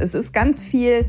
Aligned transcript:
Es 0.00 0.14
ist 0.14 0.32
ganz 0.32 0.64
viel 0.64 1.06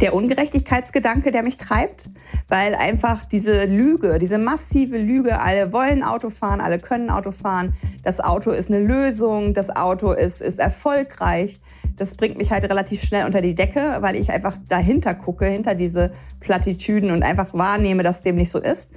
der 0.00 0.14
Ungerechtigkeitsgedanke, 0.14 1.32
der 1.32 1.42
mich 1.42 1.56
treibt, 1.56 2.10
weil 2.48 2.74
einfach 2.74 3.24
diese 3.24 3.64
Lüge, 3.64 4.18
diese 4.18 4.38
massive 4.38 4.98
Lüge, 4.98 5.40
alle 5.40 5.72
wollen 5.72 6.02
Auto 6.02 6.30
fahren, 6.30 6.60
alle 6.60 6.78
können 6.78 7.08
Auto 7.08 7.30
fahren, 7.30 7.74
das 8.02 8.20
Auto 8.20 8.50
ist 8.50 8.70
eine 8.70 8.80
Lösung, 8.80 9.54
das 9.54 9.74
Auto 9.74 10.12
ist, 10.12 10.42
ist 10.42 10.58
erfolgreich. 10.58 11.60
Das 11.96 12.14
bringt 12.14 12.36
mich 12.36 12.50
halt 12.50 12.64
relativ 12.64 13.02
schnell 13.02 13.24
unter 13.24 13.40
die 13.40 13.54
Decke, 13.54 13.96
weil 14.00 14.16
ich 14.16 14.30
einfach 14.30 14.56
dahinter 14.68 15.14
gucke, 15.14 15.46
hinter 15.46 15.74
diese 15.74 16.12
Plattitüden 16.40 17.10
und 17.10 17.22
einfach 17.22 17.54
wahrnehme, 17.54 18.02
dass 18.02 18.20
dem 18.20 18.36
nicht 18.36 18.50
so 18.50 18.58
ist. 18.58 18.92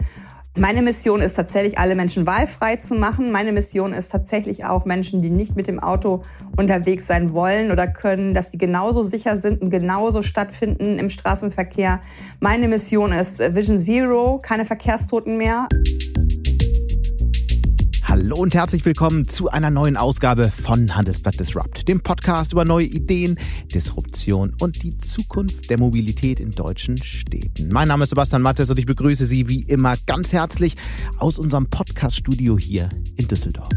Meine 0.57 0.81
Mission 0.81 1.21
ist 1.21 1.35
tatsächlich, 1.35 1.77
alle 1.77 1.95
Menschen 1.95 2.25
wahlfrei 2.25 2.77
zu 2.77 2.95
machen. 2.95 3.31
Meine 3.31 3.51
Mission 3.51 3.93
ist 3.93 4.11
tatsächlich 4.11 4.65
auch 4.65 4.83
Menschen, 4.83 5.21
die 5.21 5.29
nicht 5.29 5.55
mit 5.55 5.67
dem 5.67 5.79
Auto 5.79 6.23
unterwegs 6.57 7.05
sein 7.05 7.33
wollen 7.33 7.71
oder 7.71 7.87
können, 7.87 8.33
dass 8.33 8.51
sie 8.51 8.57
genauso 8.57 9.03
sicher 9.03 9.37
sind 9.37 9.61
und 9.61 9.69
genauso 9.69 10.21
stattfinden 10.23 10.97
im 10.97 11.09
Straßenverkehr. 11.09 12.01
Meine 12.39 12.67
Mission 12.67 13.11
ist 13.11 13.39
Vision 13.39 13.77
Zero, 13.77 14.39
keine 14.41 14.65
Verkehrstoten 14.65 15.37
mehr. 15.37 15.67
Hallo 18.29 18.43
und 18.43 18.53
herzlich 18.53 18.85
willkommen 18.85 19.27
zu 19.27 19.49
einer 19.49 19.71
neuen 19.71 19.97
Ausgabe 19.97 20.51
von 20.51 20.95
Handelsblatt 20.95 21.39
Disrupt, 21.39 21.87
dem 21.87 22.01
Podcast 22.01 22.53
über 22.53 22.63
neue 22.63 22.85
Ideen, 22.85 23.39
Disruption 23.73 24.55
und 24.61 24.83
die 24.83 24.99
Zukunft 24.99 25.67
der 25.71 25.79
Mobilität 25.79 26.39
in 26.39 26.51
deutschen 26.51 27.01
Städten. 27.01 27.69
Mein 27.69 27.87
Name 27.87 28.03
ist 28.03 28.11
Sebastian 28.11 28.43
Mattes 28.43 28.69
und 28.69 28.77
ich 28.77 28.85
begrüße 28.85 29.25
Sie 29.25 29.47
wie 29.47 29.63
immer 29.63 29.97
ganz 30.05 30.31
herzlich 30.31 30.75
aus 31.17 31.39
unserem 31.39 31.71
Podcast-Studio 31.71 32.59
hier 32.59 32.89
in 33.17 33.27
Düsseldorf. 33.27 33.73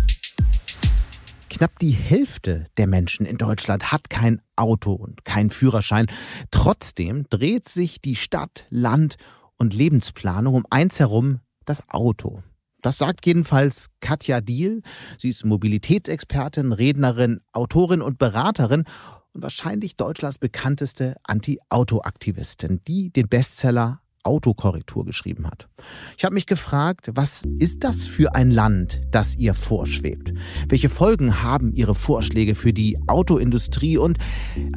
Knapp 1.48 1.78
die 1.78 1.92
Hälfte 1.92 2.66
der 2.76 2.88
Menschen 2.88 3.24
in 3.24 3.38
Deutschland 3.38 3.90
hat 3.90 4.10
kein 4.10 4.42
Auto 4.54 4.92
und 4.92 5.24
keinen 5.24 5.48
Führerschein. 5.48 6.08
Trotzdem 6.50 7.24
dreht 7.30 7.70
sich 7.70 8.02
die 8.02 8.16
Stadt, 8.16 8.66
Land 8.68 9.16
und 9.56 9.72
Lebensplanung 9.72 10.52
um 10.52 10.66
eins 10.68 10.98
herum, 10.98 11.40
das 11.64 11.88
Auto. 11.88 12.42
Das 12.82 12.98
sagt 12.98 13.24
jedenfalls 13.26 13.86
Katja 14.00 14.40
Diel. 14.40 14.82
Sie 15.16 15.30
ist 15.30 15.46
Mobilitätsexpertin, 15.46 16.72
Rednerin, 16.72 17.40
Autorin 17.52 18.02
und 18.02 18.18
Beraterin 18.18 18.84
und 19.32 19.42
wahrscheinlich 19.42 19.96
Deutschlands 19.96 20.38
bekannteste 20.38 21.16
Anti-Auto-Aktivistin, 21.22 22.80
die 22.86 23.10
den 23.10 23.28
Bestseller 23.28 24.01
Autokorrektur 24.24 25.04
geschrieben 25.04 25.46
hat. 25.46 25.68
Ich 26.16 26.24
habe 26.24 26.34
mich 26.34 26.46
gefragt, 26.46 27.10
was 27.14 27.42
ist 27.58 27.84
das 27.84 28.04
für 28.04 28.34
ein 28.34 28.50
Land, 28.50 29.00
das 29.10 29.36
ihr 29.36 29.54
vorschwebt? 29.54 30.32
Welche 30.68 30.88
Folgen 30.88 31.42
haben 31.42 31.72
Ihre 31.72 31.94
Vorschläge 31.94 32.54
für 32.54 32.72
die 32.72 32.98
Autoindustrie 33.06 33.98
und 33.98 34.18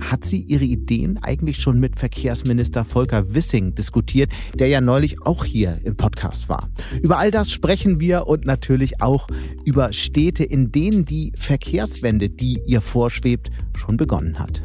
hat 0.02 0.24
sie 0.24 0.42
ihre 0.42 0.66
Ideen 0.66 1.20
eigentlich 1.22 1.58
schon 1.58 1.80
mit 1.80 1.98
Verkehrsminister 1.98 2.86
Volker 2.86 3.34
Wissing 3.34 3.76
diskutiert, 3.76 4.32
der 4.56 4.68
ja 4.68 4.82
neulich 4.82 5.22
auch 5.22 5.46
hier 5.46 5.80
im 5.84 5.96
Podcast 5.96 6.50
war? 6.50 6.70
Über 7.02 7.18
all 7.18 7.32
das 7.32 7.52
sprechen 7.52 8.00
wir 8.00 8.28
und 8.28 8.46
natürlich 8.46 9.02
auch 9.02 9.28
über 9.66 9.94
Städte, 9.94 10.44
in 10.44 10.72
denen 10.72 11.06
die 11.06 11.32
Verkehrswende, 11.38 12.30
die 12.30 12.60
ihr 12.66 12.82
vorschwebt, 12.82 13.50
schon 13.76 13.98
begonnen 13.98 14.40
hat. 14.40 14.64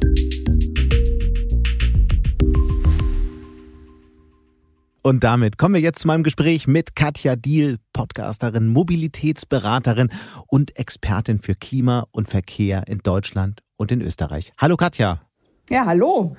Und 5.03 5.25
damit 5.25 5.56
kommen 5.56 5.75
wir 5.75 5.81
jetzt 5.81 6.01
zu 6.01 6.06
meinem 6.06 6.23
Gespräch 6.23 6.67
mit 6.67 6.95
Katja 6.95 7.34
Diel, 7.34 7.79
Podcasterin, 7.95 8.69
Mobilitätsberaterin 8.69 10.11
und 10.47 10.77
Expertin 10.77 11.39
für 11.39 11.55
Klima 11.55 12.06
und 12.11 12.29
Verkehr 12.29 12.87
in 12.87 12.98
Deutschland 12.98 13.62
und 13.77 13.91
in 13.93 14.03
Österreich. 14.03 14.53
Hallo 14.59 14.77
Katja. 14.77 15.23
Ja, 15.71 15.87
hallo. 15.87 16.37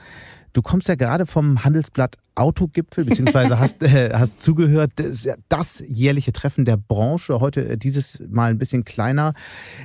Du 0.54 0.62
kommst 0.62 0.88
ja 0.88 0.96
gerade 0.96 1.26
vom 1.26 1.64
Handelsblatt 1.64 2.18
Autogipfel, 2.42 3.06
beziehungsweise 3.06 3.60
hast, 3.60 3.84
äh, 3.84 4.12
hast 4.14 4.42
zugehört, 4.42 4.94
das, 4.96 5.28
das, 5.50 5.84
jährliche 5.88 6.34
Treffen 6.34 6.66
der 6.66 6.78
Branche, 6.78 7.40
heute 7.40 7.68
äh, 7.68 7.78
dieses 7.78 8.22
Mal 8.30 8.52
ein 8.52 8.58
bisschen 8.58 8.84
kleiner, 8.84 9.34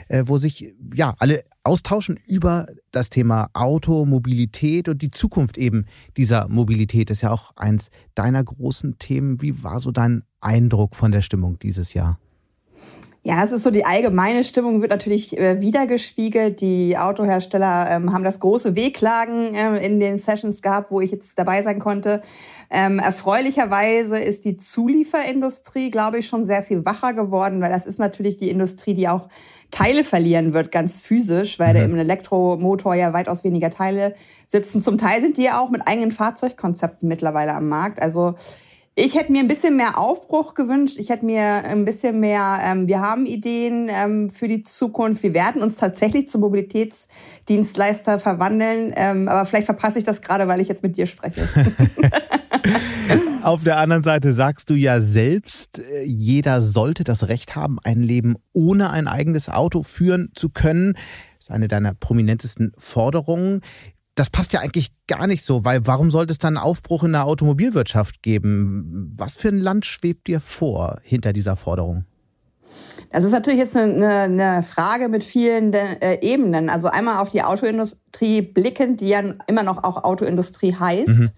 äh, 0.08 0.25
wo 0.26 0.38
sich 0.38 0.75
ja 0.94 1.14
alle 1.19 1.42
austauschen 1.62 2.19
über 2.26 2.66
das 2.91 3.10
Thema 3.10 3.50
Auto, 3.53 4.04
Mobilität 4.04 4.88
und 4.88 5.03
die 5.03 5.10
Zukunft 5.10 5.58
eben 5.58 5.84
dieser 6.16 6.48
Mobilität. 6.48 7.10
Das 7.10 7.19
ist 7.19 7.22
ja 7.22 7.31
auch 7.31 7.53
eins 7.56 7.91
deiner 8.14 8.42
großen 8.42 8.98
Themen. 8.98 9.42
Wie 9.42 9.62
war 9.62 9.81
so 9.81 9.91
dein 9.91 10.22
Eindruck 10.41 10.97
von 10.97 11.12
der 11.12 11.22
Stimmung 11.22 11.58
dieses 11.58 11.94
Jahr? 11.94 12.19
Ja, 13.26 13.42
es 13.42 13.50
ist 13.50 13.64
so, 13.64 13.72
die 13.72 13.84
allgemeine 13.84 14.44
Stimmung 14.44 14.82
wird 14.82 14.92
natürlich 14.92 15.37
äh, 15.37 15.60
wiedergespiegelt. 15.60 16.60
Die 16.60 16.97
Autohersteller 16.97 17.88
ähm, 17.91 18.12
haben 18.12 18.22
das 18.22 18.38
große 18.38 18.76
Wehklagen 18.76 19.53
äh, 19.53 19.84
in 19.84 19.98
den 19.98 20.19
Sessions 20.19 20.62
gehabt, 20.62 20.92
wo 20.92 21.00
ich 21.00 21.10
jetzt 21.10 21.37
dabei 21.37 21.60
sein 21.60 21.81
konnte. 21.81 22.22
Ähm, 22.70 23.00
erfreulicherweise 23.00 24.16
ist 24.20 24.44
die 24.44 24.56
Zulieferindustrie, 24.56 25.91
glaube 25.91 26.19
ich, 26.19 26.28
schon 26.28 26.44
sehr 26.44 26.62
viel 26.62 26.84
wacher 26.84 27.14
geworden, 27.14 27.60
weil 27.60 27.70
das 27.70 27.84
ist 27.84 27.98
natürlich 27.98 28.37
die 28.37 28.48
Industrie, 28.48 28.94
die 28.94 29.09
auch 29.09 29.28
Teile 29.72 30.04
verlieren 30.04 30.53
wird, 30.53 30.70
ganz 30.70 31.03
physisch, 31.03 31.58
weil 31.58 31.75
mhm. 31.75 31.94
im 31.94 31.98
Elektromotor 31.98 32.94
ja 32.94 33.12
weitaus 33.12 33.43
weniger 33.43 33.70
Teile 33.70 34.14
sitzen. 34.47 34.81
Zum 34.81 34.98
Teil 34.98 35.20
sind 35.20 35.37
die 35.37 35.43
ja 35.43 35.58
auch 35.58 35.70
mit 35.70 35.82
eigenen 35.84 36.12
Fahrzeugkonzepten 36.12 37.08
mittlerweile 37.08 37.54
am 37.54 37.69
Markt. 37.69 38.00
Also 38.00 38.37
ich 38.98 39.14
hätte 39.14 39.30
mir 39.30 39.40
ein 39.40 39.48
bisschen 39.48 39.76
mehr 39.76 39.98
Aufbruch 39.98 40.54
gewünscht. 40.54 40.96
Ich 40.98 41.10
hätte 41.10 41.26
mir 41.26 41.42
ein 41.42 41.84
bisschen 41.84 42.18
mehr, 42.18 42.60
ähm, 42.62 42.88
wir 42.88 43.02
haben 43.02 43.26
Ideen 43.26 43.88
ähm, 43.90 44.30
für 44.30 44.48
die 44.48 44.62
Zukunft. 44.62 45.22
Wir 45.22 45.34
werden 45.34 45.62
uns 45.62 45.76
tatsächlich 45.76 46.28
zum 46.28 46.40
Mobilitätsdienstleister 46.40 48.18
verwandeln. 48.18 48.94
Ähm, 48.96 49.28
aber 49.28 49.44
vielleicht 49.44 49.66
verpasse 49.66 49.98
ich 49.98 50.04
das 50.04 50.22
gerade, 50.22 50.48
weil 50.48 50.60
ich 50.60 50.68
jetzt 50.68 50.82
mit 50.82 50.96
dir 50.96 51.06
spreche. 51.06 51.42
Auf 53.42 53.64
der 53.64 53.76
anderen 53.76 54.02
Seite 54.02 54.32
sagst 54.32 54.70
du 54.70 54.74
ja 54.74 55.02
selbst, 55.02 55.78
äh, 55.78 56.02
jeder 56.02 56.62
sollte 56.62 57.04
das 57.04 57.28
Recht 57.28 57.54
haben, 57.54 57.78
ein 57.84 58.02
Leben 58.02 58.36
ohne 58.54 58.90
ein 58.90 59.08
eigenes 59.08 59.50
Auto 59.50 59.82
führen 59.82 60.30
zu 60.34 60.48
können. 60.48 60.94
Das 61.36 61.48
ist 61.48 61.50
eine 61.50 61.68
deiner 61.68 61.92
prominentesten 61.92 62.72
Forderungen 62.78 63.60
das 64.16 64.31
passt 64.31 64.53
ja 64.54 64.60
eigentlich 64.60 64.91
gar 65.06 65.27
nicht 65.27 65.44
so, 65.44 65.65
weil 65.65 65.87
warum 65.87 66.10
sollte 66.10 66.32
es 66.32 66.38
dann 66.38 66.56
einen 66.56 66.65
Aufbruch 66.65 67.04
in 67.04 67.12
der 67.12 67.27
Automobilwirtschaft 67.27 68.22
geben? 68.22 69.12
Was 69.15 69.37
für 69.37 69.49
ein 69.49 69.59
Land 69.59 69.84
schwebt 69.84 70.27
dir 70.27 70.41
vor 70.41 70.99
hinter 71.03 71.32
dieser 71.32 71.54
Forderung? 71.54 72.06
Das 73.11 73.25
ist 73.25 73.33
natürlich 73.33 73.61
jetzt 73.61 73.77
eine, 73.77 74.21
eine 74.21 74.62
Frage 74.62 75.09
mit 75.09 75.25
vielen 75.25 75.72
äh, 75.72 76.19
Ebenen. 76.21 76.69
Also 76.69 76.89
einmal 76.89 77.19
auf 77.21 77.28
die 77.28 77.43
Autoindustrie 77.43 78.43
blickend, 78.43 79.00
die 79.00 79.09
ja 79.09 79.22
immer 79.47 79.62
noch 79.62 79.84
auch 79.84 80.05
Autoindustrie 80.05 80.75
heißt. 80.75 81.09
Mhm. 81.09 81.31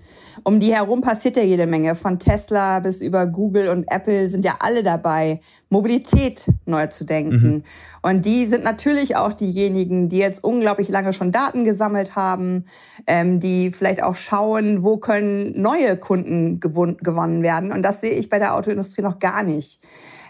Um 0.45 0.61
die 0.61 0.75
herum 0.75 1.01
passiert 1.01 1.37
ja 1.37 1.43
jede 1.43 1.67
Menge. 1.67 1.95
Von 1.95 2.19
Tesla 2.19 2.79
bis 2.81 3.01
über 3.01 3.27
Google 3.27 3.69
und 3.69 3.91
Apple 3.91 4.29
sind 4.29 4.45
ja 4.45 4.57
alle 4.61 4.83
dabei, 4.83 5.41
Mobilität 5.69 6.47
neu 6.65 6.87
zu 6.87 7.05
denken. 7.05 7.49
Mhm. 7.49 7.63
Und 8.03 8.25
die 8.25 8.47
sind 8.47 8.65
natürlich 8.65 9.17
auch 9.17 9.33
diejenigen, 9.33 10.09
die 10.09 10.19
jetzt 10.19 10.43
unglaublich 10.43 10.89
lange 10.89 11.13
schon 11.13 11.33
Daten 11.33 11.65
gesammelt 11.65 12.17
haben, 12.17 12.67
ähm, 13.07 13.41
die 13.41 13.73
vielleicht 13.73 14.03
auch 14.03 14.15
schauen, 14.15 14.83
wo 14.83 14.97
können 14.97 15.61
neue 15.61 15.97
Kunden 15.97 16.61
gewonnen 16.61 17.43
werden. 17.43 17.73
Und 17.73 17.83
das 17.83 18.01
sehe 18.01 18.13
ich 18.13 18.29
bei 18.29 18.39
der 18.39 18.55
Autoindustrie 18.55 19.03
noch 19.03 19.19
gar 19.19 19.43
nicht. 19.43 19.81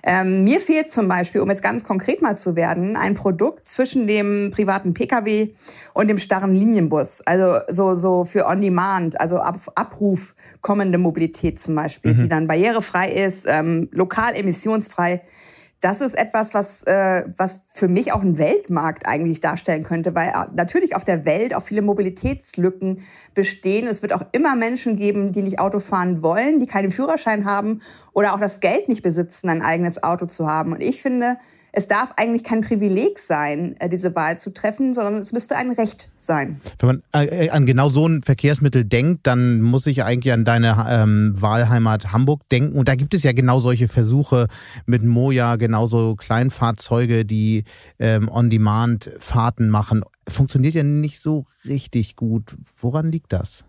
Ähm, 0.02 0.44
mir 0.44 0.60
fehlt 0.60 0.90
zum 0.90 1.08
Beispiel, 1.08 1.40
um 1.40 1.48
jetzt 1.50 1.62
ganz 1.62 1.84
konkret 1.84 2.22
mal 2.22 2.36
zu 2.36 2.56
werden, 2.56 2.96
ein 2.96 3.14
Produkt 3.14 3.66
zwischen 3.66 4.06
dem 4.06 4.50
privaten 4.50 4.94
Pkw 4.94 5.54
und 5.94 6.08
dem 6.08 6.18
starren 6.18 6.54
Linienbus. 6.54 7.20
Also 7.22 7.60
so, 7.68 7.94
so 7.94 8.24
für 8.24 8.46
On-Demand, 8.46 9.20
also 9.20 9.38
Ab 9.38 9.60
Abruf 9.74 10.34
kommende 10.60 10.98
Mobilität 10.98 11.58
zum 11.58 11.74
Beispiel, 11.74 12.14
mhm. 12.14 12.22
die 12.22 12.28
dann 12.28 12.46
barrierefrei 12.46 13.10
ist, 13.10 13.46
ähm, 13.48 13.88
lokal 13.92 14.34
emissionsfrei 14.34 15.22
das 15.80 16.00
ist 16.00 16.18
etwas, 16.18 16.54
was, 16.54 16.82
äh, 16.84 17.24
was 17.36 17.60
für 17.68 17.86
mich 17.86 18.12
auch 18.12 18.20
einen 18.20 18.36
Weltmarkt 18.36 19.06
eigentlich 19.06 19.40
darstellen 19.40 19.84
könnte, 19.84 20.14
weil 20.14 20.28
äh, 20.28 20.46
natürlich 20.54 20.96
auf 20.96 21.04
der 21.04 21.24
Welt 21.24 21.54
auch 21.54 21.62
viele 21.62 21.82
Mobilitätslücken 21.82 23.02
bestehen. 23.34 23.86
Es 23.86 24.02
wird 24.02 24.12
auch 24.12 24.24
immer 24.32 24.56
Menschen 24.56 24.96
geben, 24.96 25.30
die 25.30 25.42
nicht 25.42 25.60
Auto 25.60 25.78
fahren 25.78 26.20
wollen, 26.22 26.58
die 26.58 26.66
keinen 26.66 26.90
Führerschein 26.90 27.44
haben 27.44 27.82
oder 28.12 28.34
auch 28.34 28.40
das 28.40 28.58
Geld 28.58 28.88
nicht 28.88 29.02
besitzen, 29.02 29.48
ein 29.48 29.62
eigenes 29.62 30.02
Auto 30.02 30.26
zu 30.26 30.48
haben. 30.48 30.72
Und 30.72 30.80
ich 30.80 31.00
finde, 31.00 31.38
es 31.72 31.86
darf 31.86 32.12
eigentlich 32.16 32.44
kein 32.44 32.62
Privileg 32.62 33.18
sein, 33.18 33.76
äh, 33.78 33.88
diese 33.88 34.14
Wahl 34.14 34.38
zu 34.38 34.50
treffen, 34.50 34.94
sondern 34.94 35.16
es 35.16 35.32
müsste 35.32 35.56
ein 35.56 35.72
Recht 35.72 36.10
sein. 36.16 36.60
Wenn 36.78 36.86
man 36.86 37.02
äh, 37.12 37.50
an 37.50 37.66
genau 37.66 37.88
so 37.88 38.06
ein 38.06 38.22
Verkehrsmittel 38.22 38.84
denkt, 38.84 39.26
dann 39.26 39.60
muss 39.60 39.86
ich 39.86 40.02
eigentlich 40.02 40.32
an 40.32 40.44
deine 40.44 40.86
ähm, 40.88 41.32
Wahlheimat 41.36 42.12
Hamburg 42.12 42.48
denken. 42.50 42.78
Und 42.78 42.88
da 42.88 42.94
gibt 42.94 43.14
es 43.14 43.22
ja 43.22 43.32
genau 43.32 43.60
solche 43.60 43.88
Versuche 43.88 44.48
mit 44.86 45.04
Moja, 45.04 45.56
genauso 45.56 46.14
Kleinfahrzeuge, 46.16 47.24
die 47.24 47.64
ähm, 47.98 48.28
On-Demand-Fahrten 48.28 49.68
machen. 49.68 50.02
Funktioniert 50.28 50.74
ja 50.74 50.82
nicht 50.82 51.20
so 51.20 51.44
richtig 51.64 52.16
gut. 52.16 52.56
Woran 52.80 53.10
liegt 53.10 53.32
das? 53.32 53.64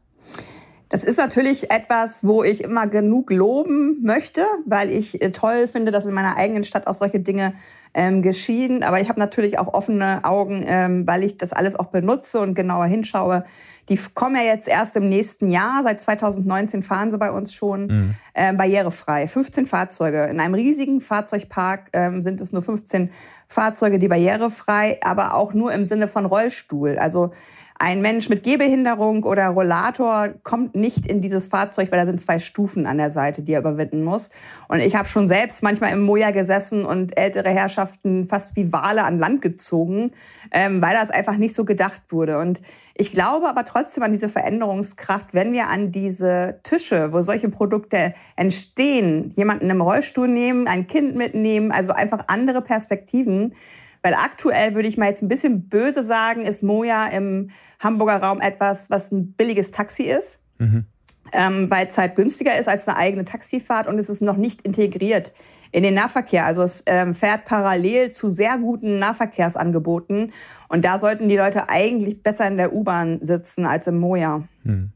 Das 0.90 1.04
ist 1.04 1.18
natürlich 1.18 1.69
etwas, 1.69 2.24
wo 2.24 2.44
ich 2.44 2.63
immer 2.63 2.88
genug 2.88 3.30
loben 3.30 4.01
möchte, 4.01 4.44
weil 4.66 4.90
ich 4.90 5.22
äh, 5.22 5.31
toll 5.31 5.68
finde, 5.68 5.92
dass 5.92 6.07
in 6.07 6.16
meiner 6.16 6.38
eigenen 6.38 6.63
Stadt 6.63 6.88
auch 6.88 6.94
solche 6.94 7.19
Dinge 7.19 7.54
ähm, 7.94 8.21
geschieden. 8.21 8.83
Aber 8.83 9.01
ich 9.01 9.09
habe 9.09 9.19
natürlich 9.19 9.59
auch 9.59 9.74
offene 9.74 10.24
Augen, 10.24 10.63
ähm, 10.65 11.07
weil 11.07 11.24
ich 11.24 11.38
das 11.38 11.53
alles 11.53 11.75
auch 11.75 11.88
benutze 11.88 12.39
und 12.39 12.53
genauer 12.53 12.86
hinschaue. 12.86 13.45
Die 13.89 14.00
kommen 14.13 14.36
ja 14.36 14.44
jetzt 14.44 14.68
erst 14.68 14.95
im 14.95 15.09
nächsten 15.09 15.50
Jahr. 15.50 15.81
Seit 15.83 16.01
2019 16.01 16.83
fahren 16.83 17.09
sie 17.09 17.18
bei 17.18 17.31
uns 17.31 17.53
schon 17.53 17.88
mhm. 17.88 18.15
äh, 18.36 18.53
barrierefrei. 18.53 19.27
15 19.27 19.65
Fahrzeuge. 19.65 20.25
In 20.25 20.39
einem 20.39 20.53
riesigen 20.53 21.01
Fahrzeugpark 21.01 21.89
ähm, 21.94 22.21
sind 22.21 22.39
es 22.39 22.53
nur 22.53 22.62
15 22.62 23.09
Fahrzeuge, 23.47 23.97
die 23.97 24.07
barrierefrei, 24.07 25.00
aber 25.03 25.33
auch 25.33 25.56
nur 25.56 25.74
im 25.74 25.86
Sinne 25.86 26.07
von 26.07 26.27
Rollstuhl. 26.27 27.00
Also 27.00 27.31
ein 27.81 28.01
Mensch 28.01 28.27
mit 28.27 28.43
Gehbehinderung 28.43 29.23
oder 29.23 29.47
Rollator 29.47 30.29
kommt 30.43 30.75
nicht 30.75 31.07
in 31.07 31.21
dieses 31.21 31.47
Fahrzeug, 31.47 31.91
weil 31.91 31.99
da 31.99 32.05
sind 32.05 32.21
zwei 32.21 32.37
Stufen 32.37 32.85
an 32.85 32.97
der 32.97 33.09
Seite, 33.09 33.41
die 33.41 33.53
er 33.53 33.61
überwinden 33.61 34.03
muss. 34.03 34.31
Und 34.67 34.81
ich 34.81 34.97
habe 34.97 35.07
schon 35.07 35.27
selbst 35.27 35.63
manchmal 35.63 35.93
im 35.93 36.01
Moja 36.01 36.31
gesessen 36.31 36.83
und 36.83 37.17
ältere 37.17 37.49
Herrschaften 37.49 38.27
fast 38.27 38.57
wie 38.57 38.73
Wale 38.73 39.05
an 39.05 39.17
Land 39.17 39.41
gezogen, 39.41 40.11
ähm, 40.51 40.81
weil 40.81 40.93
das 40.93 41.09
einfach 41.09 41.37
nicht 41.37 41.55
so 41.55 41.63
gedacht 41.63 42.01
wurde. 42.09 42.37
Und 42.37 42.61
ich 42.95 43.13
glaube 43.13 43.47
aber 43.47 43.63
trotzdem 43.63 44.03
an 44.03 44.11
diese 44.11 44.27
Veränderungskraft, 44.27 45.33
wenn 45.33 45.53
wir 45.53 45.69
an 45.69 45.93
diese 45.93 46.59
Tische, 46.63 47.13
wo 47.13 47.21
solche 47.21 47.47
Produkte 47.47 48.13
entstehen, 48.35 49.31
jemanden 49.37 49.69
im 49.69 49.79
Rollstuhl 49.79 50.27
nehmen, 50.27 50.67
ein 50.67 50.85
Kind 50.85 51.15
mitnehmen, 51.15 51.71
also 51.71 51.93
einfach 51.93 52.25
andere 52.27 52.61
Perspektiven. 52.61 53.55
Weil 54.01 54.15
aktuell 54.15 54.75
würde 54.75 54.89
ich 54.89 54.97
mal 54.97 55.07
jetzt 55.07 55.21
ein 55.21 55.29
bisschen 55.29 55.69
böse 55.69 56.03
sagen, 56.03 56.41
ist 56.41 56.61
Moja 56.61 57.05
im 57.07 57.51
Hamburger 57.79 58.21
Raum 58.21 58.41
etwas, 58.41 58.89
was 58.89 59.11
ein 59.11 59.33
billiges 59.33 59.71
Taxi 59.71 60.03
ist, 60.03 60.39
mhm. 60.57 60.85
ähm, 61.31 61.69
weil 61.69 61.87
es 61.87 61.97
halt 61.97 62.15
günstiger 62.15 62.57
ist 62.57 62.67
als 62.67 62.87
eine 62.87 62.97
eigene 62.97 63.25
Taxifahrt 63.25 63.87
und 63.87 63.97
es 63.97 64.09
ist 64.09 64.21
noch 64.21 64.37
nicht 64.37 64.61
integriert 64.61 65.33
in 65.71 65.83
den 65.83 65.93
Nahverkehr. 65.93 66.45
Also 66.45 66.63
es 66.63 66.83
ähm, 66.87 67.13
fährt 67.13 67.45
parallel 67.45 68.11
zu 68.11 68.27
sehr 68.27 68.57
guten 68.57 68.99
Nahverkehrsangeboten 68.99 70.33
und 70.67 70.85
da 70.85 70.99
sollten 70.99 71.29
die 71.29 71.37
Leute 71.37 71.69
eigentlich 71.69 72.21
besser 72.21 72.47
in 72.47 72.57
der 72.57 72.73
U-Bahn 72.73 73.19
sitzen 73.21 73.65
als 73.65 73.87
im 73.87 73.99
Moja. 73.99 74.43
Mhm. 74.63 74.91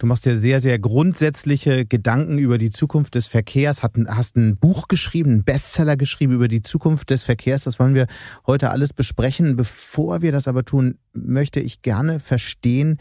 Du 0.00 0.06
machst 0.06 0.24
dir 0.24 0.38
sehr, 0.38 0.60
sehr 0.60 0.78
grundsätzliche 0.78 1.84
Gedanken 1.84 2.38
über 2.38 2.56
die 2.56 2.70
Zukunft 2.70 3.16
des 3.16 3.26
Verkehrs, 3.26 3.82
hast 3.82 4.34
ein 4.34 4.56
Buch 4.56 4.88
geschrieben, 4.88 5.30
einen 5.30 5.44
Bestseller 5.44 5.98
geschrieben 5.98 6.32
über 6.32 6.48
die 6.48 6.62
Zukunft 6.62 7.10
des 7.10 7.22
Verkehrs. 7.22 7.64
Das 7.64 7.78
wollen 7.78 7.92
wir 7.92 8.06
heute 8.46 8.70
alles 8.70 8.94
besprechen. 8.94 9.56
Bevor 9.56 10.22
wir 10.22 10.32
das 10.32 10.48
aber 10.48 10.64
tun, 10.64 10.96
möchte 11.12 11.60
ich 11.60 11.82
gerne 11.82 12.18
verstehen, 12.18 12.96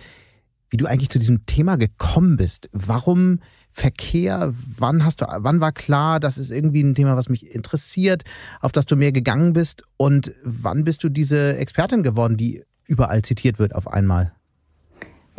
wie 0.69 0.75
du 0.75 0.87
eigentlich 0.87 1.07
zu 1.07 1.19
diesem 1.19 1.45
Thema 1.45 1.77
gekommen 1.77 2.35
bist. 2.35 2.67
Warum 2.73 3.39
Verkehr? 3.69 4.53
Wann 4.77 5.05
hast 5.05 5.21
du, 5.21 5.25
wann 5.29 5.61
war 5.61 5.71
klar, 5.71 6.19
das 6.19 6.37
ist 6.37 6.51
irgendwie 6.51 6.81
ein 6.81 6.95
Thema, 6.95 7.15
was 7.15 7.29
mich 7.29 7.55
interessiert, 7.55 8.23
auf 8.59 8.73
das 8.73 8.85
du 8.85 8.97
mehr 8.97 9.13
gegangen 9.13 9.53
bist? 9.53 9.83
Und 9.95 10.33
wann 10.43 10.83
bist 10.83 11.01
du 11.05 11.07
diese 11.07 11.55
Expertin 11.59 12.03
geworden, 12.03 12.35
die 12.35 12.65
überall 12.87 13.21
zitiert 13.21 13.57
wird 13.57 13.73
auf 13.73 13.87
einmal? 13.87 14.33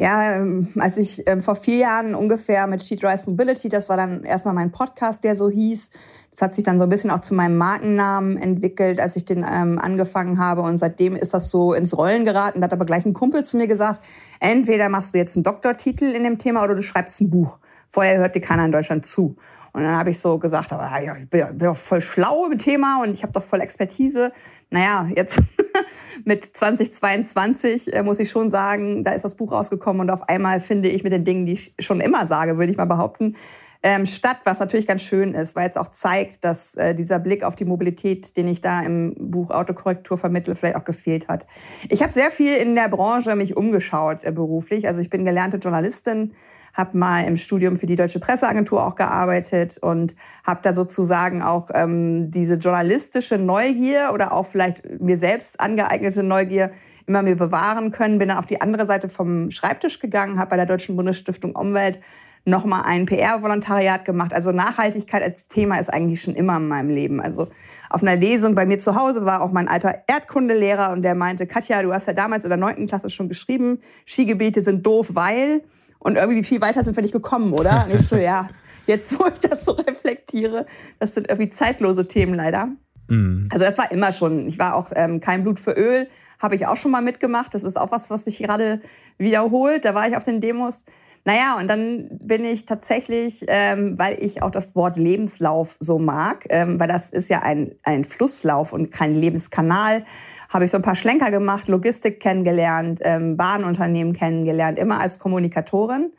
Ja, 0.01 0.37
ähm, 0.37 0.67
als 0.79 0.97
ich 0.97 1.29
ähm, 1.29 1.43
vor 1.43 1.55
vier 1.55 1.77
Jahren 1.77 2.15
ungefähr 2.15 2.67
mit 2.67 2.83
Sheet 2.83 3.05
Rise 3.05 3.29
Mobility, 3.29 3.69
das 3.69 3.91
war 3.91 3.99
dann 3.99 4.25
erstmal 4.25 4.55
mein 4.55 4.73
Podcast, 4.73 5.25
der 5.25 5.37
so 5.37 5.51
hieß. 5.51 5.91
Das 6.31 6.41
hat 6.41 6.55
sich 6.55 6.65
dann 6.65 6.79
so 6.79 6.85
ein 6.85 6.89
bisschen 6.89 7.11
auch 7.11 7.21
zu 7.21 7.35
meinem 7.35 7.59
Markennamen 7.59 8.39
entwickelt, 8.39 8.99
als 8.99 9.17
ich 9.17 9.27
den 9.27 9.45
ähm, 9.47 9.79
angefangen 9.79 10.39
habe. 10.39 10.63
Und 10.63 10.79
seitdem 10.79 11.17
ist 11.17 11.35
das 11.35 11.51
so 11.51 11.75
ins 11.75 11.95
Rollen 11.99 12.25
geraten. 12.25 12.63
Da 12.63 12.65
hat 12.65 12.73
aber 12.73 12.87
gleich 12.87 13.05
ein 13.05 13.13
Kumpel 13.13 13.45
zu 13.45 13.59
mir 13.59 13.67
gesagt, 13.67 14.01
entweder 14.41 14.89
machst 14.89 15.13
du 15.13 15.19
jetzt 15.19 15.37
einen 15.37 15.45
Doktortitel 15.45 16.07
in 16.07 16.25
dem 16.25 16.39
Thema 16.39 16.65
oder 16.65 16.75
du 16.75 16.83
schreibst 16.83 17.21
ein 17.21 17.29
Buch. 17.29 17.59
Vorher 17.87 18.17
hört 18.21 18.35
dir 18.35 18.41
keiner 18.41 18.65
in 18.65 18.73
Deutschland 18.73 19.05
zu. 19.05 19.37
Und 19.73 19.83
dann 19.83 19.97
habe 19.97 20.11
ich 20.11 20.19
so 20.19 20.39
gesagt, 20.39 20.73
aber 20.73 20.89
ja, 21.01 21.17
ich 21.17 21.29
bin, 21.29 21.47
bin 21.47 21.69
doch 21.69 21.77
voll 21.77 22.01
schlau 22.01 22.47
im 22.47 22.59
Thema 22.59 23.03
und 23.03 23.13
ich 23.13 23.23
habe 23.23 23.33
doch 23.33 23.43
voll 23.43 23.61
Expertise. 23.61 24.33
Naja, 24.71 25.09
jetzt 25.15 25.41
mit 26.25 26.45
2022 26.45 27.93
äh, 27.93 28.03
muss 28.03 28.19
ich 28.19 28.31
schon 28.31 28.51
sagen, 28.51 29.05
da 29.05 29.13
ist 29.13 29.25
das 29.25 29.37
Buch 29.37 29.53
rausgekommen 29.53 30.01
und 30.01 30.11
auf 30.11 30.29
einmal 30.29 30.61
finde 30.61 30.89
ich 30.89 31.03
mit 31.05 31.13
den 31.13 31.25
Dingen, 31.25 31.47
die 31.47 31.53
ich 31.53 31.75
schon 31.79 32.01
immer 32.01 32.27
sage, 32.27 32.57
würde 32.59 32.71
ich 32.71 32.79
mal 32.79 32.85
behaupten, 32.85 33.37
ähm, 33.83 34.05
statt, 34.05 34.39
was 34.45 34.61
natürlich 34.61 34.87
ganz 34.87 35.03
schön 35.03 35.35
ist, 35.35 35.57
weil 35.57 35.69
es 35.69 35.79
auch 35.79 35.89
zeigt, 35.89 36.45
dass 36.45 36.75
äh, 36.75 36.95
dieser 36.95 37.19
Blick 37.19 37.45
auf 37.45 37.57
die 37.57 37.65
Mobilität, 37.65 38.37
den 38.37 38.47
ich 38.47 38.61
da 38.61 38.81
im 38.81 39.15
Buch 39.19 39.51
Autokorrektur 39.51 40.19
vermittle, 40.19 40.55
vielleicht 40.55 40.77
auch 40.77 40.85
gefehlt 40.85 41.29
hat. 41.29 41.47
Ich 41.89 42.03
habe 42.03 42.13
sehr 42.13 42.31
viel 42.31 42.57
in 42.57 42.75
der 42.75 42.89
Branche 42.89 43.35
mich 43.37 43.57
umgeschaut 43.57 44.25
äh, 44.25 44.33
beruflich. 44.33 44.87
Also 44.87 45.01
ich 45.01 45.09
bin 45.09 45.25
gelernte 45.25 45.57
Journalistin, 45.57 46.35
habe 46.75 46.97
mal 46.97 47.25
im 47.25 47.37
Studium 47.37 47.77
für 47.77 47.87
die 47.87 47.97
Deutsche 47.97 48.21
Presseagentur 48.21 48.87
auch 48.87 48.95
gearbeitet 48.95 49.79
und 49.81 50.15
habe 50.45 50.61
da 50.63 50.75
sozusagen 50.75 51.43
auch 51.43 51.71
ähm, 51.75 52.31
diese 52.31 52.55
journalistische 52.55 53.39
Neugier 53.39 54.11
oder 54.13 54.33
auch 54.33 54.47
vielleicht 54.47 55.01
mir 55.01 55.19
selbst 55.19 55.61
angeeignete 55.61 56.23
Neugier 56.23 56.71
immer 57.07 57.23
mir 57.23 57.37
bewahren 57.37 57.91
können. 57.91 58.19
Bin 58.19 58.29
dann 58.29 58.39
auf 58.39 58.47
die 58.47 58.61
andere 58.61 58.87
Seite 58.87 59.09
vom 59.09 59.51
Schreibtisch 59.51 59.99
gegangen, 59.99 60.39
habe 60.39 60.51
bei 60.51 60.57
der 60.57 60.67
Deutschen 60.67 60.97
Bundesstiftung 60.97 61.55
Umwelt 61.55 62.01
nochmal 62.45 62.83
ein 62.85 63.07
PR-Volontariat 63.07 64.05
gemacht. 64.05 64.33
Also 64.33 64.51
Nachhaltigkeit 64.53 65.23
als 65.23 65.49
Thema 65.49 65.79
ist 65.79 65.93
eigentlich 65.93 66.23
schon 66.23 66.35
immer 66.35 66.57
in 66.57 66.69
meinem 66.69 66.91
Leben. 66.91 67.21
Also 67.21 67.49
auf 67.91 68.03
einer 68.03 68.17
Lesung 68.17 68.55
bei 68.55 68.65
mir 68.65 68.79
zu 68.79 68.95
Hause 68.95 69.25
war 69.27 69.43
auch 69.43 69.53
mein 69.53 69.69
alter 69.69 70.05
Erdkundelehrer 70.07 70.93
und 70.93 71.03
der 71.03 71.15
meinte, 71.15 71.47
Katja, 71.47 71.83
du 71.83 71.93
hast 71.93 72.07
ja 72.07 72.13
damals 72.13 72.45
in 72.45 72.51
der 72.51 72.59
neunten 72.59 72.87
Klasse 72.87 73.11
schon 73.11 73.29
geschrieben, 73.29 73.81
Skigebiete 74.07 74.63
sind 74.63 74.87
doof, 74.87 75.11
weil 75.13 75.63
und 76.01 76.17
irgendwie 76.17 76.43
viel 76.43 76.61
weiter 76.61 76.83
sind 76.83 76.97
wir 76.97 77.03
nicht 77.03 77.13
gekommen, 77.13 77.53
oder? 77.53 77.87
Und 77.87 77.95
ich 77.95 78.09
so, 78.09 78.17
ja, 78.17 78.49
jetzt 78.87 79.17
wo 79.19 79.27
ich 79.27 79.39
das 79.39 79.65
so 79.65 79.73
reflektiere, 79.73 80.67
das 80.99 81.15
sind 81.15 81.29
irgendwie 81.29 81.51
zeitlose 81.51 82.09
Themen 82.09 82.35
leider. 82.35 82.69
Mhm. 83.09 83.49
Also 83.51 83.65
das 83.65 83.79
war 83.79 83.93
immer 83.93 84.11
schon, 84.11 84.49
ich 84.49 84.59
war 84.59 84.75
auch 84.75 84.91
ähm, 84.95 85.21
kein 85.21 85.43
Blut 85.43 85.61
für 85.61 85.73
Öl, 85.73 86.09
habe 86.41 86.55
ich 86.55 86.67
auch 86.67 86.77
schon 86.77 86.91
mal 86.91 87.03
mitgemacht. 87.03 87.55
Das 87.55 87.65
ist 87.65 87.79
auch 87.79 87.93
was, 87.93 88.11
was 88.11 88.25
sich 88.25 88.39
gerade 88.39 88.81
wiederholt. 89.19 89.85
Da 89.85 89.95
war 89.95 90.09
ich 90.09 90.17
auf 90.17 90.25
den 90.25 90.41
Demos. 90.41 90.85
Naja, 91.27 91.59
und 91.59 91.69
dann 91.69 92.09
bin 92.11 92.47
ich 92.47 92.65
tatsächlich, 92.65 93.45
ähm, 93.47 93.99
weil 93.99 94.17
ich 94.23 94.43
auch 94.43 94.51
das 94.51 94.75
Wort 94.75 94.97
Lebenslauf 94.97 95.77
so 95.79 95.99
mag, 95.99 96.47
ähm, 96.49 96.81
weil 96.81 96.89
das 96.89 97.11
ist 97.11 97.29
ja 97.29 97.41
ein, 97.41 97.73
ein 97.83 98.05
Flusslauf 98.05 98.73
und 98.73 98.91
kein 98.91 99.15
Lebenskanal, 99.15 100.07
habe 100.51 100.65
ich 100.65 100.71
so 100.71 100.77
ein 100.77 100.83
paar 100.83 100.97
Schlenker 100.97 101.31
gemacht, 101.31 101.69
Logistik 101.69 102.21
kennengelernt, 102.21 103.01
ähm, 103.03 103.37
Bahnunternehmen 103.37 104.13
kennengelernt, 104.13 104.79
immer 104.79 105.01
als 105.01 105.19
Kommunikatorin. 105.19 106.13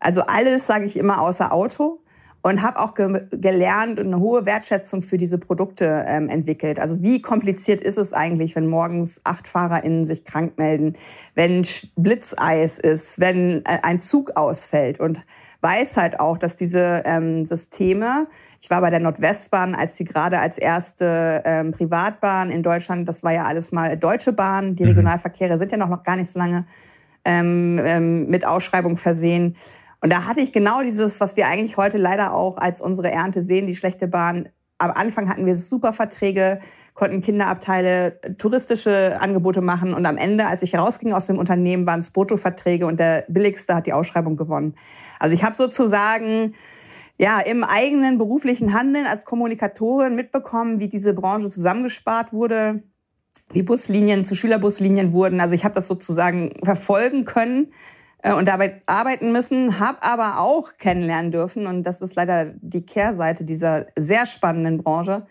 Also 0.00 0.22
alles 0.22 0.66
sage 0.66 0.84
ich 0.84 0.96
immer 0.96 1.20
außer 1.20 1.52
Auto 1.52 2.00
und 2.42 2.62
habe 2.62 2.80
auch 2.80 2.94
ge 2.94 3.22
gelernt 3.30 3.98
und 3.98 4.06
eine 4.06 4.20
hohe 4.20 4.46
Wertschätzung 4.46 5.02
für 5.02 5.16
diese 5.16 5.38
Produkte 5.38 6.04
ähm, 6.06 6.28
entwickelt. 6.28 6.78
Also 6.78 7.02
wie 7.02 7.22
kompliziert 7.22 7.80
ist 7.80 7.98
es 7.98 8.12
eigentlich, 8.12 8.56
wenn 8.56 8.66
morgens 8.66 9.20
acht 9.24 9.48
FahrerInnen 9.48 10.04
sich 10.04 10.24
krank 10.24 10.58
melden, 10.58 10.96
wenn 11.34 11.66
Blitzeis 11.96 12.78
ist, 12.78 13.20
wenn 13.20 13.64
äh, 13.64 13.78
ein 13.82 14.00
Zug 14.00 14.36
ausfällt 14.36 15.00
und 15.00 15.20
weiß 15.60 15.96
halt 15.96 16.20
auch, 16.20 16.38
dass 16.38 16.56
diese 16.56 17.02
ähm, 17.04 17.44
Systeme 17.44 18.28
ich 18.60 18.70
war 18.70 18.80
bei 18.80 18.90
der 18.90 19.00
Nordwestbahn, 19.00 19.74
als 19.74 19.96
sie 19.96 20.04
gerade 20.04 20.40
als 20.40 20.58
erste 20.58 21.42
ähm, 21.44 21.72
Privatbahn 21.72 22.50
in 22.50 22.62
Deutschland, 22.62 23.08
das 23.08 23.22
war 23.22 23.32
ja 23.32 23.44
alles 23.44 23.70
mal 23.70 23.96
Deutsche 23.96 24.32
Bahn, 24.32 24.74
die 24.74 24.82
mhm. 24.82 24.90
Regionalverkehre 24.90 25.58
sind 25.58 25.70
ja 25.70 25.78
noch, 25.78 25.88
noch 25.88 26.02
gar 26.02 26.16
nicht 26.16 26.30
so 26.30 26.38
lange 26.38 26.66
ähm, 27.24 27.80
ähm, 27.84 28.26
mit 28.28 28.44
Ausschreibung 28.44 28.96
versehen. 28.96 29.56
Und 30.00 30.12
da 30.12 30.26
hatte 30.26 30.40
ich 30.40 30.52
genau 30.52 30.82
dieses, 30.82 31.20
was 31.20 31.36
wir 31.36 31.46
eigentlich 31.46 31.76
heute 31.76 31.98
leider 31.98 32.32
auch 32.32 32.56
als 32.56 32.80
unsere 32.80 33.10
Ernte 33.10 33.42
sehen, 33.42 33.66
die 33.66 33.76
schlechte 33.76 34.08
Bahn. 34.08 34.48
Am 34.78 34.90
Anfang 34.92 35.28
hatten 35.28 35.44
wir 35.44 35.56
super 35.56 35.92
Verträge, 35.92 36.60
konnten 36.94 37.20
Kinderabteile 37.20 38.20
touristische 38.38 39.20
Angebote 39.20 39.60
machen 39.60 39.94
und 39.94 40.04
am 40.04 40.16
Ende, 40.16 40.46
als 40.46 40.62
ich 40.62 40.76
rausging 40.76 41.12
aus 41.12 41.26
dem 41.26 41.38
Unternehmen, 41.38 41.86
waren 41.86 42.00
es 42.00 42.10
Bruttoverträge 42.10 42.86
und 42.86 42.98
der 42.98 43.24
billigste 43.28 43.74
hat 43.74 43.86
die 43.86 43.92
Ausschreibung 43.92 44.36
gewonnen. 44.36 44.74
Also 45.20 45.34
ich 45.34 45.44
habe 45.44 45.54
sozusagen 45.54 46.54
ja, 47.18 47.40
im 47.40 47.64
eigenen 47.64 48.16
beruflichen 48.16 48.72
Handeln 48.72 49.06
als 49.06 49.24
Kommunikatorin 49.24 50.14
mitbekommen, 50.14 50.78
wie 50.78 50.88
diese 50.88 51.12
Branche 51.12 51.50
zusammengespart 51.50 52.32
wurde, 52.32 52.84
wie 53.50 53.62
Buslinien 53.62 54.24
zu 54.24 54.36
Schülerbuslinien 54.36 55.12
wurden. 55.12 55.40
Also 55.40 55.54
ich 55.54 55.64
habe 55.64 55.74
das 55.74 55.88
sozusagen 55.88 56.54
verfolgen 56.62 57.24
können 57.24 57.72
äh, 58.22 58.32
und 58.32 58.46
dabei 58.46 58.82
arbeiten 58.86 59.32
müssen, 59.32 59.80
habe 59.80 60.02
aber 60.02 60.38
auch 60.38 60.76
kennenlernen 60.78 61.32
dürfen, 61.32 61.66
und 61.66 61.82
das 61.82 62.00
ist 62.00 62.14
leider 62.14 62.52
die 62.60 62.86
Kehrseite 62.86 63.44
dieser 63.44 63.86
sehr 63.96 64.24
spannenden 64.26 64.78
Branche, 64.78 65.26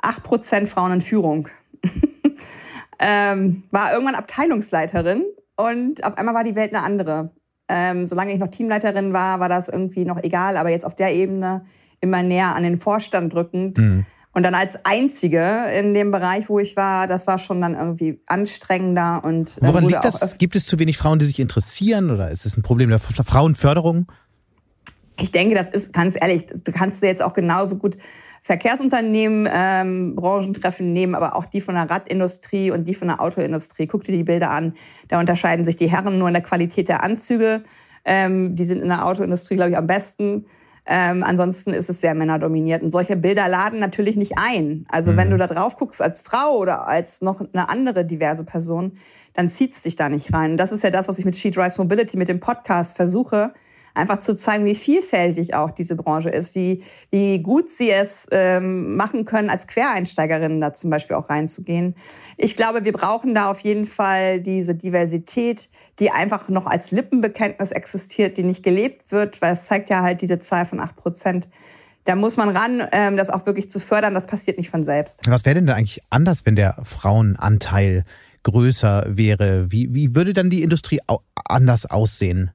acht 0.00 0.22
Prozent 0.22 0.68
Frauen 0.68 0.92
in 0.92 1.00
Führung. 1.00 1.48
ähm, 3.00 3.64
war 3.72 3.92
irgendwann 3.92 4.14
Abteilungsleiterin 4.14 5.24
und 5.56 6.04
auf 6.04 6.16
einmal 6.16 6.34
war 6.34 6.44
die 6.44 6.54
Welt 6.54 6.74
eine 6.74 6.84
andere. 6.84 7.30
Ähm, 7.68 8.06
solange 8.06 8.32
ich 8.32 8.38
noch 8.38 8.48
Teamleiterin 8.48 9.12
war, 9.12 9.40
war 9.40 9.48
das 9.48 9.68
irgendwie 9.68 10.04
noch 10.04 10.22
egal, 10.22 10.56
aber 10.56 10.70
jetzt 10.70 10.84
auf 10.84 10.94
der 10.94 11.14
Ebene 11.14 11.64
immer 12.00 12.22
näher 12.22 12.54
an 12.54 12.62
den 12.62 12.78
Vorstand 12.78 13.32
drückend. 13.32 13.78
Mhm. 13.78 14.06
Und 14.32 14.42
dann 14.42 14.54
als 14.54 14.84
Einzige 14.84 15.66
in 15.78 15.94
dem 15.94 16.10
Bereich, 16.10 16.48
wo 16.48 16.58
ich 16.58 16.76
war, 16.76 17.06
das 17.06 17.26
war 17.28 17.38
schon 17.38 17.60
dann 17.60 17.74
irgendwie 17.74 18.20
anstrengender 18.26 19.22
und. 19.24 19.54
Woran 19.60 19.86
liegt 19.86 20.04
das? 20.04 20.36
Gibt 20.38 20.56
es 20.56 20.66
zu 20.66 20.78
wenig 20.80 20.98
Frauen, 20.98 21.20
die 21.20 21.24
sich 21.24 21.38
interessieren 21.38 22.10
oder 22.10 22.30
ist 22.30 22.44
es 22.44 22.56
ein 22.56 22.62
Problem 22.62 22.90
der 22.90 22.98
Frauenförderung? 22.98 24.06
Ich 25.20 25.30
denke, 25.30 25.54
das 25.54 25.68
ist 25.68 25.92
ganz 25.92 26.16
ehrlich, 26.20 26.46
du 26.46 26.72
kannst 26.72 27.00
du 27.00 27.06
jetzt 27.06 27.22
auch 27.22 27.34
genauso 27.34 27.76
gut 27.76 27.96
Verkehrsunternehmen 28.44 29.48
ähm, 29.50 30.14
Branchentreffen 30.14 30.92
nehmen, 30.92 31.14
aber 31.14 31.34
auch 31.34 31.46
die 31.46 31.62
von 31.62 31.76
der 31.76 31.88
Radindustrie 31.88 32.70
und 32.70 32.84
die 32.84 32.92
von 32.92 33.08
der 33.08 33.22
Autoindustrie. 33.22 33.86
Guck 33.86 34.04
dir 34.04 34.12
die 34.12 34.22
Bilder 34.22 34.50
an. 34.50 34.74
Da 35.08 35.18
unterscheiden 35.18 35.64
sich 35.64 35.76
die 35.76 35.90
Herren 35.90 36.18
nur 36.18 36.28
in 36.28 36.34
der 36.34 36.42
Qualität 36.42 36.88
der 36.88 37.02
Anzüge. 37.02 37.64
Ähm, 38.04 38.54
die 38.54 38.66
sind 38.66 38.82
in 38.82 38.88
der 38.88 39.06
Autoindustrie, 39.06 39.54
glaube 39.54 39.70
ich, 39.70 39.78
am 39.78 39.86
besten. 39.86 40.44
Ähm, 40.84 41.24
ansonsten 41.24 41.72
ist 41.72 41.88
es 41.88 42.02
sehr 42.02 42.14
männerdominiert. 42.14 42.82
Und 42.82 42.90
solche 42.90 43.16
Bilder 43.16 43.48
laden 43.48 43.80
natürlich 43.80 44.16
nicht 44.16 44.34
ein. 44.36 44.84
Also 44.90 45.12
mhm. 45.12 45.16
wenn 45.16 45.30
du 45.30 45.38
da 45.38 45.46
drauf 45.46 45.76
guckst 45.78 46.02
als 46.02 46.20
Frau 46.20 46.58
oder 46.58 46.86
als 46.86 47.22
noch 47.22 47.40
eine 47.40 47.70
andere 47.70 48.04
diverse 48.04 48.44
Person, 48.44 48.98
dann 49.32 49.48
zieht 49.48 49.72
es 49.72 49.80
dich 49.80 49.96
da 49.96 50.10
nicht 50.10 50.34
rein. 50.34 50.52
Und 50.52 50.56
das 50.58 50.70
ist 50.70 50.84
ja 50.84 50.90
das, 50.90 51.08
was 51.08 51.18
ich 51.18 51.24
mit 51.24 51.34
She 51.36 51.50
Drives 51.50 51.78
Mobility, 51.78 52.18
mit 52.18 52.28
dem 52.28 52.40
Podcast 52.40 52.94
versuche, 52.94 53.54
einfach 53.94 54.18
zu 54.18 54.36
zeigen, 54.36 54.64
wie 54.64 54.74
vielfältig 54.74 55.54
auch 55.54 55.70
diese 55.70 55.94
Branche 55.94 56.28
ist, 56.28 56.54
wie, 56.54 56.82
wie 57.10 57.38
gut 57.38 57.70
sie 57.70 57.90
es 57.90 58.26
ähm, 58.30 58.96
machen 58.96 59.24
können, 59.24 59.48
als 59.48 59.66
Quereinsteigerinnen 59.66 60.60
da 60.60 60.74
zum 60.74 60.90
Beispiel 60.90 61.16
auch 61.16 61.30
reinzugehen. 61.30 61.94
Ich 62.36 62.56
glaube, 62.56 62.84
wir 62.84 62.92
brauchen 62.92 63.34
da 63.34 63.50
auf 63.50 63.60
jeden 63.60 63.86
Fall 63.86 64.40
diese 64.40 64.74
Diversität, 64.74 65.68
die 66.00 66.10
einfach 66.10 66.48
noch 66.48 66.66
als 66.66 66.90
Lippenbekenntnis 66.90 67.70
existiert, 67.70 68.36
die 68.36 68.42
nicht 68.42 68.64
gelebt 68.64 69.12
wird, 69.12 69.40
weil 69.40 69.52
es 69.52 69.66
zeigt 69.66 69.90
ja 69.90 70.02
halt 70.02 70.20
diese 70.20 70.40
Zahl 70.40 70.66
von 70.66 70.80
acht 70.80 70.96
Prozent. 70.96 71.48
Da 72.04 72.16
muss 72.16 72.36
man 72.36 72.54
ran, 72.54 72.82
ähm, 72.92 73.16
das 73.16 73.30
auch 73.30 73.46
wirklich 73.46 73.70
zu 73.70 73.78
fördern. 73.80 74.12
Das 74.12 74.26
passiert 74.26 74.58
nicht 74.58 74.70
von 74.70 74.84
selbst. 74.84 75.20
Was 75.28 75.44
wäre 75.46 75.54
denn 75.54 75.66
da 75.66 75.74
eigentlich 75.74 76.02
anders, 76.10 76.44
wenn 76.44 76.56
der 76.56 76.74
Frauenanteil 76.82 78.04
größer 78.42 79.06
wäre? 79.08 79.70
Wie, 79.72 79.94
wie 79.94 80.14
würde 80.14 80.32
dann 80.32 80.50
die 80.50 80.62
Industrie 80.62 81.00
anders 81.46 81.86
aussehen? 81.86 82.50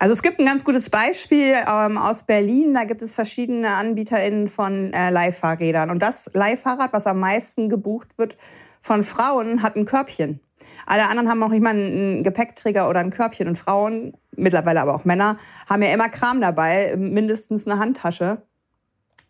Also 0.00 0.12
es 0.12 0.22
gibt 0.22 0.38
ein 0.38 0.46
ganz 0.46 0.64
gutes 0.64 0.90
Beispiel 0.90 1.54
ähm, 1.66 1.98
aus 1.98 2.22
Berlin. 2.22 2.72
Da 2.72 2.84
gibt 2.84 3.02
es 3.02 3.16
verschiedene 3.16 3.70
AnbieterInnen 3.70 4.46
von 4.46 4.92
äh, 4.92 5.10
Leihfahrrädern. 5.10 5.90
Und 5.90 6.00
das 6.00 6.30
Leihfahrrad, 6.34 6.92
was 6.92 7.06
am 7.08 7.18
meisten 7.18 7.68
gebucht 7.68 8.16
wird 8.16 8.36
von 8.80 9.02
Frauen, 9.02 9.62
hat 9.62 9.74
ein 9.74 9.86
Körbchen. 9.86 10.40
Alle 10.86 11.08
anderen 11.08 11.28
haben 11.28 11.42
auch 11.42 11.48
nicht 11.48 11.62
mal 11.62 11.70
einen 11.70 12.22
Gepäckträger 12.22 12.88
oder 12.88 13.00
ein 13.00 13.10
Körbchen. 13.10 13.48
Und 13.48 13.56
Frauen, 13.56 14.16
mittlerweile 14.36 14.80
aber 14.80 14.94
auch 14.94 15.04
Männer, 15.04 15.36
haben 15.68 15.82
ja 15.82 15.92
immer 15.92 16.08
Kram 16.08 16.40
dabei, 16.40 16.94
mindestens 16.96 17.66
eine 17.66 17.80
Handtasche. 17.80 18.42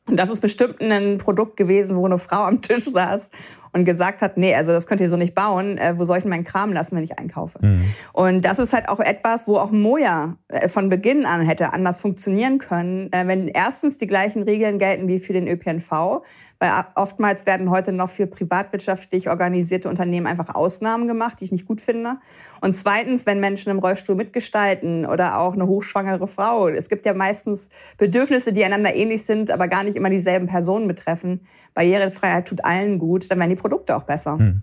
Und 0.08 0.16
das 0.16 0.30
ist 0.30 0.40
bestimmt 0.40 0.80
ein 0.80 1.18
Produkt 1.18 1.56
gewesen, 1.56 1.96
wo 1.96 2.06
eine 2.06 2.18
Frau 2.18 2.44
am 2.44 2.62
Tisch 2.62 2.84
saß 2.84 3.30
und 3.72 3.84
gesagt 3.84 4.20
hat, 4.22 4.36
nee, 4.36 4.54
also 4.54 4.72
das 4.72 4.86
könnt 4.86 5.00
ihr 5.00 5.08
so 5.08 5.16
nicht 5.16 5.34
bauen, 5.34 5.78
äh, 5.78 5.94
wo 5.98 6.04
soll 6.04 6.18
ich 6.18 6.24
meinen 6.24 6.44
Kram 6.44 6.72
lassen, 6.72 6.96
wenn 6.96 7.04
ich 7.04 7.18
einkaufe? 7.18 7.58
Mhm. 7.60 7.94
Und 8.12 8.44
das 8.44 8.58
ist 8.58 8.72
halt 8.72 8.88
auch 8.88 9.00
etwas, 9.00 9.46
wo 9.46 9.56
auch 9.56 9.70
Moja 9.70 10.36
äh, 10.48 10.68
von 10.68 10.88
Beginn 10.88 11.26
an 11.26 11.42
hätte 11.42 11.72
anders 11.72 12.00
funktionieren 12.00 12.58
können, 12.58 13.12
äh, 13.12 13.26
wenn 13.26 13.48
erstens 13.48 13.98
die 13.98 14.06
gleichen 14.06 14.42
Regeln 14.42 14.78
gelten 14.78 15.08
wie 15.08 15.18
für 15.18 15.32
den 15.32 15.46
ÖPNV, 15.46 16.22
weil 16.58 16.72
oftmals 16.96 17.46
werden 17.46 17.70
heute 17.70 17.92
noch 17.92 18.10
für 18.10 18.26
privatwirtschaftlich 18.26 19.28
organisierte 19.28 19.88
Unternehmen 19.88 20.26
einfach 20.26 20.54
Ausnahmen 20.54 21.06
gemacht, 21.06 21.38
die 21.40 21.44
ich 21.44 21.52
nicht 21.52 21.66
gut 21.66 21.80
finde. 21.80 22.16
Und 22.60 22.76
zweitens, 22.76 23.26
wenn 23.26 23.38
Menschen 23.38 23.70
im 23.70 23.78
Rollstuhl 23.78 24.16
mitgestalten 24.16 25.06
oder 25.06 25.38
auch 25.38 25.52
eine 25.52 25.68
hochschwangere 25.68 26.26
Frau. 26.26 26.68
Es 26.68 26.88
gibt 26.88 27.06
ja 27.06 27.14
meistens 27.14 27.68
Bedürfnisse, 27.96 28.52
die 28.52 28.64
einander 28.64 28.94
ähnlich 28.94 29.24
sind, 29.24 29.52
aber 29.52 29.68
gar 29.68 29.84
nicht 29.84 29.96
immer 29.96 30.10
dieselben 30.10 30.48
Personen 30.48 30.88
betreffen. 30.88 31.40
Barrierefreiheit 31.74 32.48
tut 32.48 32.64
allen 32.64 32.98
gut, 32.98 33.30
dann 33.30 33.38
werden 33.38 33.50
die 33.50 33.56
Produkte 33.56 33.94
auch 33.94 34.02
besser. 34.02 34.36
Hm. 34.36 34.62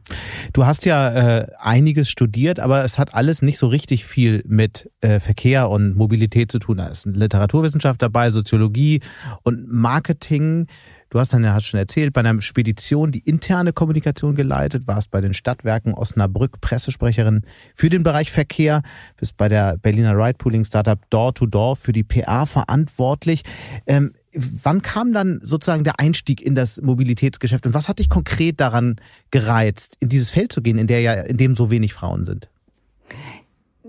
Du 0.51 0.65
hast 0.65 0.85
ja 0.85 1.39
äh, 1.39 1.47
einiges 1.59 2.09
studiert, 2.09 2.59
aber 2.59 2.83
es 2.83 2.97
hat 2.97 3.13
alles 3.13 3.41
nicht 3.41 3.57
so 3.57 3.67
richtig 3.67 4.03
viel 4.03 4.43
mit 4.45 4.91
äh, 4.99 5.21
Verkehr 5.21 5.69
und 5.69 5.95
Mobilität 5.95 6.51
zu 6.51 6.59
tun. 6.59 6.77
Da 6.77 6.87
ist 6.87 7.05
Literaturwissenschaft 7.05 8.01
dabei, 8.01 8.31
Soziologie 8.31 8.99
und 9.43 9.71
Marketing. 9.71 10.67
Du 11.15 11.21
hast 11.21 11.31
dann 11.31 11.45
ja 11.45 11.53
hast 11.53 11.67
schon 11.67 11.79
erzählt, 11.79 12.11
bei 12.11 12.19
einer 12.19 12.41
Spedition 12.41 13.09
die 13.09 13.19
interne 13.19 13.71
Kommunikation 13.71 14.35
geleitet, 14.35 14.85
warst 14.85 15.11
bei 15.11 15.21
den 15.21 15.33
Stadtwerken 15.33 15.93
Osnabrück 15.93 16.59
Pressesprecherin 16.59 17.45
für 17.73 17.87
den 17.87 18.03
Bereich 18.03 18.33
Verkehr, 18.33 18.81
bist 19.15 19.37
bei 19.37 19.47
der 19.47 19.77
Berliner 19.77 20.17
Ride-Pooling-Startup 20.17 20.99
Door-to-Door 21.09 21.77
für 21.77 21.93
die 21.93 22.03
PR 22.03 22.45
verantwortlich. 22.45 23.43
Ähm, 23.87 24.11
wann 24.33 24.81
kam 24.81 25.13
dann 25.13 25.39
sozusagen 25.41 25.85
der 25.85 26.01
Einstieg 26.01 26.41
in 26.41 26.53
das 26.53 26.81
Mobilitätsgeschäft 26.81 27.65
und 27.65 27.73
was 27.73 27.87
hat 27.87 27.99
dich 27.99 28.09
konkret 28.09 28.59
daran 28.59 28.97
gereizt, 29.31 29.95
in 30.01 30.09
dieses 30.09 30.31
Feld 30.31 30.51
zu 30.51 30.61
gehen, 30.61 30.77
in 30.77 30.87
der 30.87 30.99
ja, 30.99 31.13
in 31.13 31.37
dem 31.37 31.55
so 31.55 31.71
wenig 31.71 31.93
Frauen 31.93 32.25
sind? 32.25 32.49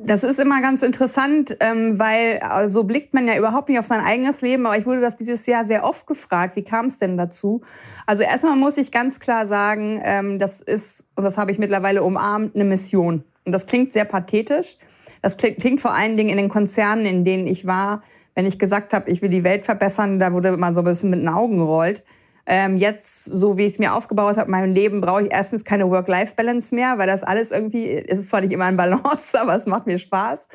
Das 0.07 0.23
ist 0.23 0.39
immer 0.39 0.63
ganz 0.63 0.83
interessant, 0.83 1.57
ähm, 1.59 1.99
weil 1.99 2.39
äh, 2.41 2.69
so 2.69 2.85
blickt 2.85 3.13
man 3.13 3.27
ja 3.27 3.37
überhaupt 3.37 3.69
nicht 3.69 3.81
auf 3.81 3.87
sein 3.87 3.99
eigenes 4.01 4.41
Leben. 4.41 4.65
Aber 4.65 4.79
ich 4.79 4.87
wurde 4.87 5.01
das 5.01 5.17
dieses 5.17 5.47
Jahr 5.47 5.65
sehr 5.65 5.83
oft 5.83 6.07
gefragt. 6.07 6.55
Wie 6.55 6.63
kam 6.63 6.87
es 6.87 7.01
denn 7.01 7.17
dazu? 7.17 7.63
Also 8.07 8.23
erstmal 8.23 8.55
muss 8.55 8.77
ich 8.77 8.93
ganz 8.93 9.19
klar 9.19 9.49
sagen, 9.49 10.01
ähm, 10.05 10.39
das 10.39 10.61
ist, 10.61 11.03
und 11.17 11.25
das 11.25 11.37
habe 11.37 11.51
ich 11.51 11.59
mittlerweile 11.59 12.05
umarmt, 12.05 12.55
eine 12.55 12.65
Mission. 12.65 13.25
Und 13.45 13.51
das 13.51 13.67
klingt 13.67 13.93
sehr 13.93 14.05
pathetisch. 14.05 14.77
Das 15.23 15.39
klingt 15.39 15.81
vor 15.81 15.93
allen 15.93 16.17
Dingen 16.17 16.31
in 16.31 16.37
den 16.37 16.51
Konzernen, 16.51 17.05
in 17.05 17.25
denen 17.25 17.49
ich 17.49 17.67
war, 17.67 18.05
wenn 18.37 18.47
ich 18.47 18.61
gesagt 18.61 18.93
habe, 18.93 19.11
ich 19.11 19.23
will 19.23 19.31
die 19.31 19.43
Welt 19.43 19.65
verbessern, 19.65 20.21
da 20.21 20.33
wurde 20.33 20.57
man 20.57 20.73
so 20.73 20.83
ein 20.83 20.85
bisschen 20.85 21.11
mit 21.11 21.19
den 21.19 21.29
Augen 21.29 21.59
gerollt. 21.59 22.05
Ähm, 22.49 22.76
jetzt, 22.76 23.25
so 23.25 23.59
wie 23.59 23.67
ich 23.67 23.73
es 23.73 23.79
mir 23.79 23.95
aufgebaut 23.95 24.37
habe, 24.37 24.50
mein 24.50 24.73
Leben, 24.73 25.00
brauche 25.00 25.23
ich 25.23 25.33
erstens 25.33 25.65
keine 25.65 25.91
Work-Life-Balance 25.91 26.75
mehr, 26.75 26.97
weil 26.97 27.09
das 27.09 27.25
alles 27.25 27.50
irgendwie, 27.50 27.91
es 27.91 28.21
ist 28.21 28.29
zwar 28.29 28.41
nicht 28.41 28.53
immer 28.53 28.67
ein 28.67 28.76
Balance, 28.76 29.38
aber 29.41 29.57
es 29.57 29.67
macht 29.67 29.87
mir 29.87 29.99
Spaß. 29.99 30.49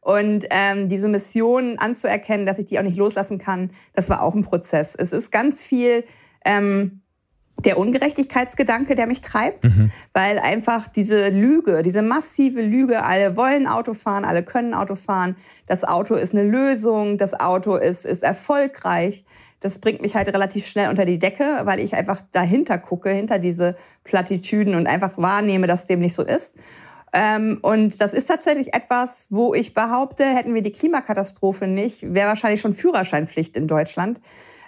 Und 0.00 0.46
ähm, 0.50 0.88
diese 0.88 1.08
Mission 1.08 1.78
anzuerkennen, 1.78 2.46
dass 2.46 2.58
ich 2.58 2.66
die 2.66 2.78
auch 2.78 2.82
nicht 2.82 2.96
loslassen 2.96 3.38
kann, 3.38 3.70
das 3.94 4.08
war 4.08 4.22
auch 4.22 4.34
ein 4.34 4.44
Prozess. 4.44 4.94
Es 4.94 5.12
ist 5.12 5.30
ganz 5.30 5.62
viel 5.62 6.04
ähm, 6.44 7.00
der 7.64 7.78
Ungerechtigkeitsgedanke, 7.78 8.94
der 8.94 9.06
mich 9.06 9.20
treibt, 9.20 9.64
mhm. 9.64 9.90
weil 10.12 10.38
einfach 10.38 10.86
diese 10.88 11.28
Lüge, 11.28 11.82
diese 11.82 12.02
massive 12.02 12.62
Lüge, 12.62 13.02
alle 13.02 13.36
wollen 13.36 13.66
Auto 13.66 13.94
fahren, 13.94 14.24
alle 14.24 14.42
können 14.42 14.74
Auto 14.74 14.94
fahren, 14.94 15.36
das 15.66 15.84
Auto 15.84 16.14
ist 16.14 16.34
eine 16.34 16.44
Lösung, 16.44 17.18
das 17.18 17.38
Auto 17.38 17.76
ist, 17.76 18.06
ist 18.06 18.22
erfolgreich 18.22 19.24
das 19.60 19.78
bringt 19.78 20.00
mich 20.00 20.14
halt 20.14 20.28
relativ 20.28 20.66
schnell 20.66 20.88
unter 20.88 21.04
die 21.04 21.18
Decke, 21.18 21.62
weil 21.64 21.80
ich 21.80 21.94
einfach 21.94 22.22
dahinter 22.32 22.78
gucke, 22.78 23.10
hinter 23.10 23.38
diese 23.38 23.76
Plattitüden 24.04 24.74
und 24.74 24.86
einfach 24.86 25.18
wahrnehme, 25.18 25.66
dass 25.66 25.86
dem 25.86 26.00
nicht 26.00 26.14
so 26.14 26.22
ist. 26.22 26.56
Ähm, 27.12 27.58
und 27.62 28.00
das 28.00 28.12
ist 28.12 28.26
tatsächlich 28.26 28.74
etwas, 28.74 29.28
wo 29.30 29.54
ich 29.54 29.74
behaupte, 29.74 30.24
hätten 30.24 30.54
wir 30.54 30.62
die 30.62 30.72
Klimakatastrophe 30.72 31.66
nicht, 31.66 32.14
wäre 32.14 32.28
wahrscheinlich 32.28 32.60
schon 32.60 32.74
Führerscheinpflicht 32.74 33.56
in 33.56 33.66
Deutschland. 33.66 34.20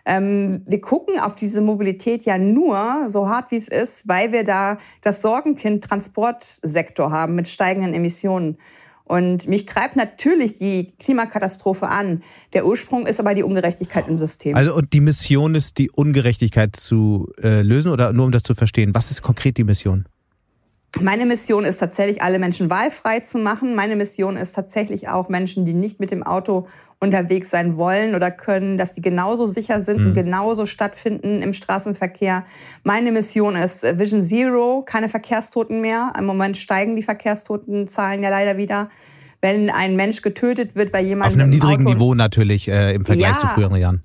Ähm, 0.06 0.62
wir 0.66 0.80
gucken 0.80 1.20
auf 1.20 1.34
diese 1.34 1.60
Mobilität 1.60 2.24
ja 2.24 2.38
nur, 2.38 3.04
so 3.08 3.28
hart 3.28 3.50
wie 3.50 3.56
es 3.56 3.68
ist, 3.68 4.08
weil 4.08 4.32
wir 4.32 4.44
da 4.44 4.78
das 5.02 5.20
Sorgenkind 5.20 5.84
Transportsektor 5.84 7.10
haben 7.10 7.34
mit 7.34 7.48
steigenden 7.48 7.92
Emissionen. 7.92 8.56
Und 9.10 9.48
mich 9.48 9.66
treibt 9.66 9.96
natürlich 9.96 10.56
die 10.58 10.92
Klimakatastrophe 11.00 11.88
an. 11.88 12.22
Der 12.52 12.64
Ursprung 12.64 13.08
ist 13.08 13.18
aber 13.18 13.34
die 13.34 13.42
Ungerechtigkeit 13.42 14.06
im 14.06 14.20
System. 14.20 14.54
Also 14.54 14.72
und 14.76 14.92
die 14.92 15.00
Mission 15.00 15.56
ist, 15.56 15.78
die 15.78 15.90
Ungerechtigkeit 15.90 16.76
zu 16.76 17.28
äh, 17.42 17.62
lösen 17.62 17.90
oder 17.90 18.12
nur 18.12 18.26
um 18.26 18.30
das 18.30 18.44
zu 18.44 18.54
verstehen? 18.54 18.94
Was 18.94 19.10
ist 19.10 19.20
konkret 19.20 19.58
die 19.58 19.64
Mission? 19.64 20.04
Meine 20.98 21.24
Mission 21.24 21.64
ist 21.64 21.78
tatsächlich, 21.78 22.22
alle 22.22 22.38
Menschen 22.38 22.68
wahlfrei 22.68 23.20
zu 23.20 23.38
machen. 23.38 23.74
Meine 23.74 23.94
Mission 23.94 24.36
ist 24.36 24.54
tatsächlich 24.54 25.08
auch 25.08 25.28
Menschen, 25.28 25.64
die 25.64 25.72
nicht 25.72 26.00
mit 26.00 26.10
dem 26.10 26.22
Auto 26.22 26.66
unterwegs 26.98 27.48
sein 27.48 27.76
wollen 27.76 28.14
oder 28.14 28.30
können, 28.30 28.76
dass 28.76 28.94
sie 28.94 29.00
genauso 29.00 29.46
sicher 29.46 29.80
sind 29.80 30.00
mhm. 30.00 30.06
und 30.08 30.14
genauso 30.14 30.66
stattfinden 30.66 31.40
im 31.42 31.54
Straßenverkehr. 31.54 32.44
Meine 32.84 33.10
Mission 33.10 33.56
ist 33.56 33.82
äh, 33.84 33.98
Vision 33.98 34.22
Zero, 34.22 34.82
keine 34.84 35.08
Verkehrstoten 35.08 35.80
mehr. 35.80 36.12
Im 36.18 36.26
Moment 36.26 36.58
steigen 36.58 36.96
die 36.96 37.02
Verkehrstotenzahlen 37.02 38.22
ja 38.22 38.28
leider 38.28 38.58
wieder. 38.58 38.90
Wenn 39.40 39.70
ein 39.70 39.96
Mensch 39.96 40.20
getötet 40.20 40.76
wird, 40.76 40.92
weil 40.92 41.06
jemand. 41.06 41.30
Auf 41.30 41.38
einem 41.38 41.48
niedrigen 41.48 41.86
Auto 41.86 41.94
Niveau 41.94 42.14
natürlich 42.14 42.68
äh, 42.68 42.94
im 42.94 43.06
Vergleich 43.06 43.32
ja, 43.32 43.38
zu 43.38 43.46
früheren 43.46 43.76
Jahren. 43.76 44.02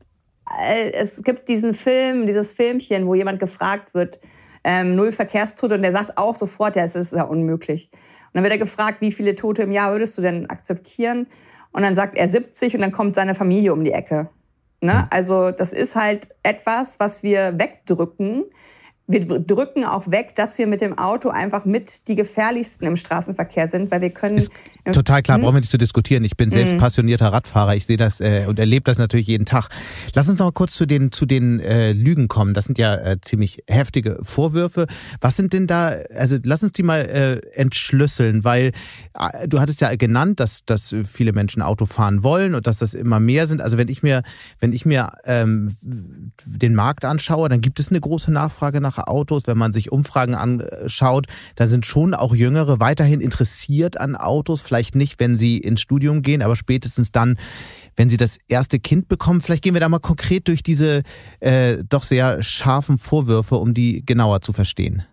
Äh, 0.63 0.92
es 0.92 1.22
gibt 1.24 1.50
diesen 1.50 1.74
Film, 1.74 2.25
dieses 2.25 2.54
Filmchen, 2.54 3.06
wo 3.08 3.15
jemand 3.15 3.42
gefragt 3.42 3.94
wird, 3.94 4.22
ähm, 4.65 4.95
null 4.95 5.13
Verkehrstote 5.13 5.75
und 5.75 5.84
der 5.84 5.93
sagt 5.93 6.17
auch 6.17 6.36
sofort, 6.36 6.75
ja, 6.75 6.84
es 6.84 6.95
ist 6.95 7.13
ja 7.13 7.24
unmöglich. 7.24 7.89
Und 7.93 8.31
dann 8.34 8.43
wird 8.43 8.51
er 8.51 8.60
gefragt, 8.60 9.00
wie 9.00 9.13
viele 9.13 9.36
Tote 9.36 9.62
im 9.62 9.72
Jahr 9.72 9.93
würdest 9.93 10.17
du 10.17 10.22
denn 10.22 10.50
akzeptieren? 10.50 11.27
und 11.75 11.81
dann 11.81 11.93
sagt 11.93 12.17
er 12.17 12.29
70 12.29 12.74
und 12.75 12.81
dann 12.81 12.93
kommt 12.93 13.15
seine 13.15 13.36
Familie 13.36 13.74
um 13.74 13.84
die 13.84 13.91
Ecke. 13.91 14.29
Ne? 14.79 15.01
Hm. 15.01 15.07
Also 15.10 15.51
das 15.51 15.74
ist 15.74 15.98
halt 15.98 16.29
etwas, 16.41 17.01
was 17.01 17.22
wir 17.22 17.60
wegdrücken, 17.60 18.45
wir 19.07 19.39
drücken 19.39 19.85
auch 19.85 20.09
weg, 20.09 20.35
dass 20.35 20.57
wir 20.57 20.65
mit 20.65 20.81
dem 20.81 20.97
Auto 20.97 21.29
einfach 21.29 21.65
mit 21.65 22.07
die 22.07 22.15
gefährlichsten 22.15 22.88
im 22.88 22.97
Straßenverkehr 22.97 23.67
sind, 23.67 23.91
weil 23.91 24.01
wir 24.01 24.09
können. 24.09 24.38
Ist 24.38 24.51
total 24.91 25.21
klar, 25.21 25.38
hm? 25.38 25.43
brauchen 25.43 25.55
wir 25.55 25.59
nicht 25.59 25.69
zu 25.69 25.77
diskutieren. 25.77 26.24
Ich 26.24 26.38
bin 26.38 26.50
selbst 26.50 26.71
hm. 26.71 26.77
passionierter 26.77 27.27
Radfahrer. 27.27 27.75
Ich 27.75 27.85
sehe 27.85 27.97
das 27.97 28.19
äh, 28.19 28.45
und 28.47 28.57
erlebe 28.57 28.83
das 28.83 28.97
natürlich 28.97 29.27
jeden 29.27 29.45
Tag. 29.45 29.69
Lass 30.15 30.27
uns 30.27 30.39
noch 30.39 30.47
mal 30.47 30.51
kurz 30.53 30.74
zu 30.74 30.88
den 30.88 31.12
zu 31.12 31.27
den 31.27 31.59
äh, 31.59 31.91
Lügen 31.91 32.27
kommen. 32.27 32.55
Das 32.55 32.65
sind 32.65 32.79
ja 32.79 32.95
äh, 32.95 33.17
ziemlich 33.21 33.63
heftige 33.69 34.17
Vorwürfe. 34.24 34.88
Was 35.21 35.38
sind 35.38 35.53
denn 35.53 35.67
da? 35.67 35.93
Also 36.15 36.38
lass 36.43 36.63
uns 36.63 36.71
die 36.71 36.83
mal 36.83 37.01
äh, 37.01 37.38
entschlüsseln, 37.53 38.43
weil 38.43 38.71
äh, 39.13 39.47
du 39.47 39.59
hattest 39.59 39.81
ja 39.81 39.95
genannt, 39.95 40.39
dass 40.39 40.65
dass 40.65 40.95
viele 41.05 41.31
Menschen 41.31 41.62
Auto 41.62 41.85
fahren 41.85 42.24
wollen 42.24 42.55
und 42.55 42.65
dass 42.65 42.79
das 42.79 42.95
immer 42.95 43.19
mehr 43.19 43.45
sind. 43.45 43.62
Also 43.62 43.77
wenn 43.77 43.88
ich 43.88 44.01
mir 44.01 44.24
wenn 44.59 44.74
ich 44.74 44.83
mir 44.83 45.13
ähm, 45.25 45.71
den 46.43 46.74
Markt 46.74 47.05
anschaue, 47.05 47.50
dann 47.50 47.62
gibt 47.62 47.79
es 47.79 47.89
eine 47.89 48.01
große 48.01 48.31
Nachfrage 48.31 48.81
nach 48.81 48.94
Autos. 49.03 49.47
Wenn 49.47 49.57
man 49.57 49.73
sich 49.73 49.91
Umfragen 49.91 50.35
anschaut, 50.35 51.27
da 51.55 51.67
sind 51.67 51.85
schon 51.85 52.13
auch 52.13 52.35
Jüngere 52.35 52.79
weiterhin 52.79 53.21
interessiert 53.21 53.99
an 53.99 54.15
Autos. 54.15 54.61
Vielleicht 54.61 54.95
nicht, 54.95 55.19
wenn 55.19 55.37
sie 55.37 55.57
ins 55.57 55.81
Studium 55.81 56.21
gehen, 56.21 56.41
aber 56.41 56.55
spätestens 56.55 57.11
dann, 57.11 57.37
wenn 57.95 58.09
sie 58.09 58.17
das 58.17 58.39
erste 58.47 58.79
Kind 58.79 59.07
bekommen. 59.07 59.41
Vielleicht 59.41 59.63
gehen 59.63 59.73
wir 59.73 59.81
da 59.81 59.89
mal 59.89 59.99
konkret 59.99 60.47
durch 60.47 60.63
diese 60.63 61.03
äh, 61.39 61.77
doch 61.87 62.03
sehr 62.03 62.41
scharfen 62.43 62.97
Vorwürfe, 62.97 63.55
um 63.55 63.73
die 63.73 64.05
genauer 64.05 64.41
zu 64.41 64.53
verstehen. 64.53 65.03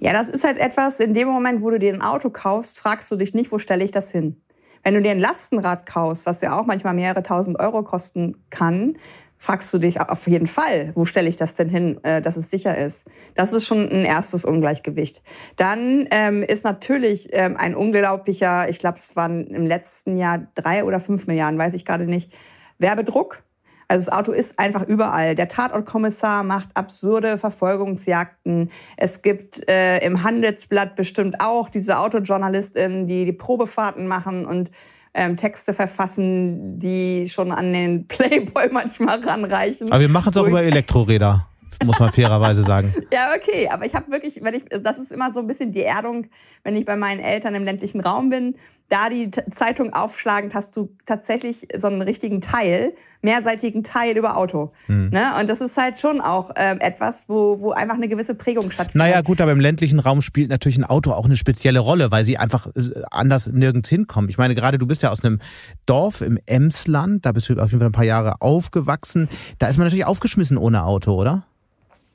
Ja, 0.00 0.12
das 0.12 0.28
ist 0.28 0.44
halt 0.44 0.58
etwas, 0.58 1.00
in 1.00 1.14
dem 1.14 1.28
Moment, 1.28 1.62
wo 1.62 1.70
du 1.70 1.78
dir 1.78 1.92
ein 1.92 2.02
Auto 2.02 2.30
kaufst, 2.30 2.78
fragst 2.78 3.10
du 3.10 3.16
dich 3.16 3.34
nicht, 3.34 3.52
wo 3.52 3.58
stelle 3.58 3.84
ich 3.84 3.90
das 3.90 4.10
hin? 4.10 4.36
Wenn 4.82 4.94
du 4.94 5.02
dir 5.02 5.12
ein 5.12 5.20
Lastenrad 5.20 5.86
kaufst, 5.86 6.26
was 6.26 6.40
ja 6.40 6.58
auch 6.58 6.66
manchmal 6.66 6.94
mehrere 6.94 7.22
tausend 7.22 7.58
Euro 7.60 7.82
kosten 7.82 8.36
kann, 8.50 8.96
fragst 9.42 9.74
du 9.74 9.78
dich 9.78 10.00
auf 10.00 10.28
jeden 10.28 10.46
Fall, 10.46 10.92
wo 10.94 11.04
stelle 11.04 11.28
ich 11.28 11.34
das 11.34 11.56
denn 11.56 11.68
hin, 11.68 11.98
äh, 12.04 12.22
dass 12.22 12.36
es 12.36 12.48
sicher 12.48 12.78
ist. 12.78 13.10
Das 13.34 13.52
ist 13.52 13.66
schon 13.66 13.90
ein 13.90 14.04
erstes 14.04 14.44
Ungleichgewicht. 14.44 15.20
Dann 15.56 16.06
ähm, 16.12 16.44
ist 16.44 16.62
natürlich 16.62 17.30
ähm, 17.32 17.56
ein 17.56 17.74
unglaublicher, 17.74 18.68
ich 18.68 18.78
glaube, 18.78 18.98
es 18.98 19.16
waren 19.16 19.48
im 19.48 19.66
letzten 19.66 20.16
Jahr 20.16 20.46
drei 20.54 20.84
oder 20.84 21.00
fünf 21.00 21.26
Milliarden, 21.26 21.58
weiß 21.58 21.74
ich 21.74 21.84
gerade 21.84 22.04
nicht, 22.04 22.32
Werbedruck. 22.78 23.42
Also 23.88 24.08
das 24.08 24.16
Auto 24.16 24.30
ist 24.30 24.60
einfach 24.60 24.86
überall. 24.86 25.34
Der 25.34 25.48
Tatortkommissar 25.48 26.44
macht 26.44 26.68
absurde 26.74 27.36
Verfolgungsjagden. 27.36 28.70
Es 28.96 29.22
gibt 29.22 29.68
äh, 29.68 29.98
im 30.06 30.22
Handelsblatt 30.22 30.94
bestimmt 30.94 31.40
auch 31.40 31.68
diese 31.68 31.98
Autojournalistinnen, 31.98 33.08
die 33.08 33.24
die 33.24 33.32
Probefahrten 33.32 34.06
machen 34.06 34.46
und 34.46 34.70
ähm, 35.14 35.36
Texte 35.36 35.74
verfassen, 35.74 36.78
die 36.78 37.28
schon 37.28 37.52
an 37.52 37.72
den 37.72 38.06
Playboy 38.08 38.68
manchmal 38.70 39.20
ranreichen. 39.20 39.90
Aber 39.90 40.00
wir 40.00 40.08
machen 40.08 40.30
es 40.30 40.36
auch 40.36 40.46
über 40.46 40.62
Elektroräder 40.62 41.46
muss 41.84 41.98
man 41.98 42.10
fairerweise 42.10 42.62
sagen. 42.62 42.94
ja, 43.12 43.34
okay, 43.34 43.68
aber 43.68 43.86
ich 43.86 43.94
habe 43.94 44.10
wirklich, 44.10 44.42
wenn 44.42 44.54
ich, 44.54 44.64
das 44.82 44.98
ist 44.98 45.12
immer 45.12 45.32
so 45.32 45.40
ein 45.40 45.46
bisschen 45.46 45.72
die 45.72 45.82
Erdung, 45.82 46.26
wenn 46.64 46.76
ich 46.76 46.84
bei 46.84 46.96
meinen 46.96 47.20
Eltern 47.20 47.54
im 47.54 47.64
ländlichen 47.64 48.00
Raum 48.00 48.30
bin, 48.30 48.56
da 48.88 49.08
die 49.08 49.30
Zeitung 49.54 49.92
aufschlagend 49.92 50.54
hast 50.54 50.76
du 50.76 50.94
tatsächlich 51.06 51.68
so 51.76 51.86
einen 51.86 52.02
richtigen 52.02 52.40
Teil, 52.40 52.94
mehrseitigen 53.22 53.84
Teil 53.84 54.16
über 54.16 54.36
Auto. 54.36 54.72
Mhm. 54.88 55.10
Ne? 55.10 55.32
Und 55.40 55.48
das 55.48 55.60
ist 55.60 55.76
halt 55.76 55.98
schon 55.98 56.20
auch 56.20 56.50
äh, 56.56 56.76
etwas, 56.80 57.24
wo, 57.28 57.60
wo 57.60 57.70
einfach 57.70 57.94
eine 57.94 58.08
gewisse 58.08 58.34
Prägung 58.34 58.70
stattfindet. 58.70 59.08
Naja, 59.08 59.22
gut, 59.22 59.40
aber 59.40 59.52
im 59.52 59.60
ländlichen 59.60 60.00
Raum 60.00 60.20
spielt 60.20 60.50
natürlich 60.50 60.76
ein 60.76 60.84
Auto 60.84 61.12
auch 61.12 61.24
eine 61.24 61.36
spezielle 61.36 61.78
Rolle, 61.78 62.10
weil 62.10 62.24
sie 62.24 62.36
einfach 62.36 62.66
äh, 62.66 62.80
anders 63.10 63.52
nirgends 63.52 63.88
hinkommen. 63.88 64.28
Ich 64.28 64.38
meine, 64.38 64.54
gerade 64.54 64.78
du 64.78 64.86
bist 64.86 65.02
ja 65.02 65.10
aus 65.10 65.24
einem 65.24 65.38
Dorf 65.86 66.20
im 66.20 66.38
Emsland, 66.46 67.24
da 67.24 67.32
bist 67.32 67.48
du 67.48 67.54
auf 67.54 67.70
jeden 67.70 67.78
Fall 67.78 67.88
ein 67.88 67.92
paar 67.92 68.04
Jahre 68.04 68.40
aufgewachsen. 68.40 69.28
Da 69.58 69.68
ist 69.68 69.78
man 69.78 69.86
natürlich 69.86 70.06
aufgeschmissen 70.06 70.58
ohne 70.58 70.84
Auto, 70.84 71.14
oder? 71.14 71.44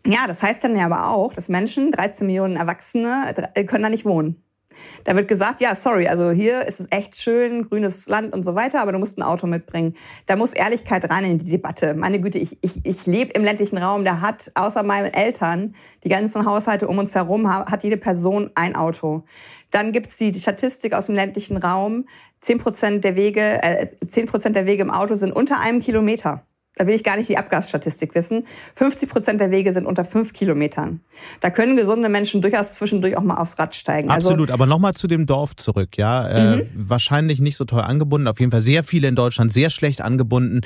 Ja, 0.06 0.28
das 0.28 0.42
heißt 0.42 0.64
dann 0.64 0.78
ja 0.78 0.86
aber 0.86 1.10
auch, 1.10 1.34
dass 1.34 1.50
Menschen, 1.50 1.92
13 1.92 2.28
Millionen 2.28 2.56
Erwachsene, 2.56 3.34
können 3.66 3.84
da 3.84 3.90
nicht 3.90 4.06
wohnen. 4.06 4.42
Da 5.04 5.16
wird 5.16 5.28
gesagt, 5.28 5.62
ja, 5.62 5.76
sorry, 5.76 6.08
also 6.08 6.32
hier 6.32 6.66
ist 6.66 6.80
es 6.80 6.88
echt 6.90 7.16
schön, 7.16 7.68
grünes 7.68 8.08
Land 8.08 8.34
und 8.34 8.44
so 8.44 8.56
weiter, 8.56 8.82
aber 8.82 8.92
du 8.92 9.00
musst 9.00 9.18
ein 9.18 9.24
Auto 9.24 9.48
mitbringen. 9.48 9.96
Da 10.26 10.36
muss 10.36 10.54
Ehrlichkeit 10.54 11.10
rein 11.10 11.26
in 11.26 11.40
die 11.40 11.50
Debatte. 11.50 11.94
Meine 11.94 12.20
Güte, 12.20 12.40
ich, 12.40 12.58
ich, 12.62 12.86
ich 12.86 13.06
lebe 13.06 13.32
im 13.32 13.44
ländlichen 13.44 13.78
Raum, 13.78 14.06
da 14.06 14.22
hat 14.22 14.52
außer 14.56 14.84
meinen 14.84 15.14
Eltern, 15.14 15.76
die 16.04 16.10
ganzen 16.10 16.46
Haushalte 16.46 16.88
um 16.88 16.98
uns 16.98 17.16
herum, 17.16 17.50
hat 17.50 17.84
jede 17.84 17.98
Person 17.98 18.52
ein 18.56 18.76
Auto. 18.76 19.24
Dann 19.72 19.92
gibt's 19.92 20.18
die, 20.18 20.32
die 20.32 20.40
Statistik 20.40 20.94
aus 20.94 21.08
dem 21.08 21.16
ländlichen 21.16 21.58
Raum, 21.58 22.06
10 22.42 22.60
Prozent 22.60 23.04
der 23.04 23.16
Wege, 23.16 23.62
äh, 23.64 23.88
10 24.06 24.28
Prozent 24.28 24.56
der 24.56 24.66
Wege 24.66 24.82
im 24.82 24.92
Auto 24.92 25.16
sind 25.16 25.32
unter 25.32 25.60
einem 25.60 25.82
Kilometer 25.82 26.46
da 26.78 26.86
will 26.86 26.94
ich 26.94 27.04
gar 27.04 27.18
nicht 27.18 27.30
die 27.30 27.38
Abgasstatistik 27.38 28.14
wissen, 28.14 28.46
50 28.76 29.10
Prozent 29.10 29.42
der 29.42 29.52
Wege 29.52 29.74
sind 29.74 29.86
unter 29.86 30.06
fünf 30.06 30.34
Kilometern. 30.34 31.02
Da 31.42 31.50
können 31.50 31.76
gesunde 31.76 32.08
Menschen 32.08 32.42
durchaus 32.42 32.74
zwischendurch 32.74 33.18
auch 33.18 33.24
mal 33.24 33.38
aufs 33.38 33.58
Rad 33.58 33.76
steigen. 33.76 34.10
Also 34.10 34.30
Absolut, 34.30 34.50
also, 34.50 34.54
aber 34.54 34.68
nochmal 34.68 34.94
zu 34.94 35.08
dem 35.08 35.26
Dorf 35.26 35.56
zurück, 35.56 35.98
ja. 35.98 36.28
Äh, 36.28 36.58
mhm. 36.58 36.68
wahrscheinlich 36.76 37.40
nicht 37.40 37.58
so 37.58 37.66
toll 37.66 37.82
angebunden, 37.82 38.28
auf 38.28 38.40
jeden 38.40 38.52
Fall 38.52 38.62
sehr 38.62 38.84
viele 38.84 39.08
in 39.08 39.16
Deutschland 39.16 39.52
sehr 39.52 39.72
schlecht 39.72 40.02
angebunden. 40.02 40.62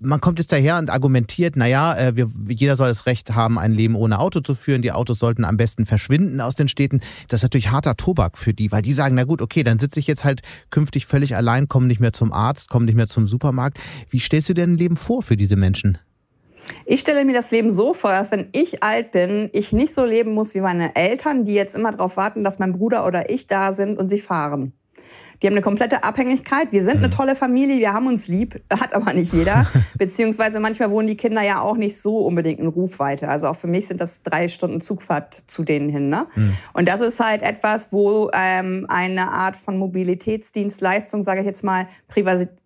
Man 0.00 0.20
kommt 0.20 0.38
jetzt 0.38 0.52
daher 0.52 0.78
und 0.78 0.90
argumentiert, 0.90 1.56
naja, 1.56 1.96
äh, 1.96 2.16
wir, 2.16 2.28
jeder 2.48 2.76
soll 2.76 2.88
das 2.88 3.06
Recht 3.06 3.34
haben, 3.34 3.58
ein 3.58 3.72
Leben 3.72 3.96
ohne 3.96 4.20
Auto 4.20 4.40
zu 4.40 4.54
führen. 4.54 4.82
Die 4.82 4.92
Autos 4.92 5.18
sollten 5.18 5.44
am 5.44 5.56
besten 5.56 5.84
verschwinden 5.84 6.40
aus 6.40 6.54
den 6.54 6.68
Städten. 6.68 7.00
Das 7.28 7.40
ist 7.40 7.44
natürlich 7.44 7.72
harter 7.72 7.96
Tobak 7.96 8.38
für 8.38 8.54
die, 8.54 8.70
weil 8.70 8.82
die 8.82 8.92
sagen, 8.92 9.16
na 9.16 9.24
gut, 9.24 9.42
okay, 9.42 9.64
dann 9.64 9.80
sitze 9.80 9.98
ich 9.98 10.06
jetzt 10.06 10.24
halt 10.24 10.42
künftig 10.70 11.06
völlig 11.06 11.34
allein, 11.34 11.66
komme 11.66 11.86
nicht 11.86 12.00
mehr 12.00 12.12
zum 12.12 12.32
Arzt, 12.32 12.68
komme 12.68 12.84
nicht 12.84 12.94
mehr 12.94 13.08
zum 13.08 13.26
Supermarkt. 13.26 13.80
Wie 14.10 14.20
stellst 14.20 14.48
du 14.48 14.54
dir 14.54 14.62
ein 14.62 14.76
Leben 14.76 14.96
vor? 14.96 15.07
Vor 15.08 15.22
für 15.22 15.38
diese 15.38 15.56
Menschen? 15.56 15.96
Ich 16.84 17.00
stelle 17.00 17.24
mir 17.24 17.32
das 17.32 17.50
Leben 17.50 17.72
so 17.72 17.94
vor, 17.94 18.10
dass 18.10 18.30
wenn 18.30 18.48
ich 18.52 18.82
alt 18.82 19.10
bin, 19.10 19.48
ich 19.54 19.72
nicht 19.72 19.94
so 19.94 20.04
leben 20.04 20.34
muss 20.34 20.54
wie 20.54 20.60
meine 20.60 20.94
Eltern, 20.96 21.46
die 21.46 21.54
jetzt 21.54 21.74
immer 21.74 21.92
darauf 21.92 22.18
warten, 22.18 22.44
dass 22.44 22.58
mein 22.58 22.74
Bruder 22.74 23.06
oder 23.06 23.30
ich 23.30 23.46
da 23.46 23.72
sind 23.72 23.98
und 23.98 24.10
sie 24.10 24.20
fahren. 24.20 24.74
Die 25.40 25.46
haben 25.46 25.54
eine 25.54 25.62
komplette 25.62 26.02
Abhängigkeit. 26.02 26.72
Wir 26.72 26.82
sind 26.82 26.96
eine 26.96 27.06
mhm. 27.06 27.12
tolle 27.12 27.36
Familie, 27.36 27.78
wir 27.78 27.92
haben 27.92 28.08
uns 28.08 28.26
lieb, 28.26 28.60
hat 28.70 28.92
aber 28.92 29.12
nicht 29.12 29.32
jeder. 29.32 29.66
Beziehungsweise 29.98 30.58
manchmal 30.58 30.90
wohnen 30.90 31.06
die 31.06 31.16
Kinder 31.16 31.42
ja 31.42 31.60
auch 31.60 31.76
nicht 31.76 32.00
so 32.00 32.18
unbedingt 32.18 32.58
in 32.58 32.66
Rufweite. 32.66 33.28
Also 33.28 33.46
auch 33.46 33.56
für 33.56 33.68
mich 33.68 33.86
sind 33.86 34.00
das 34.00 34.22
drei 34.22 34.48
Stunden 34.48 34.80
Zugfahrt 34.80 35.44
zu 35.46 35.62
denen 35.62 35.88
hin. 35.88 36.08
Ne? 36.08 36.26
Mhm. 36.34 36.56
Und 36.72 36.88
das 36.88 37.00
ist 37.00 37.20
halt 37.20 37.42
etwas, 37.42 37.92
wo 37.92 38.30
ähm, 38.34 38.86
eine 38.88 39.30
Art 39.30 39.56
von 39.56 39.78
Mobilitätsdienstleistung, 39.78 41.22
sage 41.22 41.40
ich 41.40 41.46
jetzt 41.46 41.62
mal, 41.62 41.86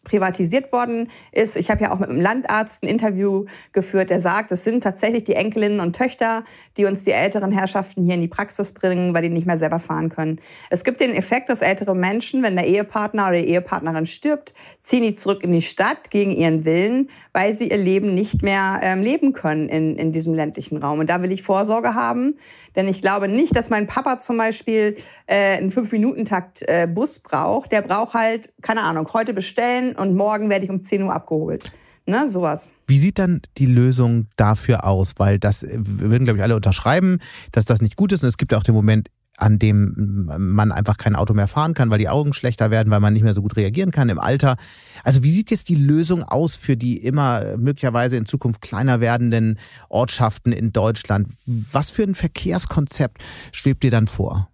privatisiert 0.05 0.73
worden 0.73 1.11
ist. 1.31 1.57
Ich 1.57 1.71
habe 1.71 1.83
ja 1.83 1.93
auch 1.93 1.99
mit 1.99 2.11
einem 2.11 2.21
Landarzt 2.21 2.83
ein 2.83 2.89
Interview 2.89 3.47
geführt, 3.73 4.11
der 4.11 4.21
sagt, 4.21 4.51
es 4.51 4.65
sind 4.65 4.83
tatsächlich 4.83 5.25
die 5.25 5.35
Enkelinnen 5.35 5.81
und 5.81 5.95
Töchter, 5.95 6.45
die 6.77 6.87
uns 6.87 7.05
die 7.05 7.13
älteren 7.13 7.53
Herrschaften 7.53 8.05
hier 8.05 8.15
in 8.15 8.21
die 8.21 8.29
Praxis 8.29 8.73
bringen, 8.73 9.15
weil 9.15 9.23
die 9.23 9.29
nicht 9.29 9.47
mehr 9.47 9.59
selber 9.59 9.79
fahren 9.79 10.09
können. 10.09 10.41
Es 10.71 10.85
gibt 10.85 11.01
den 11.01 11.15
Effekt, 11.15 11.49
dass 11.49 11.61
ältere 11.61 11.95
Menschen, 11.95 12.43
wenn 12.43 12.57
der 12.57 12.67
Ehepartner 12.67 13.29
oder 13.29 13.39
die 13.39 13.49
Ehepartnerin 13.49 14.07
stirbt, 14.07 14.55
ziehen 14.81 15.03
die 15.03 15.15
zurück 15.15 15.43
in 15.45 15.53
die 15.53 15.63
Stadt 15.63 16.11
gegen 16.11 16.33
ihren 16.33 16.65
Willen, 16.65 17.09
weil 17.33 17.55
sie 17.55 17.71
ihr 17.71 17.79
Leben 17.79 18.15
nicht 18.15 18.43
mehr 18.43 18.81
ähm, 18.83 19.03
leben 19.03 19.33
können 19.33 19.69
in, 19.69 19.97
in 19.97 20.13
diesem 20.13 20.35
ländlichen 20.35 20.79
Raum. 20.79 20.99
Und 20.99 21.11
da 21.11 21.23
will 21.23 21.33
ich 21.33 21.43
Vorsorge 21.43 21.95
haben, 21.95 22.35
denn 22.77 22.89
ich 22.89 23.01
glaube 23.01 23.29
nicht, 23.29 23.55
dass 23.57 23.71
mein 23.71 23.87
Papa 23.87 24.19
zum 24.19 24.37
Beispiel 24.37 24.97
äh, 25.27 25.57
einen 25.57 25.71
Fünf-Minuten-Takt 25.71 26.63
äh, 26.63 26.87
Bus 26.87 27.19
braucht. 27.19 27.73
Der 27.73 27.83
braucht 27.83 28.15
halt, 28.15 28.53
keine 28.63 28.83
Ahnung, 28.83 29.09
heute 29.13 29.35
bestellen 29.35 29.97
und 29.97 30.15
morgen 30.15 30.51
werde 30.51 30.65
ich 30.65 30.71
um 30.71 30.83
10 30.83 31.03
Uhr 31.03 31.13
abgeholt. 31.13 31.73
Ne, 32.05 32.29
sowas. 32.31 32.73
Wie 32.89 32.99
sieht 32.99 33.21
dann 33.21 33.43
die 33.59 33.67
Lösung 33.67 34.27
dafür 34.37 34.85
aus? 34.85 35.15
Weil 35.19 35.39
das 35.39 35.65
würden, 35.71 36.25
glaube 36.25 36.39
ich, 36.39 36.43
alle 36.43 36.57
unterschreiben, 36.57 37.19
dass 37.53 37.65
das 37.65 37.81
nicht 37.81 37.97
gut 37.97 38.11
ist. 38.11 38.25
Und 38.25 38.29
es 38.29 38.39
gibt 38.39 38.51
ja 38.51 38.59
auch 38.59 38.65
den 38.65 38.75
Moment, 38.75 39.09
an 39.43 39.59
dem 39.59 40.31
man 40.39 40.71
einfach 40.71 40.97
kein 40.97 41.17
Auto 41.17 41.35
mehr 41.35 41.49
fahren 41.49 41.75
kann, 41.75 41.91
weil 41.91 41.99
die 41.99 42.09
Augen 42.09 42.33
schlechter 42.33 42.71
werden, 42.71 42.93
weil 42.93 43.01
man 43.01 43.13
nicht 43.13 43.25
mehr 43.25 43.35
so 43.35 43.43
gut 43.43 43.57
reagieren 43.57 43.91
kann 43.91 44.09
im 44.09 44.21
Alter. 44.21 44.57
Also 45.03 45.25
wie 45.25 45.31
sieht 45.31 45.51
jetzt 45.51 45.69
die 45.69 45.75
Lösung 45.75 46.23
aus 46.23 46.55
für 46.55 46.77
die 46.77 46.97
immer 46.99 47.57
möglicherweise 47.57 48.17
in 48.17 48.25
Zukunft 48.25 48.61
kleiner 48.61 49.01
werdenden 49.01 49.59
Ortschaften 49.89 50.53
in 50.53 50.73
Deutschland? 50.73 51.29
Was 51.47 51.91
für 51.91 52.05
ein 52.05 52.15
Verkehrskonzept 52.15 53.23
schwebt 53.51 53.83
dir 53.83 53.91
dann 53.91 54.07
vor? 54.07 54.49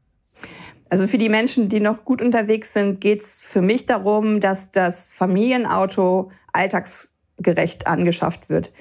Also 0.88 1.06
für 1.06 1.18
die 1.18 1.28
Menschen, 1.28 1.68
die 1.68 1.80
noch 1.80 2.06
gut 2.06 2.22
unterwegs 2.22 2.72
sind, 2.72 2.98
geht 2.98 3.22
es 3.22 3.42
für 3.42 3.60
mich 3.60 3.84
darum, 3.84 4.40
dass 4.40 4.72
das 4.72 5.14
Familienauto 5.14 6.32
alltagsgerecht 6.54 7.86
angeschafft 7.86 8.48
wird. 8.48 8.72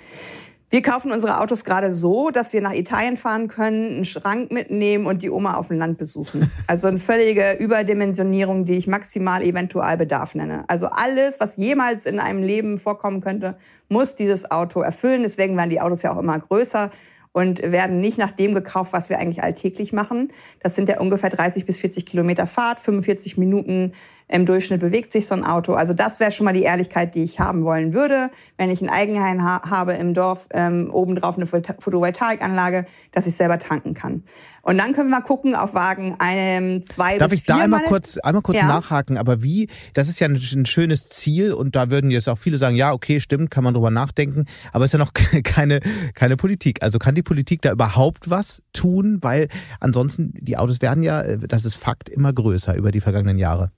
Wir 0.70 0.82
kaufen 0.82 1.14
unsere 1.14 1.40
Autos 1.40 1.64
gerade 1.64 1.94
so, 1.94 2.30
dass 2.30 2.52
wir 2.52 2.60
nach 2.60 2.74
Italien 2.74 3.16
fahren 3.16 3.48
können, 3.48 3.88
einen 3.88 4.06
Schrank 4.06 4.52
mitnehmen 4.52 5.06
und 5.06 5.24
die 5.24 5.30
Oma 5.30 5.56
auf 5.56 5.70
dem 5.70 5.78
Land 5.78 5.98
besuchen. 5.98 6.52
Also 6.68 6.90
eine 6.90 6.98
völlige 6.98 7.54
Überdimensionierung, 7.54 8.66
die 8.66 8.74
ich 8.74 8.88
maximal 8.88 9.42
Eventualbedarf 9.42 10.36
nenne. 10.36 10.66
Also 10.68 10.88
alles, 10.88 11.40
was 11.40 11.56
jemals 11.56 12.06
in 12.06 12.20
einem 12.20 12.44
Leben 12.44 12.78
vorkommen 12.78 13.22
könnte, 13.22 13.56
muss 13.88 14.16
dieses 14.16 14.52
Auto 14.52 14.82
erfüllen. 14.82 15.22
Deswegen 15.22 15.56
werden 15.56 15.70
die 15.70 15.80
Autos 15.80 16.02
ja 16.02 16.14
auch 16.14 16.20
immer 16.20 16.38
größer 16.38 16.92
und 17.38 17.62
werden 17.62 18.00
nicht 18.00 18.18
nach 18.18 18.32
dem 18.32 18.56
gekauft, 18.56 18.94
was 18.94 19.12
wir 19.12 19.20
eigentlich 19.20 19.44
alltäglich 19.44 19.94
machen. 19.94 20.32
Das 20.60 20.74
sind 20.74 20.90
ja 20.90 21.00
ungefähr 21.00 21.30
30 21.30 21.68
bis 21.68 21.78
40 21.78 22.04
Kilometer 22.04 22.48
Fahrt, 22.48 22.80
45 22.80 23.38
Minuten 23.38 23.94
im 24.28 24.48
Durchschnitt 24.48 24.82
bewegt 24.82 25.12
sich 25.12 25.28
so 25.28 25.36
ein 25.36 25.44
Auto. 25.44 25.74
Also 25.74 25.94
das 25.94 26.20
wäre 26.20 26.32
schon 26.32 26.46
mal 26.46 26.54
die 26.54 26.64
Ehrlichkeit, 26.64 27.14
die 27.14 27.24
ich 27.24 27.40
haben 27.40 27.64
wollen 27.64 27.94
würde, 27.94 28.32
wenn 28.58 28.72
ich 28.72 28.82
ein 28.82 28.90
Eigenheim 28.90 29.44
ha 29.44 29.70
habe 29.70 29.94
im 29.94 30.16
Dorf, 30.16 30.48
ähm, 30.52 30.90
obendrauf 30.92 31.38
eine 31.38 31.46
Photovoltaikanlage, 31.46 32.88
dass 33.12 33.28
ich 33.28 33.36
selber 33.36 33.60
tanken 33.60 33.94
kann. 33.94 34.24
Und 34.68 34.78
dann 34.80 34.92
können 34.92 35.10
wir 35.10 35.22
gucken 35.22 35.56
auf 35.56 35.74
Wagen 35.74 36.16
einem, 36.20 36.84
zwei 36.84 37.18
Darf 37.18 37.30
bis 37.30 37.40
ich 37.40 37.46
da 37.46 37.56
vier 37.56 37.64
einmal 37.64 37.80
Mal- 37.80 37.88
kurz, 37.88 38.18
einmal 38.18 38.42
kurz 38.42 38.58
Ja. 38.58 38.68
nachhaken? 38.68 39.18
Aber 39.18 39.42
wie, 39.42 39.70
das 39.94 40.10
ist 40.10 40.20
ja 40.20 40.28
ein, 40.28 40.36
ein 40.36 40.66
schönes 40.66 41.08
Ziel 41.08 41.54
und 41.54 41.78
da 41.78 41.90
würden 41.90 42.12
jetzt 42.12 42.28
auch 42.28 42.38
viele 42.38 42.58
sagen, 42.58 42.76
ja, 42.76 42.92
okay, 42.92 43.22
stimmt, 43.22 43.50
kann 43.50 43.64
man 43.64 43.74
drüber 43.74 43.92
nachdenken, 43.92 44.44
aber 44.74 44.84
es 44.84 44.90
ist 44.90 45.00
ja 45.00 45.00
noch 45.00 45.14
keine, 45.46 45.80
keine 46.16 46.36
Politik. 46.36 46.84
Also 46.84 47.00
kann 47.00 47.16
die 47.16 47.24
Politik 47.24 47.62
da 47.62 47.72
überhaupt 47.72 48.30
was 48.30 48.62
tun? 48.74 49.20
Weil 49.22 49.48
ansonsten, 49.80 50.34
die 50.36 50.58
Autos 50.58 50.82
werden 50.82 51.02
ja, 51.02 51.22
äh, 51.22 51.38
das 51.48 51.64
ist 51.64 51.76
Fakt, 51.76 52.10
immer 52.10 52.34
größer 52.34 52.76
über 52.76 52.92
die 52.92 53.00
vergangenen 53.00 53.38
Jahre. 53.38 53.72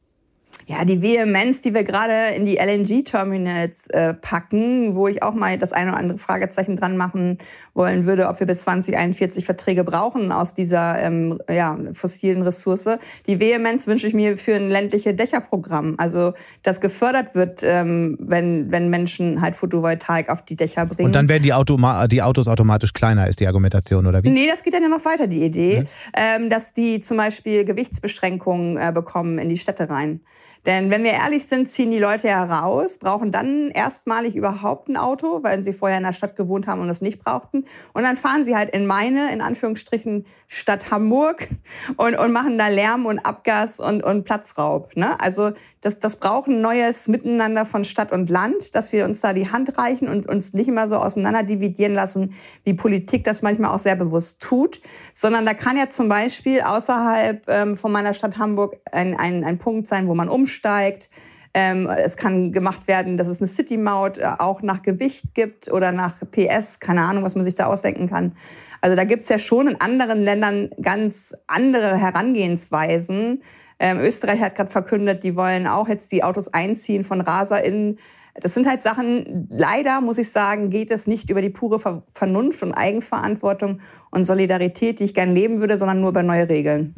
Ja, 0.70 0.86
die 0.86 1.02
Vehemenz, 1.02 1.62
die 1.62 1.74
wir 1.74 1.84
gerade 1.84 2.36
in 2.36 2.46
die 2.46 2.58
LNG-Terminals 2.58 3.88
äh, 3.88 4.14
packen, 4.14 4.94
wo 4.94 5.08
ich 5.08 5.24
auch 5.24 5.34
mal 5.34 5.58
das 5.58 5.74
eine 5.74 5.90
oder 5.90 6.00
andere 6.00 6.20
Fragezeichen 6.20 6.78
dran 6.78 6.96
machen 6.96 7.40
wollen 7.74 8.06
würde, 8.06 8.28
ob 8.28 8.40
wir 8.40 8.46
bis 8.46 8.62
2041 8.62 9.46
Verträge 9.46 9.84
brauchen 9.84 10.32
aus 10.32 10.54
dieser 10.54 11.02
ähm, 11.02 11.40
ja, 11.50 11.76
fossilen 11.94 12.44
Ressource. 12.44 12.88
Die 13.26 13.40
Vehemenz 13.40 13.88
wünsche 13.88 14.06
ich 14.06 14.14
mir 14.14 14.38
für 14.38 14.54
ein 14.54 14.70
ländliche 14.70 15.16
Dächerprogramm. 15.16 15.96
Also, 15.98 16.34
dass 16.62 16.80
gefördert 16.80 17.34
wird, 17.34 17.62
ähm, 17.64 18.16
wenn, 18.20 18.72
wenn 18.72 18.92
Menschen 18.92 19.42
halt 19.42 19.56
Photovoltaik 19.56 20.30
auf 20.30 20.44
die 20.46 20.56
Dächer 20.56 20.86
bringen. 20.86 21.08
Und 21.08 21.16
dann 21.16 21.30
werden 21.30 21.42
die, 21.42 21.54
Automa 21.54 22.08
die 22.08 22.22
Autos 22.22 22.48
automatisch 22.48 22.94
kleiner, 22.94 23.28
ist 23.28 23.40
die 23.40 23.48
Argumentation, 23.48 24.06
oder 24.06 24.24
wie? 24.24 24.30
Nee, 24.30 24.46
das 24.46 24.62
geht 24.62 24.76
dann 24.76 24.84
ja 24.84 24.90
noch 24.90 25.04
weiter, 25.04 25.26
die 25.26 25.44
Idee, 25.44 25.86
ähm, 26.16 26.52
dass 26.52 26.76
die 26.76 27.00
zum 27.00 27.18
Beispiel 27.18 27.66
Gewichtsbeschränkungen 27.66 28.78
äh, 28.78 28.92
bekommen 28.94 29.40
in 29.40 29.50
die 29.50 29.58
Städte 29.58 29.90
rein. 29.90 30.22
Denn 30.66 30.90
wenn 30.90 31.04
wir 31.04 31.12
ehrlich 31.12 31.48
sind, 31.48 31.70
ziehen 31.70 31.92
die 31.92 32.00
Leute 32.00 32.28
ja 32.28 32.44
raus, 32.44 32.98
brauchen 32.98 33.32
dann 33.32 33.72
erstmalig 33.72 34.36
überhaupt 34.36 34.90
ein 34.90 34.98
Auto, 34.98 35.42
weil 35.42 35.64
sie 35.64 35.74
vorher 35.74 35.98
in 35.98 36.04
der 36.04 36.14
Stadt 36.14 36.36
gewohnt 36.36 36.68
haben 36.68 36.82
und 36.82 36.90
es 36.90 37.02
nicht 37.02 37.24
brauchten. 37.24 37.66
Und 37.94 38.04
dann 38.04 38.18
fahren 38.18 38.44
sie 38.44 38.56
halt 38.56 38.72
in 38.72 38.86
meine, 38.86 39.32
in 39.32 39.42
Anführungsstrichen, 39.42 40.26
Stadt 40.48 40.92
Hamburg 40.92 41.48
und, 41.98 42.18
und 42.18 42.32
machen 42.32 42.58
da 42.58 42.68
Lärm 42.68 43.06
und 43.06 43.20
Abgas 43.20 43.80
und, 43.80 44.04
und 44.04 44.26
Platzraub. 44.26 44.96
Ne? 44.96 45.20
Also 45.22 45.52
das, 45.82 46.00
das 46.00 46.18
braucht 46.18 46.50
ein 46.50 46.60
neues 46.60 47.08
Miteinander 47.08 47.66
von 47.66 47.86
Stadt 47.86 48.12
und 48.12 48.30
Land, 48.30 48.76
dass 48.76 48.92
wir 48.92 49.06
uns 49.06 49.22
da 49.22 49.32
die 49.32 49.50
Hand 49.50 49.78
reichen 49.78 50.10
und 50.10 50.28
uns 50.28 50.54
nicht 50.54 50.68
immer 50.68 50.90
so 50.90 50.98
auseinander 50.98 51.44
dividieren 51.44 51.94
lassen, 51.94 52.34
wie 52.66 52.74
Politik 52.74 53.24
das 53.24 53.42
manchmal 53.42 53.74
auch 53.74 53.80
sehr 53.80 53.96
bewusst 53.96 54.42
tut, 54.42 54.82
sondern 55.14 55.46
da 55.46 55.54
kann 55.54 55.78
ja 55.78 55.90
zum 55.90 56.10
Beispiel 56.10 56.62
außerhalb 56.62 57.44
ähm, 57.48 57.78
von 57.78 57.94
meiner 57.94 58.14
Stadt 58.14 58.38
Hamburg 58.38 58.76
ein, 58.92 59.18
ein, 59.18 59.46
ein 59.46 59.58
Punkt 59.58 59.88
sein, 59.88 60.08
wo 60.08 60.16
man 60.16 60.28
umsteigt. 60.50 61.10
Ähm, 61.54 61.88
es 61.88 62.16
kann 62.16 62.52
gemacht 62.52 62.88
werden, 62.88 63.18
dass 63.18 63.28
es 63.28 63.42
eine 63.42 63.48
City-Maut 63.48 64.18
äh, 64.18 64.28
auch 64.38 64.62
nach 64.62 64.84
Gewicht 64.84 65.34
gibt 65.34 65.72
oder 65.72 65.92
nach 65.92 66.16
PS, 66.32 66.80
keine 66.80 67.02
Ahnung, 67.02 67.24
was 67.24 67.36
man 67.36 67.44
sich 67.44 67.56
da 67.56 67.66
ausdenken 67.66 68.08
kann. 68.08 68.34
Also 68.82 68.96
da 68.96 69.04
gibt's 69.04 69.30
ja 69.30 69.40
schon 69.40 69.68
in 69.68 69.82
anderen 69.82 70.22
Ländern 70.22 70.70
ganz 70.82 71.36
andere 71.48 71.98
Herangehensweisen. 71.98 73.42
Ähm, 73.80 74.00
Österreich 74.00 74.42
hat 74.42 74.56
gerade 74.56 74.70
verkündet, 74.70 75.24
die 75.24 75.36
wollen 75.36 75.68
auch 75.68 75.88
jetzt 75.88 76.12
die 76.12 76.24
Autos 76.24 76.54
einziehen 76.54 77.04
von 77.04 77.22
RaserInnen. 77.22 77.98
Das 78.36 78.54
sind 78.54 78.68
halt 78.68 78.84
Sachen, 78.84 79.50
leider 79.50 80.02
muss 80.02 80.18
ich 80.18 80.32
sagen, 80.32 80.70
geht 80.70 80.92
es 80.92 81.08
nicht 81.08 81.30
über 81.30 81.42
die 81.42 81.50
pure 81.50 81.80
Ver 81.80 82.04
Vernunft 82.14 82.62
und 82.62 82.74
Eigenverantwortung 82.74 83.82
und 84.12 84.24
Solidarität, 84.24 85.00
die 85.00 85.06
ich 85.06 85.14
gern 85.14 85.34
leben 85.34 85.60
würde, 85.60 85.78
sondern 85.78 86.00
nur 86.00 86.12
über 86.12 86.24
neue 86.24 86.48
Regeln. 86.48 86.94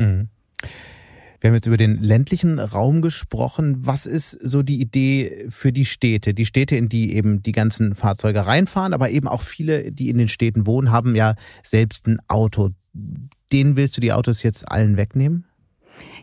Wir 1.41 1.49
haben 1.49 1.55
jetzt 1.55 1.65
über 1.65 1.77
den 1.77 1.97
ländlichen 1.97 2.59
Raum 2.59 3.01
gesprochen. 3.01 3.75
Was 3.79 4.05
ist 4.05 4.29
so 4.29 4.61
die 4.61 4.79
Idee 4.79 5.47
für 5.49 5.71
die 5.71 5.85
Städte? 5.85 6.35
Die 6.35 6.45
Städte, 6.45 6.75
in 6.75 6.87
die 6.87 7.15
eben 7.15 7.41
die 7.41 7.51
ganzen 7.51 7.95
Fahrzeuge 7.95 8.45
reinfahren, 8.45 8.93
aber 8.93 9.09
eben 9.09 9.27
auch 9.27 9.41
viele, 9.41 9.91
die 9.91 10.11
in 10.11 10.19
den 10.19 10.27
Städten 10.27 10.67
wohnen, 10.67 10.91
haben 10.91 11.15
ja 11.15 11.33
selbst 11.63 12.07
ein 12.07 12.19
Auto. 12.27 12.69
Denen 12.93 13.75
willst 13.75 13.97
du 13.97 14.01
die 14.01 14.13
Autos 14.13 14.43
jetzt 14.43 14.71
allen 14.71 14.97
wegnehmen? 14.97 15.47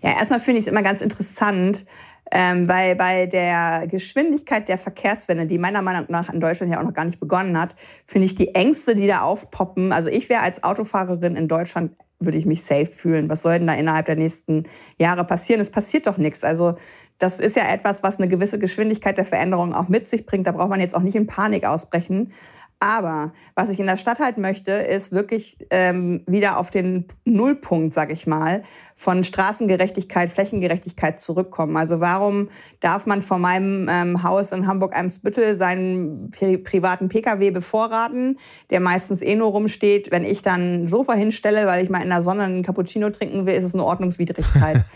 Ja, 0.02 0.16
erstmal 0.16 0.38
finde 0.38 0.61
ich 0.61 0.66
es 0.66 0.70
immer 0.70 0.83
ganz 0.83 1.00
interessant, 1.00 1.85
ähm, 2.31 2.68
weil 2.68 2.94
bei 2.94 3.26
der 3.26 3.88
Geschwindigkeit 3.88 4.68
der 4.68 4.78
Verkehrswende, 4.78 5.46
die 5.46 5.59
meiner 5.59 5.83
Meinung 5.83 6.07
nach 6.11 6.33
in 6.33 6.38
Deutschland 6.38 6.72
ja 6.72 6.78
auch 6.78 6.85
noch 6.85 6.94
gar 6.94 7.04
nicht 7.04 7.18
begonnen 7.18 7.59
hat, 7.59 7.74
finde 8.07 8.26
ich 8.26 8.37
die 8.37 8.54
Ängste, 8.54 8.94
die 8.94 9.09
da 9.09 9.22
aufpoppen. 9.22 9.90
Also 9.92 10.11
ich 10.11 10.28
wäre 10.28 10.42
als 10.42 10.62
Autofahrerin 10.62 11.35
in 11.35 11.48
Deutschland, 11.48 11.96
würde 12.20 12.38
ich 12.38 12.46
mich 12.46 12.62
safe 12.62 12.87
fühlen. 12.87 13.28
Was 13.28 13.42
soll 13.42 13.59
denn 13.59 13.66
da 13.66 13.74
innerhalb 13.74 14.07
der 14.07 14.16
nächsten 14.16 14.64
Jahre 14.98 15.24
passieren? 15.24 15.61
Es 15.61 15.70
passiert 15.70 16.07
doch 16.07 16.18
nichts. 16.18 16.44
Also 16.44 16.76
das 17.18 17.40
ist 17.40 17.57
ja 17.57 17.68
etwas, 17.68 18.02
was 18.02 18.18
eine 18.18 18.28
gewisse 18.28 18.59
Geschwindigkeit 18.59 19.18
der 19.18 19.24
Veränderung 19.24 19.74
auch 19.74 19.88
mit 19.88 20.09
sich 20.09 20.24
bringt. 20.26 20.46
Da 20.46 20.52
braucht 20.52 20.70
man 20.70 20.81
jetzt 20.81 20.94
auch 20.94 21.02
nicht 21.02 21.16
in 21.16 21.26
Panik 21.26 21.64
ausbrechen. 21.64 22.33
Aber 22.81 23.33
was 23.57 23.70
ich 23.70 23.81
in 23.81 23.87
der 23.87 23.96
Stadt 23.96 24.20
halt 24.20 24.38
möchte, 24.38 24.70
ist 24.72 25.11
wirklich 25.11 25.59
ähm, 25.70 26.22
wieder 26.26 26.59
auf 26.59 26.70
den 26.70 27.07
Nullpunkt, 27.24 27.92
sag 27.92 28.12
ich 28.12 28.26
mal, 28.26 28.62
von 28.98 29.22
Straßengerechtigkeit, 29.22 30.28
Flächengerechtigkeit 30.28 31.20
zurückkommen. 31.20 31.76
Also 31.76 32.00
warum 32.00 32.48
darf 32.80 33.06
man 33.06 33.22
vor 33.22 33.38
meinem 33.38 33.88
ähm, 33.88 34.24
Haus 34.24 34.50
in 34.50 34.66
Hamburg-Eimsbüttel 34.66 35.54
seinen 35.54 36.32
pri 36.32 36.58
privaten 36.58 37.08
Pkw 37.08 37.52
bevorraten, 37.52 38.40
der 38.70 38.80
meistens 38.80 39.22
eh 39.22 39.37
nur 39.37 39.52
rumsteht. 39.52 40.11
Wenn 40.11 40.24
ich 40.24 40.42
dann 40.42 40.82
ein 40.82 40.88
Sofa 40.88 41.14
hinstelle, 41.14 41.66
weil 41.66 41.84
ich 41.84 41.90
mal 41.90 42.02
in 42.02 42.08
der 42.08 42.22
Sonne 42.22 42.42
einen 42.42 42.64
Cappuccino 42.64 43.08
trinken 43.11 43.46
will, 43.46 43.54
ist 43.54 43.64
es 43.64 43.74
eine 43.74 43.84
Ordnungswidrigkeit. 43.84 44.84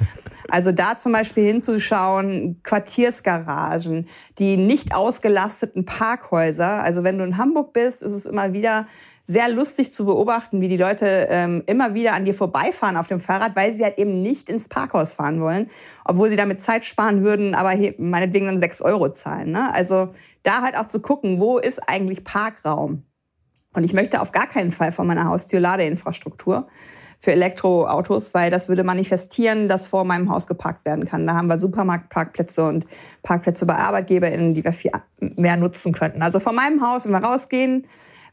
Also 0.48 0.70
da 0.70 0.98
zum 0.98 1.12
Beispiel 1.12 1.46
hinzuschauen, 1.46 2.60
Quartiersgaragen, 2.62 4.06
die 4.38 4.58
nicht 4.58 4.94
ausgelasteten 4.94 5.86
Parkhäuser. 5.86 6.82
Also 6.82 7.04
wenn 7.04 7.16
du 7.16 7.24
in 7.24 7.38
Hamburg 7.38 7.72
bist, 7.72 8.02
ist 8.02 8.12
es 8.12 8.26
immer 8.26 8.52
wieder 8.52 8.86
sehr 9.26 9.48
lustig 9.48 9.92
zu 9.92 10.04
beobachten, 10.04 10.60
wie 10.60 10.68
die 10.68 10.76
Leute 10.76 11.28
ähm, 11.30 11.62
immer 11.66 11.94
wieder 11.94 12.12
an 12.14 12.24
dir 12.24 12.34
vorbeifahren 12.34 12.96
auf 12.96 13.06
dem 13.06 13.20
Fahrrad, 13.20 13.54
weil 13.54 13.72
sie 13.72 13.84
halt 13.84 13.98
eben 13.98 14.20
nicht 14.20 14.48
ins 14.48 14.68
Parkhaus 14.68 15.14
fahren 15.14 15.40
wollen, 15.40 15.70
obwohl 16.04 16.28
sie 16.28 16.36
damit 16.36 16.62
Zeit 16.62 16.84
sparen 16.84 17.22
würden, 17.22 17.54
aber 17.54 17.72
meinetwegen 17.98 18.46
dann 18.46 18.60
sechs 18.60 18.82
Euro 18.82 19.12
zahlen. 19.12 19.52
Ne? 19.52 19.72
Also 19.72 20.14
da 20.42 20.62
halt 20.62 20.76
auch 20.76 20.88
zu 20.88 21.00
gucken, 21.00 21.38
wo 21.38 21.58
ist 21.58 21.78
eigentlich 21.88 22.24
Parkraum? 22.24 23.04
Und 23.74 23.84
ich 23.84 23.94
möchte 23.94 24.20
auf 24.20 24.32
gar 24.32 24.48
keinen 24.48 24.70
Fall 24.70 24.92
von 24.92 25.06
meiner 25.06 25.26
Haustür 25.26 25.60
Ladeinfrastruktur 25.60 26.66
für 27.18 27.32
Elektroautos, 27.32 28.34
weil 28.34 28.50
das 28.50 28.68
würde 28.68 28.82
manifestieren, 28.82 29.68
dass 29.68 29.86
vor 29.86 30.04
meinem 30.04 30.28
Haus 30.28 30.48
geparkt 30.48 30.84
werden 30.84 31.06
kann. 31.06 31.24
Da 31.26 31.34
haben 31.34 31.46
wir 31.46 31.58
Supermarktparkplätze 31.58 32.64
und 32.64 32.86
Parkplätze 33.22 33.64
bei 33.64 33.76
ArbeitgeberInnen, 33.76 34.54
die 34.54 34.64
wir 34.64 34.72
viel 34.72 34.90
mehr 35.20 35.56
nutzen 35.56 35.92
könnten. 35.92 36.20
Also 36.20 36.40
von 36.40 36.56
meinem 36.56 36.84
Haus, 36.84 37.06
wenn 37.06 37.12
wir 37.12 37.22
rausgehen, 37.22 37.86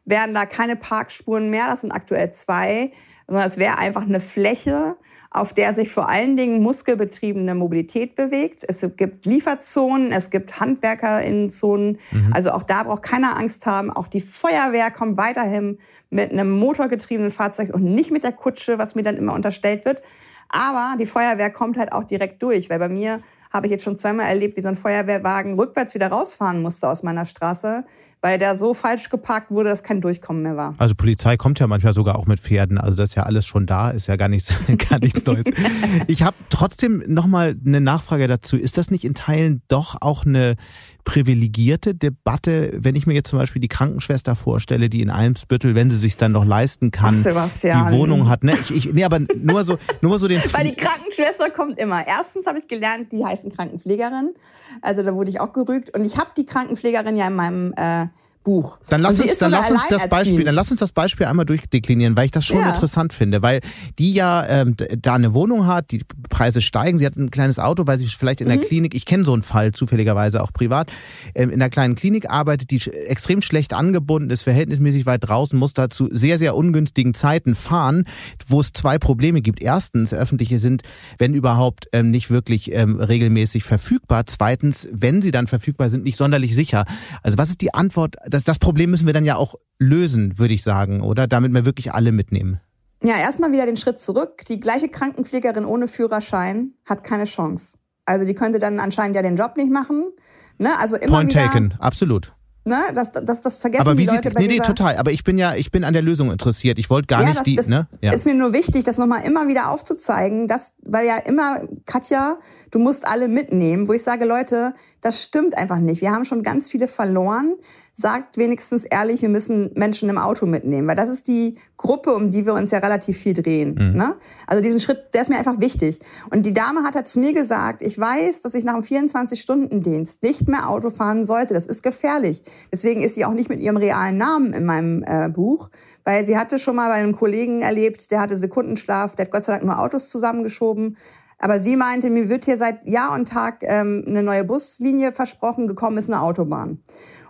werden 0.05 0.33
da 0.33 0.45
keine 0.45 0.75
Parkspuren 0.75 1.49
mehr. 1.49 1.67
Das 1.69 1.81
sind 1.81 1.91
aktuell 1.91 2.31
zwei, 2.31 2.91
sondern 3.27 3.45
es 3.45 3.57
wäre 3.57 3.77
einfach 3.77 4.03
eine 4.03 4.19
Fläche, 4.19 4.95
auf 5.31 5.53
der 5.53 5.73
sich 5.75 5.91
vor 5.91 6.09
allen 6.09 6.35
Dingen 6.35 6.63
muskelbetriebene 6.63 7.53
Mobilität 7.53 8.15
bewegt. 8.15 8.65
Es 8.67 8.83
gibt 8.97 9.25
Lieferzonen, 9.25 10.11
es 10.11 10.31
gibt 10.31 10.59
HandwerkerInnenzonen. 10.59 11.99
Mhm. 12.11 12.33
Also 12.33 12.51
auch 12.51 12.63
da 12.63 12.83
braucht 12.83 13.03
keiner 13.03 13.37
Angst 13.37 13.65
haben. 13.67 13.91
Auch 13.91 14.07
die 14.07 14.21
Feuerwehr 14.21 14.89
kommt 14.89 15.17
weiterhin 15.17 15.77
mit 16.09 16.31
einem 16.31 16.49
motorgetriebenen 16.49 17.31
Fahrzeug 17.31 17.73
und 17.73 17.83
nicht 17.83 18.09
mit 18.09 18.23
der 18.23 18.31
Kutsche, 18.31 18.79
was 18.79 18.95
mir 18.95 19.03
dann 19.03 19.17
immer 19.17 19.33
unterstellt 19.33 19.85
wird. 19.85 20.01
Aber 20.49 20.95
die 20.99 21.05
Feuerwehr 21.05 21.51
kommt 21.51 21.77
halt 21.77 21.93
auch 21.93 22.03
direkt 22.03 22.41
durch, 22.41 22.71
weil 22.71 22.79
bei 22.79 22.89
mir 22.89 23.21
habe 23.51 23.67
ich 23.67 23.71
jetzt 23.71 23.83
schon 23.83 23.97
zweimal 23.97 24.27
erlebt, 24.27 24.57
wie 24.57 24.61
so 24.61 24.67
ein 24.67 24.75
Feuerwehrwagen 24.75 25.53
rückwärts 25.53 25.93
wieder 25.93 26.07
rausfahren 26.07 26.61
musste 26.61 26.87
aus 26.89 27.03
meiner 27.03 27.25
Straße, 27.25 27.85
weil 28.21 28.37
der 28.37 28.57
so 28.57 28.73
falsch 28.73 29.09
geparkt 29.09 29.49
wurde, 29.49 29.69
dass 29.69 29.83
kein 29.83 30.01
Durchkommen 30.01 30.43
mehr 30.43 30.57
war. 30.57 30.75
Also 30.77 30.95
Polizei 30.95 31.37
kommt 31.37 31.59
ja 31.59 31.67
manchmal 31.67 31.93
sogar 31.93 32.17
auch 32.17 32.25
mit 32.25 32.39
Pferden, 32.39 32.77
also 32.77 32.95
das 32.95 33.09
ist 33.09 33.15
ja 33.15 33.23
alles 33.23 33.45
schon 33.45 33.65
da, 33.65 33.91
ist 33.91 34.07
ja 34.07 34.15
gar 34.17 34.27
nichts, 34.27 34.53
gar 34.89 34.99
nichts 34.99 35.25
Neues. 35.25 35.45
Ich 36.07 36.23
habe 36.23 36.35
trotzdem 36.49 37.03
nochmal 37.07 37.55
eine 37.65 37.81
Nachfrage 37.81 38.27
dazu. 38.27 38.57
Ist 38.57 38.77
das 38.77 38.91
nicht 38.91 39.03
in 39.03 39.13
Teilen 39.13 39.61
doch 39.67 39.97
auch 40.01 40.25
eine 40.25 40.55
privilegierte 41.03 41.95
Debatte, 41.95 42.71
wenn 42.73 42.95
ich 42.95 43.07
mir 43.07 43.13
jetzt 43.13 43.29
zum 43.29 43.39
Beispiel 43.39 43.61
die 43.61 43.67
Krankenschwester 43.67 44.35
vorstelle, 44.35 44.89
die 44.89 45.01
in 45.01 45.09
Eimsbüttel, 45.09 45.75
wenn 45.75 45.89
sie 45.89 45.97
sich 45.97 46.17
dann 46.17 46.33
noch 46.33 46.45
leisten 46.45 46.91
kann, 46.91 47.23
die 47.23 47.29
Wohnung 47.29 48.29
hat. 48.29 48.43
Ne, 48.43 48.57
ich, 48.61 48.71
ich, 48.71 48.93
nee, 48.93 49.03
aber 49.03 49.19
nur 49.35 49.63
so, 49.63 49.77
nur 50.01 50.19
so 50.19 50.27
den. 50.27 50.41
Weil 50.53 50.69
die 50.69 50.75
Krankenschwester 50.75 51.49
kommt 51.49 51.79
immer. 51.79 52.05
Erstens 52.05 52.45
habe 52.45 52.59
ich 52.59 52.67
gelernt, 52.67 53.11
die 53.11 53.25
heißen 53.25 53.51
Krankenpflegerin. 53.51 54.33
Also 54.81 55.03
da 55.03 55.13
wurde 55.13 55.29
ich 55.29 55.39
auch 55.39 55.53
gerügt. 55.53 55.95
Und 55.95 56.05
ich 56.05 56.17
habe 56.17 56.29
die 56.37 56.45
Krankenpflegerin 56.45 57.15
ja 57.17 57.27
in 57.27 57.35
meinem 57.35 57.73
äh, 57.75 58.07
Buch. 58.43 58.77
Dann 58.89 59.01
lass 59.01 59.19
uns, 59.19 59.37
dann 59.37 59.51
lass 59.51 59.69
uns 59.69 59.83
das 59.89 60.07
Beispiel, 60.07 60.43
dann 60.43 60.55
lass 60.55 60.71
uns 60.71 60.79
das 60.79 60.91
Beispiel 60.91 61.25
einmal 61.25 61.45
durchdeklinieren, 61.45 62.15
weil 62.15 62.25
ich 62.25 62.31
das 62.31 62.45
schon 62.45 62.59
ja. 62.59 62.69
interessant 62.69 63.13
finde, 63.13 63.41
weil 63.41 63.59
die 63.97 64.13
ja 64.13 64.45
ähm, 64.47 64.75
da 65.01 65.15
eine 65.15 65.33
Wohnung 65.33 65.67
hat, 65.67 65.91
die 65.91 66.01
Preise 66.29 66.61
steigen, 66.61 66.99
sie 66.99 67.05
hat 67.05 67.17
ein 67.17 67.31
kleines 67.31 67.59
Auto, 67.59 67.85
weil 67.85 67.97
sie 67.97 68.07
vielleicht 68.07 68.41
in 68.41 68.47
mhm. 68.47 68.51
der 68.51 68.61
Klinik, 68.61 68.95
ich 68.95 69.05
kenne 69.05 69.25
so 69.25 69.33
einen 69.33 69.43
Fall 69.43 69.73
zufälligerweise 69.73 70.41
auch 70.41 70.53
privat, 70.53 70.91
ähm, 71.35 71.49
in 71.49 71.61
einer 71.61 71.69
kleinen 71.69 71.95
Klinik 71.95 72.29
arbeitet, 72.29 72.71
die 72.71 72.81
extrem 73.07 73.41
schlecht 73.41 73.73
angebunden 73.73 74.29
ist, 74.29 74.43
verhältnismäßig 74.43 75.05
weit 75.05 75.27
draußen, 75.27 75.59
muss 75.59 75.73
da 75.73 75.89
zu 75.89 76.07
sehr, 76.11 76.37
sehr 76.37 76.55
ungünstigen 76.55 77.13
Zeiten 77.13 77.55
fahren, 77.55 78.05
wo 78.47 78.61
es 78.61 78.71
zwei 78.71 78.97
Probleme 78.97 79.41
gibt. 79.41 79.61
Erstens, 79.61 80.13
öffentliche 80.13 80.59
sind, 80.59 80.83
wenn 81.17 81.33
überhaupt, 81.33 81.87
ähm, 81.91 82.09
nicht 82.11 82.29
wirklich 82.29 82.71
ähm, 82.71 82.99
regelmäßig 82.99 83.63
verfügbar. 83.63 84.23
Zweitens, 84.25 84.87
wenn 84.91 85.21
sie 85.21 85.31
dann 85.31 85.47
verfügbar 85.47 85.89
sind, 85.89 86.03
nicht 86.03 86.17
sonderlich 86.17 86.55
sicher. 86.55 86.85
Also 87.21 87.37
was 87.37 87.49
ist 87.49 87.61
die 87.61 87.73
Antwort? 87.73 88.15
Das, 88.29 88.43
das 88.43 88.59
Problem 88.59 88.91
müssen 88.91 89.05
wir 89.05 89.13
dann 89.13 89.25
ja 89.25 89.35
auch 89.35 89.55
lösen, 89.77 90.37
würde 90.37 90.53
ich 90.53 90.63
sagen, 90.63 91.01
oder? 91.01 91.27
Damit 91.27 91.53
wir 91.53 91.65
wirklich 91.65 91.93
alle 91.93 92.11
mitnehmen. 92.11 92.59
Ja, 93.03 93.15
erstmal 93.17 93.51
wieder 93.51 93.65
den 93.65 93.77
Schritt 93.77 93.99
zurück. 93.99 94.43
Die 94.47 94.59
gleiche 94.59 94.89
Krankenpflegerin 94.89 95.65
ohne 95.65 95.87
Führerschein 95.87 96.73
hat 96.85 97.03
keine 97.03 97.25
Chance. 97.25 97.77
Also 98.05 98.25
die 98.25 98.33
könnte 98.33 98.59
dann 98.59 98.79
anscheinend 98.79 99.15
ja 99.15 99.21
den 99.21 99.37
Job 99.37 99.55
nicht 99.55 99.71
machen. 99.71 100.11
Ne? 100.57 100.77
Also 100.79 100.97
immer 100.97 101.17
Point 101.17 101.33
wieder, 101.33 101.45
taken, 101.45 101.73
absolut. 101.79 102.33
Ne, 102.65 102.77
das, 102.93 103.11
das, 103.11 103.41
das 103.41 103.61
vergessen 103.61 103.81
aber 103.81 103.97
wie 103.97 104.03
die 104.03 104.09
Leute 104.09 104.29
sieht, 104.29 104.37
nee, 104.37 104.47
nee, 104.47 104.59
total. 104.59 104.97
Aber 104.97 105.11
ich 105.11 105.23
bin 105.23 105.37
ja, 105.37 105.55
ich 105.55 105.71
bin 105.71 105.83
an 105.83 105.93
der 105.93 106.01
Lösung 106.01 106.29
interessiert. 106.29 106.77
Ich 106.77 106.89
wollte 106.89 107.07
gar 107.07 107.21
ja, 107.21 107.27
nicht 107.27 107.37
das, 107.37 107.43
die, 107.43 107.55
das 107.55 107.67
ne? 107.67 107.87
Ja. 108.01 108.11
Ist 108.11 108.25
mir 108.25 108.35
nur 108.35 108.53
wichtig, 108.53 108.83
das 108.83 108.97
nochmal 108.97 109.23
immer 109.23 109.47
wieder 109.47 109.71
aufzuzeigen, 109.71 110.47
dass, 110.47 110.73
weil 110.83 111.07
ja 111.07 111.17
immer, 111.17 111.61
Katja, 111.85 112.37
du 112.69 112.77
musst 112.77 113.07
alle 113.07 113.27
mitnehmen, 113.27 113.87
wo 113.87 113.93
ich 113.93 114.03
sage, 114.03 114.25
Leute, 114.25 114.75
das 115.01 115.23
stimmt 115.23 115.57
einfach 115.57 115.79
nicht. 115.79 116.01
Wir 116.01 116.11
haben 116.11 116.25
schon 116.25 116.43
ganz 116.43 116.69
viele 116.69 116.87
verloren 116.87 117.55
sagt 117.99 118.37
wenigstens 118.37 118.85
ehrlich, 118.85 119.21
wir 119.21 119.29
müssen 119.29 119.71
Menschen 119.75 120.07
im 120.07 120.17
Auto 120.17 120.45
mitnehmen, 120.45 120.87
weil 120.87 120.95
das 120.95 121.09
ist 121.09 121.27
die 121.27 121.57
Gruppe, 121.75 122.13
um 122.13 122.31
die 122.31 122.45
wir 122.45 122.53
uns 122.53 122.71
ja 122.71 122.79
relativ 122.79 123.17
viel 123.17 123.33
drehen. 123.33 123.75
Mhm. 123.77 123.97
Ne? 123.97 124.15
Also 124.47 124.63
diesen 124.63 124.79
Schritt, 124.79 125.13
der 125.13 125.23
ist 125.23 125.29
mir 125.29 125.37
einfach 125.37 125.59
wichtig. 125.59 125.99
Und 126.29 126.45
die 126.45 126.53
Dame 126.53 126.83
hat 126.83 126.95
halt 126.95 127.09
zu 127.09 127.19
mir 127.19 127.33
gesagt, 127.33 127.81
ich 127.81 127.99
weiß, 127.99 128.41
dass 128.41 128.53
ich 128.53 128.63
nach 128.63 128.73
einem 128.73 128.83
24-Stunden-Dienst 128.83 130.23
nicht 130.23 130.47
mehr 130.47 130.69
Auto 130.69 130.91
fahren 130.91 131.25
sollte. 131.25 131.53
Das 131.53 131.67
ist 131.67 131.83
gefährlich. 131.83 132.43
Deswegen 132.71 133.01
ist 133.01 133.15
sie 133.15 133.25
auch 133.25 133.33
nicht 133.33 133.49
mit 133.49 133.59
ihrem 133.59 133.77
realen 133.77 134.17
Namen 134.17 134.53
in 134.53 134.63
meinem 134.63 135.03
äh, 135.03 135.27
Buch, 135.27 135.69
weil 136.05 136.25
sie 136.25 136.37
hatte 136.37 136.57
schon 136.57 136.77
mal 136.77 136.87
bei 136.87 136.95
einem 136.95 137.17
Kollegen 137.17 137.61
erlebt, 137.61 138.11
der 138.11 138.21
hatte 138.21 138.37
Sekundenschlaf, 138.37 139.15
der 139.15 139.25
hat 139.25 139.31
Gott 139.31 139.43
sei 139.43 139.53
Dank 139.53 139.65
nur 139.65 139.77
Autos 139.77 140.09
zusammengeschoben. 140.09 140.95
Aber 141.37 141.59
sie 141.59 141.75
meinte, 141.75 142.09
mir 142.09 142.29
wird 142.29 142.45
hier 142.45 142.57
seit 142.57 142.85
Jahr 142.85 143.13
und 143.13 143.27
Tag 143.27 143.59
ähm, 143.61 144.03
eine 144.07 144.23
neue 144.23 144.45
Buslinie 144.45 145.11
versprochen, 145.11 145.67
gekommen 145.67 145.97
ist 145.97 146.09
eine 146.09 146.21
Autobahn. 146.21 146.79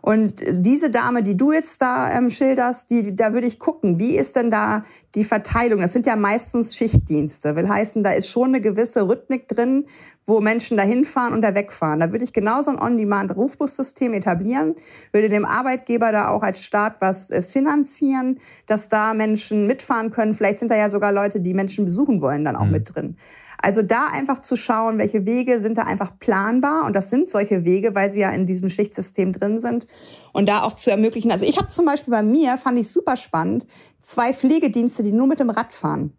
Und 0.01 0.43
diese 0.47 0.89
Dame, 0.89 1.23
die 1.23 1.35
du 1.35 1.51
jetzt 1.51 1.81
da 1.81 2.11
ähm, 2.11 2.29
schilderst, 2.29 2.89
die, 2.89 3.15
da 3.15 3.33
würde 3.33 3.47
ich 3.47 3.59
gucken, 3.59 3.99
wie 3.99 4.17
ist 4.17 4.35
denn 4.35 4.51
da 4.51 4.83
die 5.15 5.23
Verteilung? 5.23 5.81
Das 5.81 5.93
sind 5.93 6.05
ja 6.05 6.15
meistens 6.15 6.75
Schichtdienste. 6.75 7.55
Will 7.55 7.67
heißen, 7.67 8.03
da 8.03 8.11
ist 8.11 8.29
schon 8.29 8.49
eine 8.49 8.61
gewisse 8.61 9.07
Rhythmik 9.07 9.47
drin, 9.47 9.85
wo 10.25 10.39
Menschen 10.39 10.77
da 10.77 10.83
hinfahren 10.83 11.33
und 11.33 11.41
da 11.41 11.55
wegfahren. 11.55 11.99
Da 11.99 12.11
würde 12.11 12.23
ich 12.23 12.33
genauso 12.33 12.71
ein 12.71 12.79
On-Demand-Rufbussystem 12.79 14.13
etablieren, 14.13 14.75
würde 15.11 15.27
dem 15.27 15.43
Arbeitgeber 15.43 16.11
da 16.11 16.29
auch 16.29 16.43
als 16.43 16.63
Staat 16.63 16.97
was 16.99 17.31
äh, 17.31 17.41
finanzieren, 17.41 18.39
dass 18.67 18.89
da 18.89 19.13
Menschen 19.13 19.67
mitfahren 19.67 20.11
können. 20.11 20.33
Vielleicht 20.33 20.59
sind 20.59 20.71
da 20.71 20.77
ja 20.77 20.89
sogar 20.89 21.11
Leute, 21.11 21.41
die 21.41 21.53
Menschen 21.53 21.85
besuchen 21.85 22.21
wollen, 22.21 22.45
dann 22.45 22.55
auch 22.55 22.65
mhm. 22.65 22.71
mit 22.71 22.95
drin. 22.95 23.17
Also 23.61 23.81
da 23.81 24.07
einfach 24.07 24.41
zu 24.41 24.55
schauen, 24.55 24.97
welche 24.97 25.25
Wege 25.25 25.59
sind 25.59 25.77
da 25.77 25.83
einfach 25.83 26.17
planbar 26.17 26.85
und 26.85 26.95
das 26.95 27.09
sind 27.09 27.29
solche 27.29 27.65
Wege, 27.65 27.93
weil 27.93 28.09
sie 28.09 28.21
ja 28.21 28.29
in 28.29 28.45
diesem 28.45 28.69
Schichtsystem 28.69 29.33
drin 29.33 29.59
sind 29.59 29.85
und 30.31 30.47
da 30.47 30.63
auch 30.63 30.73
zu 30.73 30.91
ermöglichen. 30.91 31.31
Also 31.31 31.45
ich 31.45 31.57
habe 31.57 31.67
zum 31.67 31.85
Beispiel 31.85 32.11
bei 32.11 32.23
mir, 32.23 32.57
fand 32.57 32.79
ich 32.79 32.89
super 32.89 33.17
spannend, 33.17 33.67
zwei 33.99 34.33
Pflegedienste, 34.33 35.03
die 35.03 35.11
nur 35.11 35.27
mit 35.27 35.39
dem 35.39 35.49
Rad 35.49 35.73
fahren. 35.73 36.13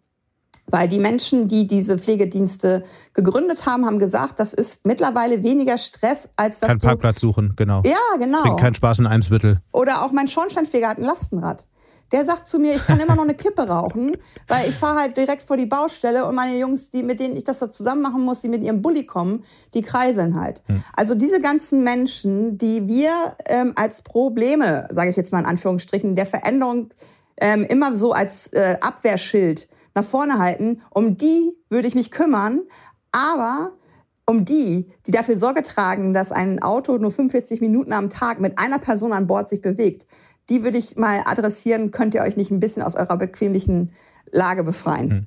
Weil 0.67 0.87
die 0.87 0.99
Menschen, 0.99 1.49
die 1.49 1.67
diese 1.67 1.99
Pflegedienste 1.99 2.85
gegründet 3.13 3.67
haben, 3.67 3.87
haben 3.87 3.99
gesagt, 3.99 4.39
das 4.39 4.55
ist 4.55 4.87
mittlerweile 4.87 5.43
weniger 5.43 5.77
Stress, 5.79 6.29
als 6.37 6.61
das. 6.61 6.69
Kein 6.69 6.79
Parkplatz 6.79 7.21
suchen, 7.21 7.55
genau. 7.57 7.83
Ja, 7.85 7.97
genau. 8.19 8.43
Bringt 8.43 8.61
keinen 8.61 8.75
Spaß 8.75 9.01
in 9.01 9.09
Eimsbüttel. 9.09 9.63
Oder 9.73 10.05
auch 10.05 10.13
mein 10.13 10.29
Schornsteinfeger 10.29 10.91
hat 10.91 10.99
ein 10.99 11.05
Lastenrad 11.05 11.67
der 12.13 12.25
sagt 12.25 12.49
zu 12.49 12.59
mir, 12.59 12.75
ich 12.75 12.85
kann 12.85 12.99
immer 13.01 13.15
noch 13.15 13.25
eine 13.25 13.35
Kippe 13.35 13.69
rauchen, 13.69 14.17
weil 14.49 14.69
ich 14.69 14.75
fahre 14.75 15.01
halt 15.01 15.17
direkt 15.17 15.43
vor 15.43 15.57
die 15.57 15.67
Baustelle 15.67 16.27
und 16.27 16.35
meine 16.35 16.59
Jungs, 16.59 16.91
die 16.91 17.03
mit 17.03 17.21
denen 17.21 17.37
ich 17.37 17.45
das 17.45 17.61
da 17.61 17.71
zusammen 17.71 18.03
machen 18.03 18.23
muss, 18.23 18.41
die 18.41 18.49
mit 18.49 18.63
ihrem 18.63 18.83
Bulli 18.83 19.07
kommen, 19.07 19.45
die 19.75 19.83
kreiseln 19.83 20.39
halt. 20.39 20.63
Hm. 20.67 20.83
Also 20.95 21.15
diese 21.15 21.41
ganzen 21.41 21.85
Menschen, 21.85 22.59
die 22.59 22.89
wir 22.89 23.37
ähm, 23.47 23.73
als 23.77 24.03
Probleme, 24.03 24.89
sage 24.91 25.11
ich 25.11 25.17
jetzt 25.17 25.33
mal 25.33 25.41
in 25.41 25.47
Anführungsstrichen, 25.47 26.17
der 26.17 26.27
Veränderung 26.27 26.91
ähm, 27.37 27.65
immer 27.65 27.95
so 27.95 28.13
als 28.13 28.49
äh, 28.49 28.77
Abwehrschild 28.81 29.69
nach 29.95 30.05
vorne 30.05 30.39
halten, 30.39 30.83
um 30.91 31.17
die 31.17 31.53
würde 31.69 31.89
ich 31.89 31.95
mich 31.95 32.11
kümmern, 32.11 32.63
aber 33.13 33.73
um 34.27 34.45
die, 34.45 34.89
die 35.07 35.11
dafür 35.11 35.37
Sorge 35.37 35.63
tragen, 35.63 36.15
dass 36.15 36.31
ein 36.33 36.63
Auto 36.63 36.97
nur 36.99 37.11
45 37.11 37.61
Minuten 37.61 37.93
am 37.93 38.11
Tag 38.11 38.41
mit 38.41 38.59
einer 38.59 38.79
Person 38.79 39.13
an 39.13 39.27
Bord 39.27 39.49
sich 39.49 39.61
bewegt, 39.61 40.07
die 40.49 40.63
würde 40.63 40.79
ich 40.79 40.97
mal 40.97 41.23
adressieren. 41.25 41.91
Könnt 41.91 42.15
ihr 42.15 42.23
euch 42.23 42.37
nicht 42.37 42.51
ein 42.51 42.61
bisschen 42.61 42.83
aus 42.83 42.95
eurer 42.95 43.17
bequemlichen 43.17 43.93
Lage 44.33 44.65
befreien? 44.65 45.11
Hm. 45.11 45.27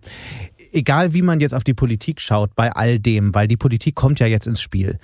Egal 0.71 1.13
wie 1.13 1.21
man 1.21 1.39
jetzt 1.39 1.53
auf 1.53 1.63
die 1.63 1.73
Politik 1.73 2.19
schaut, 2.19 2.55
bei 2.55 2.71
all 2.71 2.99
dem, 2.99 3.35
weil 3.35 3.47
die 3.47 3.57
Politik 3.57 3.95
kommt 3.95 4.19
ja 4.19 4.27
jetzt 4.27 4.47
ins 4.47 4.61
Spiel 4.61 4.97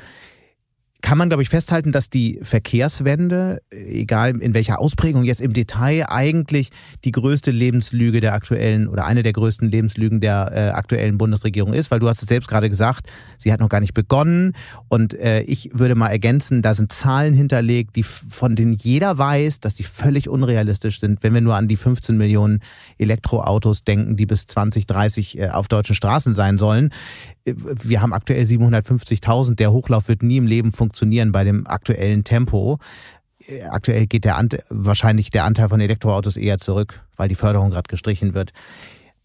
kann 1.09 1.17
man, 1.17 1.29
glaube 1.29 1.41
ich, 1.41 1.49
festhalten, 1.49 1.91
dass 1.91 2.11
die 2.11 2.39
Verkehrswende, 2.43 3.63
egal 3.71 4.39
in 4.41 4.53
welcher 4.53 4.77
Ausprägung 4.77 5.23
jetzt 5.23 5.41
im 5.41 5.53
Detail, 5.53 6.05
eigentlich 6.07 6.69
die 7.03 7.11
größte 7.11 7.49
Lebenslüge 7.49 8.19
der 8.19 8.35
aktuellen 8.35 8.87
oder 8.87 9.05
eine 9.05 9.23
der 9.23 9.33
größten 9.33 9.71
Lebenslügen 9.71 10.21
der 10.21 10.51
äh, 10.53 10.69
aktuellen 10.69 11.17
Bundesregierung 11.17 11.73
ist, 11.73 11.89
weil 11.89 11.97
du 11.97 12.07
hast 12.07 12.21
es 12.21 12.27
selbst 12.27 12.47
gerade 12.47 12.69
gesagt, 12.69 13.09
sie 13.39 13.51
hat 13.51 13.59
noch 13.59 13.69
gar 13.69 13.79
nicht 13.79 13.95
begonnen 13.95 14.53
und 14.87 15.15
äh, 15.15 15.41
ich 15.41 15.71
würde 15.73 15.95
mal 15.95 16.09
ergänzen, 16.09 16.61
da 16.61 16.75
sind 16.75 16.91
Zahlen 16.91 17.33
hinterlegt, 17.33 17.95
die 17.95 18.03
von 18.03 18.55
denen 18.55 18.73
jeder 18.73 19.17
weiß, 19.17 19.61
dass 19.61 19.73
die 19.73 19.85
völlig 19.85 20.29
unrealistisch 20.29 20.99
sind, 20.99 21.23
wenn 21.23 21.33
wir 21.33 21.41
nur 21.41 21.55
an 21.55 21.67
die 21.67 21.75
15 21.75 22.17
Millionen 22.17 22.59
Elektroautos 22.99 23.83
denken, 23.83 24.15
die 24.15 24.27
bis 24.27 24.45
2030 24.45 25.39
äh, 25.39 25.49
auf 25.49 25.69
deutschen 25.69 25.95
Straßen 25.95 26.35
sein 26.35 26.59
sollen. 26.59 26.91
Wir 27.55 28.01
haben 28.01 28.13
aktuell 28.13 28.43
750.000, 28.43 29.55
der 29.55 29.71
Hochlauf 29.71 30.07
wird 30.07 30.23
nie 30.23 30.37
im 30.37 30.47
Leben 30.47 30.71
funktionieren 30.71 31.31
bei 31.31 31.43
dem 31.43 31.67
aktuellen 31.67 32.23
Tempo. 32.23 32.77
Äh, 33.47 33.63
aktuell 33.63 34.07
geht 34.07 34.25
der 34.25 34.37
Ant 34.37 34.59
wahrscheinlich 34.69 35.29
der 35.29 35.45
Anteil 35.45 35.69
von 35.69 35.79
Elektroautos 35.79 36.37
eher 36.37 36.57
zurück, 36.57 37.05
weil 37.15 37.29
die 37.29 37.35
Förderung 37.35 37.71
gerade 37.71 37.87
gestrichen 37.87 38.33
wird. 38.33 38.51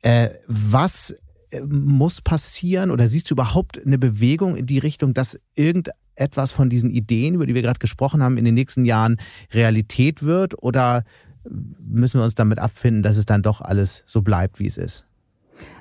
Äh, 0.02 0.28
was 0.46 1.16
äh, 1.50 1.60
muss 1.62 2.20
passieren 2.20 2.90
oder 2.90 3.08
siehst 3.08 3.30
du 3.30 3.34
überhaupt 3.34 3.84
eine 3.84 3.98
Bewegung 3.98 4.56
in 4.56 4.66
die 4.66 4.78
Richtung, 4.78 5.14
dass 5.14 5.40
irgendetwas 5.54 6.52
von 6.52 6.68
diesen 6.70 6.90
Ideen, 6.90 7.34
über 7.34 7.46
die 7.46 7.54
wir 7.54 7.62
gerade 7.62 7.78
gesprochen 7.78 8.22
haben, 8.22 8.36
in 8.36 8.44
den 8.44 8.54
nächsten 8.54 8.84
Jahren 8.84 9.16
Realität 9.52 10.22
wird? 10.22 10.62
Oder 10.62 11.04
müssen 11.50 12.20
wir 12.20 12.24
uns 12.24 12.34
damit 12.34 12.58
abfinden, 12.58 13.02
dass 13.02 13.16
es 13.16 13.26
dann 13.26 13.42
doch 13.42 13.60
alles 13.60 14.02
so 14.06 14.22
bleibt, 14.22 14.58
wie 14.58 14.66
es 14.66 14.78
ist? 14.78 15.06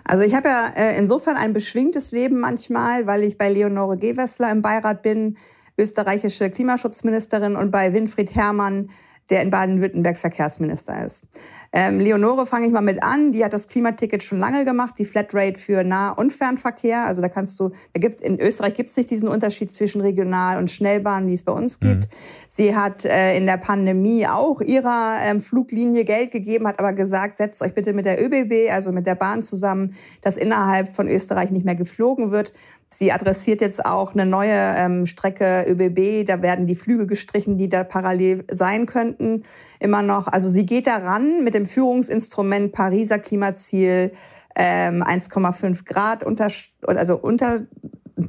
Also 0.04 0.24
ich 0.24 0.36
habe 0.36 0.50
ja 0.50 0.72
äh, 0.76 0.98
insofern 0.98 1.38
ein 1.38 1.54
beschwingtes 1.54 2.12
Leben 2.12 2.39
manchmal, 2.39 3.08
weil 3.08 3.24
ich 3.24 3.38
bei 3.38 3.50
Leonore 3.50 3.98
Gewessler 3.98 4.52
im 4.52 4.62
Beirat 4.62 5.02
bin, 5.02 5.38
österreichische 5.78 6.50
Klimaschutzministerin 6.50 7.56
und 7.56 7.72
bei 7.72 7.93
Winfried 7.93 8.36
Herrmann, 8.36 8.89
der 9.30 9.41
in 9.41 9.50
Baden-Württemberg 9.50 10.17
Verkehrsminister 10.17 11.06
ist. 11.06 11.28
Ähm, 11.76 12.00
Leonore 12.00 12.46
fange 12.46 12.68
ich 12.68 12.72
mal 12.72 12.82
mit 12.82 13.02
an. 13.02 13.32
Die 13.32 13.44
hat 13.44 13.52
das 13.52 13.68
Klimaticket 13.68 14.22
schon 14.22 14.38
lange 14.38 14.64
gemacht, 14.64 14.94
die 15.00 15.06
Flatrate 15.06 15.60
für 15.60 15.84
Nah- 15.84 16.12
und 16.12 16.32
Fernverkehr. 16.32 17.06
Also 17.06 17.20
da 17.22 17.30
kannst 17.30 17.60
du, 17.60 17.72
da 17.94 18.00
gibt's 18.00 18.22
in 18.22 18.40
Österreich 18.40 18.76
gibt 18.76 18.92
es 18.92 18.98
nicht 18.98 19.10
diesen 19.10 19.28
Unterschied 19.28 19.74
zwischen 19.74 20.00
Regional- 20.00 20.60
und 20.60 20.70
Schnellbahn, 20.70 21.28
wie 21.28 21.34
es 21.34 21.42
bei 21.42 21.52
uns 21.52 21.80
gibt. 21.80 22.02
Mhm. 22.02 22.08
Sie 22.48 22.76
hat 22.76 23.06
äh, 23.06 23.36
in 23.36 23.48
der 23.48 23.58
Pandemie 23.58 24.28
auch 24.28 24.62
ihrer 24.62 25.18
ähm, 25.24 25.40
Fluglinie 25.40 26.06
Geld 26.06 26.30
gegeben, 26.30 26.68
hat 26.68 26.78
aber 26.78 26.94
gesagt, 26.94 27.40
setzt 27.40 27.64
euch 27.64 27.74
bitte 27.74 27.94
mit 27.94 28.06
der 28.06 28.24
ÖBB, 28.24 28.72
also 28.72 28.92
mit 28.92 29.08
der 29.08 29.16
Bahn 29.16 29.42
zusammen, 29.42 29.96
dass 30.22 30.38
innerhalb 30.38 30.96
von 30.96 31.08
Österreich 31.08 31.50
nicht 31.50 31.66
mehr 31.66 31.76
geflogen 31.76 32.30
wird. 32.30 32.54
Sie 32.97 33.12
adressiert 33.12 33.62
jetzt 33.62 33.86
auch 33.86 34.13
eine 34.13 34.25
neue 34.25 34.53
ähm, 34.53 35.06
Strecke 35.06 35.65
ÖBB. 35.67 36.25
Da 36.27 36.41
werden 36.41 36.67
die 36.67 36.75
Flüge 36.75 37.08
gestrichen, 37.08 37.58
die 37.58 37.69
da 37.69 37.84
parallel 37.84 38.45
sein 38.51 38.86
könnten, 38.86 39.43
immer 39.79 40.03
noch. 40.03 40.27
Also 40.27 40.49
sie 40.49 40.65
geht 40.65 40.88
daran 40.88 41.43
mit 41.43 41.56
dem 41.56 41.65
Führungsinstrument 41.65 42.71
Pariser 42.71 43.19
Klimaziel 43.19 44.12
ähm, 44.56 45.03
1,5 45.03 45.86
Grad 45.86 46.23
unter, 46.23 46.49
also 46.86 47.17
unter 47.17 47.62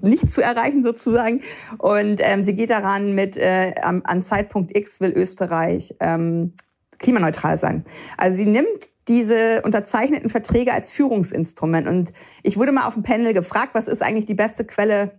nicht 0.00 0.32
zu 0.32 0.42
erreichen 0.42 0.82
sozusagen. 0.82 1.42
Und 1.78 2.20
ähm, 2.20 2.42
sie 2.42 2.54
geht 2.54 2.70
daran 2.70 3.14
mit 3.14 3.36
äh, 3.36 3.74
an, 3.82 4.22
Zeitpunkt 4.22 4.76
X 4.76 5.00
will 5.00 5.12
Österreich 5.14 5.94
ähm, 6.00 6.54
klimaneutral 6.98 7.58
sein. 7.58 7.84
Also 8.16 8.36
sie 8.36 8.46
nimmt 8.46 8.93
diese 9.08 9.62
unterzeichneten 9.62 10.30
Verträge 10.30 10.72
als 10.72 10.92
Führungsinstrument. 10.92 11.86
Und 11.86 12.12
ich 12.42 12.56
wurde 12.56 12.72
mal 12.72 12.86
auf 12.86 12.94
dem 12.94 13.02
Panel 13.02 13.32
gefragt, 13.32 13.74
was 13.74 13.88
ist 13.88 14.02
eigentlich 14.02 14.26
die 14.26 14.34
beste 14.34 14.64
Quelle, 14.64 15.12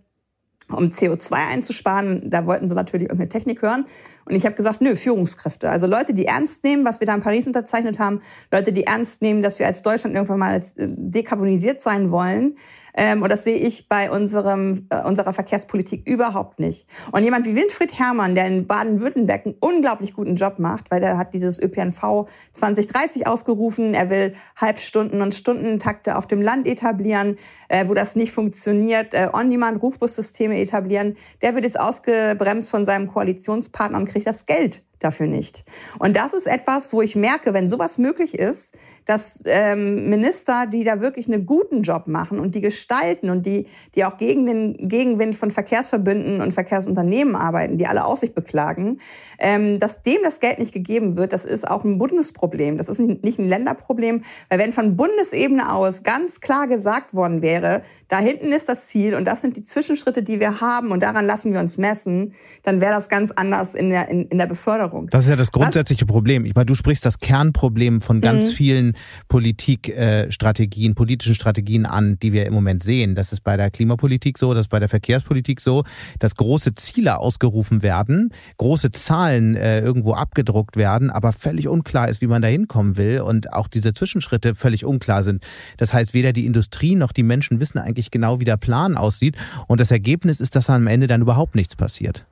um 0.68 0.88
CO2 0.88 1.32
einzusparen. 1.32 2.28
Da 2.28 2.46
wollten 2.46 2.68
sie 2.68 2.74
natürlich 2.74 3.04
irgendeine 3.04 3.28
Technik 3.28 3.62
hören. 3.62 3.86
Und 4.24 4.34
ich 4.34 4.44
habe 4.44 4.56
gesagt, 4.56 4.80
nö, 4.80 4.96
Führungskräfte. 4.96 5.70
Also 5.70 5.86
Leute, 5.86 6.12
die 6.12 6.26
ernst 6.26 6.64
nehmen, 6.64 6.84
was 6.84 6.98
wir 6.98 7.06
da 7.06 7.14
in 7.14 7.22
Paris 7.22 7.46
unterzeichnet 7.46 8.00
haben, 8.00 8.22
Leute, 8.50 8.72
die 8.72 8.84
ernst 8.84 9.22
nehmen, 9.22 9.42
dass 9.42 9.60
wir 9.60 9.66
als 9.66 9.82
Deutschland 9.82 10.16
irgendwann 10.16 10.40
mal 10.40 10.56
äh, 10.56 10.62
dekarbonisiert 10.76 11.82
sein 11.82 12.10
wollen, 12.10 12.56
ähm, 12.96 13.22
und 13.22 13.30
das 13.30 13.44
sehe 13.44 13.56
ich 13.56 13.88
bei 13.88 14.10
unserem, 14.10 14.86
äh, 14.88 15.02
unserer 15.02 15.34
Verkehrspolitik 15.34 16.08
überhaupt 16.08 16.58
nicht. 16.58 16.88
Und 17.12 17.22
jemand 17.22 17.44
wie 17.44 17.54
Winfried 17.54 17.98
Herrmann, 17.98 18.34
der 18.34 18.46
in 18.46 18.66
Baden-Württemberg 18.66 19.44
einen 19.44 19.54
unglaublich 19.60 20.14
guten 20.14 20.36
Job 20.36 20.58
macht, 20.58 20.90
weil 20.90 21.00
der 21.00 21.18
hat 21.18 21.34
dieses 21.34 21.60
ÖPNV 21.60 22.26
2030 22.54 23.26
ausgerufen. 23.26 23.92
Er 23.92 24.08
will 24.08 24.34
Halbstunden- 24.56 25.20
und 25.20 25.34
Stundentakte 25.34 26.16
auf 26.16 26.26
dem 26.26 26.40
Land 26.40 26.66
etablieren, 26.66 27.36
äh, 27.68 27.86
wo 27.86 27.94
das 27.94 28.16
nicht 28.16 28.32
funktioniert, 28.32 29.12
äh, 29.12 29.28
On-Demand-Rufbussysteme 29.32 30.58
etablieren. 30.58 31.16
Der 31.42 31.54
wird 31.54 31.64
jetzt 31.64 31.78
ausgebremst 31.78 32.70
von 32.70 32.86
seinem 32.86 33.08
Koalitionspartner 33.08 33.98
und 33.98 34.06
kriegt 34.06 34.26
das 34.26 34.46
Geld 34.46 34.82
dafür 35.00 35.26
nicht. 35.26 35.64
Und 35.98 36.16
das 36.16 36.32
ist 36.32 36.46
etwas, 36.46 36.92
wo 36.92 37.02
ich 37.02 37.16
merke, 37.16 37.52
wenn 37.52 37.68
sowas 37.68 37.98
möglich 37.98 38.38
ist, 38.38 38.74
dass 39.06 39.40
ähm, 39.44 40.10
Minister, 40.10 40.66
die 40.66 40.82
da 40.84 41.00
wirklich 41.00 41.26
einen 41.26 41.46
guten 41.46 41.82
Job 41.82 42.08
machen 42.08 42.40
und 42.40 42.54
die 42.54 42.60
gestalten 42.60 43.30
und 43.30 43.46
die, 43.46 43.66
die 43.94 44.04
auch 44.04 44.18
gegen 44.18 44.46
den 44.46 44.88
Gegenwind 44.88 45.36
von 45.36 45.52
Verkehrsverbünden 45.52 46.40
und 46.40 46.52
Verkehrsunternehmen 46.52 47.36
arbeiten, 47.36 47.78
die 47.78 47.86
alle 47.86 48.04
auf 48.04 48.18
sich 48.18 48.34
beklagen, 48.34 48.98
ähm, 49.38 49.78
dass 49.78 50.02
dem 50.02 50.18
das 50.24 50.40
Geld 50.40 50.58
nicht 50.58 50.72
gegeben 50.72 51.16
wird, 51.16 51.32
das 51.32 51.44
ist 51.44 51.68
auch 51.68 51.84
ein 51.84 51.98
Bundesproblem. 51.98 52.78
Das 52.78 52.88
ist 52.88 52.98
nicht 52.98 53.38
ein 53.38 53.48
Länderproblem, 53.48 54.24
weil 54.48 54.58
wenn 54.58 54.72
von 54.72 54.96
Bundesebene 54.96 55.72
aus 55.72 56.02
ganz 56.02 56.40
klar 56.40 56.66
gesagt 56.66 57.14
worden 57.14 57.42
wäre, 57.42 57.82
da 58.08 58.18
hinten 58.18 58.52
ist 58.52 58.68
das 58.68 58.86
Ziel 58.86 59.14
und 59.14 59.24
das 59.24 59.40
sind 59.40 59.56
die 59.56 59.64
Zwischenschritte, 59.64 60.22
die 60.22 60.38
wir 60.38 60.60
haben 60.60 60.90
und 60.92 61.02
daran 61.02 61.26
lassen 61.26 61.52
wir 61.52 61.60
uns 61.60 61.76
messen, 61.76 62.34
dann 62.62 62.80
wäre 62.80 62.92
das 62.92 63.08
ganz 63.08 63.32
anders 63.32 63.74
in 63.74 63.90
der, 63.90 64.08
in, 64.08 64.26
in 64.28 64.38
der 64.38 64.46
Beförderung. 64.46 65.08
Das 65.10 65.24
ist 65.24 65.30
ja 65.30 65.36
das 65.36 65.50
grundsätzliche 65.50 66.04
Was? 66.04 66.12
Problem. 66.12 66.44
Ich 66.44 66.54
meine, 66.54 66.66
du 66.66 66.74
sprichst 66.74 67.04
das 67.04 67.18
Kernproblem 67.18 68.00
von 68.00 68.20
ganz 68.20 68.50
mhm. 68.50 68.54
vielen 68.54 68.95
Politikstrategien, 69.28 70.94
politischen 70.94 71.34
Strategien 71.34 71.86
an, 71.86 72.18
die 72.22 72.32
wir 72.32 72.46
im 72.46 72.54
Moment 72.54 72.82
sehen. 72.82 73.14
Das 73.14 73.32
ist 73.32 73.42
bei 73.42 73.56
der 73.56 73.70
Klimapolitik 73.70 74.38
so, 74.38 74.54
das 74.54 74.62
ist 74.62 74.68
bei 74.68 74.78
der 74.78 74.88
Verkehrspolitik 74.88 75.60
so, 75.60 75.84
dass 76.18 76.34
große 76.34 76.74
Ziele 76.74 77.18
ausgerufen 77.18 77.82
werden, 77.82 78.30
große 78.58 78.92
Zahlen 78.92 79.56
äh, 79.56 79.80
irgendwo 79.80 80.14
abgedruckt 80.14 80.76
werden, 80.76 81.10
aber 81.10 81.32
völlig 81.32 81.68
unklar 81.68 82.08
ist, 82.08 82.20
wie 82.20 82.26
man 82.26 82.42
da 82.42 82.48
hinkommen 82.48 82.96
will 82.96 83.20
und 83.20 83.52
auch 83.52 83.68
diese 83.68 83.92
Zwischenschritte 83.92 84.54
völlig 84.54 84.84
unklar 84.84 85.22
sind. 85.22 85.44
Das 85.76 85.92
heißt, 85.92 86.14
weder 86.14 86.32
die 86.32 86.46
Industrie 86.46 86.94
noch 86.94 87.12
die 87.12 87.22
Menschen 87.22 87.60
wissen 87.60 87.78
eigentlich 87.78 88.10
genau, 88.10 88.40
wie 88.40 88.44
der 88.44 88.56
Plan 88.56 88.96
aussieht. 88.96 89.36
Und 89.66 89.80
das 89.80 89.90
Ergebnis 89.90 90.40
ist, 90.40 90.56
dass 90.56 90.70
am 90.70 90.86
Ende 90.86 91.06
dann 91.06 91.22
überhaupt 91.22 91.54
nichts 91.54 91.76
passiert. 91.76 92.26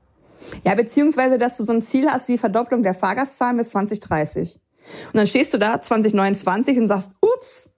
Ja, 0.65 0.75
beziehungsweise, 0.75 1.39
dass 1.39 1.57
du 1.57 1.65
so 1.65 1.73
ein 1.73 1.83
Ziel 1.83 2.09
hast 2.09 2.29
wie 2.29 2.39
Verdopplung 2.39 2.83
der 2.83 2.95
Fahrgastzahlen 2.95 3.57
bis 3.57 3.71
2030. 3.71 4.61
Und 5.07 5.17
dann 5.17 5.27
stehst 5.27 5.55
du 5.55 5.59
da 5.59 5.81
2029 5.81 6.79
und 6.79 6.87
sagst, 6.87 7.13
ups, 7.21 7.75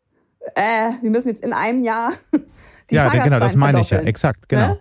äh, 0.55 0.93
wir 1.03 1.11
müssen 1.11 1.29
jetzt 1.29 1.43
in 1.43 1.53
einem 1.53 1.83
Jahr 1.83 2.13
die 2.91 2.95
Ja, 2.95 3.09
genau, 3.09 3.41
das 3.41 3.57
meine 3.57 3.81
ich 3.81 3.91
ja, 3.91 3.99
exakt, 3.99 4.49
genau. 4.49 4.69
Ne? 4.69 4.81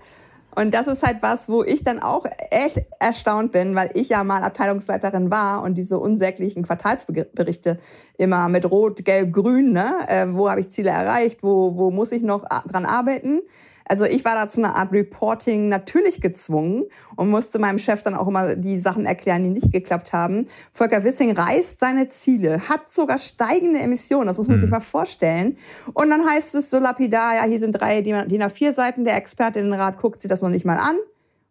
Und 0.55 0.73
das 0.73 0.87
ist 0.87 1.03
halt 1.03 1.17
was, 1.21 1.49
wo 1.49 1.63
ich 1.63 1.83
dann 1.83 1.99
auch 1.99 2.25
echt 2.49 2.81
erstaunt 2.99 3.51
bin, 3.51 3.75
weil 3.75 3.91
ich 3.93 4.09
ja 4.09 4.23
mal 4.23 4.41
Abteilungsleiterin 4.41 5.29
war 5.29 5.61
und 5.63 5.75
diese 5.75 5.99
unsäglichen 5.99 6.63
Quartalsberichte 6.63 7.77
immer 8.17 8.47
mit 8.47 8.69
Rot, 8.71 9.03
Gelb, 9.03 9.33
Grün, 9.33 9.73
ne? 9.73 9.93
Äh, 10.07 10.27
wo 10.29 10.49
habe 10.49 10.61
ich 10.61 10.69
Ziele 10.69 10.91
erreicht, 10.91 11.43
wo, 11.43 11.75
wo 11.75 11.91
muss 11.91 12.13
ich 12.13 12.23
noch 12.23 12.45
dran 12.45 12.85
arbeiten? 12.85 13.41
Also 13.87 14.05
ich 14.05 14.25
war 14.25 14.35
da 14.35 14.47
zu 14.47 14.61
einer 14.61 14.75
Art 14.75 14.91
Reporting 14.91 15.69
natürlich 15.69 16.21
gezwungen 16.21 16.85
und 17.15 17.29
musste 17.29 17.59
meinem 17.59 17.77
Chef 17.77 18.01
dann 18.03 18.15
auch 18.15 18.27
immer 18.27 18.55
die 18.55 18.79
Sachen 18.79 19.05
erklären, 19.05 19.43
die 19.43 19.49
nicht 19.49 19.71
geklappt 19.71 20.11
haben. 20.11 20.47
Volker 20.71 21.03
Wissing 21.03 21.37
reißt 21.37 21.79
seine 21.79 22.07
Ziele, 22.07 22.67
hat 22.67 22.91
sogar 22.91 23.17
steigende 23.17 23.79
Emissionen, 23.79 24.27
das 24.27 24.37
muss 24.37 24.47
man 24.47 24.57
mhm. 24.57 24.61
sich 24.61 24.69
mal 24.71 24.79
vorstellen. 24.79 25.57
Und 25.93 26.09
dann 26.09 26.25
heißt 26.27 26.55
es 26.55 26.69
so 26.69 26.79
lapidar, 26.79 27.35
ja, 27.35 27.43
hier 27.43 27.59
sind 27.59 27.73
drei 27.73 28.01
DIN 28.01 28.15
A4 28.15 28.73
Seiten, 28.73 29.05
der 29.05 29.15
Expertinnenrat 29.17 29.99
guckt 29.99 30.21
sich 30.21 30.29
das 30.29 30.41
noch 30.41 30.49
nicht 30.49 30.65
mal 30.65 30.77
an. 30.77 30.95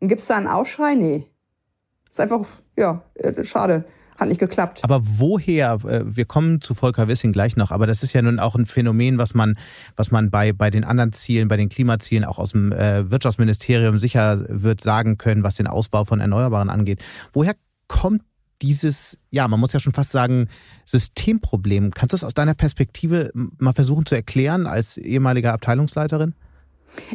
Und 0.01 0.09
gibt's 0.09 0.27
da 0.27 0.37
einen 0.37 0.49
Aufschrei? 0.49 0.95
Nee. 0.95 1.27
Ist 2.11 2.21
einfach, 2.21 2.47
ja, 2.77 3.03
äh, 3.15 3.45
schade 3.45 3.85
hat 4.17 4.29
nicht 4.29 4.41
geklappt. 4.41 4.81
Aber 4.83 5.01
woher, 5.03 5.79
äh, 5.85 6.03
wir 6.05 6.25
kommen 6.25 6.61
zu 6.61 6.75
Volker 6.75 7.09
Wissing 7.09 7.33
gleich 7.33 7.57
noch, 7.57 7.71
aber 7.71 7.87
das 7.87 8.03
ist 8.03 8.13
ja 8.13 8.23
nun 8.23 8.39
auch 8.39 8.55
ein 8.55 8.67
Phänomen, 8.67 9.19
was 9.19 9.35
man, 9.35 9.57
was 9.97 10.11
man 10.11 10.31
bei, 10.31 10.53
bei 10.53 10.71
den 10.71 10.85
anderen 10.85 11.13
Zielen, 11.13 11.49
bei 11.49 11.57
den 11.57 11.69
Klimazielen 11.69 12.25
auch 12.25 12.39
aus 12.39 12.53
dem 12.53 12.73
äh, 12.73 13.11
Wirtschaftsministerium 13.11 13.99
sicher 13.99 14.45
wird 14.49 14.81
sagen 14.81 15.19
können, 15.19 15.43
was 15.43 15.55
den 15.57 15.67
Ausbau 15.67 16.05
von 16.05 16.21
Erneuerbaren 16.21 16.71
angeht. 16.71 17.03
Woher 17.33 17.55
kommt 17.89 18.23
dieses, 18.63 19.19
ja, 19.31 19.47
man 19.49 19.61
muss 19.61 19.73
ja 19.73 19.81
schon 19.81 19.93
fast 19.93 20.11
sagen, 20.11 20.49
Systemproblem? 20.85 21.91
Kannst 21.91 22.13
du 22.13 22.17
das 22.17 22.25
aus 22.25 22.35
deiner 22.35 22.55
Perspektive 22.55 23.31
mal 23.35 23.73
versuchen 23.73 24.07
zu 24.07 24.15
erklären 24.15 24.67
als 24.67 24.97
ehemalige 24.97 25.53
Abteilungsleiterin? 25.53 26.35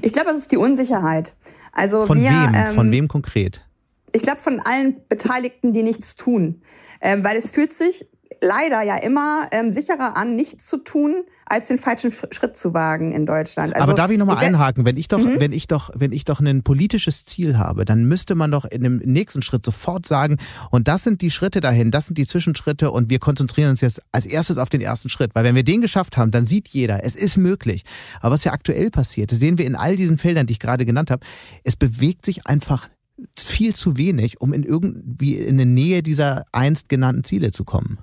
Ich 0.01 0.13
glaube, 0.13 0.31
es 0.31 0.39
ist 0.39 0.51
die 0.51 0.57
Unsicherheit. 0.57 1.35
Also 1.71 2.01
von 2.01 2.19
wir, 2.19 2.29
wem? 2.29 2.53
Ähm, 2.53 2.73
von 2.73 2.91
wem 2.91 3.07
konkret? 3.07 3.65
Ich 4.11 4.21
glaube, 4.21 4.41
von 4.41 4.59
allen 4.59 4.97
Beteiligten, 5.07 5.73
die 5.73 5.83
nichts 5.83 6.15
tun. 6.15 6.61
Ähm, 7.01 7.23
weil 7.23 7.37
es 7.37 7.51
fühlt 7.51 7.73
sich 7.73 8.07
leider 8.41 8.81
ja 8.81 8.95
immer 8.97 9.47
ähm, 9.51 9.71
sicherer 9.71 10.15
an, 10.15 10.35
nichts 10.35 10.65
zu 10.65 10.77
tun, 10.77 11.23
als 11.45 11.67
den 11.67 11.79
falschen 11.79 12.11
Schritt 12.11 12.55
zu 12.55 12.73
wagen 12.73 13.11
in 13.11 13.25
Deutschland. 13.25 13.75
Also, 13.75 13.87
Aber 13.87 13.97
darf 13.97 14.11
ich 14.11 14.17
nochmal 14.17 14.37
einhaken? 14.37 14.85
Wenn 14.85 14.97
ich 14.97 15.07
doch, 15.07 15.19
mhm. 15.19 15.39
wenn 15.39 15.51
ich 15.51 15.67
doch, 15.67 15.89
wenn 15.95 16.11
ich 16.11 16.25
doch 16.25 16.39
ein 16.39 16.63
politisches 16.63 17.25
Ziel 17.25 17.57
habe, 17.57 17.85
dann 17.85 18.05
müsste 18.05 18.35
man 18.35 18.51
doch 18.51 18.65
in 18.65 18.83
dem 18.83 18.97
nächsten 18.97 19.41
Schritt 19.41 19.65
sofort 19.65 20.05
sagen, 20.05 20.37
und 20.69 20.87
das 20.87 21.03
sind 21.03 21.21
die 21.21 21.31
Schritte 21.31 21.59
dahin, 21.59 21.91
das 21.91 22.05
sind 22.05 22.17
die 22.17 22.27
Zwischenschritte 22.27 22.91
und 22.91 23.09
wir 23.09 23.19
konzentrieren 23.19 23.71
uns 23.71 23.81
jetzt 23.81 24.01
als 24.11 24.25
erstes 24.25 24.57
auf 24.57 24.69
den 24.69 24.81
ersten 24.81 25.09
Schritt. 25.09 25.33
Weil 25.33 25.43
wenn 25.43 25.55
wir 25.55 25.63
den 25.63 25.81
geschafft 25.81 26.17
haben, 26.17 26.31
dann 26.31 26.45
sieht 26.45 26.67
jeder, 26.69 27.03
es 27.03 27.15
ist 27.15 27.37
möglich. 27.37 27.83
Aber 28.21 28.35
was 28.35 28.43
ja 28.43 28.53
aktuell 28.53 28.91
passiert, 28.91 29.31
sehen 29.31 29.57
wir 29.57 29.65
in 29.65 29.75
all 29.75 29.95
diesen 29.95 30.17
Feldern, 30.17 30.45
die 30.45 30.53
ich 30.53 30.59
gerade 30.59 30.85
genannt 30.85 31.09
habe, 31.09 31.25
es 31.63 31.75
bewegt 31.75 32.25
sich 32.25 32.45
einfach 32.45 32.89
viel 33.37 33.75
zu 33.75 33.97
wenig, 33.97 34.41
um 34.41 34.53
in 34.53 34.63
irgendwie 34.63 35.35
in 35.35 35.57
der 35.57 35.65
Nähe 35.65 36.03
dieser 36.03 36.45
einst 36.51 36.89
genannten 36.89 37.23
Ziele 37.23 37.51
zu 37.51 37.63
kommen. 37.63 37.99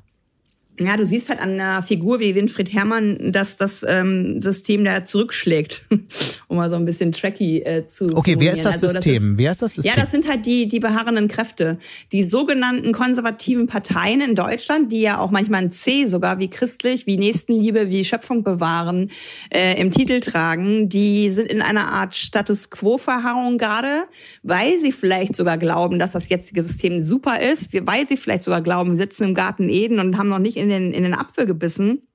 Ja, 0.79 0.97
du 0.97 1.07
siehst 1.07 1.29
halt 1.29 1.41
an 1.41 1.53
einer 1.53 1.83
Figur 1.83 2.21
wie 2.21 2.35
Winfried 2.35 2.73
Herrmann, 2.73 3.33
dass 3.33 3.57
das 3.57 3.85
ähm, 3.87 4.43
System 4.43 4.85
da 4.85 5.05
zurückschlägt, 5.05 5.83
um 6.49 6.57
mal 6.57 6.69
so 6.69 6.77
ein 6.77 6.85
bisschen 6.85 7.13
tracky 7.13 7.63
äh, 7.63 7.87
zu 7.87 8.15
Okay, 8.15 8.37
wer 8.39 8.53
ist 8.53 8.65
das 8.65 8.75
also, 8.75 8.89
System? 8.89 9.15
Das 9.15 9.23
ist, 9.23 9.39
wer 9.39 9.53
ist 9.53 9.63
das 9.63 9.75
System? 9.75 9.95
Ja, 9.95 10.01
das 10.01 10.11
sind 10.11 10.29
halt 10.29 10.45
die, 10.45 10.69
die 10.69 10.81
beharrenden 10.81 11.29
Kräfte. 11.29 11.79
Die 12.13 12.23
sogenannten 12.23 12.93
konservativen 12.93 13.67
Parteien 13.67 14.21
in 14.21 14.35
Deutschland, 14.35 14.93
die 14.93 15.01
ja 15.01 15.19
auch 15.19 15.31
manchmal 15.31 15.63
ein 15.63 15.71
C 15.71 16.07
sogar 16.07 16.39
wie 16.39 16.49
christlich, 16.49 17.07
wie 17.07 17.17
Nächstenliebe, 17.17 17.89
wie 17.89 18.05
Schöpfung 18.05 18.43
bewahren 18.43 19.11
äh, 19.51 19.81
im 19.81 19.91
Titel 19.91 20.21
tragen, 20.21 20.89
die 20.89 21.31
sind 21.31 21.51
in 21.51 21.63
einer 21.63 21.89
Art 21.93 22.15
Status 22.15 22.71
Quo-Verharrung 22.71 23.59
gerade, 23.59 24.05
weil 24.43 24.79
sie 24.79 24.93
vielleicht 24.93 25.35
sogar 25.37 25.59
glauben, 25.59 25.99
dass 25.99 26.13
das 26.13 26.29
jetzige 26.29 26.63
System 26.63 27.01
super 27.01 27.41
ist, 27.41 27.71
weil 27.87 28.07
sie 28.07 28.17
vielleicht 28.17 28.43
sogar 28.43 28.63
glauben, 28.63 28.93
wir 28.93 28.99
sitzen 28.99 29.25
im 29.25 29.35
Garten 29.35 29.69
Eden 29.69 30.01
und 30.01 30.19
haben 30.19 30.29
noch 30.29 30.39
nicht 30.39 30.57
in 30.57 30.66
in 30.71 30.91
den, 30.91 30.95
in 30.95 31.03
den 31.03 31.15
Apfel 31.15 31.47
gebissen. 31.47 32.09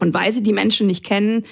Und 0.00 0.12
weil 0.12 0.32
sie 0.32 0.42
die 0.42 0.52
Menschen 0.52 0.86
nicht 0.86 1.04
kennen, 1.04 1.44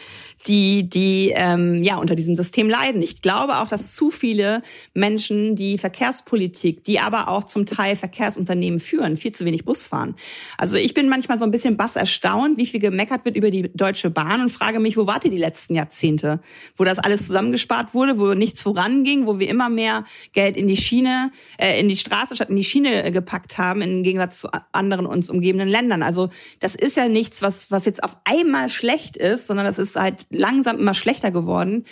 die, 0.47 0.89
die 0.89 1.33
ähm, 1.35 1.83
ja 1.83 1.97
unter 1.97 2.15
diesem 2.15 2.35
System 2.35 2.69
leiden. 2.69 3.03
Ich 3.03 3.23
glaube 3.23 3.59
auch, 3.59 3.69
dass 3.69 3.95
zu 3.95 4.11
viele 4.11 4.63
Menschen, 4.95 5.57
die 5.57 5.79
Verkehrspolitik, 5.79 6.85
die 6.85 6.99
aber 6.99 7.29
auch 7.29 7.45
zum 7.45 7.67
Teil 7.67 7.97
Verkehrsunternehmen 7.97 8.81
führen, 8.81 9.17
viel 9.17 9.33
zu 9.33 9.45
wenig 9.45 9.65
Bus 9.65 9.87
fahren. 9.87 10.17
Also 10.59 10.77
ich 10.77 10.95
bin 10.95 11.09
manchmal 11.09 11.39
so 11.39 11.45
ein 11.45 11.51
bisschen 11.51 11.77
bass 11.77 11.97
erstaunt, 11.97 12.59
wie 12.59 12.67
viel 12.67 12.81
gemeckert 12.81 13.25
wird 13.25 13.37
über 13.37 13.51
die 13.51 13.71
Deutsche 13.75 14.11
Bahn 14.11 14.41
und 14.41 14.51
frage 14.51 14.81
mich, 14.81 14.97
wo 14.97 15.07
wart 15.07 15.25
ihr 15.25 15.31
die 15.31 15.37
letzten 15.37 15.75
Jahrzehnte, 15.75 16.41
wo 16.77 16.85
das 16.85 16.99
alles 16.99 17.27
zusammengespart 17.27 17.95
wurde, 17.95 18.19
wo 18.19 18.35
nichts 18.35 18.61
voranging, 18.61 19.27
wo 19.27 19.39
wir 19.39 19.49
immer 19.49 19.69
mehr 19.69 20.05
Geld 20.33 20.57
in 20.57 20.69
die 20.69 20.77
Schiene, 20.77 21.31
äh, 21.59 21.79
in 21.79 21.89
die 21.89 21.97
Straße 21.97 22.35
statt 22.35 22.51
in 22.51 22.57
die 22.57 22.65
Schiene 22.65 23.11
gepackt 23.13 23.59
haben, 23.59 23.83
im 23.83 24.03
Gegensatz 24.03 24.41
zu 24.41 24.49
anderen 24.73 25.07
uns 25.07 25.31
umgebenden 25.31 25.69
Ländern. 25.69 26.03
Also 26.03 26.31
das 26.61 26.75
ist 26.75 26.97
ja 26.97 27.09
nichts, 27.09 27.43
was, 27.43 27.71
was 27.71 27.85
jetzt 27.85 28.03
auf 28.03 28.17
einmal 28.25 28.69
schlecht 28.69 29.17
ist, 29.17 29.47
sondern 29.47 29.67
das 29.67 29.79
ist 29.79 29.97
halt 29.97 30.27
langsam 30.33 30.79
immer 30.79 30.95
schlechter 30.95 31.31
geworden. 31.31 31.85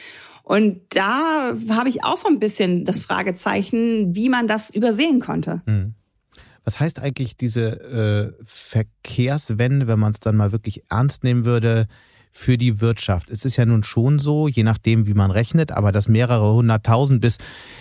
Und 0.42 0.80
da 0.90 1.52
habe 1.70 1.88
ich 1.88 2.02
auch 2.02 2.16
so 2.16 2.28
ein 2.28 2.40
bisschen 2.40 2.84
das 2.84 3.00
Fragezeichen, 3.00 4.14
wie 4.14 4.28
man 4.28 4.46
das 4.48 4.70
übersehen 4.70 5.20
konnte. 5.20 5.62
Mhm. 5.66 5.94
Was 6.64 6.80
heißt 6.80 7.00
eigentlich 7.00 7.36
diese 7.36 8.34
äh, 8.38 8.44
Verkehrswende, 8.44 9.86
wenn 9.86 9.98
man 9.98 10.12
es 10.12 10.20
dann 10.20 10.36
mal 10.36 10.52
wirklich 10.52 10.82
ernst 10.90 11.24
nehmen 11.24 11.44
würde, 11.44 11.86
für 12.30 12.58
die 12.58 12.80
Wirtschaft? 12.80 13.30
Es 13.30 13.44
ist 13.44 13.56
ja 13.56 13.66
nun 13.66 13.82
schon 13.82 14.18
so, 14.18 14.48
je 14.48 14.62
nachdem, 14.62 15.06
wie 15.06 15.14
man 15.14 15.30
rechnet, 15.30 15.72
aber 15.72 15.92
dass 15.92 16.08
mehrere 16.08 16.54
hunderttausend 16.54 17.20
bis 17.20 17.38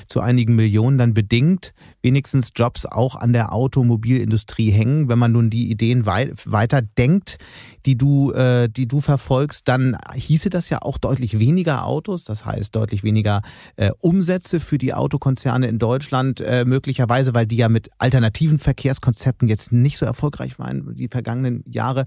zu 0.08 0.22
einigen 0.22 0.56
Millionen 0.56 0.98
dann 0.98 1.14
bedingt 1.14 1.74
wenigstens 2.02 2.50
Jobs 2.56 2.86
auch 2.86 3.16
an 3.16 3.34
der 3.34 3.54
Automobilindustrie 3.54 4.72
hängen. 4.72 5.10
Wenn 5.10 5.20
man 5.20 5.32
nun 5.32 5.50
die 5.50 5.70
Ideen 5.70 6.06
wei 6.06 6.32
weiter 6.46 6.82
denkt, 6.82 7.38
die 7.86 7.98
du, 7.98 8.32
äh, 8.32 8.70
die 8.70 8.88
du 8.88 9.02
verfolgst, 9.02 9.68
dann 9.68 9.98
hieße 10.14 10.50
das 10.50 10.70
ja 10.70 10.82
auch 10.82 10.98
deutlich 10.98 11.40
weniger 11.40 11.86
Autos, 11.86 12.24
das 12.24 12.46
heißt 12.46 12.76
deutlich 12.76 13.04
weniger 13.04 13.42
äh, 13.76 13.92
Umsätze 14.00 14.60
für 14.60 14.78
die 14.78 14.94
Autokonzerne 14.94 15.68
in 15.68 15.80
Deutschland 15.80 16.42
äh, 16.42 16.66
möglicherweise, 16.66 17.34
weil 17.34 17.48
die 17.48 17.58
ja 17.58 17.70
mit 17.70 17.90
alternativen 17.98 18.60
Verkehrskonzepten 18.60 19.48
jetzt 19.48 19.72
nicht 19.72 19.98
so 19.98 20.06
erfolgreich 20.06 20.60
waren 20.60 20.96
die 20.96 21.08
vergangenen 21.08 21.64
Jahre. 21.68 22.06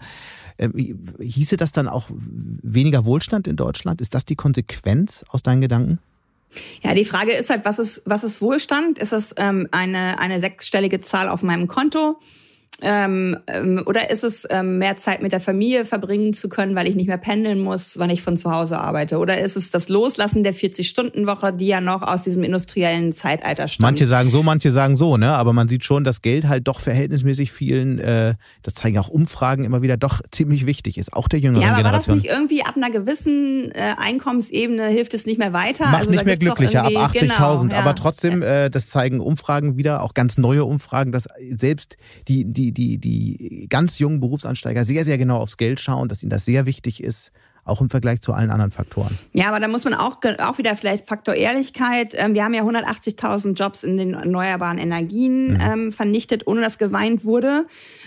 Äh, 0.56 0.68
hieße 1.20 1.56
das 1.56 1.72
dann 1.72 1.88
auch 1.88 2.10
weniger 2.62 3.04
Wohlstand 3.04 3.46
in 3.46 3.56
Deutschland? 3.56 4.00
Ist 4.00 4.14
das 4.14 4.24
die 4.24 4.36
Konsequenz 4.36 5.24
aus 5.28 5.42
deinen 5.42 5.60
Gedanken? 5.60 5.98
Ja, 6.82 6.94
die 6.94 7.04
Frage 7.04 7.32
ist 7.32 7.50
halt, 7.50 7.64
was 7.64 7.78
ist, 7.78 8.02
was 8.04 8.24
ist 8.24 8.42
Wohlstand? 8.42 8.98
Ist 8.98 9.12
es 9.12 9.34
ähm, 9.38 9.68
eine, 9.70 10.18
eine 10.18 10.40
sechsstellige 10.40 11.00
Zahl 11.00 11.28
auf 11.28 11.42
meinem 11.42 11.66
Konto? 11.66 12.18
Ähm, 12.80 13.36
ähm, 13.46 13.82
oder 13.86 14.10
ist 14.10 14.24
es 14.24 14.46
ähm, 14.50 14.78
mehr 14.78 14.96
Zeit 14.96 15.22
mit 15.22 15.32
der 15.32 15.40
Familie 15.40 15.84
verbringen 15.84 16.32
zu 16.32 16.48
können, 16.48 16.74
weil 16.74 16.88
ich 16.88 16.96
nicht 16.96 17.06
mehr 17.06 17.18
pendeln 17.18 17.60
muss, 17.60 17.98
wann 17.98 18.10
ich 18.10 18.22
von 18.22 18.36
zu 18.36 18.50
Hause 18.50 18.80
arbeite? 18.80 19.18
Oder 19.18 19.38
ist 19.38 19.56
es 19.56 19.70
das 19.70 19.88
Loslassen 19.88 20.42
der 20.42 20.54
40-Stunden-Woche, 20.54 21.52
die 21.52 21.66
ja 21.66 21.80
noch 21.80 22.02
aus 22.02 22.24
diesem 22.24 22.42
industriellen 22.42 23.12
Zeitalter 23.12 23.68
stammt? 23.68 23.82
Manche 23.82 24.06
sagen 24.06 24.30
so, 24.30 24.42
manche 24.42 24.72
sagen 24.72 24.96
so, 24.96 25.16
ne? 25.16 25.32
Aber 25.34 25.52
man 25.52 25.68
sieht 25.68 25.84
schon, 25.84 26.02
dass 26.02 26.22
Geld 26.22 26.48
halt 26.48 26.66
doch 26.66 26.80
verhältnismäßig 26.80 27.52
vielen, 27.52 27.98
äh, 28.00 28.34
das 28.62 28.74
zeigen 28.74 28.98
auch 28.98 29.08
Umfragen 29.08 29.64
immer 29.64 29.82
wieder, 29.82 29.96
doch 29.96 30.20
ziemlich 30.30 30.66
wichtig 30.66 30.98
ist, 30.98 31.12
auch 31.12 31.28
der 31.28 31.38
jüngeren 31.38 31.62
ja, 31.62 31.68
aber 31.68 31.82
Generation. 31.82 32.16
War 32.16 32.16
das 32.16 32.24
nicht 32.24 32.32
irgendwie 32.32 32.64
ab 32.64 32.76
einer 32.76 32.90
gewissen 32.90 33.70
äh, 33.72 33.94
Einkommensebene 33.96 34.88
hilft 34.88 35.14
es 35.14 35.26
nicht 35.26 35.38
mehr 35.38 35.52
weiter? 35.52 35.84
Macht 35.86 36.00
also, 36.00 36.10
nicht 36.10 36.24
mehr 36.24 36.36
glücklicher, 36.36 36.84
ab 36.84 36.92
80.000. 36.92 37.20
Genau, 37.20 37.74
ja. 37.74 37.78
Aber 37.78 37.94
trotzdem, 37.94 38.42
äh, 38.42 38.70
das 38.70 38.88
zeigen 38.88 39.20
Umfragen 39.20 39.76
wieder, 39.76 40.02
auch 40.02 40.14
ganz 40.14 40.36
neue 40.36 40.64
Umfragen, 40.64 41.12
dass 41.12 41.28
selbst 41.56 41.96
die, 42.26 42.44
die 42.44 42.71
die, 42.72 42.98
die, 42.98 43.66
ganz 43.68 43.98
jungen 43.98 44.20
Berufsansteiger 44.20 44.84
sehr, 44.84 45.04
sehr 45.04 45.18
genau 45.18 45.38
aufs 45.38 45.56
Geld 45.56 45.80
schauen, 45.80 46.08
dass 46.08 46.22
ihnen 46.22 46.30
das 46.30 46.44
sehr 46.44 46.66
wichtig 46.66 47.02
ist 47.02 47.32
auch 47.64 47.80
im 47.80 47.88
Vergleich 47.88 48.20
zu 48.20 48.32
allen 48.32 48.50
anderen 48.50 48.70
Faktoren. 48.70 49.16
Ja, 49.32 49.48
aber 49.48 49.60
da 49.60 49.68
muss 49.68 49.84
man 49.84 49.94
auch, 49.94 50.18
auch 50.38 50.58
wieder 50.58 50.74
vielleicht 50.76 51.06
Faktor 51.06 51.34
Ehrlichkeit. 51.34 52.14
Ähm, 52.16 52.34
wir 52.34 52.44
haben 52.44 52.54
ja 52.54 52.62
180.000 52.62 53.54
Jobs 53.54 53.84
in 53.84 53.96
den 53.96 54.14
erneuerbaren 54.14 54.78
Energien 54.78 55.54
mhm. 55.54 55.60
ähm, 55.60 55.92
vernichtet, 55.92 56.46
ohne 56.46 56.60
dass 56.60 56.78
geweint 56.78 57.24
wurde. 57.24 57.66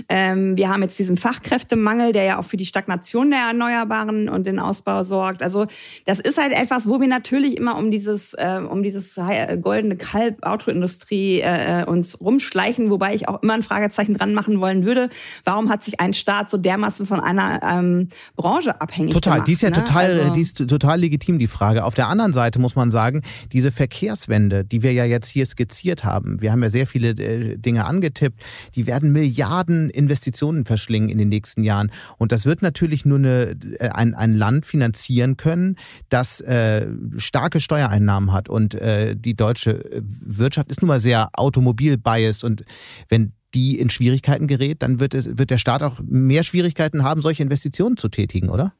Ähm, 0.09 0.57
wir 0.57 0.69
haben 0.69 0.81
jetzt 0.81 0.99
diesen 0.99 1.15
Fachkräftemangel, 1.15 2.11
der 2.11 2.23
ja 2.23 2.39
auch 2.39 2.45
für 2.45 2.57
die 2.57 2.65
Stagnation 2.65 3.31
der 3.31 3.39
Erneuerbaren 3.41 4.27
und 4.27 4.45
den 4.45 4.59
Ausbau 4.59 5.03
sorgt. 5.03 5.41
Also 5.41 5.67
das 6.05 6.19
ist 6.19 6.37
halt 6.37 6.51
etwas, 6.51 6.87
wo 6.89 6.99
wir 6.99 7.07
natürlich 7.07 7.55
immer 7.55 7.77
um 7.77 7.91
dieses, 7.91 8.33
äh, 8.33 8.59
um 8.67 8.83
dieses 8.83 9.17
goldene 9.61 9.95
Kalb 9.95 10.45
Autoindustrie 10.45 11.39
äh, 11.39 11.81
äh, 11.81 11.85
uns 11.85 12.19
rumschleichen, 12.19 12.89
wobei 12.89 13.15
ich 13.15 13.27
auch 13.27 13.41
immer 13.41 13.53
ein 13.53 13.63
Fragezeichen 13.63 14.15
dran 14.15 14.33
machen 14.33 14.59
wollen 14.59 14.85
würde. 14.85 15.09
Warum 15.43 15.69
hat 15.69 15.83
sich 15.83 15.99
ein 15.99 16.13
Staat 16.13 16.49
so 16.49 16.57
dermaßen 16.57 17.05
von 17.05 17.19
einer 17.19 17.61
ähm, 17.63 18.09
Branche 18.35 18.81
abhängig 18.81 19.13
Total. 19.13 19.35
gemacht? 19.35 19.44
Die 19.45 19.53
ist 19.53 19.61
ja 19.61 19.69
ne? 19.69 19.75
total, 19.75 20.19
also 20.19 20.33
die 20.33 20.41
ist 20.41 20.67
total 20.67 20.99
legitim, 20.99 21.39
die 21.39 21.47
Frage. 21.47 21.83
Auf 21.83 21.93
der 21.93 22.07
anderen 22.07 22.33
Seite 22.33 22.59
muss 22.59 22.75
man 22.75 22.91
sagen, 22.91 23.21
diese 23.51 23.71
Verkehrswende, 23.71 24.65
die 24.65 24.83
wir 24.83 24.93
ja 24.93 25.05
jetzt 25.05 25.29
hier 25.29 25.45
skizziert 25.45 26.03
haben, 26.03 26.41
wir 26.41 26.51
haben 26.51 26.63
ja 26.63 26.69
sehr 26.69 26.87
viele 26.87 27.09
äh, 27.09 27.57
Dinge 27.57 27.85
angetippt, 27.85 28.43
die 28.75 28.87
werden 28.87 29.11
Milliarden 29.11 29.89
Investitionen 29.89 30.65
verschlingen 30.65 31.09
in 31.09 31.17
den 31.17 31.29
nächsten 31.29 31.63
Jahren. 31.63 31.91
Und 32.17 32.31
das 32.31 32.45
wird 32.45 32.61
natürlich 32.61 33.05
nur 33.05 33.19
eine, 33.19 33.55
äh, 33.79 33.89
ein, 33.89 34.13
ein 34.13 34.33
Land 34.33 34.65
finanzieren 34.65 35.37
können, 35.37 35.75
das 36.09 36.41
äh, 36.41 36.87
starke 37.17 37.61
Steuereinnahmen 37.61 38.33
hat. 38.33 38.49
Und 38.49 38.75
äh, 38.75 39.15
die 39.15 39.35
deutsche 39.35 39.83
Wirtschaft 40.01 40.69
ist 40.69 40.81
nun 40.81 40.87
mal 40.87 40.99
sehr 40.99 41.29
automobil-biased. 41.33 42.43
Und 42.43 42.65
wenn 43.09 43.33
die 43.53 43.79
in 43.79 43.89
Schwierigkeiten 43.89 44.47
gerät, 44.47 44.81
dann 44.81 44.99
wird, 44.99 45.13
es, 45.13 45.37
wird 45.37 45.49
der 45.49 45.57
Staat 45.57 45.81
auch 45.81 45.99
mehr 46.05 46.43
Schwierigkeiten 46.43 47.03
haben, 47.03 47.21
solche 47.21 47.41
Investitionen 47.41 47.97
zu 47.97 48.09
tätigen, 48.09 48.49
oder? 48.49 48.73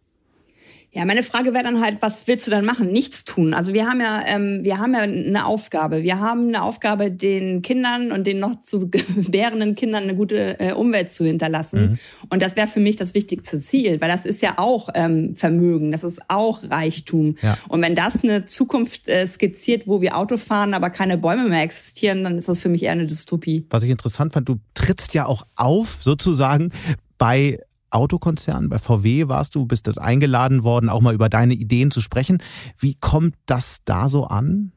Ja, 0.96 1.04
meine 1.04 1.24
Frage 1.24 1.54
wäre 1.54 1.66
dann 1.66 1.82
halt, 1.82 1.98
was 2.00 2.26
willst 2.26 2.48
du 2.48 2.52
dann 2.52 2.64
machen? 2.64 2.90
Nichts 2.90 3.26
tun. 3.26 3.54
Also 3.54 3.74
wir 3.74 3.86
haben 3.86 4.00
ja, 4.00 4.24
ähm, 4.26 4.64
wir 4.64 4.78
haben 4.78 4.94
ja 4.94 5.02
eine 5.02 5.46
Aufgabe. 5.46 6.04
Wir 6.04 6.22
haben 6.22 6.48
eine 6.48 6.64
Aufgabe, 6.64 7.12
den 7.12 7.62
Kindern 7.62 8.14
und 8.14 8.26
den 8.26 8.40
noch 8.40 8.62
zu 8.62 8.90
gebärenden 8.90 9.76
Kindern 9.76 10.04
eine 10.04 10.16
gute 10.16 10.58
äh, 10.62 10.72
Umwelt 10.72 11.12
zu 11.12 11.26
hinterlassen. 11.26 11.82
Mhm. 11.82 12.00
Und 12.30 12.42
das 12.42 12.56
wäre 12.56 12.70
für 12.70 12.80
mich 12.80 12.96
das 12.96 13.14
wichtigste 13.14 13.60
Ziel, 13.60 14.00
weil 14.00 14.08
das 14.08 14.26
ist 14.26 14.42
ja 14.42 14.54
auch 14.56 14.88
ähm, 14.94 15.36
Vermögen, 15.36 15.92
das 15.92 16.06
ist 16.06 16.22
auch 16.30 16.62
Reichtum. 16.64 17.36
Ja. 17.42 17.58
Und 17.68 17.82
wenn 17.82 17.96
das 17.96 18.24
eine 18.24 18.46
Zukunft 18.46 19.10
äh, 19.10 19.28
skizziert, 19.28 19.88
wo 19.88 20.00
wir 20.00 20.16
Auto 20.16 20.38
fahren, 20.38 20.74
aber 20.74 20.90
keine 20.92 21.18
Bäume 21.18 21.50
mehr 21.50 21.64
existieren, 21.64 22.24
dann 22.24 22.38
ist 22.38 22.48
das 22.48 22.62
für 22.62 22.70
mich 22.70 22.84
eher 22.84 22.94
eine 22.94 23.06
Dystopie. 23.06 23.66
Was 23.70 23.84
ich 23.84 23.90
interessant 23.90 24.32
fand, 24.32 24.48
du 24.48 24.60
trittst 24.74 25.14
ja 25.14 25.26
auch 25.26 25.46
auf, 25.58 25.98
sozusagen 26.02 26.72
bei 27.18 27.60
Autokonzern, 27.96 28.70
bei 28.70 28.78
VW 28.80 29.28
warst 29.28 29.56
du, 29.56 29.66
bist 29.66 29.88
dort 29.88 29.98
eingeladen 29.98 30.64
worden, 30.64 30.90
auch 30.90 31.02
mal 31.02 31.14
über 31.14 31.30
deine 31.30 31.54
Ideen 31.54 31.92
zu 31.92 32.02
sprechen. 32.02 32.42
Wie 32.78 32.96
kommt 32.96 33.36
das 33.46 33.80
da 33.86 34.10
so 34.10 34.26
an? 34.26 34.72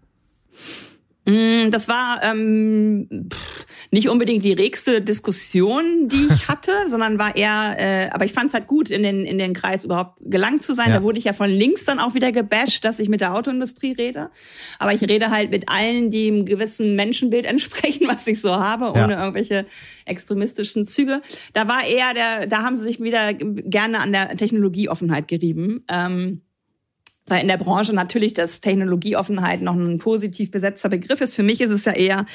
Mm, 1.26 1.70
das 1.70 1.88
war 1.88 2.20
ähm, 2.22 3.28
nicht 3.91 4.09
unbedingt 4.09 4.45
die 4.45 4.53
regste 4.53 5.01
Diskussion, 5.01 6.09
die 6.09 6.28
ich 6.32 6.49
hatte, 6.49 6.72
sondern 6.89 7.18
war 7.18 7.36
eher, 7.36 7.76
äh, 7.78 8.11
aber 8.11 8.24
ich 8.24 8.32
fand 8.32 8.49
es 8.49 8.55
halt 8.55 8.66
gut, 8.66 8.91
in 8.91 9.03
den, 9.03 9.24
in 9.24 9.39
den 9.39 9.55
Kreis 9.55 9.84
überhaupt 9.84 10.18
gelangt 10.20 10.62
zu 10.62 10.74
sein. 10.74 10.89
Ja. 10.89 10.97
Da 10.97 11.03
wurde 11.03 11.18
ich 11.18 11.24
ja 11.24 11.32
von 11.32 11.51
links 11.51 11.84
dann 11.84 11.99
auch 11.99 12.14
wieder 12.14 12.32
gebasht, 12.32 12.84
dass 12.84 13.01
ich 13.01 13.09
mit 13.09 13.20
der 13.20 13.34
Autoindustrie 13.34 13.93
rede. 13.93 14.30
Aber 14.78 14.93
ich 14.93 15.03
rede 15.03 15.30
halt 15.30 15.51
mit 15.51 15.68
allen, 15.68 16.11
die 16.11 16.28
einem 16.28 16.45
gewissen 16.45 16.97
Menschenbild 16.97 17.47
entsprechen, 17.47 18.07
was 18.09 18.26
ich 18.26 18.41
so 18.41 18.55
habe, 18.55 18.91
ohne 18.91 19.12
ja. 19.12 19.20
irgendwelche 19.20 19.66
extremistischen 20.05 20.86
Züge. 20.86 21.22
Da 21.53 21.68
war 21.68 21.84
eher 21.84 22.14
der, 22.14 22.47
da 22.47 22.62
haben 22.62 22.76
sie 22.76 22.84
sich 22.84 23.01
wieder 23.01 23.34
gerne 23.34 24.01
an 24.01 24.12
der 24.12 24.36
Technologieoffenheit 24.36 25.28
gerieben. 25.28 25.84
Ähm, 25.89 26.43
weil 27.28 27.42
in 27.42 27.48
der 27.48 27.56
Branche 27.56 27.94
natürlich 27.94 28.34
das 28.34 28.60
Technologieoffenheit 28.60 29.62
noch 29.62 29.74
ein 29.74 29.98
positiv 29.98 30.50
besetzter 30.50 30.88
Begriff 30.88 31.20
ist. 31.20 31.34
Für 31.34 31.42
mich 31.42 31.60
ist 31.60 31.70
es 31.70 31.84
ja 31.84 31.92
eher, 31.92 32.26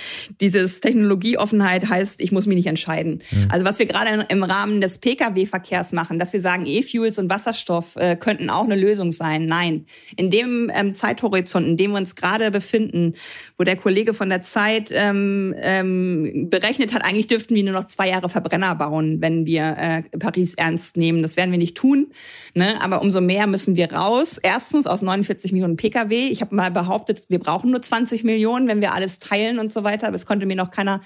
dieses 0.42 0.80
Technologieoffenheit 0.82 1.90
heißt, 1.90 2.22
ich 2.22 2.32
muss 2.32 2.48
mich 2.48 2.56
nicht 2.56 2.68
entscheiden. 2.68 3.22
Mhm. 3.32 3.48
Also 3.50 3.66
was 3.66 3.80
wir 3.80 3.86
gerade 3.86 4.26
im 4.30 4.44
Rahmen 4.44 4.82
des 4.82 4.98
Pkw-Verkehrs 4.98 5.92
machen, 5.92 6.20
dass 6.20 6.34
wir 6.34 6.40
sagen, 6.40 6.66
E-Fuels 6.66 7.20
und 7.20 7.30
Wasserstoff 7.30 7.96
äh, 7.96 8.16
könnten 8.16 8.50
auch 8.50 8.66
eine 8.66 8.76
Lösung 8.76 9.12
sein. 9.12 9.46
Nein. 9.46 9.86
In 10.16 10.30
dem 10.30 10.72
ähm, 10.74 10.94
Zeithorizont, 10.94 11.68
in 11.68 11.78
dem 11.78 11.92
wir 11.92 11.98
uns 11.98 12.16
gerade 12.16 12.52
befinden, 12.52 13.14
wo 13.58 13.64
der 13.64 13.76
Kollege 13.76 14.14
von 14.14 14.30
der 14.30 14.42
Zeit 14.42 14.90
ähm, 14.92 15.54
ähm, 15.58 16.50
berechnet 16.50 16.94
hat, 16.94 17.06
eigentlich 17.06 17.28
dürften 17.28 17.56
wir 17.56 17.64
nur 17.64 17.74
noch 17.74 17.86
zwei 17.86 18.10
Jahre 18.10 18.30
Verbrenner 18.30 18.76
bauen, 18.76 19.22
wenn 19.22 19.46
wir 19.46 19.76
äh, 19.78 20.18
Paris 20.18 20.54
ernst 20.56 20.98
nehmen. 20.98 21.22
Das 21.22 21.38
werden 21.38 21.52
wir 21.52 21.58
nicht 21.58 21.78
tun. 21.78 22.12
Ne? 22.54 22.82
Aber 22.82 23.02
umso 23.02 23.22
mehr 23.22 23.48
müssen 23.48 23.76
wir 23.76 23.92
raus. 23.92 24.38
Erstens 24.42 24.83
Tourismus 24.84 24.88
aus 24.88 25.02
49 25.02 25.52
Millionen 25.52 25.78
Pkw. 25.78 26.28
Ich 26.28 26.42
habe 26.42 26.56
mal 26.56 26.72
behauptet, 26.72 27.30
wir 27.30 27.40
brauchen 27.40 27.72
nur 27.72 27.82
20 27.82 28.24
Millionen, 28.24 28.68
wenn 28.68 28.82
wir 28.82 28.94
alles 28.94 29.20
teilen 29.20 29.60
und 29.60 29.72
so 29.72 29.84
weiter. 29.84 30.08
Aber 30.08 30.16
es 30.16 30.26
konnte 30.26 30.46
mir 30.46 30.56
noch 30.56 30.72
keiner 30.72 31.02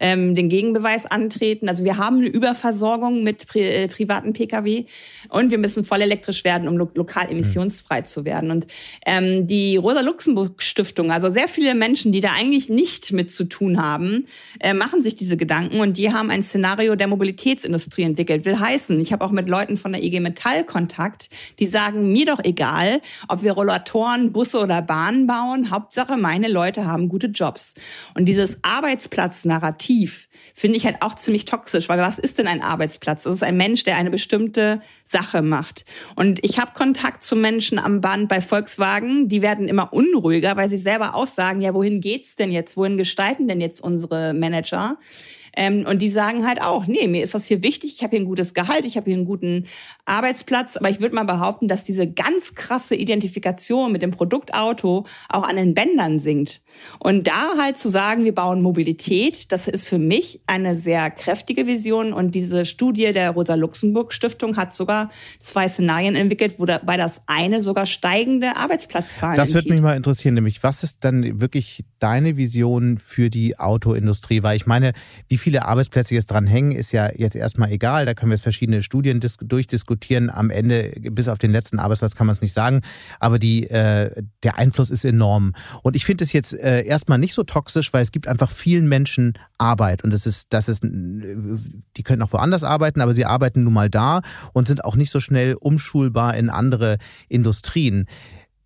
ähm, 0.00 0.34
den 0.34 0.48
Gegenbeweis 0.48 1.06
antreten. 1.06 1.68
Also 1.68 1.84
wir 1.84 1.98
haben 1.98 2.18
eine 2.18 2.28
Überversorgung 2.28 3.22
mit 3.22 3.46
pri 3.46 3.60
äh, 3.60 3.88
privaten 3.88 4.32
Pkw 4.32 4.86
und 5.28 5.50
wir 5.50 5.58
müssen 5.58 5.84
voll 5.84 6.00
elektrisch 6.00 6.42
werden, 6.44 6.66
um 6.66 6.76
lo 6.76 6.90
lokal 6.94 7.30
emissionsfrei 7.30 8.00
mhm. 8.00 8.04
zu 8.06 8.24
werden. 8.24 8.50
Und 8.50 8.66
ähm, 9.06 9.46
die 9.46 9.76
Rosa-Luxemburg-Stiftung, 9.76 11.12
also 11.12 11.28
sehr 11.28 11.46
viele 11.46 11.74
Menschen, 11.74 12.10
die 12.10 12.20
da 12.20 12.30
eigentlich 12.32 12.68
nicht 12.68 13.12
mit 13.12 13.30
zu 13.30 13.44
tun 13.44 13.80
haben, 13.80 14.26
äh, 14.58 14.74
machen 14.74 15.02
sich 15.02 15.14
diese 15.14 15.36
Gedanken 15.36 15.80
und 15.80 15.98
die 15.98 16.12
haben 16.12 16.30
ein 16.30 16.42
Szenario 16.42 16.96
der 16.96 17.06
Mobilitätsindustrie 17.06 18.02
entwickelt. 18.02 18.44
Will 18.44 18.58
heißen, 18.58 18.98
ich 18.98 19.12
habe 19.12 19.24
auch 19.24 19.30
mit 19.30 19.48
Leuten 19.48 19.76
von 19.76 19.92
der 19.92 20.02
IG 20.02 20.20
Metall 20.20 20.64
Kontakt, 20.64 21.28
die 21.58 21.66
sagen, 21.66 22.12
mir 22.12 22.26
doch 22.26 22.42
egal, 22.42 23.02
ob 23.28 23.42
wir 23.42 23.52
Rollatoren, 23.52 24.32
Busse 24.32 24.58
oder 24.58 24.80
Bahnen 24.82 25.26
bauen. 25.26 25.70
Hauptsache, 25.70 26.16
meine 26.16 26.48
Leute 26.48 26.86
haben 26.86 27.08
gute 27.08 27.26
Jobs. 27.28 27.74
Und 28.14 28.24
dieses 28.24 28.64
Arbeitsplatznarrativ 28.64 29.89
finde 30.54 30.76
ich 30.76 30.84
halt 30.84 30.96
auch 31.00 31.14
ziemlich 31.14 31.44
toxisch, 31.44 31.88
weil 31.88 31.98
was 31.98 32.18
ist 32.18 32.38
denn 32.38 32.46
ein 32.46 32.62
Arbeitsplatz? 32.62 33.24
Das 33.24 33.34
ist 33.34 33.42
ein 33.42 33.56
Mensch, 33.56 33.84
der 33.84 33.96
eine 33.96 34.10
bestimmte 34.10 34.80
Sache 35.04 35.42
macht. 35.42 35.84
Und 36.16 36.42
ich 36.44 36.58
habe 36.58 36.72
Kontakt 36.74 37.22
zu 37.22 37.36
Menschen 37.36 37.78
am 37.78 38.00
Band 38.00 38.28
bei 38.28 38.40
Volkswagen, 38.40 39.28
die 39.28 39.42
werden 39.42 39.68
immer 39.68 39.92
unruhiger, 39.92 40.56
weil 40.56 40.68
sie 40.68 40.76
selber 40.76 41.14
auch 41.14 41.26
sagen, 41.26 41.60
ja, 41.60 41.74
wohin 41.74 42.00
geht's 42.00 42.36
denn 42.36 42.52
jetzt? 42.52 42.76
Wohin 42.76 42.96
gestalten 42.96 43.48
denn 43.48 43.60
jetzt 43.60 43.80
unsere 43.80 44.34
Manager? 44.34 44.98
Ähm, 45.56 45.86
und 45.86 46.00
die 46.00 46.10
sagen 46.10 46.46
halt 46.46 46.62
auch, 46.62 46.86
nee, 46.86 47.08
mir 47.08 47.22
ist 47.22 47.34
das 47.34 47.46
hier 47.46 47.62
wichtig, 47.62 47.94
ich 47.96 48.02
habe 48.02 48.16
hier 48.16 48.20
ein 48.20 48.28
gutes 48.28 48.54
Gehalt, 48.54 48.84
ich 48.84 48.96
habe 48.96 49.06
hier 49.06 49.16
einen 49.16 49.26
guten 49.26 49.66
Arbeitsplatz, 50.04 50.76
aber 50.76 50.90
ich 50.90 51.00
würde 51.00 51.14
mal 51.14 51.24
behaupten, 51.24 51.68
dass 51.68 51.84
diese 51.84 52.10
ganz 52.10 52.54
krasse 52.54 52.94
Identifikation 52.94 53.92
mit 53.92 54.02
dem 54.02 54.10
Produktauto 54.10 55.06
auch 55.28 55.42
an 55.42 55.56
den 55.56 55.74
Bändern 55.74 56.18
sinkt. 56.18 56.62
Und 56.98 57.26
da 57.26 57.56
halt 57.58 57.78
zu 57.78 57.88
sagen, 57.88 58.24
wir 58.24 58.34
bauen 58.34 58.62
Mobilität, 58.62 59.52
das 59.52 59.68
ist 59.68 59.88
für 59.88 59.98
mich 59.98 60.40
eine 60.46 60.76
sehr 60.76 61.10
kräftige 61.10 61.66
Vision. 61.66 62.12
Und 62.12 62.34
diese 62.34 62.64
Studie 62.64 63.12
der 63.12 63.30
Rosa-Luxemburg-Stiftung 63.30 64.56
hat 64.56 64.74
sogar 64.74 65.10
zwei 65.38 65.68
Szenarien 65.68 66.14
entwickelt, 66.14 66.54
wo 66.58 66.64
dabei 66.64 66.96
das 66.96 67.22
eine 67.26 67.60
sogar 67.60 67.86
steigende 67.86 68.56
Arbeitsplatzzahlen 68.56 69.36
Das 69.36 69.54
würde 69.54 69.68
mich 69.70 69.80
mal 69.80 69.96
interessieren, 69.96 70.34
nämlich 70.34 70.62
was 70.62 70.82
ist 70.82 71.04
dann 71.04 71.40
wirklich 71.40 71.84
deine 71.98 72.36
Vision 72.36 72.98
für 72.98 73.30
die 73.30 73.58
Autoindustrie? 73.58 74.42
Weil 74.42 74.56
ich 74.56 74.66
meine, 74.66 74.92
wie 75.28 75.38
viele 75.40 75.64
Arbeitsplätze 75.64 76.14
jetzt 76.14 76.30
dran 76.30 76.46
hängen, 76.46 76.72
ist 76.72 76.92
ja 76.92 77.10
jetzt 77.14 77.34
erstmal 77.34 77.72
egal. 77.72 78.06
Da 78.06 78.14
können 78.14 78.30
wir 78.30 78.36
jetzt 78.36 78.42
verschiedene 78.42 78.82
Studien 78.82 79.20
durchdiskutieren. 79.40 80.30
Am 80.30 80.50
Ende, 80.50 80.92
bis 81.10 81.28
auf 81.28 81.38
den 81.38 81.50
letzten 81.50 81.78
Arbeitsplatz 81.78 82.14
kann 82.14 82.26
man 82.26 82.34
es 82.34 82.42
nicht 82.42 82.54
sagen. 82.54 82.82
Aber 83.18 83.38
die, 83.38 83.68
äh, 83.68 84.22
der 84.42 84.58
Einfluss 84.58 84.90
ist 84.90 85.04
enorm. 85.04 85.54
Und 85.82 85.96
ich 85.96 86.04
finde 86.04 86.24
es 86.24 86.32
jetzt 86.32 86.52
äh, 86.52 86.84
erstmal 86.84 87.18
nicht 87.18 87.34
so 87.34 87.42
toxisch, 87.42 87.92
weil 87.92 88.02
es 88.02 88.12
gibt 88.12 88.28
einfach 88.28 88.50
vielen 88.50 88.88
Menschen 88.88 89.34
Arbeit. 89.58 90.04
Und 90.04 90.12
es 90.14 90.26
ist, 90.26 90.52
das 90.52 90.68
ist, 90.68 90.82
die 90.82 92.02
können 92.02 92.22
auch 92.22 92.32
woanders 92.32 92.62
arbeiten, 92.62 93.00
aber 93.00 93.14
sie 93.14 93.24
arbeiten 93.24 93.64
nun 93.64 93.72
mal 93.72 93.90
da 93.90 94.20
und 94.52 94.68
sind 94.68 94.84
auch 94.84 94.96
nicht 94.96 95.10
so 95.10 95.20
schnell 95.20 95.54
umschulbar 95.54 96.36
in 96.36 96.50
andere 96.50 96.98
Industrien. 97.28 98.06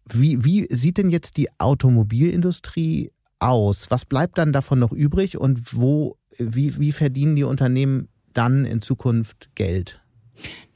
Wie, 0.07 0.45
wie 0.45 0.67
sieht 0.71 0.99
denn 0.99 1.11
jetzt 1.11 1.37
die 1.37 1.49
Automobilindustrie 1.59 3.11
aus? 3.39 3.91
Was 3.91 4.05
bleibt 4.05 4.39
dann 4.39 4.53
davon 4.53 4.79
noch 4.79 4.93
übrig 4.93 5.39
und 5.39 5.75
wo, 5.75 6.17
wie, 6.39 6.79
wie 6.79 6.93
verdienen 6.93 7.37
die 7.37 7.45
Unternehmen 7.45 8.09
dann 8.33 8.65
in 8.65 8.81
Zukunft 8.81 9.51
Geld? 9.55 10.01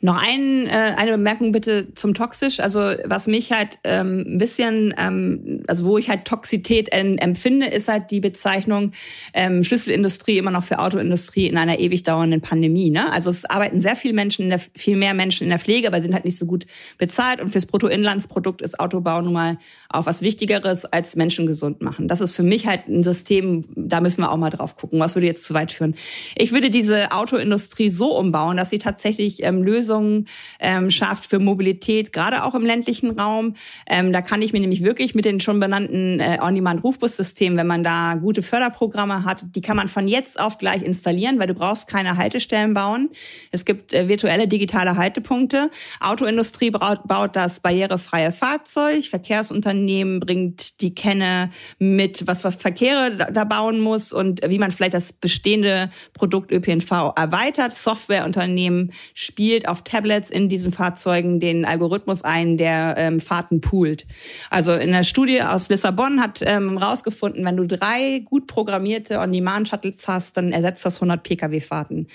Noch 0.00 0.22
ein, 0.22 0.68
äh, 0.68 0.94
eine 0.96 1.10
Bemerkung 1.12 1.50
bitte 1.50 1.92
zum 1.94 2.14
toxisch. 2.14 2.60
Also 2.60 2.78
was 3.04 3.26
mich 3.26 3.50
halt 3.50 3.80
ähm, 3.82 4.24
ein 4.28 4.38
bisschen, 4.38 4.94
ähm, 4.96 5.64
also 5.66 5.84
wo 5.84 5.98
ich 5.98 6.08
halt 6.08 6.24
Toxität 6.24 6.90
empfinde, 6.92 7.66
ist 7.66 7.88
halt 7.88 8.12
die 8.12 8.20
Bezeichnung 8.20 8.92
ähm, 9.34 9.64
Schlüsselindustrie 9.64 10.38
immer 10.38 10.52
noch 10.52 10.62
für 10.62 10.78
Autoindustrie 10.78 11.48
in 11.48 11.58
einer 11.58 11.80
ewig 11.80 12.04
dauernden 12.04 12.40
Pandemie. 12.40 12.90
Ne? 12.90 13.12
Also 13.12 13.28
es 13.28 13.44
arbeiten 13.44 13.80
sehr 13.80 13.96
viele 13.96 14.14
Menschen, 14.14 14.42
in 14.44 14.50
der, 14.50 14.60
viel 14.76 14.96
mehr 14.96 15.14
Menschen 15.14 15.42
in 15.42 15.50
der 15.50 15.58
Pflege, 15.58 15.88
aber 15.88 16.00
sind 16.00 16.14
halt 16.14 16.24
nicht 16.24 16.38
so 16.38 16.46
gut 16.46 16.66
bezahlt. 16.96 17.40
Und 17.40 17.50
fürs 17.50 17.66
Bruttoinlandsprodukt 17.66 18.62
ist 18.62 18.78
Autobau 18.78 19.20
nun 19.20 19.32
mal 19.32 19.58
auch 19.88 20.06
was 20.06 20.22
Wichtigeres 20.22 20.84
als 20.84 21.16
Menschen 21.16 21.48
gesund 21.48 21.82
machen. 21.82 22.06
Das 22.06 22.20
ist 22.20 22.36
für 22.36 22.44
mich 22.44 22.68
halt 22.68 22.86
ein 22.86 23.02
System, 23.02 23.62
da 23.74 24.00
müssen 24.00 24.20
wir 24.20 24.30
auch 24.30 24.36
mal 24.36 24.50
drauf 24.50 24.76
gucken. 24.76 25.00
Was 25.00 25.16
würde 25.16 25.26
jetzt 25.26 25.42
zu 25.42 25.54
weit 25.54 25.72
führen? 25.72 25.96
Ich 26.36 26.52
würde 26.52 26.70
diese 26.70 27.10
Autoindustrie 27.10 27.90
so 27.90 28.16
umbauen, 28.16 28.56
dass 28.56 28.70
sie 28.70 28.78
tatsächlich 28.78 29.42
ähm, 29.42 29.64
Lösungen 29.64 29.87
Lösungen 29.88 30.26
ähm, 30.60 30.90
schafft 30.90 31.30
für 31.30 31.38
Mobilität, 31.38 32.12
gerade 32.12 32.44
auch 32.44 32.54
im 32.54 32.64
ländlichen 32.64 33.18
Raum. 33.18 33.54
Ähm, 33.86 34.12
da 34.12 34.20
kann 34.20 34.42
ich 34.42 34.52
mir 34.52 34.60
nämlich 34.60 34.84
wirklich 34.84 35.14
mit 35.14 35.24
den 35.24 35.40
schon 35.40 35.60
benannten 35.60 36.20
äh, 36.20 36.38
On-Demand-Rufbus-Systemen, 36.40 37.58
wenn 37.58 37.66
man 37.66 37.82
da 37.82 38.14
gute 38.14 38.42
Förderprogramme 38.42 39.24
hat, 39.24 39.44
die 39.54 39.60
kann 39.60 39.76
man 39.76 39.88
von 39.88 40.06
jetzt 40.06 40.38
auf 40.38 40.58
gleich 40.58 40.82
installieren, 40.82 41.38
weil 41.38 41.46
du 41.46 41.54
brauchst 41.54 41.88
keine 41.88 42.16
Haltestellen 42.16 42.74
bauen. 42.74 43.10
Es 43.50 43.64
gibt 43.64 43.94
äh, 43.94 44.08
virtuelle 44.08 44.46
digitale 44.46 44.96
Haltepunkte. 44.96 45.70
Autoindustrie 46.00 46.70
baut, 46.70 47.06
baut 47.06 47.34
das 47.34 47.60
barrierefreie 47.60 48.32
Fahrzeug. 48.32 49.04
Verkehrsunternehmen 49.04 50.20
bringt 50.20 50.80
die 50.80 50.94
Kenne 50.94 51.50
mit, 51.78 52.26
was 52.26 52.42
für 52.42 52.52
Verkehre 52.52 53.16
da, 53.16 53.30
da 53.30 53.44
bauen 53.44 53.80
muss 53.80 54.12
und 54.12 54.40
wie 54.46 54.58
man 54.58 54.70
vielleicht 54.70 54.94
das 54.94 55.12
bestehende 55.12 55.90
Produkt 56.12 56.52
ÖPNV 56.52 57.14
erweitert. 57.16 57.72
Softwareunternehmen 57.72 58.92
spielt 59.14 59.68
auf 59.68 59.77
auf 59.78 59.84
Tablets 59.84 60.28
in 60.30 60.48
diesen 60.48 60.72
Fahrzeugen 60.72 61.38
den 61.38 61.64
Algorithmus 61.64 62.22
ein, 62.22 62.56
der 62.56 62.94
ähm, 62.98 63.20
Fahrten 63.20 63.60
poolt. 63.60 64.06
Also 64.50 64.72
in 64.74 64.90
der 64.90 65.04
Studie 65.04 65.42
aus 65.42 65.68
Lissabon 65.68 66.20
hat 66.20 66.42
ähm, 66.44 66.76
rausgefunden, 66.78 67.44
wenn 67.44 67.56
du 67.56 67.66
drei 67.66 68.20
gut 68.24 68.46
programmierte 68.48 69.18
On-Demand-Shuttles 69.18 70.08
hast, 70.08 70.36
dann 70.36 70.52
ersetzt 70.52 70.84
das 70.84 70.96
100 70.96 71.22
Pkw-Fahrten. 71.22 72.08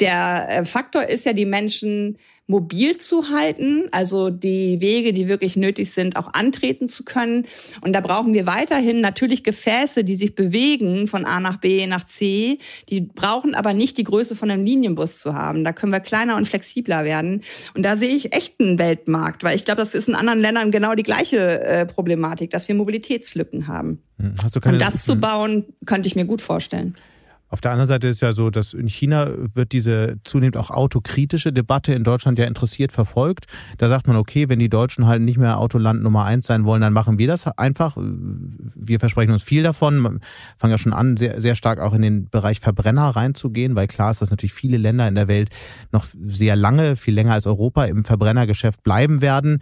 Der 0.00 0.46
äh, 0.50 0.64
Faktor 0.64 1.04
ist 1.04 1.24
ja, 1.24 1.32
die 1.32 1.46
Menschen 1.46 2.18
mobil 2.46 2.98
zu 2.98 3.30
halten, 3.30 3.84
also 3.90 4.28
die 4.28 4.80
Wege, 4.80 5.14
die 5.14 5.28
wirklich 5.28 5.56
nötig 5.56 5.92
sind, 5.92 6.16
auch 6.16 6.34
antreten 6.34 6.88
zu 6.88 7.04
können. 7.04 7.46
Und 7.80 7.94
da 7.94 8.00
brauchen 8.00 8.34
wir 8.34 8.46
weiterhin 8.46 9.00
natürlich 9.00 9.44
Gefäße, 9.44 10.04
die 10.04 10.16
sich 10.16 10.34
bewegen 10.34 11.06
von 11.06 11.24
A 11.24 11.40
nach 11.40 11.56
B 11.56 11.86
nach 11.86 12.04
C. 12.04 12.58
Die 12.90 13.00
brauchen 13.00 13.54
aber 13.54 13.72
nicht 13.72 13.96
die 13.96 14.04
Größe 14.04 14.36
von 14.36 14.50
einem 14.50 14.64
Linienbus 14.64 15.20
zu 15.20 15.34
haben. 15.34 15.64
Da 15.64 15.72
können 15.72 15.92
wir 15.92 16.00
kleiner 16.00 16.36
und 16.36 16.46
flexibler 16.46 17.04
werden. 17.04 17.42
Und 17.74 17.82
da 17.82 17.96
sehe 17.96 18.14
ich 18.14 18.34
echt 18.34 18.60
einen 18.60 18.78
Weltmarkt, 18.78 19.42
weil 19.42 19.56
ich 19.56 19.64
glaube, 19.64 19.80
das 19.80 19.94
ist 19.94 20.08
in 20.08 20.14
anderen 20.14 20.40
Ländern 20.40 20.70
genau 20.70 20.94
die 20.94 21.02
gleiche 21.02 21.62
äh, 21.62 21.86
Problematik, 21.86 22.50
dass 22.50 22.68
wir 22.68 22.74
Mobilitätslücken 22.74 23.68
haben. 23.68 24.02
Hm, 24.18 24.34
hast 24.42 24.54
du 24.54 24.60
keine, 24.60 24.74
und 24.74 24.82
das 24.82 25.04
zu 25.04 25.16
bauen, 25.16 25.64
könnte 25.86 26.08
ich 26.08 26.14
mir 26.14 26.26
gut 26.26 26.42
vorstellen. 26.42 26.94
Auf 27.54 27.60
der 27.60 27.70
anderen 27.70 27.86
Seite 27.86 28.08
ist 28.08 28.20
ja 28.20 28.32
so, 28.32 28.50
dass 28.50 28.74
in 28.74 28.88
China 28.88 29.28
wird 29.36 29.70
diese 29.70 30.16
zunehmend 30.24 30.56
auch 30.56 30.70
autokritische 30.70 31.52
Debatte 31.52 31.94
in 31.94 32.02
Deutschland 32.02 32.36
ja 32.36 32.46
interessiert 32.46 32.90
verfolgt. 32.90 33.44
Da 33.78 33.86
sagt 33.86 34.08
man, 34.08 34.16
okay, 34.16 34.48
wenn 34.48 34.58
die 34.58 34.68
Deutschen 34.68 35.06
halt 35.06 35.22
nicht 35.22 35.38
mehr 35.38 35.60
Autoland 35.60 36.02
Nummer 36.02 36.24
eins 36.24 36.48
sein 36.48 36.64
wollen, 36.64 36.80
dann 36.80 36.92
machen 36.92 37.16
wir 37.16 37.28
das 37.28 37.46
einfach. 37.46 37.96
Wir 37.96 38.98
versprechen 38.98 39.30
uns 39.30 39.44
viel 39.44 39.62
davon, 39.62 40.18
fangen 40.56 40.70
ja 40.72 40.78
schon 40.78 40.92
an, 40.92 41.16
sehr, 41.16 41.40
sehr 41.40 41.54
stark 41.54 41.78
auch 41.78 41.94
in 41.94 42.02
den 42.02 42.28
Bereich 42.28 42.58
Verbrenner 42.58 43.10
reinzugehen, 43.10 43.76
weil 43.76 43.86
klar 43.86 44.10
ist, 44.10 44.20
dass 44.20 44.30
natürlich 44.30 44.52
viele 44.52 44.76
Länder 44.76 45.06
in 45.06 45.14
der 45.14 45.28
Welt 45.28 45.50
noch 45.92 46.06
sehr 46.06 46.56
lange, 46.56 46.96
viel 46.96 47.14
länger 47.14 47.34
als 47.34 47.46
Europa 47.46 47.84
im 47.84 48.02
Verbrennergeschäft 48.04 48.82
bleiben 48.82 49.20
werden. 49.20 49.60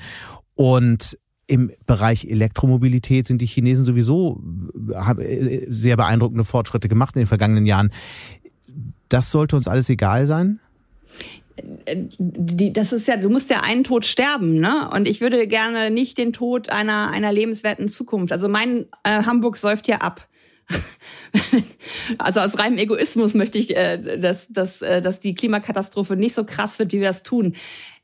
Und 0.55 1.19
im 1.53 1.71
Bereich 1.85 2.25
Elektromobilität 2.25 3.27
sind 3.27 3.43
die 3.43 3.47
Chinesen 3.47 3.85
sowieso 3.85 4.43
haben 4.95 5.21
äh, 5.21 5.67
sehr 5.69 5.99
beeindruckende 5.99 6.45
Fortschritte 6.45 6.89
gemacht 6.89 7.15
in 7.15 7.21
den 7.21 7.27
vergangenen 7.27 7.67
Jahren. 7.67 7.91
Das 9.11 9.31
sollte 9.31 9.57
uns 9.57 9.69
alles 9.69 9.91
egal 9.91 10.27
sein? 10.27 10.61
Die, 12.19 12.73
das 12.73 12.95
ist 12.95 13.07
ja, 13.07 13.19
du 13.19 13.29
musst 13.29 13.51
ja 13.51 13.61
einen 13.61 13.85
Tod 13.85 14.07
sterben, 14.07 14.61
ne? 14.61 14.89
Und 14.95 15.07
ich 15.07 15.21
würde 15.21 15.47
gerne 15.47 15.91
nicht 15.91 16.17
den 16.17 16.33
Tod 16.33 16.71
einer, 16.71 17.11
einer 17.11 17.31
lebenswerten 17.31 17.87
Zukunft. 17.89 18.33
Also 18.33 18.49
mein 18.49 18.87
äh, 19.05 19.25
Hamburg 19.25 19.59
säuft 19.59 19.87
ja 19.89 19.99
ab. 19.99 20.27
also 22.19 22.41
aus 22.41 22.59
reinem 22.59 22.79
Egoismus 22.79 23.35
möchte 23.35 23.59
ich, 23.59 23.77
äh, 23.77 24.17
dass, 24.17 24.49
dass, 24.49 24.81
äh, 24.81 25.03
dass 25.03 25.21
die 25.21 25.35
Klimakatastrophe 25.35 26.17
nicht 26.17 26.33
so 26.33 26.45
krass 26.45 26.79
wird, 26.79 26.93
wie 26.93 27.01
wir 27.01 27.09
das 27.09 27.23
tun 27.23 27.55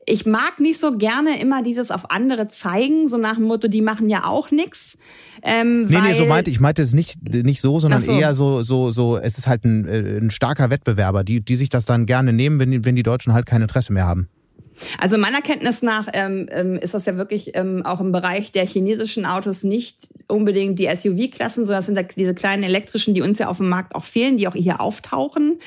ich 0.05 0.25
mag 0.25 0.59
nicht 0.59 0.79
so 0.79 0.97
gerne 0.97 1.39
immer 1.39 1.61
dieses 1.61 1.91
auf 1.91 2.09
andere 2.11 2.47
zeigen, 2.47 3.07
so 3.07 3.17
nach 3.17 3.35
dem 3.35 3.45
Motto, 3.45 3.67
die 3.67 3.81
machen 3.81 4.09
ja 4.09 4.25
auch 4.25 4.51
nichts. 4.51 4.97
Ähm, 5.41 5.87
nee, 5.87 5.99
nee, 6.01 6.13
so 6.13 6.25
meinte 6.25 6.51
ich 6.51 6.59
meinte 6.59 6.81
es 6.81 6.93
nicht 6.93 7.17
nicht 7.31 7.61
so, 7.61 7.79
sondern 7.79 8.01
so. 8.01 8.11
eher 8.11 8.33
so 8.33 8.61
so 8.61 8.91
so 8.91 9.17
es 9.17 9.37
ist 9.37 9.47
halt 9.47 9.63
ein, 9.63 9.87
äh, 9.87 10.17
ein 10.17 10.31
starker 10.31 10.69
Wettbewerber, 10.69 11.23
die 11.23 11.41
die 11.41 11.55
sich 11.55 11.69
das 11.69 11.85
dann 11.85 12.05
gerne 12.05 12.33
nehmen, 12.33 12.59
wenn 12.59 12.71
die, 12.71 12.83
wenn 12.83 12.95
die 12.95 13.03
Deutschen 13.03 13.33
halt 13.33 13.45
kein 13.45 13.61
Interesse 13.61 13.93
mehr 13.93 14.05
haben. 14.05 14.27
Also 14.97 15.17
meiner 15.17 15.41
Kenntnis 15.41 15.81
nach 15.81 16.07
ähm, 16.13 16.47
ähm, 16.51 16.75
ist 16.75 16.93
das 16.93 17.05
ja 17.05 17.17
wirklich 17.17 17.51
ähm, 17.55 17.85
auch 17.85 17.99
im 17.99 18.11
Bereich 18.11 18.51
der 18.51 18.65
chinesischen 18.65 19.25
Autos 19.25 19.63
nicht 19.63 20.09
unbedingt 20.27 20.79
die 20.79 20.87
SUV-Klassen, 20.93 21.65
sondern 21.65 21.79
das 21.79 21.85
sind 21.87 21.95
da 21.95 22.03
diese 22.03 22.33
kleinen 22.33 22.63
elektrischen, 22.63 23.13
die 23.13 23.21
uns 23.21 23.39
ja 23.39 23.47
auf 23.47 23.57
dem 23.57 23.69
Markt 23.69 23.95
auch 23.95 24.03
fehlen, 24.03 24.37
die 24.37 24.47
auch 24.47 24.55
hier 24.55 24.79
auftauchen. 24.79 25.59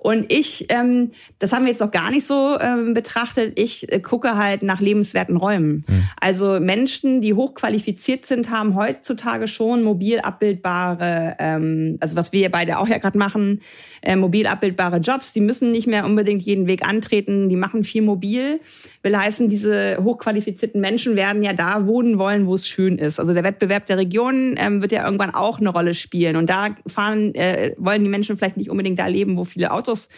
Und 0.00 0.32
ich, 0.32 0.66
ähm, 0.70 1.10
das 1.38 1.52
haben 1.52 1.64
wir 1.64 1.70
jetzt 1.70 1.80
noch 1.80 1.90
gar 1.90 2.10
nicht 2.10 2.24
so 2.24 2.58
ähm, 2.58 2.94
betrachtet, 2.94 3.58
ich 3.58 3.92
äh, 3.92 4.00
gucke 4.00 4.38
halt 4.38 4.62
nach 4.62 4.80
lebenswerten 4.80 5.36
Räumen. 5.36 5.84
Mhm. 5.86 6.04
Also 6.18 6.58
Menschen, 6.58 7.20
die 7.20 7.34
hochqualifiziert 7.34 8.24
sind, 8.24 8.50
haben 8.50 8.76
heutzutage 8.76 9.46
schon 9.46 9.82
mobil 9.82 10.18
abbildbare, 10.20 11.36
ähm, 11.38 11.98
also 12.00 12.16
was 12.16 12.32
wir 12.32 12.50
beide 12.50 12.78
auch 12.78 12.88
ja 12.88 12.96
gerade 12.96 13.18
machen, 13.18 13.60
äh, 14.00 14.16
mobil 14.16 14.46
abbildbare 14.46 14.98
Jobs. 14.98 15.34
Die 15.34 15.42
müssen 15.42 15.70
nicht 15.70 15.86
mehr 15.86 16.06
unbedingt 16.06 16.40
jeden 16.42 16.66
Weg 16.66 16.88
antreten, 16.88 17.50
die 17.50 17.56
machen 17.56 17.84
viel 17.84 18.00
mobil. 18.00 18.60
Will 19.02 19.16
heißen, 19.16 19.50
diese 19.50 19.98
hochqualifizierten 20.02 20.80
Menschen 20.80 21.14
werden 21.14 21.42
ja 21.42 21.52
da 21.52 21.86
wohnen 21.86 22.18
wollen, 22.18 22.46
wo 22.46 22.54
es 22.54 22.66
schön 22.66 22.96
ist. 22.96 23.20
Also 23.20 23.34
der 23.34 23.44
Wettbewerb 23.44 23.84
der 23.84 23.98
Regionen 23.98 24.54
ähm, 24.56 24.80
wird 24.80 24.92
ja 24.92 25.04
irgendwann 25.04 25.34
auch 25.34 25.60
eine 25.60 25.68
Rolle 25.68 25.92
spielen. 25.92 26.36
Und 26.36 26.48
da 26.48 26.68
fahren, 26.86 27.34
äh, 27.34 27.74
wollen 27.76 28.02
die 28.02 28.08
Menschen 28.08 28.38
vielleicht 28.38 28.56
nicht 28.56 28.70
unbedingt 28.70 28.98
da 28.98 29.06
leben, 29.06 29.36
wo 29.36 29.44
viele 29.44 29.70
Autos 29.72 29.89
Autos 29.90 30.08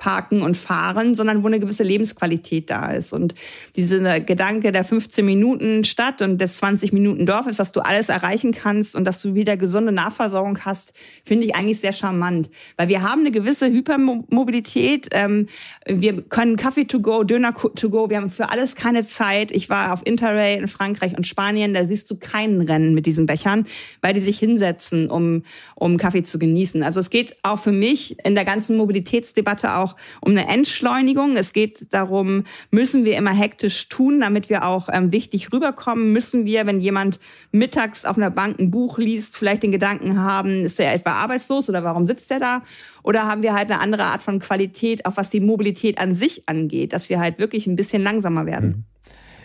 parken 0.00 0.42
und 0.42 0.56
fahren, 0.56 1.14
sondern 1.14 1.44
wo 1.44 1.46
eine 1.46 1.60
gewisse 1.60 1.84
Lebensqualität 1.84 2.70
da 2.70 2.90
ist. 2.90 3.12
Und 3.12 3.34
dieser 3.76 4.18
Gedanke 4.18 4.72
der 4.72 4.82
15 4.82 5.24
Minuten 5.24 5.84
Stadt 5.84 6.22
und 6.22 6.40
des 6.40 6.56
20 6.56 6.92
Minuten 6.92 7.26
Dorf 7.26 7.46
ist, 7.46 7.60
dass 7.60 7.70
du 7.70 7.80
alles 7.80 8.08
erreichen 8.08 8.52
kannst 8.52 8.96
und 8.96 9.04
dass 9.04 9.20
du 9.22 9.34
wieder 9.34 9.56
gesunde 9.56 9.92
Nahversorgung 9.92 10.58
hast, 10.64 10.94
finde 11.24 11.46
ich 11.46 11.54
eigentlich 11.54 11.78
sehr 11.78 11.92
charmant. 11.92 12.50
Weil 12.76 12.88
wir 12.88 13.02
haben 13.02 13.20
eine 13.20 13.30
gewisse 13.30 13.66
Hypermobilität. 13.66 15.08
Ähm, 15.12 15.46
wir 15.86 16.22
können 16.22 16.56
Kaffee 16.56 16.86
to 16.86 17.00
go, 17.00 17.22
Döner 17.22 17.54
to 17.54 17.90
go. 17.90 18.10
Wir 18.10 18.16
haben 18.16 18.30
für 18.30 18.50
alles 18.50 18.74
keine 18.74 19.06
Zeit. 19.06 19.52
Ich 19.52 19.68
war 19.68 19.92
auf 19.92 20.04
Interrail 20.04 20.58
in 20.58 20.68
Frankreich 20.68 21.16
und 21.16 21.26
Spanien. 21.26 21.74
Da 21.74 21.84
siehst 21.84 22.10
du 22.10 22.16
keinen 22.16 22.62
Rennen 22.62 22.94
mit 22.94 23.04
diesen 23.04 23.26
Bechern, 23.26 23.66
weil 24.00 24.14
die 24.14 24.20
sich 24.20 24.38
hinsetzen, 24.38 25.10
um, 25.10 25.42
um 25.74 25.98
Kaffee 25.98 26.22
zu 26.22 26.38
genießen. 26.38 26.82
Also 26.82 27.00
es 27.00 27.10
geht 27.10 27.36
auch 27.42 27.58
für 27.58 27.72
mich 27.72 28.16
in 28.24 28.34
der 28.34 28.46
ganzen 28.46 28.78
Mobilitätsdebatte 28.78 29.76
auch 29.76 29.89
auch 29.90 29.96
um 30.20 30.32
eine 30.32 30.48
Entschleunigung. 30.48 31.36
Es 31.36 31.52
geht 31.52 31.92
darum, 31.92 32.44
müssen 32.70 33.04
wir 33.04 33.16
immer 33.16 33.32
hektisch 33.32 33.88
tun, 33.88 34.20
damit 34.20 34.50
wir 34.50 34.64
auch 34.64 34.88
ähm, 34.92 35.12
wichtig 35.12 35.52
rüberkommen? 35.52 36.12
Müssen 36.12 36.44
wir, 36.44 36.66
wenn 36.66 36.80
jemand 36.80 37.20
mittags 37.52 38.04
auf 38.04 38.16
einer 38.16 38.30
Bank 38.30 38.58
ein 38.58 38.70
Buch 38.70 38.98
liest, 38.98 39.36
vielleicht 39.36 39.62
den 39.62 39.72
Gedanken 39.72 40.20
haben, 40.20 40.64
ist 40.64 40.80
er 40.80 40.94
etwa 40.94 41.12
arbeitslos 41.12 41.68
oder 41.68 41.84
warum 41.84 42.06
sitzt 42.06 42.30
er 42.30 42.40
da? 42.40 42.62
Oder 43.02 43.26
haben 43.26 43.42
wir 43.42 43.54
halt 43.54 43.70
eine 43.70 43.80
andere 43.80 44.04
Art 44.04 44.22
von 44.22 44.40
Qualität, 44.40 45.06
auch 45.06 45.16
was 45.16 45.30
die 45.30 45.40
Mobilität 45.40 45.98
an 45.98 46.14
sich 46.14 46.48
angeht, 46.48 46.92
dass 46.92 47.08
wir 47.08 47.18
halt 47.18 47.38
wirklich 47.38 47.66
ein 47.66 47.76
bisschen 47.76 48.02
langsamer 48.02 48.46
werden? 48.46 48.84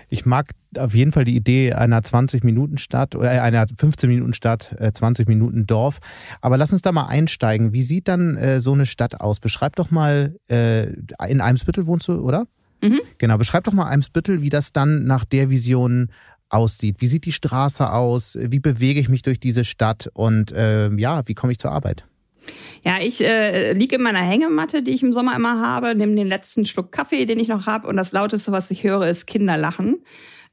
Ich 0.09 0.25
mag 0.25 0.51
auf 0.77 0.93
jeden 0.93 1.11
Fall 1.11 1.25
die 1.25 1.35
Idee 1.35 1.73
einer 1.73 2.01
20-Minuten-Stadt 2.01 3.15
oder 3.15 3.41
einer 3.41 3.65
15-Minuten-Stadt, 3.65 4.75
20 4.93 5.27
Minuten 5.27 5.65
Dorf. 5.67 5.99
Aber 6.41 6.57
lass 6.57 6.73
uns 6.73 6.81
da 6.81 6.91
mal 6.91 7.07
einsteigen. 7.07 7.73
Wie 7.73 7.81
sieht 7.81 8.07
dann 8.07 8.35
äh, 8.37 8.59
so 8.59 8.73
eine 8.73 8.85
Stadt 8.85 9.21
aus? 9.21 9.39
Beschreib 9.39 9.75
doch 9.75 9.91
mal, 9.91 10.35
äh, 10.49 10.87
in 11.27 11.41
Eimsbüttel 11.41 11.87
wohnst 11.87 12.07
du, 12.07 12.21
oder? 12.21 12.45
Mhm. 12.81 12.99
Genau, 13.17 13.37
beschreib 13.37 13.63
doch 13.63 13.73
mal 13.73 13.85
Eimsbüttel, 13.85 14.41
wie 14.41 14.49
das 14.49 14.73
dann 14.73 15.05
nach 15.05 15.25
der 15.25 15.49
Vision 15.49 16.09
aussieht. 16.49 16.97
Wie 16.99 17.07
sieht 17.07 17.25
die 17.25 17.31
Straße 17.31 17.91
aus? 17.91 18.37
Wie 18.39 18.59
bewege 18.59 18.99
ich 18.99 19.09
mich 19.09 19.21
durch 19.21 19.39
diese 19.39 19.65
Stadt? 19.65 20.09
Und 20.13 20.51
äh, 20.51 20.89
ja, 20.95 21.27
wie 21.27 21.33
komme 21.33 21.51
ich 21.51 21.59
zur 21.59 21.71
Arbeit? 21.71 22.05
Ja, 22.83 22.97
ich 23.01 23.21
äh, 23.21 23.73
liege 23.73 23.95
in 23.95 24.01
meiner 24.01 24.19
Hängematte, 24.19 24.83
die 24.83 24.91
ich 24.91 25.03
im 25.03 25.13
Sommer 25.13 25.35
immer 25.35 25.59
habe, 25.59 25.95
nehme 25.95 26.15
den 26.15 26.27
letzten 26.27 26.65
Schluck 26.65 26.91
Kaffee, 26.91 27.25
den 27.25 27.39
ich 27.39 27.47
noch 27.47 27.65
habe, 27.65 27.87
und 27.87 27.97
das 27.97 28.11
lauteste, 28.11 28.51
was 28.51 28.69
ich 28.71 28.83
höre, 28.83 29.07
ist 29.07 29.25
Kinderlachen. 29.25 30.03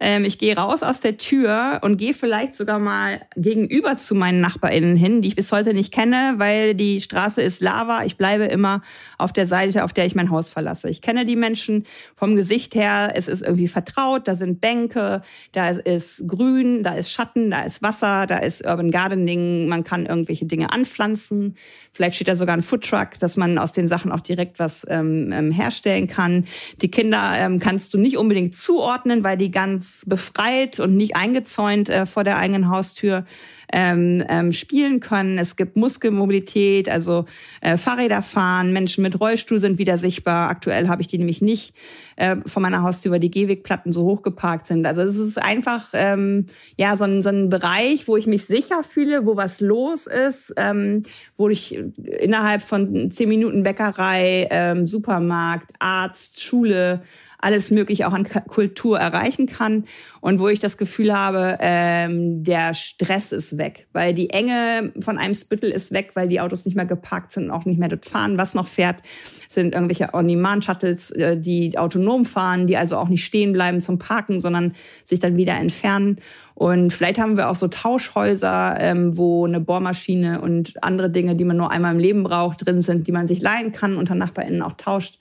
Ähm, 0.05 0.25
ich 0.25 0.37
gehe 0.39 0.57
raus 0.57 0.83
aus 0.83 0.99
der 0.99 1.17
Tür 1.17 1.79
und 1.83 1.97
gehe 1.97 2.13
vielleicht 2.13 2.57
sogar 2.57 2.81
mal 2.81 3.21
gegenüber 3.37 3.97
zu 3.99 4.17
meinen 4.17 4.41
NachbarInnen 4.41 4.97
hin, 4.97 5.23
die 5.23 5.29
ich 5.29 5.37
bis 5.37 5.53
heute 5.53 5.75
nicht 5.75 5.95
kenne, 5.95 6.35
weil 6.39 6.75
die 6.75 7.01
Straße 7.01 7.41
ist 7.41 7.61
Lava. 7.61 8.03
Ich 8.05 8.17
bleibe 8.17 8.47
immer 8.47 8.83
auf 9.17 9.33
der 9.33 9.47
Seite, 9.47 9.85
auf 9.85 9.93
der 9.93 10.05
ich 10.07 10.17
mein 10.17 10.31
Haus 10.31 10.51
verlasse. 10.51 10.91
Ich 10.91 11.03
kenne 11.03 11.25
die 11.25 11.37
Menschen 11.37 11.87
vom 12.17 12.35
Gesicht 12.35 12.75
her. 12.75 13.13
Es 13.15 13.29
ist 13.29 13.43
irgendwie 13.43 13.69
vertraut. 13.69 14.27
Da 14.27 14.35
sind 14.35 14.61
Bänke, 14.61 15.23
da 15.53 15.71
ist 15.71 16.27
Grün, 16.27 16.83
da 16.83 16.95
ist 16.95 17.13
Schatten, 17.13 17.53
da 17.53 17.63
ist 17.63 17.81
Wasser, 17.81 18.27
da 18.27 18.39
ist 18.39 18.67
Urban 18.67 18.91
Gardening. 18.91 19.69
Man 19.69 19.85
kann 19.85 20.07
irgendwelche 20.07 20.47
Dinge 20.47 20.73
anpflanzen. 20.73 21.55
Vielleicht 21.93 22.17
steht 22.17 22.29
da 22.29 22.37
sogar 22.37 22.57
ein 22.57 22.63
Foodtruck, 22.63 23.19
dass 23.19 23.37
man 23.37 23.59
aus 23.59 23.73
den 23.73 23.87
Sachen 23.87 24.13
auch 24.13 24.21
direkt 24.21 24.59
was 24.59 24.87
ähm, 24.89 25.31
ähm 25.33 25.51
herstellen 25.51 26.09
kann. 26.09 26.47
Die 26.81 26.91
Kinder 26.91 27.35
ähm, 27.37 27.59
kannst 27.59 27.93
du 27.93 27.99
nicht 27.99 28.17
unbedingt 28.17 28.57
zuordnen, 28.57 29.23
weil 29.23 29.37
die 29.37 29.51
ganz 29.51 30.05
befreit 30.07 30.81
und 30.81 30.97
nicht 30.97 31.17
eingezäunt 31.17 31.89
äh, 31.91 32.07
vor 32.07 32.25
der 32.25 32.39
eigenen 32.39 32.71
Haustür 32.71 33.25
ähm, 33.73 34.23
ähm, 34.29 34.53
spielen 34.53 35.01
können. 35.01 35.39
Es 35.39 35.57
gibt 35.57 35.77
Muskelmobilität, 35.77 36.89
also 36.89 37.25
äh, 37.61 37.77
Fahrräder 37.77 38.23
fahren, 38.23 38.73
Menschen 38.73 39.03
mit 39.03 39.19
Rollstuhl 39.19 39.59
sind 39.59 39.79
wieder 39.79 39.99
sichtbar. 39.99 40.51
Aktuell 40.51 40.89
habe 40.89 41.01
ich 41.01 41.09
die 41.09 41.19
nämlich 41.19 41.41
nicht 41.41 41.75
äh, 42.17 42.37
von 42.47 42.63
meiner 42.63 42.83
Haustür, 42.83 43.13
weil 43.13 43.21
die 43.21 43.31
Gehwegplatten 43.31 43.91
so 43.91 44.05
hoch 44.05 44.23
geparkt 44.23 44.67
sind. 44.67 44.87
Also 44.87 45.01
es 45.01 45.17
ist 45.17 45.43
einfach 45.43 45.89
ähm, 45.95 46.47
ja 46.77 46.97
so 46.97 47.05
ein, 47.05 47.23
so 47.23 47.31
ein 47.31 47.49
Bereich, 47.49 48.07
wo 48.07 48.17
ich 48.17 48.27
mich 48.27 48.45
sicher 48.45 48.85
fühle, 48.85 49.25
wo 49.25 49.37
was 49.37 49.61
los 49.61 50.07
ist, 50.07 50.53
ähm, 50.59 51.03
wo 51.39 51.49
ich 51.49 51.82
innerhalb 52.05 52.63
von 52.63 53.11
zehn 53.11 53.29
Minuten 53.29 53.63
Bäckerei, 53.63 54.49
ähm, 54.51 54.87
Supermarkt, 54.87 55.73
Arzt, 55.79 56.43
Schule 56.43 57.03
alles 57.43 57.71
Mögliche 57.71 58.07
auch 58.07 58.13
an 58.13 58.25
Kultur 58.25 58.99
erreichen 58.99 59.47
kann 59.47 59.85
und 60.21 60.39
wo 60.39 60.49
ich 60.49 60.61
das 60.61 60.79
Gefühl 60.79 61.13
habe, 61.13 61.59
ähm, 61.61 62.45
der 62.45 62.73
Stress 62.75 63.33
ist 63.33 63.59
weg, 63.59 63.89
weil 63.93 64.15
die 64.15 64.31
Enge 64.31 64.93
von 65.01 65.19
einem 65.19 65.35
Spüttel 65.35 65.71
ist 65.71 65.93
weg, 65.93 66.13
weil 66.15 66.29
die 66.29 66.41
Autos 66.41 66.65
nicht 66.65 66.77
mehr 66.77 66.87
geparkt 66.87 67.33
sind 67.33 67.47
und 67.47 67.51
auch 67.51 67.65
nicht 67.65 67.79
mehr 67.79 67.89
dort 67.89 68.07
fahren. 68.07 68.39
Was 68.39 68.55
noch 68.55 68.69
fährt, 68.69 69.03
sind 69.49 69.75
irgendwelche 69.75 70.15
On-Demand-Shuttles, 70.15 71.11
äh, 71.11 71.37
die 71.37 71.77
autonom 71.77 72.25
fahren, 72.25 72.67
die 72.67 72.77
also 72.77 72.97
auch 72.97 73.09
nicht 73.09 73.25
stehen 73.25 73.53
bleiben 73.53 73.81
zum 73.81 73.99
Parken, 73.99 74.39
sondern 74.39 74.75
sich 75.05 75.19
dann 75.19 75.37
wieder 75.37 75.55
entfernen. 75.55 76.19
Und 76.55 76.93
vielleicht 76.93 77.19
haben 77.19 77.37
wir 77.37 77.51
auch 77.51 77.57
so 77.57 77.67
Tauschhäuser, 77.67 78.77
ähm, 78.79 79.17
wo 79.17 79.45
eine 79.47 79.59
Bohrmaschine 79.59 80.41
und 80.41 80.83
andere 80.85 81.11
Dinge, 81.11 81.35
die 81.35 81.45
man 81.45 81.57
nur 81.57 81.73
einmal 81.73 81.93
im 81.93 81.99
Leben 81.99 82.23
braucht, 82.23 82.65
drin 82.65 82.81
sind, 82.81 83.09
die 83.09 83.13
man 83.13 83.27
sich 83.27 83.43
leihen 83.43 83.73
kann, 83.73 83.97
unter 83.97 84.15
NachbarInnen 84.15 84.63
auch 84.63 84.75
tauscht. 84.75 85.19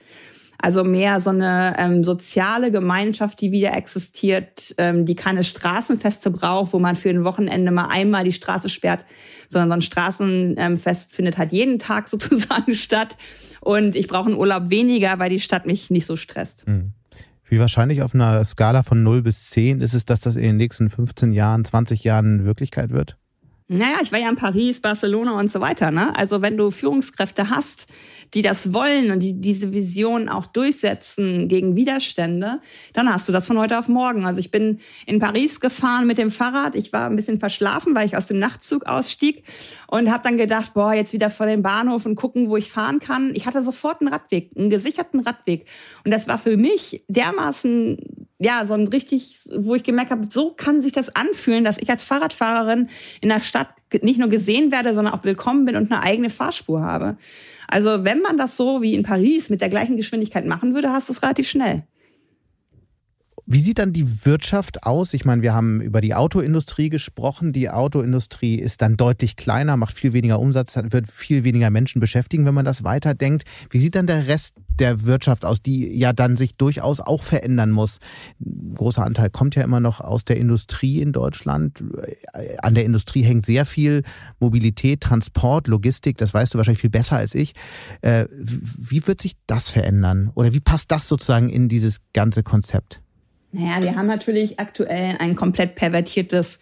Also 0.62 0.84
mehr 0.84 1.20
so 1.20 1.32
eine 1.32 1.76
ähm, 1.78 2.04
soziale 2.04 2.72
Gemeinschaft, 2.72 3.42
die 3.42 3.52
wieder 3.52 3.74
existiert, 3.74 4.76
ähm, 4.78 5.06
die 5.06 5.16
keine 5.16 5.44
Straßenfeste 5.44 6.30
braucht, 6.30 6.74
wo 6.74 6.80
man 6.80 6.96
für 6.96 7.10
ein 7.10 7.24
Wochenende 7.24 7.72
mal 7.72 7.88
einmal 7.88 8.24
die 8.24 8.32
Straße 8.32 8.70
sperrt, 8.70 9.06
sondern 9.48 9.70
so 9.70 9.74
ein 9.74 9.82
Straßenfest 9.82 11.14
findet 11.14 11.38
halt 11.38 11.52
jeden 11.52 11.80
Tag 11.80 12.08
sozusagen 12.10 12.76
statt. 12.76 13.18
Und 13.60 13.96
ich 13.96 14.08
brauche 14.08 14.30
einen 14.30 14.38
Urlaub 14.38 14.70
weniger, 14.70 15.20
weil 15.20 15.30
die 15.30 15.40
Stadt 15.40 15.66
mich 15.66 15.90
nicht 15.90 16.06
so 16.06 16.16
stresst. 16.16 16.68
Mhm. 16.68 16.94
Wie 17.46 17.60
wahrscheinlich 17.60 18.02
auf 18.02 18.16
einer 18.16 18.46
Skala 18.46 18.82
von 18.82 19.04
0 19.04 19.24
bis 19.24 19.50
10 19.50 19.82
ist 19.82 19.94
es, 19.94 20.06
dass 20.06 20.22
das 20.22 20.38
in 20.38 20.44
den 20.44 20.58
nächsten 20.58 20.90
15 20.90 21.32
Jahren, 21.32 21.66
20 21.66 22.04
Jahren 22.04 22.46
Wirklichkeit 22.46 22.92
wird? 22.92 23.18
Naja, 23.68 24.00
ich 24.02 24.12
war 24.12 24.20
ja 24.20 24.30
in 24.30 24.36
Paris, 24.36 24.82
Barcelona 24.82 25.40
und 25.40 25.50
so 25.50 25.62
weiter. 25.62 25.92
Ne? 25.92 26.14
Also 26.18 26.42
wenn 26.42 26.58
du 26.58 26.72
Führungskräfte 26.72 27.50
hast, 27.50 27.88
die 28.34 28.42
das 28.42 28.74
wollen 28.74 29.12
und 29.12 29.20
die 29.20 29.40
diese 29.40 29.74
Vision 29.74 30.30
auch 30.30 30.46
durchsetzen 30.46 31.50
gegen 31.50 31.76
Widerstände, 31.76 32.62
dann 32.94 33.14
hast 33.14 33.28
du 33.28 33.34
das 33.34 33.48
von 33.48 33.58
heute 33.58 33.78
auf 33.78 33.88
morgen. 33.88 34.26
Also 34.26 34.40
ich 34.40 34.52
bin 34.52 34.80
in 35.06 35.20
Paris 35.20 35.60
gefahren 35.60 36.08
mit 36.08 36.18
dem 36.18 36.32
Fahrrad. 36.32 36.76
Ich 36.76 36.94
war 36.94 37.10
ein 37.10 37.16
bisschen 37.16 37.40
verschlafen, 37.40 37.94
weil 37.94 38.08
ich 38.08 38.16
aus 38.16 38.28
dem 38.28 38.40
Nachtzug 38.40 38.86
ausstieg 38.86 39.44
und 39.88 40.10
habe 40.10 40.24
dann 40.24 40.38
gedacht, 40.38 40.74
boah, 40.74 40.94
jetzt 40.94 41.14
wieder 41.14 41.30
vor 41.30 41.46
dem 41.46 41.62
Bahnhof 41.62 42.06
und 42.06 42.16
gucken, 42.16 42.50
wo 42.50 42.56
ich 42.56 42.72
fahren 42.72 43.00
kann. 43.00 43.32
Ich 43.36 43.46
hatte 43.46 43.62
sofort 43.62 44.02
einen 44.02 44.14
Radweg, 44.14 44.52
einen 44.56 44.70
gesicherten 44.70 45.20
Radweg. 45.20 45.66
Und 46.06 46.12
das 46.12 46.28
war 46.28 46.38
für 46.38 46.56
mich 46.56 47.04
dermaßen 47.10 47.98
ja, 48.44 48.66
so 48.66 48.74
ein 48.74 48.88
richtig, 48.88 49.38
wo 49.56 49.76
ich 49.76 49.84
gemerkt 49.84 50.10
habe, 50.10 50.26
so 50.28 50.50
kann 50.50 50.82
sich 50.82 50.92
das 50.92 51.16
anfühlen, 51.16 51.64
dass 51.64 51.78
ich 51.78 51.92
als 51.92 52.02
Fahrradfahrerin 52.02 52.90
in 53.22 53.30
der 53.30 53.40
Stadt 53.40 53.70
nicht 54.02 54.18
nur 54.18 54.30
gesehen 54.30 54.72
werde, 54.72 54.96
sondern 54.96 55.14
auch 55.14 55.24
willkommen 55.24 55.66
bin 55.66 55.76
und 55.76 55.92
eine 55.92 56.02
eigene 56.02 56.32
Fahrspur 56.32 56.82
habe. 56.82 57.18
Also 57.72 58.04
wenn 58.04 58.22
man 58.22 58.38
das 58.38 58.58
so 58.58 58.82
wie 58.82 58.94
in 58.96 59.04
Paris 59.04 59.50
mit 59.50 59.62
der 59.62 59.70
gleichen 59.70 59.96
Geschwindigkeit 59.96 60.46
machen 60.46 60.76
würde, 60.76 60.92
hast 60.92 61.08
du 61.08 61.14
es 61.14 61.24
relativ 61.24 61.50
schnell. 61.50 61.84
Wie 63.54 63.60
sieht 63.60 63.80
dann 63.80 63.92
die 63.92 64.26
Wirtschaft 64.26 64.84
aus? 64.84 65.14
Ich 65.14 65.26
meine, 65.26 65.42
wir 65.42 65.54
haben 65.54 65.82
über 65.82 66.00
die 66.00 66.16
Autoindustrie 66.16 66.88
gesprochen. 66.88 67.52
Die 67.52 67.70
Autoindustrie 67.70 68.56
ist 68.56 68.82
dann 68.82 68.96
deutlich 68.96 69.36
kleiner, 69.36 69.76
macht 69.76 69.98
viel 69.98 70.14
weniger 70.14 70.40
Umsatz, 70.40 70.78
wird 70.78 71.12
viel 71.12 71.44
weniger 71.44 71.70
Menschen 71.70 72.00
beschäftigen, 72.00 72.46
wenn 72.46 72.54
man 72.54 72.64
das 72.64 72.86
weiterdenkt. 72.86 73.44
Wie 73.70 73.80
sieht 73.80 73.96
dann 73.96 74.08
der 74.08 74.28
Rest 74.28 74.56
der 74.80 75.04
Wirtschaft 75.04 75.44
aus, 75.44 75.62
die 75.62 75.94
ja 75.98 76.14
dann 76.14 76.38
sich 76.38 76.56
durchaus 76.56 77.02
auch 77.02 77.24
verändern 77.24 77.72
muss? 77.72 78.00
Ein 78.40 78.74
großer 78.76 79.04
Anteil 79.04 79.30
kommt 79.30 79.56
ja 79.56 79.64
immer 79.64 79.82
noch 79.82 80.00
aus 80.00 80.24
der 80.24 80.38
Industrie 80.38 81.02
in 81.02 81.12
Deutschland. 81.12 81.84
An 82.62 82.74
der 82.74 82.86
Industrie 82.86 83.24
hängt 83.24 83.46
sehr 83.46 83.66
viel 83.66 84.04
Mobilität, 84.40 85.02
Transport, 85.02 85.68
Logistik. 85.68 86.18
Das 86.18 86.34
weißt 86.34 86.54
du 86.54 86.58
wahrscheinlich 86.58 86.80
viel 86.80 86.90
besser 86.90 87.18
als 87.18 87.36
ich. 87.36 87.52
Äh, 88.00 88.28
wie 88.32 89.06
wird 89.08 89.20
sich 89.20 89.34
das 89.46 89.70
verändern? 89.70 90.32
Oder 90.36 90.54
wie 90.54 90.62
passt 90.62 90.90
das 90.90 91.10
sozusagen 91.10 91.50
in 91.50 91.68
dieses 91.68 91.98
ganze 92.14 92.44
Konzept? 92.44 93.02
Naja, 93.52 93.82
wir 93.82 93.96
haben 93.96 94.08
natürlich 94.08 94.60
aktuell 94.60 95.18
ein 95.20 95.36
komplett 95.36 95.76
pervertiertes 95.76 96.60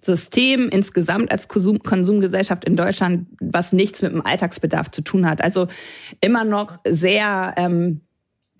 System 0.00 0.68
insgesamt 0.70 1.30
als 1.30 1.48
Konsum 1.48 1.82
Konsumgesellschaft 1.82 2.64
in 2.64 2.76
Deutschland, 2.76 3.26
was 3.40 3.72
nichts 3.72 4.00
mit 4.00 4.12
dem 4.12 4.24
Alltagsbedarf 4.24 4.90
zu 4.90 5.02
tun 5.02 5.28
hat. 5.28 5.42
Also 5.42 5.68
immer 6.22 6.44
noch 6.44 6.78
sehr 6.86 7.54
ähm, 7.58 8.00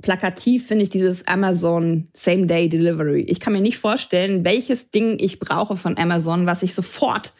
plakativ 0.03 0.67
finde 0.67 0.83
ich 0.83 0.91
dieses 0.91 1.27
Amazon 1.27 2.09
Same 2.13 2.47
Day 2.47 2.69
Delivery. 2.69 3.23
Ich 3.23 3.41
kann 3.41 3.55
mir 3.55 3.61
nicht 3.61 3.79
vorstellen, 3.79 4.45
welches 4.45 4.91
Ding 4.91 5.17
ich 5.19 5.39
brauche 5.39 5.77
von 5.77 5.97
Amazon, 5.97 6.47
was 6.47 6.63
ich 6.63 6.75
sofort 6.75 7.33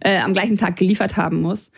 äh, 0.00 0.18
am 0.18 0.32
gleichen 0.32 0.58
Tag 0.58 0.76
geliefert 0.76 1.16
haben 1.16 1.40
muss. 1.40 1.72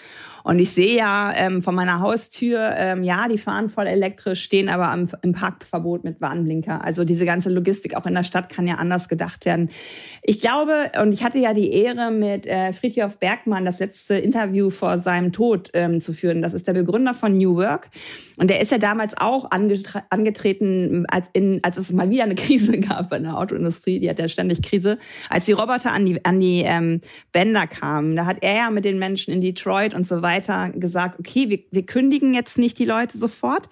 Und 0.45 0.59
ich 0.59 0.71
sehe 0.71 0.97
ja 0.97 1.33
ähm, 1.35 1.63
von 1.63 1.75
meiner 1.75 2.01
Haustür, 2.01 2.73
ähm, 2.77 3.03
ja, 3.03 3.29
die 3.29 3.39
fahren 3.39 3.69
voll 3.69 3.87
elektrisch, 3.87 4.43
stehen 4.43 4.69
aber 4.69 4.89
am, 4.89 5.09
im 5.23 5.33
Parkverbot 5.33 6.05
mit 6.05 6.21
Warnblinker. 6.21 6.83
Also 6.83 7.05
diese 7.05 7.27
ganze 7.27 7.51
Logistik 7.51 7.95
auch 7.97 8.07
in 8.07 8.15
der 8.15 8.25
Stadt 8.25 8.49
kann 8.49 8.67
ja 8.67 8.77
anders 8.77 9.09
gedacht 9.09 9.45
werden. 9.45 9.71
Ich 10.23 10.41
glaube, 10.41 10.91
und 11.01 11.13
ich 11.13 11.25
hatte 11.25 11.39
ja 11.39 11.53
die 11.53 11.73
Ehre, 11.73 12.11
mit 12.11 12.47
äh, 12.47 12.73
Friedhof 12.73 13.19
Bergmann 13.19 13.65
das 13.65 13.79
letzte 13.79 14.15
Interview 14.15 14.71
vor 14.71 14.99
seinem 14.99 15.33
Tod 15.33 15.71
ähm, 15.75 16.01
zu 16.01 16.13
führen. 16.13 16.43
Das 16.43 16.55
ist 16.55 16.67
der 16.67 16.73
Begründer 16.73 17.15
von 17.15 17.37
New 17.37 17.57
Work. 17.57 17.91
Und 18.37 18.49
der 18.49 18.61
ist 18.61 18.73
ja 18.73 18.79
damals 18.79 19.17
auch 19.19 19.51
angetreten, 19.51 21.05
als, 21.09 21.29
in, 21.33 21.61
als 21.63 21.77
es 21.77 21.91
mal 21.93 22.11
wieder 22.11 22.25
eine 22.25 22.35
Krise 22.37 22.81
gab 22.81 23.13
in 23.13 23.25
der 23.25 23.37
Autoindustrie. 23.37 24.01
Die 24.01 24.09
hat 24.09 24.19
ja 24.19 24.29
ständig 24.29 24.63
Krise. 24.63 24.99
Als 25.29 25.45
die 25.45 25.53
Roboter 25.53 25.93
an 25.93 26.07
die, 26.07 26.25
an 26.25 26.41
die 26.41 26.63
ähm, 26.65 27.01
Bänder 27.33 27.67
kamen, 27.67 28.17
da 28.17 28.27
hat 28.27 28.39
er 28.41 28.57
ja 28.57 28.71
mit 28.71 28.85
den 28.85 28.99
Menschen 28.99 29.35
in 29.35 29.41
Detroit 29.41 29.95
und 29.95 30.07
so 30.07 30.23
weiter 30.23 30.30
gesagt, 30.75 31.19
okay, 31.19 31.49
wir, 31.49 31.61
wir 31.71 31.87
kündigen 31.87 32.35
jetzt 32.35 32.59
nicht 32.59 32.79
die 32.79 32.85
Leute 32.85 33.19
sofort, 33.19 33.69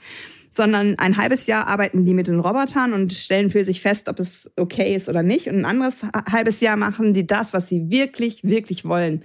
sondern 0.50 0.98
ein 0.98 1.16
halbes 1.16 1.46
Jahr 1.46 1.66
arbeiten 1.66 2.04
die 2.04 2.14
mit 2.14 2.28
den 2.28 2.40
Robotern 2.40 2.92
und 2.92 3.12
stellen 3.12 3.50
für 3.50 3.64
sich 3.64 3.80
fest, 3.80 4.08
ob 4.08 4.18
es 4.18 4.50
okay 4.56 4.94
ist 4.94 5.08
oder 5.08 5.22
nicht. 5.22 5.48
Und 5.48 5.56
ein 5.56 5.64
anderes 5.64 6.02
halbes 6.30 6.60
Jahr 6.60 6.76
machen 6.76 7.14
die 7.14 7.26
das, 7.26 7.52
was 7.52 7.68
sie 7.68 7.90
wirklich, 7.90 8.44
wirklich 8.44 8.84
wollen. 8.84 9.22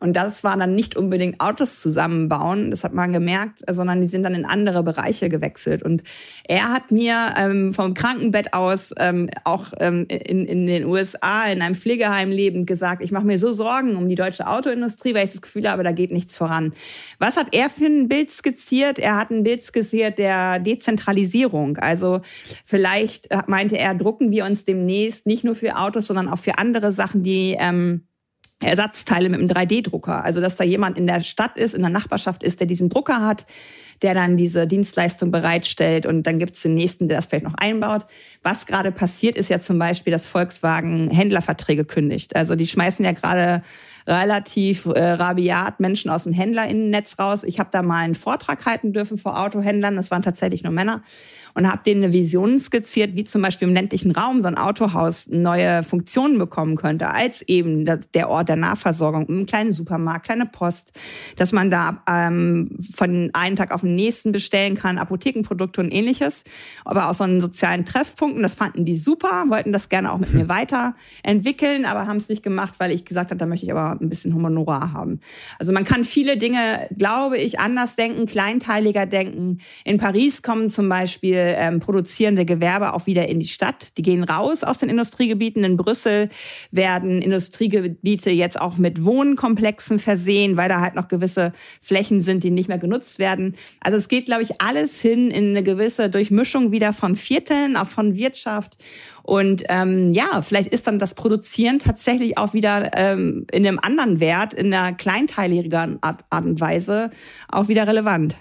Und 0.00 0.14
das 0.14 0.44
war 0.44 0.56
dann 0.56 0.74
nicht 0.74 0.96
unbedingt 0.96 1.40
Autos 1.40 1.80
zusammenbauen, 1.80 2.70
das 2.70 2.84
hat 2.84 2.92
man 2.92 3.12
gemerkt, 3.12 3.60
sondern 3.70 4.02
die 4.02 4.06
sind 4.06 4.24
dann 4.24 4.34
in 4.34 4.44
andere 4.44 4.82
Bereiche 4.82 5.28
gewechselt. 5.28 5.82
Und 5.82 6.02
er 6.46 6.70
hat 6.70 6.90
mir 6.90 7.32
ähm, 7.38 7.72
vom 7.72 7.94
Krankenbett 7.94 8.52
aus 8.52 8.92
ähm, 8.98 9.30
auch 9.44 9.72
ähm, 9.80 10.04
in, 10.08 10.44
in 10.44 10.66
den 10.66 10.84
USA 10.84 11.46
in 11.46 11.62
einem 11.62 11.74
Pflegeheim 11.74 12.30
lebend 12.30 12.66
gesagt, 12.66 13.02
ich 13.02 13.12
mache 13.12 13.24
mir 13.24 13.38
so 13.38 13.52
Sorgen 13.52 13.96
um 13.96 14.08
die 14.08 14.14
deutsche 14.14 14.46
Autoindustrie, 14.46 15.14
weil 15.14 15.24
ich 15.24 15.30
das 15.30 15.42
Gefühl 15.42 15.70
habe, 15.70 15.84
da 15.84 15.92
geht 15.92 16.10
nichts 16.10 16.36
voran. 16.36 16.74
Was 17.18 17.36
hat 17.38 17.54
er 17.54 17.70
für 17.70 17.86
ein 17.86 18.08
Bild 18.08 18.30
skizziert? 18.30 18.98
Er 18.98 19.16
hat 19.16 19.30
ein 19.30 19.42
Bild 19.42 19.62
skizziert 19.62 20.18
der 20.18 20.58
Dezentralisierung. 20.58 21.78
Also 21.78 22.20
vielleicht 22.64 23.28
meinte 23.46 23.78
er, 23.78 23.94
drucken 23.94 24.30
wir 24.30 24.44
uns 24.44 24.64
demnächst 24.64 25.26
nicht 25.26 25.44
nur 25.44 25.54
für 25.54 25.76
Autos, 25.76 26.08
sondern 26.08 26.28
auch 26.28 26.38
für 26.38 26.58
andere 26.58 26.92
Sachen, 26.92 27.22
die 27.22 27.56
ähm, 27.58 28.06
Ersatzteile 28.64 29.28
mit 29.28 29.40
einem 29.40 29.48
3D-Drucker. 29.48 30.24
Also 30.24 30.40
dass 30.40 30.56
da 30.56 30.64
jemand 30.64 30.98
in 30.98 31.06
der 31.06 31.22
Stadt 31.22 31.56
ist, 31.56 31.74
in 31.74 31.82
der 31.82 31.90
Nachbarschaft 31.90 32.42
ist, 32.42 32.60
der 32.60 32.66
diesen 32.66 32.88
Drucker 32.88 33.20
hat, 33.20 33.46
der 34.02 34.14
dann 34.14 34.36
diese 34.36 34.66
Dienstleistung 34.66 35.30
bereitstellt 35.30 36.06
und 36.06 36.24
dann 36.24 36.38
gibt 36.38 36.56
es 36.56 36.62
den 36.62 36.74
nächsten, 36.74 37.08
der 37.08 37.18
das 37.18 37.26
vielleicht 37.26 37.44
noch 37.44 37.54
einbaut. 37.54 38.06
Was 38.42 38.66
gerade 38.66 38.92
passiert, 38.92 39.36
ist 39.36 39.50
ja 39.50 39.60
zum 39.60 39.78
Beispiel, 39.78 40.12
dass 40.12 40.26
Volkswagen 40.26 41.10
Händlerverträge 41.10 41.84
kündigt. 41.84 42.36
Also 42.36 42.56
die 42.56 42.66
schmeißen 42.66 43.04
ja 43.04 43.12
gerade 43.12 43.62
relativ 44.06 44.86
äh, 44.86 45.12
rabiat 45.12 45.80
Menschen 45.80 46.10
aus 46.10 46.24
dem 46.24 46.32
Händlerinnennetz 46.32 47.18
raus. 47.18 47.42
Ich 47.44 47.58
habe 47.58 47.70
da 47.72 47.82
mal 47.82 48.04
einen 48.04 48.14
Vortrag 48.14 48.66
halten 48.66 48.92
dürfen 48.92 49.16
vor 49.16 49.40
Autohändlern, 49.40 49.96
das 49.96 50.10
waren 50.10 50.22
tatsächlich 50.22 50.62
nur 50.62 50.72
Männer 50.72 51.02
und 51.54 51.70
habe 51.70 51.82
denen 51.84 52.04
eine 52.04 52.12
Vision 52.12 52.58
skizziert, 52.58 53.14
wie 53.14 53.24
zum 53.24 53.40
Beispiel 53.40 53.68
im 53.68 53.74
ländlichen 53.74 54.10
Raum 54.10 54.40
so 54.40 54.48
ein 54.48 54.58
Autohaus 54.58 55.28
neue 55.28 55.82
Funktionen 55.84 56.38
bekommen 56.38 56.76
könnte, 56.76 57.08
als 57.08 57.42
eben 57.42 57.84
der 57.84 58.28
Ort 58.28 58.48
der 58.48 58.56
Nahversorgung, 58.56 59.28
einen 59.28 59.46
kleinen 59.46 59.72
Supermarkt, 59.72 60.26
kleine 60.26 60.46
Post, 60.46 60.92
dass 61.36 61.52
man 61.52 61.70
da 61.70 62.02
ähm, 62.08 62.76
von 62.94 63.30
einem 63.32 63.56
Tag 63.56 63.70
auf 63.72 63.82
den 63.82 63.94
nächsten 63.94 64.32
bestellen 64.32 64.74
kann, 64.74 64.98
Apothekenprodukte 64.98 65.80
und 65.80 65.92
ähnliches, 65.92 66.44
aber 66.84 67.08
auch 67.08 67.14
so 67.14 67.24
einen 67.24 67.40
sozialen 67.40 67.84
Treffpunkten. 67.84 68.42
Das 68.42 68.56
fanden 68.56 68.84
die 68.84 68.96
super, 68.96 69.44
wollten 69.48 69.72
das 69.72 69.88
gerne 69.88 70.12
auch 70.12 70.18
mit 70.18 70.34
mir 70.34 70.48
weiterentwickeln, 71.24 71.84
aber 71.84 72.06
haben 72.06 72.16
es 72.16 72.28
nicht 72.28 72.42
gemacht, 72.42 72.74
weil 72.78 72.90
ich 72.90 73.04
gesagt 73.04 73.30
habe, 73.30 73.38
da 73.38 73.46
möchte 73.46 73.66
ich 73.66 73.72
aber 73.72 73.98
ein 74.00 74.08
bisschen 74.08 74.34
Honorar 74.34 74.92
haben. 74.92 75.20
Also 75.58 75.72
man 75.72 75.84
kann 75.84 76.04
viele 76.04 76.36
Dinge, 76.36 76.88
glaube 76.96 77.38
ich, 77.38 77.60
anders 77.60 77.94
denken, 77.94 78.26
kleinteiliger 78.26 79.06
denken. 79.06 79.58
In 79.84 79.98
Paris 79.98 80.42
kommen 80.42 80.68
zum 80.68 80.88
Beispiel 80.88 81.43
ähm, 81.44 81.80
produzierende 81.80 82.44
Gewerbe 82.44 82.94
auch 82.94 83.06
wieder 83.06 83.28
in 83.28 83.40
die 83.40 83.46
Stadt. 83.46 83.96
Die 83.96 84.02
gehen 84.02 84.24
raus 84.24 84.64
aus 84.64 84.78
den 84.78 84.88
Industriegebieten. 84.88 85.64
In 85.64 85.76
Brüssel 85.76 86.30
werden 86.70 87.22
Industriegebiete 87.22 88.30
jetzt 88.30 88.60
auch 88.60 88.76
mit 88.76 89.04
Wohnkomplexen 89.04 89.98
versehen, 89.98 90.56
weil 90.56 90.68
da 90.68 90.80
halt 90.80 90.94
noch 90.94 91.08
gewisse 91.08 91.52
Flächen 91.80 92.20
sind, 92.20 92.44
die 92.44 92.50
nicht 92.50 92.68
mehr 92.68 92.78
genutzt 92.78 93.18
werden. 93.18 93.56
Also 93.80 93.98
es 93.98 94.08
geht, 94.08 94.26
glaube 94.26 94.42
ich, 94.42 94.60
alles 94.60 95.00
hin 95.00 95.30
in 95.30 95.50
eine 95.50 95.62
gewisse 95.62 96.10
Durchmischung 96.10 96.72
wieder 96.72 96.92
von 96.92 97.16
Vierteln, 97.16 97.76
auch 97.76 97.86
von 97.86 98.16
Wirtschaft. 98.16 98.76
Und 99.22 99.64
ähm, 99.70 100.12
ja, 100.12 100.42
vielleicht 100.42 100.68
ist 100.68 100.86
dann 100.86 100.98
das 100.98 101.14
Produzieren 101.14 101.78
tatsächlich 101.78 102.36
auch 102.36 102.52
wieder 102.52 102.90
ähm, 102.94 103.46
in 103.50 103.66
einem 103.66 103.78
anderen 103.78 104.20
Wert, 104.20 104.52
in 104.52 104.72
einer 104.72 104.92
kleinteiligeren 104.92 105.98
Art, 106.02 106.24
Art 106.28 106.44
und 106.44 106.60
Weise 106.60 107.10
auch 107.48 107.68
wieder 107.68 107.86
relevant. 107.86 108.36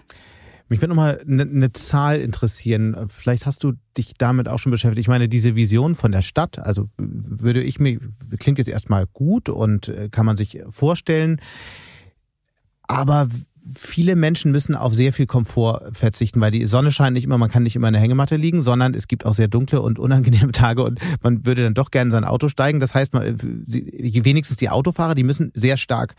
Mich 0.74 0.82
würde 0.82 0.96
nochmal 0.96 1.22
eine 1.28 1.46
ne 1.46 1.72
Zahl 1.72 2.20
interessieren. 2.20 3.06
Vielleicht 3.08 3.46
hast 3.46 3.64
du 3.64 3.74
dich 3.96 4.16
damit 4.18 4.50
auch 4.50 4.58
schon 4.58 4.72
beschäftigt. 4.72 5.02
Ich 5.02 5.08
meine, 5.08 5.30
diese 5.30 5.54
Vision 5.54 5.94
von 5.94 6.12
der 6.12 6.24
Stadt, 6.24 6.58
also 6.58 6.90
würde 6.98 7.62
ich 7.62 7.80
mir, 7.80 8.00
klingt 8.40 8.58
jetzt 8.58 8.70
erstmal 8.70 9.06
gut 9.06 9.50
und 9.50 9.90
äh, 9.90 10.10
kann 10.10 10.26
man 10.26 10.36
sich 10.36 10.64
vorstellen. 10.68 11.40
Aber 12.88 13.28
viele 13.66 14.16
Menschen 14.16 14.52
müssen 14.52 14.76
auf 14.76 14.94
sehr 14.94 15.14
viel 15.14 15.26
Komfort 15.26 15.90
verzichten, 15.92 16.42
weil 16.42 16.52
die 16.52 16.66
Sonne 16.66 16.92
scheint 16.92 17.14
nicht 17.14 17.24
immer, 17.24 17.38
man 17.38 17.50
kann 17.50 17.64
nicht 17.64 17.76
immer 17.76 17.88
in 17.88 17.94
der 17.94 18.02
Hängematte 18.02 18.36
liegen, 18.36 18.62
sondern 18.62 18.94
es 18.94 19.08
gibt 19.08 19.26
auch 19.26 19.34
sehr 19.34 19.48
dunkle 19.48 19.82
und 19.82 20.00
unangenehme 20.00 20.52
Tage 20.54 20.84
und 20.84 21.00
man 21.22 21.46
würde 21.46 21.64
dann 21.64 21.74
doch 21.74 21.92
gerne 21.92 22.10
in 22.10 22.12
sein 22.12 22.24
Auto 22.26 22.50
steigen. 22.50 22.80
Das 22.80 22.94
heißt, 22.94 23.14
man, 23.14 23.24
wenigstens 23.38 24.58
die 24.58 24.70
Autofahrer, 24.70 25.16
die 25.16 25.24
müssen 25.24 25.52
sehr 25.54 25.78
stark, 25.78 26.16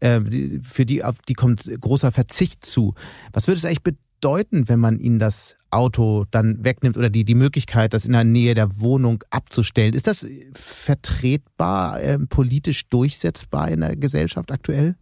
äh, 0.00 0.20
für 0.60 0.84
die, 0.84 1.02
auf 1.02 1.18
die 1.26 1.34
kommt 1.34 1.70
großer 1.80 2.12
Verzicht 2.12 2.64
zu. 2.64 2.94
Was 3.32 3.46
würde 3.46 3.58
es 3.58 3.64
eigentlich 3.64 3.82
bedeuten, 3.82 4.68
wenn 4.68 4.80
man 4.80 5.00
ihnen 5.00 5.18
das 5.18 5.56
Auto 5.70 6.26
dann 6.30 6.62
wegnimmt 6.62 6.98
oder 6.98 7.08
die, 7.08 7.24
die 7.24 7.34
Möglichkeit, 7.34 7.94
das 7.94 8.04
in 8.04 8.12
der 8.12 8.24
Nähe 8.24 8.54
der 8.54 8.80
Wohnung 8.80 9.24
abzustellen? 9.30 9.94
Ist 9.94 10.06
das 10.06 10.26
vertretbar, 10.52 12.02
äh, 12.02 12.18
politisch 12.18 12.88
durchsetzbar 12.88 13.70
in 13.70 13.80
der 13.80 13.96
Gesellschaft 13.96 14.52
aktuell? 14.52 14.96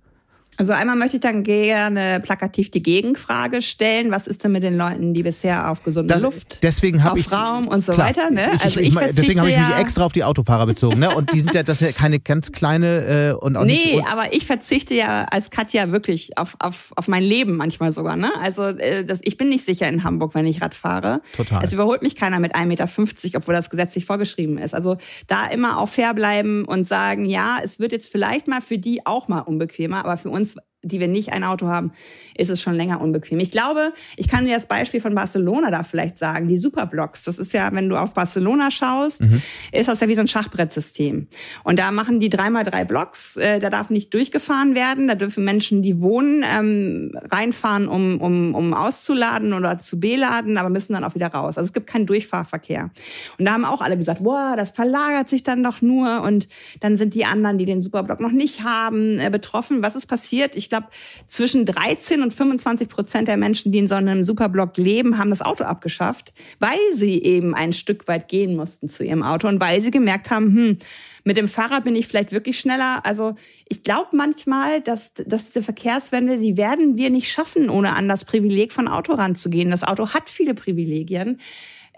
Also 0.60 0.74
einmal 0.74 0.94
möchte 0.94 1.16
ich 1.16 1.22
dann 1.22 1.42
gerne 1.42 2.20
plakativ 2.20 2.70
die 2.70 2.82
Gegenfrage 2.82 3.62
stellen. 3.62 4.10
Was 4.10 4.26
ist 4.26 4.44
denn 4.44 4.52
mit 4.52 4.62
den 4.62 4.76
Leuten, 4.76 5.14
die 5.14 5.22
bisher 5.22 5.70
auf 5.70 5.82
gesunde 5.82 6.12
das, 6.12 6.22
Luft, 6.22 6.62
deswegen 6.62 7.00
auf 7.00 7.16
ich, 7.16 7.32
Raum 7.32 7.66
und 7.66 7.82
so 7.82 7.92
klar, 7.92 8.08
weiter? 8.08 8.30
Ne? 8.30 8.46
Ich, 8.56 8.62
also 8.62 8.80
ich, 8.80 8.88
ich 8.88 8.94
deswegen 9.16 9.40
habe 9.40 9.48
ich 9.48 9.56
mich 9.56 9.78
extra 9.78 10.04
auf 10.04 10.12
die 10.12 10.22
Autofahrer 10.22 10.66
bezogen. 10.66 10.98
Ne? 10.98 11.08
Und 11.14 11.32
die 11.32 11.40
sind 11.40 11.54
ja, 11.54 11.62
das 11.62 11.80
ist 11.80 11.88
ja 11.88 11.92
keine 11.92 12.20
ganz 12.20 12.52
kleine 12.52 13.30
äh, 13.30 13.42
und 13.42 13.56
auch 13.56 13.64
Nee, 13.64 13.72
nicht, 13.72 14.06
aber 14.06 14.34
ich 14.34 14.44
verzichte 14.44 14.94
ja 14.94 15.24
als 15.30 15.48
Katja 15.48 15.92
wirklich 15.92 16.36
auf, 16.36 16.56
auf, 16.58 16.92
auf 16.94 17.08
mein 17.08 17.22
Leben 17.22 17.56
manchmal 17.56 17.90
sogar. 17.90 18.16
Ne? 18.16 18.30
Also 18.42 18.64
äh, 18.64 19.06
das, 19.06 19.20
ich 19.22 19.38
bin 19.38 19.48
nicht 19.48 19.64
sicher 19.64 19.88
in 19.88 20.04
Hamburg, 20.04 20.34
wenn 20.34 20.46
ich 20.46 20.60
Rad 20.60 20.74
fahre. 20.74 21.22
Total. 21.34 21.64
Es 21.64 21.72
überholt 21.72 22.02
mich 22.02 22.16
keiner 22.16 22.38
mit 22.38 22.54
1,50 22.54 22.66
Meter, 22.66 22.88
obwohl 23.36 23.54
das 23.54 23.70
gesetzlich 23.70 24.04
vorgeschrieben 24.04 24.58
ist. 24.58 24.74
Also 24.74 24.98
da 25.26 25.46
immer 25.46 25.78
auch 25.78 25.88
fair 25.88 26.12
bleiben 26.12 26.66
und 26.66 26.86
sagen, 26.86 27.24
ja, 27.24 27.56
es 27.64 27.80
wird 27.80 27.92
jetzt 27.92 28.12
vielleicht 28.12 28.46
mal 28.46 28.60
für 28.60 28.76
die 28.76 29.06
auch 29.06 29.26
mal 29.28 29.40
unbequemer, 29.40 30.04
aber 30.04 30.18
für 30.18 30.28
uns 30.28 30.49
things 30.54 30.69
die 30.82 30.98
wir 30.98 31.08
nicht 31.08 31.32
ein 31.32 31.44
Auto 31.44 31.68
haben, 31.68 31.92
ist 32.34 32.48
es 32.48 32.62
schon 32.62 32.74
länger 32.74 33.00
unbequem. 33.00 33.38
Ich 33.40 33.50
glaube, 33.50 33.92
ich 34.16 34.28
kann 34.28 34.46
dir 34.46 34.54
das 34.54 34.66
Beispiel 34.66 35.00
von 35.00 35.14
Barcelona 35.14 35.70
da 35.70 35.82
vielleicht 35.82 36.16
sagen, 36.16 36.48
die 36.48 36.58
Superblocks. 36.58 37.24
Das 37.24 37.38
ist 37.38 37.52
ja, 37.52 37.68
wenn 37.72 37.88
du 37.90 37.96
auf 37.96 38.14
Barcelona 38.14 38.70
schaust, 38.70 39.22
mhm. 39.22 39.42
ist 39.72 39.88
das 39.88 40.00
ja 40.00 40.08
wie 40.08 40.14
so 40.14 40.22
ein 40.22 40.28
Schachbrettsystem. 40.28 41.26
Und 41.64 41.78
da 41.78 41.90
machen 41.90 42.18
die 42.18 42.30
dreimal 42.30 42.64
drei 42.64 42.84
Blocks, 42.84 43.36
äh, 43.36 43.58
da 43.58 43.68
darf 43.68 43.90
nicht 43.90 44.14
durchgefahren 44.14 44.74
werden, 44.74 45.06
da 45.06 45.16
dürfen 45.16 45.44
Menschen, 45.44 45.82
die 45.82 46.00
wohnen, 46.00 46.44
ähm, 46.50 47.12
reinfahren, 47.30 47.86
um, 47.86 48.18
um, 48.20 48.54
um 48.54 48.72
auszuladen 48.72 49.52
oder 49.52 49.78
zu 49.78 50.00
beladen, 50.00 50.56
aber 50.56 50.70
müssen 50.70 50.94
dann 50.94 51.04
auch 51.04 51.14
wieder 51.14 51.28
raus. 51.28 51.58
Also 51.58 51.68
es 51.68 51.72
gibt 51.74 51.88
keinen 51.88 52.06
Durchfahrverkehr. 52.06 52.90
Und 53.38 53.44
da 53.44 53.52
haben 53.52 53.66
auch 53.66 53.82
alle 53.82 53.98
gesagt, 53.98 54.22
boah, 54.22 54.54
das 54.56 54.70
verlagert 54.70 55.28
sich 55.28 55.42
dann 55.42 55.62
doch 55.62 55.82
nur 55.82 56.22
und 56.22 56.48
dann 56.80 56.96
sind 56.96 57.12
die 57.12 57.26
anderen, 57.26 57.58
die 57.58 57.66
den 57.66 57.82
Superblock 57.82 58.20
noch 58.20 58.32
nicht 58.32 58.62
haben, 58.62 59.18
äh, 59.18 59.28
betroffen. 59.28 59.82
Was 59.82 59.94
ist 59.94 60.06
passiert? 60.06 60.56
Ich 60.56 60.69
glaube, 60.70 60.86
zwischen 61.26 61.66
13 61.66 62.22
und 62.22 62.32
25 62.32 62.88
Prozent 62.88 63.28
der 63.28 63.36
Menschen, 63.36 63.72
die 63.72 63.78
in 63.78 63.86
so 63.86 63.94
einem 63.94 64.24
Superblock 64.24 64.78
leben, 64.78 65.18
haben 65.18 65.28
das 65.28 65.42
Auto 65.42 65.64
abgeschafft, 65.64 66.32
weil 66.58 66.78
sie 66.94 67.22
eben 67.22 67.54
ein 67.54 67.74
Stück 67.74 68.08
weit 68.08 68.28
gehen 68.28 68.56
mussten 68.56 68.88
zu 68.88 69.04
ihrem 69.04 69.22
Auto 69.22 69.46
und 69.48 69.60
weil 69.60 69.82
sie 69.82 69.90
gemerkt 69.90 70.30
haben, 70.30 70.46
hm, 70.46 70.78
mit 71.24 71.36
dem 71.36 71.48
Fahrrad 71.48 71.84
bin 71.84 71.94
ich 71.94 72.06
vielleicht 72.06 72.32
wirklich 72.32 72.58
schneller. 72.58 73.04
Also 73.04 73.34
ich 73.68 73.82
glaube 73.82 74.16
manchmal, 74.16 74.80
dass, 74.80 75.12
dass 75.12 75.46
diese 75.46 75.62
Verkehrswende, 75.62 76.38
die 76.38 76.56
werden 76.56 76.96
wir 76.96 77.10
nicht 77.10 77.30
schaffen, 77.30 77.68
ohne 77.68 77.94
an 77.94 78.08
das 78.08 78.24
Privileg 78.24 78.72
von 78.72 78.88
Auto 78.88 79.12
ranzugehen. 79.12 79.70
Das 79.70 79.84
Auto 79.84 80.08
hat 80.10 80.30
viele 80.30 80.54
Privilegien. 80.54 81.38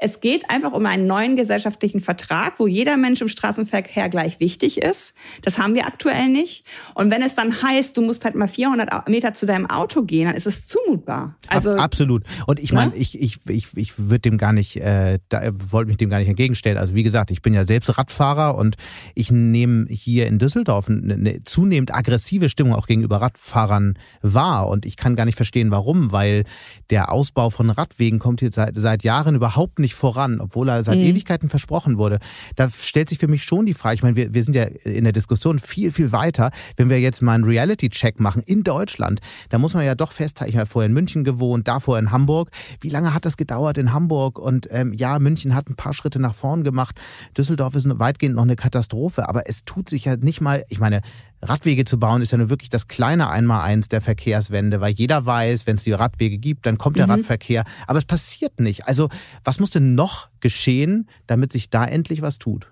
Es 0.04 0.18
geht 0.18 0.50
einfach 0.50 0.72
um 0.72 0.84
einen 0.84 1.06
neuen 1.06 1.36
gesellschaftlichen 1.36 2.00
Vertrag, 2.00 2.54
wo 2.58 2.66
jeder 2.66 2.96
Mensch 2.96 3.20
im 3.20 3.28
Straßenverkehr 3.28 4.08
gleich 4.08 4.40
wichtig 4.40 4.82
ist. 4.82 5.14
Das 5.42 5.58
haben 5.58 5.76
wir 5.76 5.86
aktuell 5.86 6.28
nicht. 6.28 6.66
Und 6.94 7.12
wenn 7.12 7.22
es 7.22 7.36
dann 7.36 7.62
heißt, 7.62 7.96
du 7.96 8.02
musst 8.02 8.24
halt 8.24 8.34
mal 8.34 8.48
400 8.48 9.08
Meter 9.08 9.32
zu 9.32 9.46
deinem 9.46 9.70
Auto 9.70 10.02
gehen, 10.02 10.26
dann 10.26 10.34
ist 10.34 10.48
es 10.48 10.66
zumutbar. 10.66 11.36
Also 11.46 11.70
absolut. 11.70 12.24
Und 12.48 12.58
ich 12.58 12.72
meine, 12.72 12.90
ne? 12.90 12.96
ich 12.96 13.20
ich 13.20 13.38
ich 13.48 13.76
ich 13.76 13.96
würde 13.96 14.22
dem 14.22 14.38
gar 14.38 14.52
nicht, 14.52 14.76
äh, 14.78 15.20
wollte 15.52 15.86
mich 15.86 15.98
dem 15.98 16.10
gar 16.10 16.18
nicht 16.18 16.28
entgegenstellen. 16.28 16.78
Also 16.78 16.96
wie 16.96 17.04
gesagt, 17.04 17.30
ich 17.30 17.40
bin 17.40 17.54
ja 17.54 17.64
selbst 17.64 17.96
Radfahrer 17.96 18.56
und 18.56 18.74
ich 19.14 19.30
nehme 19.30 19.86
hier 19.88 20.26
in 20.26 20.40
Düsseldorf 20.40 20.88
eine, 20.88 21.14
eine 21.14 21.44
zunehmend 21.44 21.94
aggressive 21.94 22.48
Stimmung 22.48 22.74
auch 22.74 22.88
gegenüber 22.88 23.18
Radfahrern 23.18 23.96
wahr. 24.20 24.66
Und 24.66 24.84
ich 24.84 24.96
kann 24.96 25.14
gar 25.14 25.26
nicht 25.26 25.36
verstehen, 25.36 25.70
warum, 25.70 26.10
weil 26.10 26.42
der 26.90 27.12
Ausbau 27.12 27.50
von 27.50 27.70
Radwegen 27.70 28.18
kommt 28.18 28.40
hier 28.40 28.50
seit, 28.50 28.74
seit 28.74 29.04
Jahren 29.04 29.36
überhaupt 29.36 29.78
nicht 29.78 29.91
voran, 29.94 30.40
obwohl 30.40 30.68
er 30.68 30.82
seit 30.82 30.98
mhm. 30.98 31.04
Ewigkeiten 31.04 31.48
versprochen 31.48 31.98
wurde. 31.98 32.18
Da 32.56 32.68
stellt 32.68 33.08
sich 33.08 33.18
für 33.18 33.28
mich 33.28 33.44
schon 33.44 33.66
die 33.66 33.74
Frage, 33.74 33.96
ich 33.96 34.02
meine, 34.02 34.16
wir, 34.16 34.34
wir 34.34 34.42
sind 34.42 34.54
ja 34.54 34.64
in 34.84 35.04
der 35.04 35.12
Diskussion 35.12 35.58
viel, 35.58 35.90
viel 35.90 36.12
weiter. 36.12 36.50
Wenn 36.76 36.90
wir 36.90 37.00
jetzt 37.00 37.22
mal 37.22 37.34
einen 37.34 37.44
Reality-Check 37.44 38.20
machen 38.20 38.42
in 38.44 38.62
Deutschland, 38.62 39.20
da 39.50 39.58
muss 39.58 39.74
man 39.74 39.84
ja 39.84 39.94
doch 39.94 40.12
festhalten, 40.12 40.52
ich 40.52 40.56
habe 40.56 40.66
vorher 40.66 40.86
in 40.86 40.94
München 40.94 41.24
gewohnt, 41.24 41.68
davor 41.68 41.98
in 41.98 42.10
Hamburg. 42.10 42.50
Wie 42.80 42.88
lange 42.88 43.14
hat 43.14 43.24
das 43.24 43.36
gedauert 43.36 43.78
in 43.78 43.92
Hamburg? 43.92 44.38
Und 44.38 44.68
ähm, 44.70 44.92
ja, 44.92 45.18
München 45.18 45.54
hat 45.54 45.68
ein 45.68 45.76
paar 45.76 45.94
Schritte 45.94 46.18
nach 46.18 46.34
vorn 46.34 46.64
gemacht. 46.64 47.00
Düsseldorf 47.36 47.74
ist 47.74 47.86
weitgehend 47.98 48.36
noch 48.36 48.42
eine 48.42 48.56
Katastrophe, 48.56 49.28
aber 49.28 49.48
es 49.48 49.64
tut 49.64 49.88
sich 49.88 50.04
ja 50.04 50.16
nicht 50.16 50.40
mal, 50.40 50.62
ich 50.68 50.80
meine, 50.80 51.02
Radwege 51.42 51.84
zu 51.84 51.98
bauen 51.98 52.22
ist 52.22 52.30
ja 52.30 52.38
nur 52.38 52.50
wirklich 52.50 52.70
das 52.70 52.88
kleine 52.88 53.28
Einmaleins 53.28 53.88
der 53.88 54.00
Verkehrswende, 54.00 54.80
weil 54.80 54.92
jeder 54.92 55.26
weiß, 55.26 55.66
wenn 55.66 55.74
es 55.74 55.84
die 55.84 55.92
Radwege 55.92 56.38
gibt, 56.38 56.66
dann 56.66 56.78
kommt 56.78 56.96
der 56.98 57.06
mhm. 57.06 57.12
Radverkehr. 57.12 57.64
Aber 57.86 57.98
es 57.98 58.04
passiert 58.04 58.60
nicht. 58.60 58.86
Also 58.86 59.08
was 59.44 59.58
muss 59.58 59.70
denn 59.70 59.94
noch 59.94 60.28
geschehen, 60.40 61.08
damit 61.26 61.52
sich 61.52 61.68
da 61.70 61.84
endlich 61.84 62.22
was 62.22 62.38
tut? 62.38 62.70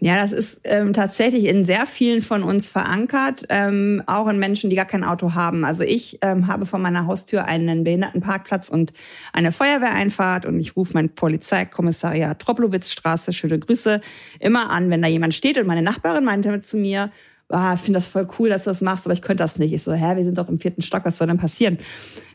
Ja, 0.00 0.14
das 0.14 0.30
ist 0.30 0.60
ähm, 0.62 0.92
tatsächlich 0.92 1.46
in 1.46 1.64
sehr 1.64 1.84
vielen 1.84 2.20
von 2.20 2.44
uns 2.44 2.68
verankert, 2.68 3.46
ähm, 3.48 4.00
auch 4.06 4.28
in 4.28 4.38
Menschen, 4.38 4.70
die 4.70 4.76
gar 4.76 4.84
kein 4.84 5.02
Auto 5.02 5.34
haben. 5.34 5.64
Also 5.64 5.82
ich 5.82 6.20
ähm, 6.22 6.46
habe 6.46 6.66
vor 6.66 6.78
meiner 6.78 7.06
Haustür 7.06 7.46
einen 7.46 7.82
Behindertenparkplatz 7.82 8.68
und 8.68 8.92
eine 9.32 9.50
Feuerwehreinfahrt 9.50 10.46
und 10.46 10.60
ich 10.60 10.76
rufe 10.76 10.92
mein 10.94 11.08
Polizeikommissariat 11.08 12.38
Troplowitzstraße, 12.38 13.32
schöne 13.32 13.58
Grüße, 13.58 14.00
immer 14.38 14.70
an, 14.70 14.88
wenn 14.88 15.02
da 15.02 15.08
jemand 15.08 15.34
steht 15.34 15.58
und 15.58 15.66
meine 15.66 15.82
Nachbarin 15.82 16.24
meinte 16.24 16.60
zu 16.60 16.76
mir, 16.76 17.10
ah, 17.48 17.76
finde 17.76 17.98
das 17.98 18.08
voll 18.08 18.28
cool, 18.38 18.48
dass 18.48 18.64
du 18.64 18.70
das 18.70 18.80
machst, 18.80 19.06
aber 19.06 19.14
ich 19.14 19.22
könnte 19.22 19.42
das 19.42 19.58
nicht. 19.58 19.72
Ich 19.72 19.82
so, 19.82 19.92
hä, 19.92 20.16
wir 20.16 20.24
sind 20.24 20.38
doch 20.38 20.48
im 20.48 20.58
vierten 20.58 20.82
Stock, 20.82 21.04
was 21.04 21.16
soll 21.16 21.26
denn 21.26 21.38
passieren? 21.38 21.78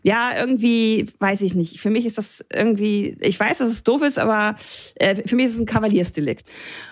Ja, 0.02 0.32
irgendwie, 0.38 1.08
weiß 1.20 1.42
ich 1.42 1.56
nicht. 1.56 1.80
Für 1.80 1.90
mich 1.90 2.06
ist 2.06 2.18
das 2.18 2.44
irgendwie, 2.54 3.18
ich 3.22 3.40
weiß, 3.40 3.60
dass 3.60 3.72
es 3.72 3.84
doof 3.84 4.02
ist, 4.02 4.20
aber 4.20 4.56
äh, 4.96 5.16
für 5.26 5.36
mich 5.36 5.46
ist 5.46 5.56
es 5.56 5.62
ein 5.62 5.66
Kavaliersdelikt. 5.66 6.46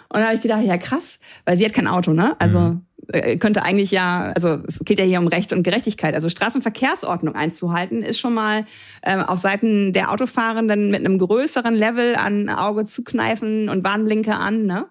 Und 0.10 0.20
da 0.20 0.26
habe 0.26 0.36
ich 0.36 0.42
gedacht, 0.42 0.64
ja 0.64 0.78
krass, 0.78 1.20
weil 1.46 1.58
sie 1.58 1.66
hat 1.66 1.74
kein 1.74 1.88
Auto, 1.88 2.14
ne? 2.14 2.36
Also 2.40 2.60
mhm 2.60 2.86
äh, 3.12 3.38
könnte 3.38 3.64
eigentlich 3.64 3.92
ja, 3.92 4.32
also 4.36 4.60
es 4.68 4.80
geht 4.86 5.00
ja 5.00 5.06
hier 5.06 5.20
um 5.20 5.28
Recht 5.28 5.54
und 5.54 5.64
Gerechtigkeit. 5.64 6.14
Also 6.14 6.30
Straßenverkehrsordnung 6.30 7.36
einzuhalten, 7.36 8.04
ist 8.04 8.20
schon 8.20 8.34
mal 8.34 8.66
ähm, 9.04 9.22
auf 9.22 9.40
Seiten 9.40 9.94
der 9.94 10.12
Autofahrenden 10.12 10.92
mit 10.92 11.00
einem 11.00 11.18
größeren 11.18 11.76
Level 11.76 12.16
an 12.16 12.50
Auge 12.50 12.86
zu 12.86 13.04
kneifen 13.04 13.70
und 13.70 13.84
Warnblinker 13.84 14.40
an. 14.40 14.66
Ne? 14.66 14.86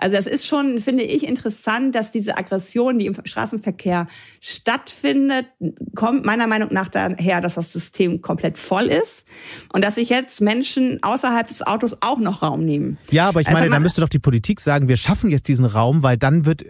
Also 0.00 0.16
das 0.16 0.26
ist 0.26 0.46
schon, 0.46 0.80
finde 0.80 1.02
ich, 1.02 1.26
interessant, 1.26 1.94
dass 1.94 2.10
diese 2.10 2.36
Aggression, 2.36 2.98
die 2.98 3.06
im 3.06 3.14
Straßenverkehr 3.24 4.06
stattfindet, 4.40 5.46
kommt 5.94 6.24
meiner 6.24 6.46
Meinung 6.46 6.72
nach 6.72 6.88
daher, 6.88 7.40
dass 7.40 7.54
das 7.54 7.72
System 7.72 8.22
komplett 8.22 8.58
voll 8.58 8.86
ist 8.86 9.26
und 9.72 9.84
dass 9.84 9.96
sich 9.96 10.08
jetzt 10.08 10.40
Menschen 10.40 11.02
außerhalb 11.02 11.46
des 11.46 11.66
Autos 11.66 11.98
auch 12.00 12.18
noch 12.18 12.42
Raum 12.42 12.64
nehmen. 12.64 12.98
Ja, 13.10 13.28
aber 13.28 13.40
ich 13.40 13.48
also 13.48 13.60
meine, 13.60 13.70
da 13.70 13.80
müsste 13.80 14.00
doch 14.00 14.08
die 14.08 14.18
Politik 14.18 14.60
sagen, 14.60 14.88
wir 14.88 14.96
schaffen 14.96 15.30
jetzt 15.30 15.48
diesen 15.48 15.64
Raum, 15.64 16.02
weil 16.02 16.16
dann 16.16 16.46
wird, 16.46 16.64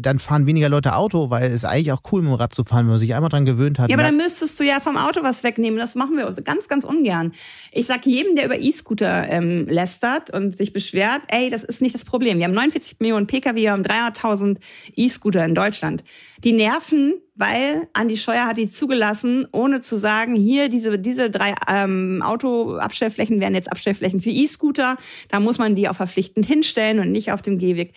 dann 0.00 0.18
fahren 0.18 0.46
weniger 0.46 0.68
Leute 0.68 0.94
Auto, 0.94 1.30
weil 1.30 1.46
es 1.46 1.54
ist 1.54 1.64
eigentlich 1.64 1.92
auch 1.92 2.02
cool, 2.12 2.22
mit 2.22 2.30
dem 2.30 2.34
Rad 2.34 2.54
zu 2.54 2.64
fahren, 2.64 2.84
wenn 2.84 2.92
man 2.92 2.98
sich 2.98 3.14
einmal 3.14 3.30
dran 3.30 3.44
gewöhnt 3.44 3.78
hat. 3.78 3.90
Ja, 3.90 3.96
aber 3.96 4.04
dann 4.04 4.16
müsstest 4.16 4.58
du 4.58 4.64
ja 4.64 4.80
vom 4.80 4.96
Auto 4.96 5.22
was 5.22 5.44
wegnehmen. 5.44 5.78
Das 5.78 5.94
machen 5.94 6.16
wir 6.16 6.28
ganz, 6.42 6.68
ganz 6.68 6.84
ungern. 6.84 7.32
Ich 7.70 7.86
sag 7.86 8.06
jedem, 8.06 8.36
der 8.36 8.46
über 8.46 8.58
E-Scooter 8.58 9.28
ähm, 9.28 9.66
lästert 9.68 10.30
und 10.30 10.56
sich 10.56 10.72
beschwert, 10.72 11.22
ey, 11.28 11.50
das 11.50 11.62
ist 11.64 11.82
nicht 11.82 11.94
das 11.94 12.04
Problem. 12.04 12.38
Wir 12.38 12.44
haben 12.44 12.54
49 12.72 13.00
Millionen 13.00 13.26
Pkw, 13.26 13.54
wir 13.54 13.72
haben 13.72 13.82
300.000 13.82 14.58
E-Scooter 14.96 15.44
in 15.44 15.54
Deutschland. 15.54 16.04
Die 16.42 16.52
nerven, 16.52 17.14
weil 17.34 17.88
Andi 17.92 18.16
Scheuer 18.16 18.46
hat 18.46 18.56
die 18.56 18.68
zugelassen, 18.68 19.46
ohne 19.52 19.80
zu 19.80 19.96
sagen, 19.96 20.34
hier 20.34 20.68
diese, 20.68 20.98
diese 20.98 21.30
drei 21.30 21.54
ähm, 21.68 22.22
Autoabstellflächen 22.24 23.40
werden 23.40 23.54
jetzt 23.54 23.70
Abstellflächen 23.70 24.20
für 24.20 24.30
E-Scooter. 24.30 24.96
Da 25.28 25.40
muss 25.40 25.58
man 25.58 25.74
die 25.74 25.88
auch 25.88 25.96
verpflichtend 25.96 26.46
hinstellen 26.46 26.98
und 26.98 27.12
nicht 27.12 27.32
auf 27.32 27.42
dem 27.42 27.58
Gehweg. 27.58 27.94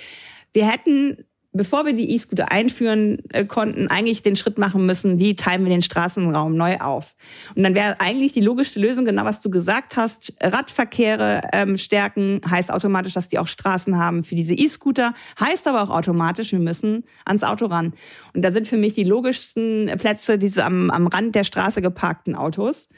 Wir 0.53 0.69
hätten 0.69 1.26
bevor 1.56 1.86
wir 1.86 1.93
die 1.93 2.12
E-Scooter 2.12 2.51
einführen 2.51 3.20
äh, 3.32 3.45
konnten, 3.45 3.88
eigentlich 3.88 4.22
den 4.22 4.36
Schritt 4.36 4.58
machen 4.58 4.86
müssen, 4.86 5.20
wie 5.20 5.36
teilen 5.36 5.64
wir 5.64 5.70
den 5.70 5.82
Straßenraum 5.82 6.56
neu 6.56 6.78
auf. 6.80 7.16
Und 7.56 7.64
dann 7.64 7.76
wäre 7.76 7.99
eigentlich 7.99 8.34
die 8.34 8.41
logischste 8.41 8.80
Lösung, 8.80 9.06
genau 9.06 9.24
was 9.26 9.39
du 9.41 9.49
gesagt 9.49 9.95
hast, 9.95 10.34
Radverkehre 10.41 11.41
ähm, 11.53 11.78
stärken, 11.78 12.41
heißt 12.49 12.72
automatisch, 12.72 13.14
dass 13.14 13.30
die 13.30 13.39
auch 13.39 13.47
Straßen 13.47 13.97
haben 13.97 14.24
für 14.24 14.36
diese 14.36 14.53
E-Scooter, 14.53 15.14
heißt 15.39 15.68
aber 15.68 15.82
auch 15.82 15.89
automatisch, 15.89 16.51
wir 16.51 16.60
müssen 16.60 17.06
ans 17.24 17.43
Auto 17.43 17.68
ran. 17.68 17.93
Und 18.34 18.41
da 18.41 18.51
sind 18.51 18.68
für 18.68 18.78
mich 18.78 18.93
die 18.93 19.03
logischsten 19.03 19.91
Plätze 19.97 20.38
diese 20.38 20.66
am, 20.66 20.89
am 20.89 21.08
Rand 21.08 21.36
der 21.36 21.45
Straße 21.45 21.82
geparkten 21.82 22.36
Autos 22.36 22.89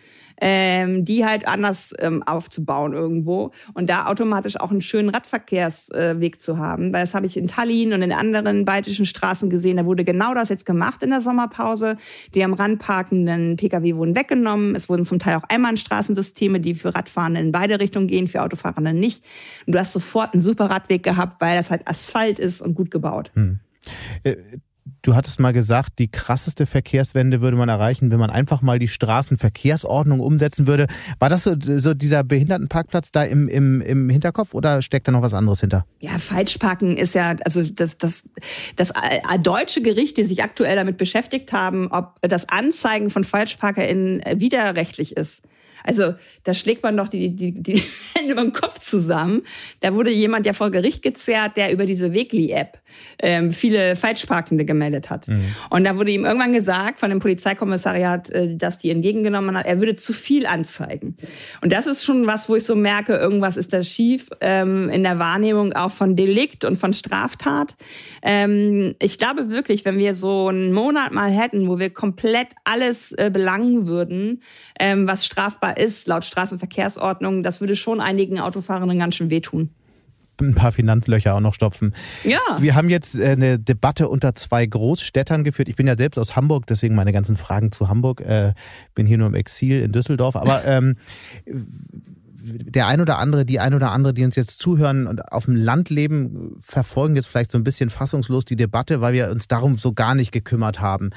ähm, 0.41 1.05
die 1.05 1.25
halt 1.25 1.47
anders 1.47 1.93
ähm, 1.99 2.23
aufzubauen 2.23 2.93
irgendwo 2.93 3.51
und 3.73 3.89
da 3.89 4.07
automatisch 4.07 4.59
auch 4.59 4.71
einen 4.71 4.81
schönen 4.81 5.09
Radverkehrsweg 5.09 6.35
äh, 6.35 6.39
zu 6.39 6.57
haben. 6.57 6.93
Weil 6.93 7.01
das 7.01 7.13
habe 7.13 7.25
ich 7.25 7.37
in 7.37 7.47
Tallinn 7.47 7.93
und 7.93 8.01
in 8.01 8.11
anderen 8.11 8.65
baltischen 8.65 9.05
Straßen 9.05 9.49
gesehen. 9.49 9.77
Da 9.77 9.85
wurde 9.85 10.03
genau 10.03 10.33
das 10.33 10.49
jetzt 10.49 10.65
gemacht 10.65 11.03
in 11.03 11.09
der 11.09 11.21
Sommerpause. 11.21 11.97
Die 12.35 12.43
am 12.43 12.53
Rand 12.53 12.79
parkenden 12.79 13.55
Pkw 13.55 13.95
wurden 13.95 14.15
weggenommen. 14.15 14.75
Es 14.75 14.89
wurden 14.89 15.03
zum 15.03 15.19
Teil 15.19 15.35
auch 15.35 15.43
Einbahnstraßensysteme, 15.47 16.59
die 16.59 16.75
für 16.75 16.93
Radfahrende 16.93 17.41
in 17.41 17.51
beide 17.51 17.79
Richtungen 17.79 18.07
gehen, 18.07 18.27
für 18.27 18.41
Autofahrende 18.41 18.93
nicht. 18.93 19.23
Und 19.65 19.73
du 19.73 19.79
hast 19.79 19.93
sofort 19.93 20.33
einen 20.33 20.41
super 20.41 20.69
Radweg 20.69 21.03
gehabt, 21.03 21.41
weil 21.41 21.57
das 21.57 21.71
halt 21.71 21.87
Asphalt 21.87 22.39
ist 22.39 22.61
und 22.61 22.73
gut 22.73 22.91
gebaut. 22.91 23.31
Hm. 23.33 23.59
Du 25.01 25.15
hattest 25.15 25.39
mal 25.39 25.53
gesagt, 25.53 25.99
die 25.99 26.09
krasseste 26.09 26.65
Verkehrswende 26.65 27.41
würde 27.41 27.57
man 27.57 27.69
erreichen, 27.69 28.11
wenn 28.11 28.19
man 28.19 28.29
einfach 28.29 28.61
mal 28.61 28.79
die 28.79 28.87
Straßenverkehrsordnung 28.87 30.19
umsetzen 30.19 30.67
würde. 30.67 30.87
War 31.19 31.29
das 31.29 31.43
so, 31.43 31.55
so 31.59 31.93
dieser 31.93 32.23
Behindertenparkplatz 32.23 33.11
da 33.11 33.23
im, 33.23 33.47
im, 33.47 33.81
im 33.81 34.09
Hinterkopf 34.09 34.53
oder 34.53 34.81
steckt 34.81 35.07
da 35.07 35.11
noch 35.11 35.21
was 35.21 35.33
anderes 35.33 35.61
hinter? 35.61 35.85
Ja, 35.99 36.17
Falschparken 36.19 36.97
ist 36.97 37.15
ja, 37.15 37.35
also 37.45 37.63
das, 37.63 37.97
das, 37.97 38.23
das 38.75 38.91
äh, 38.91 39.39
deutsche 39.39 39.81
Gericht, 39.81 40.17
die 40.17 40.23
sich 40.23 40.43
aktuell 40.43 40.75
damit 40.75 40.97
beschäftigt 40.97 41.51
haben, 41.53 41.87
ob 41.87 42.19
das 42.21 42.49
Anzeigen 42.49 43.09
von 43.09 43.23
FalschparkerInnen 43.23 44.21
widerrechtlich 44.39 45.15
ist. 45.15 45.43
Also 45.87 46.15
da 46.43 46.53
schlägt 46.53 46.83
man 46.83 46.97
doch 46.97 47.07
die, 47.07 47.35
die, 47.35 47.53
die 47.53 47.81
Hände 48.15 48.33
über 48.33 48.41
den 48.41 48.51
Kopf 48.51 48.79
zusammen. 48.79 49.43
Da 49.79 49.93
wurde 49.93 50.11
jemand 50.11 50.45
ja 50.45 50.53
vor 50.53 50.69
Gericht 50.69 51.01
gezerrt, 51.01 51.55
der 51.55 51.71
über 51.71 51.85
diese 51.85 52.13
Wegli-App 52.13 52.79
ähm, 53.19 53.51
viele 53.51 53.95
Falschparkende 53.95 54.65
gemeldet 54.65 54.86
hat. 55.09 55.27
Mhm. 55.27 55.55
Und 55.69 55.83
da 55.83 55.95
wurde 55.97 56.11
ihm 56.11 56.25
irgendwann 56.25 56.53
gesagt 56.53 56.99
von 56.99 57.09
dem 57.09 57.19
Polizeikommissariat, 57.19 58.29
äh, 58.29 58.55
dass 58.55 58.77
die 58.77 58.89
entgegengenommen 58.89 59.57
hat, 59.57 59.65
er 59.65 59.79
würde 59.79 59.95
zu 59.95 60.13
viel 60.13 60.45
anzeigen. 60.45 61.17
Und 61.61 61.73
das 61.73 61.87
ist 61.87 62.03
schon 62.03 62.27
was, 62.27 62.49
wo 62.49 62.55
ich 62.55 62.63
so 62.63 62.75
merke, 62.75 63.15
irgendwas 63.15 63.57
ist 63.57 63.73
da 63.73 63.83
schief 63.83 64.29
ähm, 64.41 64.89
in 64.89 65.03
der 65.03 65.19
Wahrnehmung 65.19 65.73
auch 65.73 65.91
von 65.91 66.15
Delikt 66.15 66.65
und 66.65 66.77
von 66.77 66.93
Straftat. 66.93 67.75
Ähm, 68.21 68.95
ich 68.99 69.17
glaube 69.17 69.49
wirklich, 69.49 69.85
wenn 69.85 69.97
wir 69.97 70.15
so 70.15 70.47
einen 70.47 70.73
Monat 70.73 71.11
mal 71.11 71.29
hätten, 71.29 71.67
wo 71.67 71.79
wir 71.79 71.89
komplett 71.89 72.47
alles 72.63 73.11
äh, 73.13 73.29
belangen 73.31 73.87
würden, 73.87 74.41
ähm, 74.79 75.07
was 75.07 75.25
strafbar 75.25 75.77
ist, 75.77 76.07
laut 76.07 76.25
Straßenverkehrsordnung, 76.25 77.43
das 77.43 77.61
würde 77.61 77.75
schon 77.75 77.99
einigen 77.99 78.39
Autofahrenden 78.39 78.99
ganz 78.99 79.15
schön 79.15 79.29
wehtun 79.29 79.69
ein 80.41 80.55
paar 80.55 80.71
Finanzlöcher 80.71 81.35
auch 81.35 81.39
noch 81.39 81.53
stopfen. 81.53 81.93
Ja. 82.23 82.39
Wir 82.59 82.75
haben 82.75 82.89
jetzt 82.89 83.19
äh, 83.19 83.29
eine 83.29 83.59
Debatte 83.59 84.09
unter 84.09 84.35
zwei 84.35 84.65
Großstädtern 84.65 85.43
geführt. 85.43 85.69
Ich 85.69 85.75
bin 85.75 85.87
ja 85.87 85.97
selbst 85.97 86.17
aus 86.17 86.35
Hamburg, 86.35 86.65
deswegen 86.67 86.95
meine 86.95 87.13
ganzen 87.13 87.37
Fragen 87.37 87.71
zu 87.71 87.89
Hamburg. 87.89 88.21
Äh, 88.21 88.53
bin 88.95 89.07
hier 89.07 89.17
nur 89.17 89.27
im 89.27 89.35
Exil 89.35 89.81
in 89.81 89.91
Düsseldorf. 89.91 90.35
Aber 90.35 90.65
ähm, 90.65 90.95
der 92.39 92.87
ein 92.87 93.01
oder 93.01 93.17
andere, 93.17 93.45
die 93.45 93.59
ein 93.59 93.73
oder 93.73 93.91
andere, 93.91 94.13
die 94.13 94.23
uns 94.23 94.35
jetzt 94.35 94.61
zuhören 94.61 95.07
und 95.07 95.31
auf 95.31 95.45
dem 95.45 95.55
Land 95.55 95.89
leben, 95.89 96.55
verfolgen 96.59 97.15
jetzt 97.15 97.27
vielleicht 97.27 97.51
so 97.51 97.57
ein 97.57 97.63
bisschen 97.63 97.89
fassungslos 97.89 98.45
die 98.45 98.55
Debatte, 98.55 99.01
weil 99.01 99.13
wir 99.13 99.31
uns 99.31 99.47
darum 99.47 99.75
so 99.75 99.93
gar 99.93 100.15
nicht 100.15 100.31
gekümmert 100.31 100.79
haben. 100.79 101.09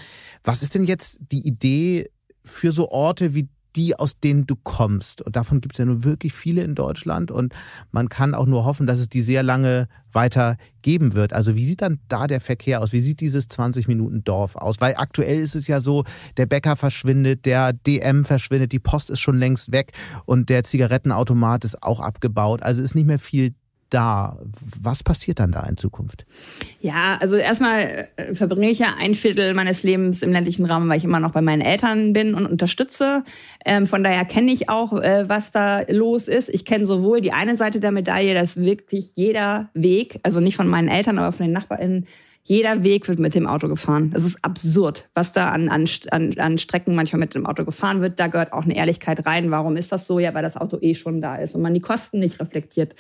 Was 0.45 0.63
ist 0.63 0.75
denn 0.75 0.85
jetzt 0.85 1.19
die 1.31 1.47
Idee 1.47 2.11
für 2.45 2.73
so 2.73 2.91
Orte 2.91 3.35
wie 3.35 3.49
die, 3.77 3.97
aus 3.97 4.19
denen 4.19 4.47
du 4.47 4.57
kommst. 4.57 5.23
Und 5.23 5.37
davon 5.37 5.61
gibt 5.61 5.75
es 5.75 5.79
ja 5.79 5.85
nur 5.85 6.05
wirklich 6.05 6.33
viele 6.33 6.63
in 6.63 6.75
Deutschland. 6.75 7.31
Und 7.31 7.55
man 7.93 8.09
kann 8.09 8.35
auch 8.35 8.47
nur 8.47 8.65
hoffen, 8.65 8.87
dass 8.87 8.99
es 8.99 9.09
die 9.09 9.23
sehr 9.23 9.43
lange 9.43 9.89
weiter 10.13 10.57
geben 10.83 11.15
wird. 11.15 11.33
Also 11.33 11.55
wie 11.55 11.65
sieht 11.65 11.83
dann 11.83 12.01
da 12.09 12.27
der 12.27 12.41
Verkehr 12.41 12.81
aus? 12.81 12.93
Wie 12.93 13.01
sieht 13.01 13.21
dieses 13.21 13.49
20-Minuten-Dorf 13.49 14.57
aus? 14.57 14.81
Weil 14.81 14.95
aktuell 14.97 15.39
ist 15.39 15.55
es 15.55 15.67
ja 15.67 15.81
so, 15.81 16.05
der 16.37 16.47
Bäcker 16.47 16.77
verschwindet, 16.77 17.45
der 17.47 17.73
DM 17.73 18.25
verschwindet, 18.25 18.73
die 18.73 18.79
Post 18.79 19.11
ist 19.11 19.21
schon 19.21 19.39
längst 19.39 19.73
weg 19.73 19.93
und 20.25 20.49
der 20.49 20.65
Zigarettenautomat 20.65 21.65
ist 21.65 21.83
auch 21.83 22.01
abgebaut. 22.01 22.63
Also 22.63 22.83
ist 22.83 22.95
nicht 22.95 23.07
mehr 23.07 23.19
viel 23.19 23.55
da? 23.91 24.39
Was 24.81 25.03
passiert 25.03 25.41
dann 25.41 25.53
da 25.53 25.65
in 25.67 25.77
Zukunft? 25.77 26.27
Ja, 26.81 27.19
also 27.21 27.37
erstmal 27.37 28.09
äh, 28.17 28.35
verbringe 28.35 28.71
ich 28.71 28.79
ja 28.79 28.95
ein 28.99 29.15
Viertel 29.15 29.55
meines 29.55 29.83
Lebens 29.83 30.23
im 30.23 30.33
ländlichen 30.33 30.65
Raum, 30.65 30.89
weil 30.89 30.97
ich 30.99 31.05
immer 31.05 31.21
noch 31.21 31.33
bei 31.33 31.43
meinen 31.43 31.61
Eltern 31.61 32.13
bin 32.13 32.35
und 32.35 32.47
unterstütze. 32.47 33.25
Ähm, 33.65 33.87
von 33.87 34.03
daher 34.03 34.25
kenne 34.25 34.53
ich 34.53 34.69
auch, 34.69 34.93
äh, 34.95 35.29
was 35.29 35.53
da 35.53 35.83
los 35.89 36.29
ist. 36.29 36.49
Ich 36.49 36.65
kenne 36.65 36.87
sowohl 36.87 37.21
die 37.21 37.33
eine 37.33 37.57
Seite 37.57 37.81
der 37.81 37.93
Medaille, 37.93 38.35
dass 38.35 38.57
wirklich 38.57 39.13
jeder 39.15 39.69
Weg, 39.75 40.21
also 40.23 40.41
nicht 40.41 40.57
von 40.57 40.69
meinen 40.69 40.89
Eltern, 40.89 41.19
aber 41.19 41.33
von 41.33 41.47
den 41.47 41.53
NachbarInnen, 41.53 42.07
jeder 42.43 42.83
Weg 42.83 43.07
wird 43.07 43.19
mit 43.19 43.35
dem 43.35 43.47
Auto 43.47 43.69
gefahren. 43.69 44.11
Das 44.13 44.25
ist 44.25 44.45
absurd, 44.45 45.09
was 45.15 45.33
da 45.33 45.51
an, 45.51 45.69
an, 45.69 45.87
an 46.39 46.59
Strecken 46.59 46.95
manchmal 46.95 47.21
mit 47.21 47.35
dem 47.35 47.47
Auto 47.47 47.65
gefahren 47.65 48.01
wird. 48.01 48.19
Da 48.19 48.29
gehört 48.29 48.53
auch 48.53 48.65
eine 48.65 48.77
Ehrlichkeit 48.77 49.27
rein. 49.27 49.51
Warum 49.51 49.77
ist 49.77 49.93
das 49.93 50.07
so? 50.07 50.19
Ja, 50.19 50.35
weil 50.35 50.43
das 50.43 50.57
Auto 50.57 50.79
eh 50.81 50.95
schon 50.95 51.21
da 51.21 51.37
ist 51.37 51.55
und 51.55 51.63
man 51.63 51.75
die 51.75 51.81
Kosten 51.81 52.19
nicht 52.19 52.41
reflektiert. 52.41 52.95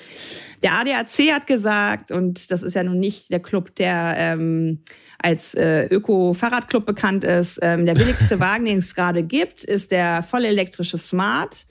Der 0.62 0.72
ADAC 0.72 1.32
hat 1.32 1.47
gesagt, 1.47 2.12
und 2.12 2.51
das 2.51 2.62
ist 2.62 2.74
ja 2.74 2.82
nun 2.82 3.01
nicht 3.01 3.32
der 3.32 3.41
Club, 3.41 3.74
der 3.76 4.14
ähm, 4.18 4.82
als 5.18 5.55
äh, 5.55 5.86
Öko-Fahrradclub 5.86 6.84
bekannt 6.84 7.24
ist, 7.24 7.59
ähm, 7.62 7.86
der 7.86 7.95
billigste 7.95 8.41
Wagen, 8.41 8.66
den 8.66 8.78
es 8.78 8.95
gerade 8.95 9.22
gibt, 9.22 9.64
ist 9.64 9.91
der 9.91 10.22
voll 10.22 10.45
elektrische 10.45 10.99
Smart 10.99 11.66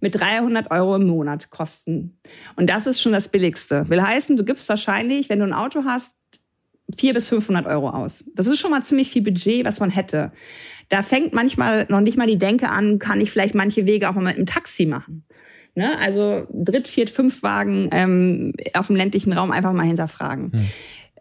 mit 0.00 0.18
300 0.18 0.70
Euro 0.70 0.96
im 0.96 1.06
Monat 1.06 1.50
kosten. 1.50 2.18
Und 2.56 2.68
das 2.70 2.86
ist 2.86 3.00
schon 3.00 3.12
das 3.12 3.28
Billigste. 3.28 3.88
Will 3.88 4.02
heißen, 4.02 4.36
du 4.36 4.44
gibst 4.44 4.68
wahrscheinlich, 4.68 5.28
wenn 5.28 5.40
du 5.40 5.44
ein 5.44 5.52
Auto 5.52 5.84
hast, 5.84 6.16
vier 6.96 7.14
bis 7.14 7.28
500 7.28 7.66
Euro 7.66 7.90
aus. 7.90 8.24
Das 8.34 8.46
ist 8.46 8.58
schon 8.58 8.70
mal 8.70 8.82
ziemlich 8.82 9.10
viel 9.10 9.22
Budget, 9.22 9.64
was 9.64 9.80
man 9.80 9.90
hätte. 9.90 10.32
Da 10.88 11.02
fängt 11.02 11.34
manchmal 11.34 11.86
noch 11.88 12.00
nicht 12.00 12.16
mal 12.16 12.26
die 12.26 12.38
Denke 12.38 12.68
an, 12.68 12.98
kann 12.98 13.20
ich 13.20 13.30
vielleicht 13.30 13.54
manche 13.54 13.86
Wege 13.86 14.08
auch 14.08 14.14
mal 14.14 14.22
mit 14.22 14.36
einem 14.36 14.46
Taxi 14.46 14.86
machen. 14.86 15.24
Ne? 15.74 15.96
Also 15.98 16.46
Dritt-, 16.50 16.88
Viert-, 16.88 17.10
Fünf-Wagen 17.10 17.88
ähm, 17.92 18.52
auf 18.74 18.88
dem 18.88 18.96
ländlichen 18.96 19.32
Raum 19.32 19.50
einfach 19.50 19.72
mal 19.72 19.86
hinterfragen. 19.86 20.52
Hm. 20.52 20.66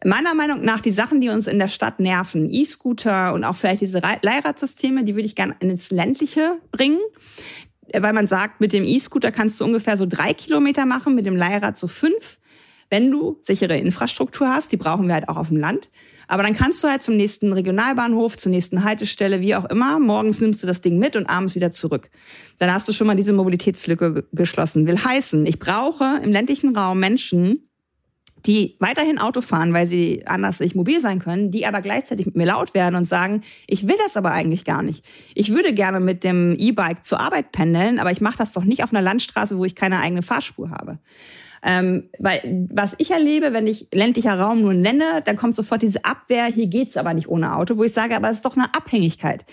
Meiner 0.05 0.34
Meinung 0.34 0.61
nach, 0.61 0.80
die 0.80 0.91
Sachen, 0.91 1.20
die 1.20 1.30
uns 1.30 1.47
in 1.47 1.59
der 1.59 1.67
Stadt 1.67 1.99
nerven, 1.99 2.49
E-Scooter 2.49 3.34
und 3.34 3.43
auch 3.43 3.55
vielleicht 3.55 3.82
diese 3.82 3.99
Leihradsysteme, 3.99 5.03
die 5.03 5.15
würde 5.15 5.26
ich 5.26 5.36
gerne 5.36 5.55
ins 5.59 5.91
Ländliche 5.91 6.59
bringen. 6.72 6.99
Weil 7.93 8.13
man 8.13 8.28
sagt, 8.28 8.61
mit 8.61 8.72
dem 8.72 8.86
E-Scooter 8.86 9.32
kannst 9.32 9.59
du 9.59 9.65
ungefähr 9.65 9.97
so 9.97 10.05
drei 10.05 10.34
Kilometer 10.34 10.86
machen, 10.86 11.15
mit 11.15 11.26
dem 11.26 11.36
Leihrad 11.36 11.78
so 11.78 11.88
fünf 11.88 12.39
wenn 12.90 13.12
du 13.12 13.40
sichere 13.42 13.78
Infrastruktur 13.78 14.50
hast, 14.50 14.72
die 14.72 14.78
brauchen 14.78 15.08
wir 15.08 15.14
halt 15.14 15.30
auch 15.30 15.38
auf 15.38 15.50
dem 15.50 15.58
Land. 15.58 15.90
Aber 16.28 16.44
dann 16.44 16.56
kannst 16.56 16.84
du 16.84 16.88
halt 16.88 17.02
zum 17.02 17.18
nächsten 17.18 17.54
Regionalbahnhof, 17.54 18.38
zur 18.38 18.52
nächsten 18.52 18.84
Haltestelle, 18.84 19.42
wie 19.42 19.56
auch 19.56 19.66
immer. 19.66 20.00
Morgens 20.00 20.42
nimmst 20.42 20.62
du 20.62 20.68
das 20.68 20.82
Ding 20.82 21.00
mit 21.00 21.16
und 21.16 21.28
abends 21.28 21.56
wieder 21.56 21.72
zurück. 21.72 22.10
Dann 22.60 22.72
hast 22.72 22.88
du 22.88 22.94
schon 22.94 23.08
mal 23.08 23.16
diese 23.16 23.34
Mobilitätslücke 23.34 24.26
geschlossen. 24.32 24.86
Will 24.86 25.04
heißen, 25.04 25.46
ich 25.48 25.58
brauche 25.58 26.22
im 26.24 26.32
ländlichen 26.32 26.76
Raum 26.78 27.00
Menschen, 27.00 27.70
die 28.46 28.78
weiterhin 28.80 29.18
Auto 29.18 29.42
fahren, 29.42 29.74
weil 29.74 29.88
sie 29.88 30.26
anders 30.26 30.60
nicht 30.60 30.76
mobil 30.76 31.02
sein 31.02 31.20
können, 31.20 31.52
die 31.52 31.66
aber 31.66 31.82
gleichzeitig 31.82 32.26
mit 32.26 32.36
mir 32.36 32.46
laut 32.46 32.74
werden 32.74 32.96
und 32.96 33.06
sagen, 33.06 33.42
ich 33.68 33.88
will 33.88 33.98
das 34.06 34.16
aber 34.16 34.32
eigentlich 34.32 34.64
gar 34.64 34.82
nicht. 34.82 35.04
Ich 35.36 35.52
würde 35.52 35.74
gerne 35.74 36.00
mit 36.00 36.24
dem 36.24 36.56
E-Bike 36.58 37.06
zur 37.06 37.20
Arbeit 37.20 37.52
pendeln, 37.52 38.00
aber 38.00 38.12
ich 38.12 38.22
mache 38.22 38.38
das 38.38 38.54
doch 38.54 38.64
nicht 38.64 38.84
auf 38.84 38.94
einer 38.94 39.02
Landstraße, 39.02 39.58
wo 39.58 39.66
ich 39.66 39.76
keine 39.76 40.00
eigene 40.00 40.22
Fahrspur 40.22 40.70
habe. 40.70 41.00
Ähm, 41.64 42.10
weil 42.20 42.68
was 42.72 42.95
ich 42.97 43.12
erlebe, 43.12 43.53
wenn 43.53 43.68
ich 43.68 43.88
ländlicher 43.93 44.39
Raum 44.39 44.62
nur 44.62 44.74
nenne, 44.74 45.22
dann 45.26 45.36
kommt 45.36 45.55
sofort 45.55 45.82
diese 45.82 46.05
Abwehr, 46.05 46.45
hier 46.45 46.68
geht's 46.68 46.97
aber 46.97 47.14
nicht 47.14 47.28
ohne 47.28 47.55
Auto, 47.55 47.78
wo 47.78 47.84
ich 47.84 47.93
sage, 47.93 48.16
aber 48.16 48.30
es 48.30 48.38
ist 48.38 48.45
doch 48.45 48.55
eine 48.55 48.74
Abhängigkeit. 48.74 49.45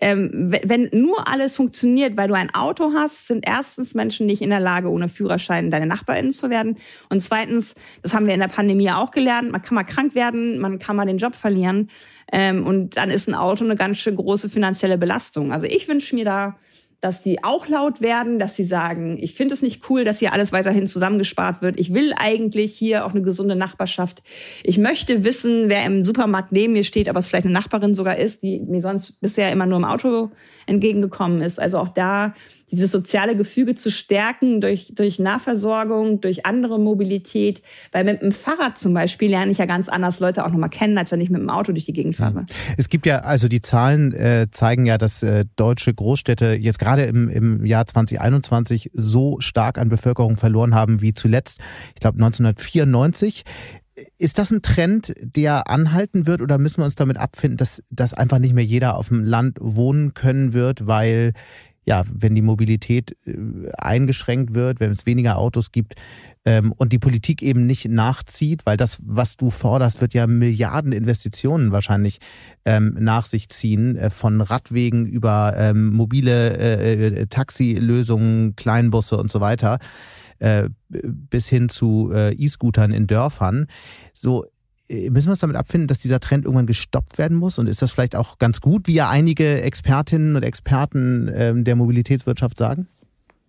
Ähm, 0.00 0.54
wenn 0.64 0.88
nur 0.92 1.28
alles 1.28 1.56
funktioniert, 1.56 2.16
weil 2.16 2.28
du 2.28 2.34
ein 2.34 2.54
Auto 2.54 2.92
hast, 2.94 3.26
sind 3.26 3.46
erstens 3.46 3.94
Menschen 3.94 4.26
nicht 4.26 4.40
in 4.40 4.50
der 4.50 4.60
Lage, 4.60 4.88
ohne 4.88 5.08
Führerschein 5.08 5.70
deine 5.70 5.86
NachbarInnen 5.86 6.32
zu 6.32 6.48
werden. 6.48 6.78
Und 7.10 7.20
zweitens, 7.20 7.74
das 8.02 8.14
haben 8.14 8.26
wir 8.26 8.34
in 8.34 8.40
der 8.40 8.48
Pandemie 8.48 8.90
auch 8.90 9.10
gelernt, 9.10 9.52
man 9.52 9.60
kann 9.60 9.74
mal 9.74 9.84
krank 9.84 10.14
werden, 10.14 10.58
man 10.58 10.78
kann 10.78 10.96
mal 10.96 11.06
den 11.06 11.18
Job 11.18 11.36
verlieren. 11.36 11.90
Ähm, 12.32 12.66
und 12.66 12.96
dann 12.96 13.10
ist 13.10 13.28
ein 13.28 13.34
Auto 13.34 13.64
eine 13.64 13.74
ganz 13.74 13.98
schön 13.98 14.16
große 14.16 14.48
finanzielle 14.48 14.96
Belastung. 14.96 15.52
Also 15.52 15.66
ich 15.66 15.88
wünsche 15.88 16.14
mir 16.14 16.24
da 16.24 16.56
dass 17.00 17.22
sie 17.22 17.42
auch 17.42 17.66
laut 17.66 18.00
werden, 18.00 18.38
dass 18.38 18.56
sie 18.56 18.64
sagen, 18.64 19.16
ich 19.20 19.34
finde 19.34 19.54
es 19.54 19.62
nicht 19.62 19.88
cool, 19.88 20.04
dass 20.04 20.18
hier 20.18 20.32
alles 20.32 20.52
weiterhin 20.52 20.86
zusammengespart 20.86 21.62
wird. 21.62 21.80
Ich 21.80 21.94
will 21.94 22.12
eigentlich 22.16 22.74
hier 22.74 23.06
auch 23.06 23.12
eine 23.12 23.22
gesunde 23.22 23.56
Nachbarschaft. 23.56 24.22
Ich 24.62 24.76
möchte 24.76 25.24
wissen, 25.24 25.68
wer 25.68 25.84
im 25.86 26.04
Supermarkt 26.04 26.52
neben 26.52 26.74
mir 26.74 26.84
steht, 26.84 27.08
aber 27.08 27.18
es 27.18 27.28
vielleicht 27.28 27.46
eine 27.46 27.54
Nachbarin 27.54 27.94
sogar 27.94 28.16
ist, 28.16 28.42
die 28.42 28.60
mir 28.60 28.82
sonst 28.82 29.20
bisher 29.20 29.50
immer 29.50 29.66
nur 29.66 29.78
im 29.78 29.84
Auto 29.84 30.30
entgegengekommen 30.66 31.40
ist. 31.40 31.58
Also 31.58 31.78
auch 31.78 31.88
da 31.88 32.34
dieses 32.70 32.90
soziale 32.90 33.36
Gefüge 33.36 33.74
zu 33.74 33.90
stärken 33.90 34.60
durch, 34.60 34.92
durch 34.94 35.18
Nahversorgung, 35.18 36.20
durch 36.20 36.46
andere 36.46 36.78
Mobilität. 36.78 37.62
Weil 37.92 38.04
mit 38.04 38.22
dem 38.22 38.32
Fahrrad 38.32 38.78
zum 38.78 38.94
Beispiel 38.94 39.30
lerne 39.30 39.52
ich 39.52 39.58
ja 39.58 39.66
ganz 39.66 39.88
anders 39.88 40.20
Leute 40.20 40.44
auch 40.44 40.50
nochmal 40.50 40.70
kennen, 40.70 40.96
als 40.98 41.10
wenn 41.12 41.20
ich 41.20 41.30
mit 41.30 41.40
dem 41.40 41.50
Auto 41.50 41.72
durch 41.72 41.84
die 41.84 41.92
Gegend 41.92 42.16
fahre. 42.16 42.46
Es 42.76 42.88
gibt 42.88 43.06
ja, 43.06 43.20
also 43.20 43.48
die 43.48 43.60
Zahlen 43.60 44.12
äh, 44.12 44.48
zeigen 44.50 44.86
ja, 44.86 44.98
dass 44.98 45.22
äh, 45.22 45.44
deutsche 45.56 45.92
Großstädte 45.92 46.54
jetzt 46.54 46.78
gerade 46.78 47.04
im, 47.04 47.28
im 47.28 47.64
Jahr 47.64 47.86
2021 47.86 48.90
so 48.94 49.40
stark 49.40 49.78
an 49.78 49.88
Bevölkerung 49.88 50.36
verloren 50.36 50.74
haben 50.74 51.00
wie 51.00 51.12
zuletzt, 51.12 51.58
ich 51.94 52.00
glaube 52.00 52.16
1994. 52.16 53.44
Ist 54.16 54.38
das 54.38 54.50
ein 54.50 54.62
Trend, 54.62 55.12
der 55.20 55.68
anhalten 55.68 56.26
wird 56.26 56.40
oder 56.40 56.56
müssen 56.56 56.78
wir 56.78 56.86
uns 56.86 56.94
damit 56.94 57.18
abfinden, 57.18 57.58
dass, 57.58 57.82
dass 57.90 58.14
einfach 58.14 58.38
nicht 58.38 58.54
mehr 58.54 58.64
jeder 58.64 58.96
auf 58.96 59.08
dem 59.08 59.24
Land 59.24 59.58
wohnen 59.60 60.14
können 60.14 60.54
wird, 60.54 60.86
weil 60.86 61.34
ja, 61.84 62.02
wenn 62.12 62.34
die 62.34 62.42
Mobilität 62.42 63.16
äh, 63.24 63.70
eingeschränkt 63.78 64.54
wird, 64.54 64.80
wenn 64.80 64.92
es 64.92 65.06
weniger 65.06 65.38
Autos 65.38 65.72
gibt 65.72 65.94
ähm, 66.44 66.72
und 66.72 66.92
die 66.92 66.98
Politik 66.98 67.42
eben 67.42 67.66
nicht 67.66 67.88
nachzieht, 67.88 68.66
weil 68.66 68.76
das, 68.76 69.00
was 69.04 69.36
du 69.36 69.50
forderst, 69.50 70.00
wird 70.00 70.14
ja 70.14 70.26
Milliarden 70.26 70.92
Investitionen 70.92 71.72
wahrscheinlich 71.72 72.18
ähm, 72.64 72.96
nach 72.98 73.26
sich 73.26 73.48
ziehen, 73.48 73.96
äh, 73.96 74.10
von 74.10 74.40
Radwegen 74.40 75.06
über 75.06 75.54
ähm, 75.56 75.90
mobile 75.90 76.56
äh, 76.58 77.06
äh 77.06 77.26
Taxilösungen, 77.26 78.56
Kleinbusse 78.56 79.16
und 79.16 79.30
so 79.30 79.40
weiter 79.40 79.78
äh, 80.40 80.68
bis 80.88 81.48
hin 81.48 81.68
zu 81.68 82.10
äh, 82.12 82.34
E-Scootern 82.34 82.92
in 82.92 83.06
Dörfern. 83.06 83.66
So, 84.12 84.46
müssen 84.90 85.28
wir 85.28 85.32
uns 85.32 85.40
damit 85.40 85.56
abfinden, 85.56 85.88
dass 85.88 86.00
dieser 86.00 86.20
Trend 86.20 86.44
irgendwann 86.44 86.66
gestoppt 86.66 87.18
werden 87.18 87.36
muss? 87.36 87.58
Und 87.58 87.68
ist 87.68 87.82
das 87.82 87.92
vielleicht 87.92 88.16
auch 88.16 88.38
ganz 88.38 88.60
gut, 88.60 88.86
wie 88.88 88.94
ja 88.94 89.08
einige 89.08 89.62
Expertinnen 89.62 90.36
und 90.36 90.42
Experten 90.42 91.30
ähm, 91.32 91.64
der 91.64 91.76
Mobilitätswirtschaft 91.76 92.58
sagen? 92.58 92.88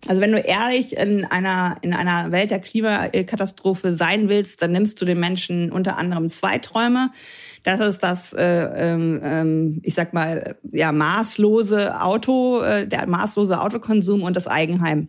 Also 0.08 0.20
wenn 0.20 0.32
du 0.32 0.38
ehrlich 0.38 0.96
in 0.96 1.24
einer, 1.24 1.76
in 1.80 1.94
einer 1.94 2.32
Welt 2.32 2.50
der 2.50 2.58
Klimakatastrophe 2.58 3.92
sein 3.92 4.28
willst, 4.28 4.60
dann 4.60 4.72
nimmst 4.72 5.00
du 5.00 5.04
den 5.04 5.20
Menschen 5.20 5.70
unter 5.70 5.96
anderem 5.96 6.28
zwei 6.28 6.58
Träume. 6.58 7.10
Das 7.62 7.78
ist 7.78 8.02
das, 8.02 8.32
äh, 8.32 8.42
ähm, 8.42 9.80
ich 9.84 9.94
sag 9.94 10.12
mal, 10.12 10.56
ja, 10.72 10.90
maßlose 10.90 12.00
Auto, 12.00 12.60
äh, 12.62 12.88
der 12.88 13.06
maßlose 13.06 13.60
Autokonsum 13.60 14.24
und 14.24 14.34
das 14.34 14.48
Eigenheim. 14.48 15.08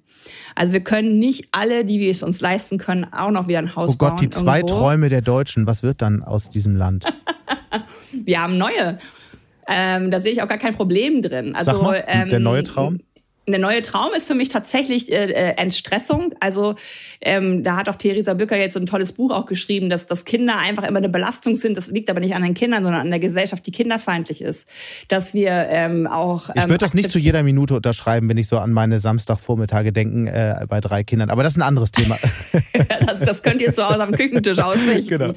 Also 0.54 0.74
wir 0.74 0.82
können 0.82 1.18
nicht 1.18 1.48
alle, 1.52 1.86
die 1.86 2.00
wir 2.00 2.12
es 2.12 2.22
uns 2.22 2.40
leisten 2.40 2.78
können, 2.78 3.06
auch 3.12 3.32
noch 3.32 3.48
wieder 3.48 3.60
ein 3.60 3.76
Haus 3.76 3.98
bauen. 3.98 4.10
Oh 4.10 4.12
Gott, 4.12 4.22
die 4.22 4.30
zwei 4.30 4.58
irgendwo. 4.58 4.80
Träume 4.80 5.10
der 5.10 5.22
Deutschen, 5.22 5.66
was 5.66 5.82
wird 5.82 6.04
dann 6.04 6.22
aus 6.22 6.50
diesem 6.50 6.76
Land? 6.76 7.06
wir 8.12 8.44
haben 8.44 8.60
neue. 8.60 9.00
Ähm, 9.68 10.12
da 10.12 10.20
sehe 10.20 10.34
ich 10.34 10.44
auch 10.44 10.48
gar 10.48 10.60
kein 10.60 10.76
Problem 10.76 11.24
drin. 11.24 11.56
Also, 11.56 11.72
Sag 11.72 11.82
mal, 11.82 12.04
ähm, 12.06 12.30
der 12.30 12.40
neue 12.40 12.62
Traum? 12.62 13.00
Der 13.48 13.60
neue 13.60 13.82
Traum 13.82 14.14
ist 14.16 14.28
für 14.28 14.36
mich 14.36 14.48
tatsächlich 14.48 15.12
äh, 15.12 15.26
äh, 15.26 15.58
Entstressung. 15.58 16.34
Also 16.40 16.76
ähm, 17.20 17.64
da 17.64 17.76
hat 17.76 17.90
auch 17.90 17.96
Theresa 17.96 18.34
Bücker 18.34 18.58
jetzt 18.58 18.74
so 18.74 18.80
ein 18.80 18.86
tolles 18.86 19.12
Buch 19.12 19.32
auch 19.32 19.46
geschrieben, 19.46 19.90
dass, 19.90 20.08
dass 20.08 20.24
Kinder 20.24 20.58
einfach 20.58 20.84
immer 20.84 21.00
eine 21.00 21.10
Belastung 21.10 21.56
sind. 21.58 21.76
Das 21.76 21.88
liegt 21.88 22.10
aber 22.10 22.22
nicht 22.22 22.36
an 22.36 22.44
den 22.44 22.54
Kindern, 22.54 22.84
sondern 22.84 23.02
an 23.02 23.10
der 23.10 23.20
Gesellschaft, 23.20 23.66
die 23.68 23.72
kinderfeindlich 23.72 24.42
ist. 24.42 24.70
Dass 25.10 25.34
wir 25.34 25.68
ähm, 25.70 26.08
auch 26.08 26.50
ähm, 26.50 26.56
Ich 26.56 26.64
würde 26.64 26.78
das 26.78 26.94
nicht 26.94 27.12
zu 27.12 27.20
jeder 27.20 27.44
Minute 27.44 27.76
unterschreiben, 27.76 28.30
wenn 28.30 28.38
ich 28.38 28.48
so 28.48 28.60
an 28.60 28.72
meine 28.72 29.02
Samstagvormittage 29.02 29.92
denken 29.92 30.28
äh, 30.28 30.66
bei 30.70 30.80
drei 30.80 31.04
Kindern. 31.04 31.30
Aber 31.30 31.44
das 31.44 31.54
ist 31.54 31.58
ein 31.58 31.64
anderes 31.64 31.92
Thema. 31.92 32.18
das, 33.06 33.20
das 33.20 33.44
könnt 33.44 33.62
ihr 33.62 33.74
zu 33.74 33.88
Hause 33.88 34.04
am 34.04 34.14
Küchentisch 34.14 34.60
ausrichten. 34.60 35.10
Genau. 35.10 35.34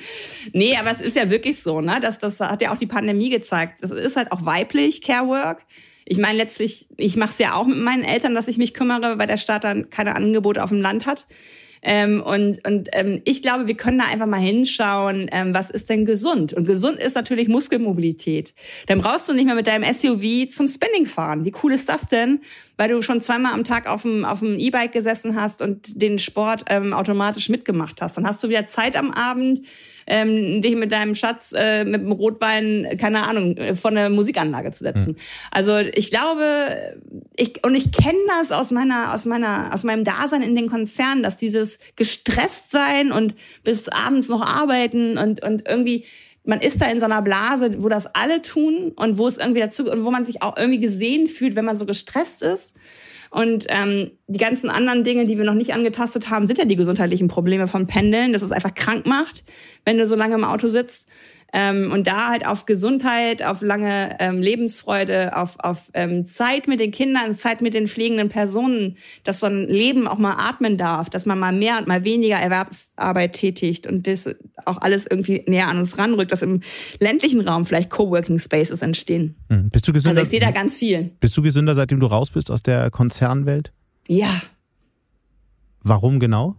Nee, 0.53 0.77
aber 0.79 0.93
es 0.93 1.01
ist 1.01 1.17
ja 1.17 1.29
wirklich 1.29 1.61
so, 1.61 1.81
ne? 1.81 1.99
Das, 2.01 2.19
das 2.19 2.39
hat 2.39 2.63
ja 2.63 2.73
auch 2.73 2.79
die 2.79 2.87
Pandemie 2.87 3.31
gezeigt. 3.31 3.83
Das 3.83 3.91
ist 3.91 4.17
halt 4.17 4.31
auch 4.31 4.45
weiblich, 4.45 5.03
Care 5.03 5.27
Work 5.27 5.65
ich 6.07 6.19
meine 6.19 6.39
letztlich, 6.39 6.89
ich 6.97 7.17
mache 7.17 7.31
es 7.31 7.39
ja 7.39 7.55
auch 7.55 7.67
mit 7.67 7.79
meinen 7.79 8.05
Eltern, 8.05 8.35
dass 8.35 8.49
ich 8.49 8.59
mich 8.59 8.73
kümmere, 8.73 9.19
weil 9.19 9.27
der 9.27 9.37
Staat 9.37 9.65
dann 9.65 9.91
keine 9.91 10.17
Angebote 10.17 10.63
auf 10.63 10.71
dem 10.71 10.81
Land 10.81 11.05
hat. 11.05 11.27
Ähm, 11.83 12.23
und 12.23 12.67
und 12.67 12.89
ähm, 12.93 13.21
ich 13.25 13.43
glaube, 13.43 13.67
wir 13.67 13.77
können 13.77 13.99
da 13.99 14.07
einfach 14.07 14.27
mal 14.27 14.41
hinschauen, 14.41 15.29
ähm, 15.31 15.53
was 15.53 15.71
ist 15.71 15.91
denn 15.91 16.05
gesund? 16.05 16.53
Und 16.53 16.67
gesund 16.67 16.99
ist 16.99 17.15
natürlich 17.15 17.49
Muskelmobilität. 17.49 18.55
Dann 18.87 19.01
brauchst 19.01 19.29
du 19.29 19.35
nicht 19.35 19.45
mehr 19.45 19.55
mit 19.55 19.67
deinem 19.67 19.85
SUV 19.85 20.49
zum 20.49 20.69
Spinning 20.69 21.07
fahren. 21.07 21.45
Wie 21.45 21.53
cool 21.63 21.73
ist 21.73 21.89
das 21.89 22.09
denn? 22.09 22.41
weil 22.77 22.91
du 22.91 23.03
schon 23.03 23.21
zweimal 23.21 23.55
am 23.55 23.65
Tag 23.65 23.87
auf 23.87 24.03
dem, 24.03 24.25
auf 24.25 24.41
dem 24.41 24.59
E-Bike 24.59 24.93
gesessen 24.93 25.41
hast 25.41 25.63
und 25.63 26.01
den 26.01 26.19
Sport 26.19 26.65
ähm, 26.69 26.93
automatisch 26.93 27.49
mitgemacht 27.49 28.03
hast. 28.03 28.17
Dann 28.17 28.27
hast 28.27 28.43
du 28.45 28.49
wieder 28.49 28.67
Zeit 28.67 28.97
am 28.97 29.11
Abend, 29.11 29.63
ähm, 30.07 30.63
dich 30.63 30.77
mit 30.77 30.93
deinem 30.93 31.15
Schatz 31.15 31.53
äh, 31.57 31.85
mit 31.85 32.01
dem 32.01 32.13
Rotwein, 32.13 32.97
keine 32.99 33.27
Ahnung, 33.27 33.57
äh, 33.57 33.75
vor 33.75 33.91
eine 33.91 34.11
Musikanlage 34.11 34.71
zu 34.71 34.85
setzen. 34.85 35.11
Mhm. 35.13 35.17
Also 35.51 35.79
ich 35.79 36.11
glaube, 36.11 36.97
ich, 37.37 37.65
und 37.65 37.75
ich 37.75 37.93
kenne 37.93 38.19
das 38.39 38.53
aus 38.53 38.71
meiner, 38.71 39.13
aus 39.13 39.27
meiner, 39.27 39.71
aus 39.73 39.85
meinem 39.85 40.05
Dasein 40.05 40.43
in 40.43 40.55
den 40.55 40.69
Konzernen, 40.69 41.23
dass 41.23 41.37
dieses 41.37 41.79
gestresst 41.97 42.71
sein 42.71 43.13
und 43.13 43.35
bis 43.65 43.89
abends 43.89 44.29
noch 44.29 44.47
arbeiten 44.47 45.19
und, 45.19 45.43
und 45.43 45.69
irgendwie 45.69 46.05
man 46.47 46.61
ist 46.61 46.81
da 46.81 46.87
in 46.87 47.01
so 47.01 47.07
einer 47.07 47.23
Blase, 47.23 47.83
wo 47.83 47.89
das 47.89 48.07
alle 48.15 48.41
tun 48.41 48.93
und 48.95 49.19
wo 49.19 49.27
es 49.27 49.37
irgendwie 49.37 49.61
dazu 49.61 49.91
und 49.91 50.05
wo 50.05 50.11
man 50.11 50.25
sich 50.25 50.43
auch 50.43 50.57
irgendwie 50.57 50.79
gesehen 50.79 51.27
fühlt, 51.27 51.57
wenn 51.57 51.65
man 51.65 51.77
so 51.77 51.87
gestresst 51.87 52.43
ist. 52.43 52.77
Und 53.31 53.67
ähm, 53.69 54.11
die 54.27 54.39
ganzen 54.39 54.71
anderen 54.71 55.05
Dinge, 55.05 55.27
die 55.27 55.37
wir 55.37 55.45
noch 55.45 55.55
nicht 55.55 55.75
angetastet 55.75 56.31
haben, 56.31 56.47
sind 56.47 56.59
ja 56.59 56.65
die 56.65 56.77
gesundheitlichen 56.77 57.29
Probleme 57.29 57.67
vom 57.67 57.87
Pendeln, 57.87 58.33
dass 58.33 58.43
es 58.43 58.53
einfach 58.53 58.75
krank 58.75 59.07
macht, 59.07 59.45
wenn 59.85 59.99
du 59.99 60.07
so 60.07 60.17
lange 60.17 60.35
im 60.35 60.45
Auto 60.45 60.69
sitzt. 60.69 61.09
Ähm, 61.53 61.93
und 61.93 62.07
da 62.07 62.29
halt 62.31 62.47
auf 62.47 62.67
Gesundheit, 62.67 63.43
auf 63.43 63.63
lange 63.63 64.17
ähm, 64.19 64.43
Lebensfreude, 64.43 65.37
auf, 65.37 65.57
auf 65.61 65.91
ähm, 65.95 66.27
Zeit 66.27 66.69
mit 66.69 66.81
den 66.81 66.91
Kindern, 66.91 67.35
Zeit 67.35 67.63
mit 67.63 67.73
den 67.73 67.87
pflegenden 67.87 68.29
Personen, 68.29 68.97
dass 69.25 69.41
so 69.41 69.47
ein 69.47 69.67
Leben 69.67 70.09
auch 70.09 70.19
mal 70.19 70.35
atmen 70.39 70.77
darf, 70.77 71.09
dass 71.09 71.25
man 71.25 71.39
mal 71.39 71.53
mehr 71.53 71.79
und 71.79 71.87
mal 71.87 72.05
weniger 72.05 72.37
Erwerbsarbeit 72.37 73.33
tätigt 73.33 73.87
und 73.87 74.07
das 74.07 74.29
auch 74.65 74.79
alles 74.83 75.07
irgendwie 75.07 75.45
näher 75.47 75.69
an 75.69 75.79
uns 75.79 75.97
ranrückt, 75.99 76.33
dass 76.33 76.43
im 76.43 76.63
ländlichen 76.99 77.41
Raum 77.41 77.65
vielleicht 77.65 77.91
Coworking 77.91 78.39
Spaces 78.39 78.83
entstehen. 78.83 79.37
Hm. 79.49 79.71
Bist 79.71 79.87
du 79.87 79.93
gesünder? 79.93 80.21
Also 80.21 80.27
ich 80.27 80.31
sehe 80.31 80.41
da 80.41 80.51
ganz 80.51 80.79
viel. 80.79 81.13
Bist 81.21 81.37
du 81.37 81.43
gesünder, 81.43 81.75
seitdem 81.75 82.01
du 82.01 82.07
raus 82.07 82.31
bist 82.31 82.51
aus 82.51 82.63
der 82.63 82.91
Konzernwelt? 82.91 83.73
Ja. 84.09 84.31
Warum 85.83 86.19
genau? 86.19 86.57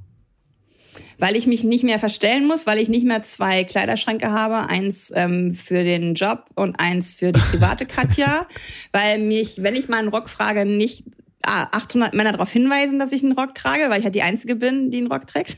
Weil 1.20 1.36
ich 1.36 1.48
mich 1.48 1.64
nicht 1.64 1.84
mehr 1.84 2.00
verstellen 2.00 2.46
muss, 2.46 2.68
weil 2.68 2.80
ich 2.80 2.90
nicht 2.90 3.06
mehr 3.06 3.24
zwei 3.24 3.64
Kleiderschränke 3.64 4.32
habe, 4.32 4.70
eins 4.70 5.12
ähm, 5.16 5.54
für 5.54 5.84
den 5.84 6.14
Job 6.14 6.46
und 6.56 6.80
eins 6.80 7.16
für 7.16 7.32
die 7.32 7.40
private 7.40 7.86
Katja, 7.88 8.46
weil 8.92 9.20
mich, 9.20 9.64
wenn 9.64 9.76
ich 9.76 9.90
mal 9.90 9.98
einen 9.98 10.10
Rock 10.10 10.30
frage, 10.30 10.66
nicht 10.66 11.04
800 11.48 12.14
Männer 12.14 12.34
darauf 12.34 12.52
hinweisen, 12.52 13.00
dass 13.00 13.12
ich 13.12 13.24
einen 13.24 13.32
Rock 13.32 13.54
trage, 13.54 13.90
weil 13.90 14.00
ich 14.00 14.04
halt 14.04 14.16
die 14.16 14.22
Einzige 14.22 14.56
bin, 14.56 14.92
die 14.92 14.98
einen 14.98 15.08
Rock 15.08 15.28
trägt. 15.28 15.58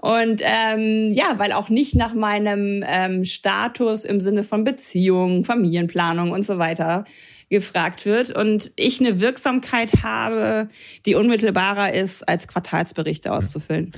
Und 0.00 0.42
ähm, 0.42 1.14
ja, 1.14 1.38
weil 1.38 1.52
auch 1.52 1.70
nicht 1.70 1.94
nach 1.94 2.14
meinem 2.14 2.84
ähm, 2.86 3.24
Status 3.24 4.04
im 4.04 4.20
Sinne 4.20 4.44
von 4.44 4.64
Beziehung, 4.64 5.44
Familienplanung 5.44 6.30
und 6.30 6.44
so 6.44 6.58
weiter 6.58 7.04
gefragt 7.50 8.04
wird 8.04 8.30
und 8.30 8.72
ich 8.76 9.00
eine 9.00 9.20
Wirksamkeit 9.20 10.02
habe, 10.02 10.68
die 11.06 11.14
unmittelbarer 11.14 11.92
ist, 11.94 12.26
als 12.28 12.48
Quartalsberichte 12.48 13.32
auszufüllen. 13.32 13.92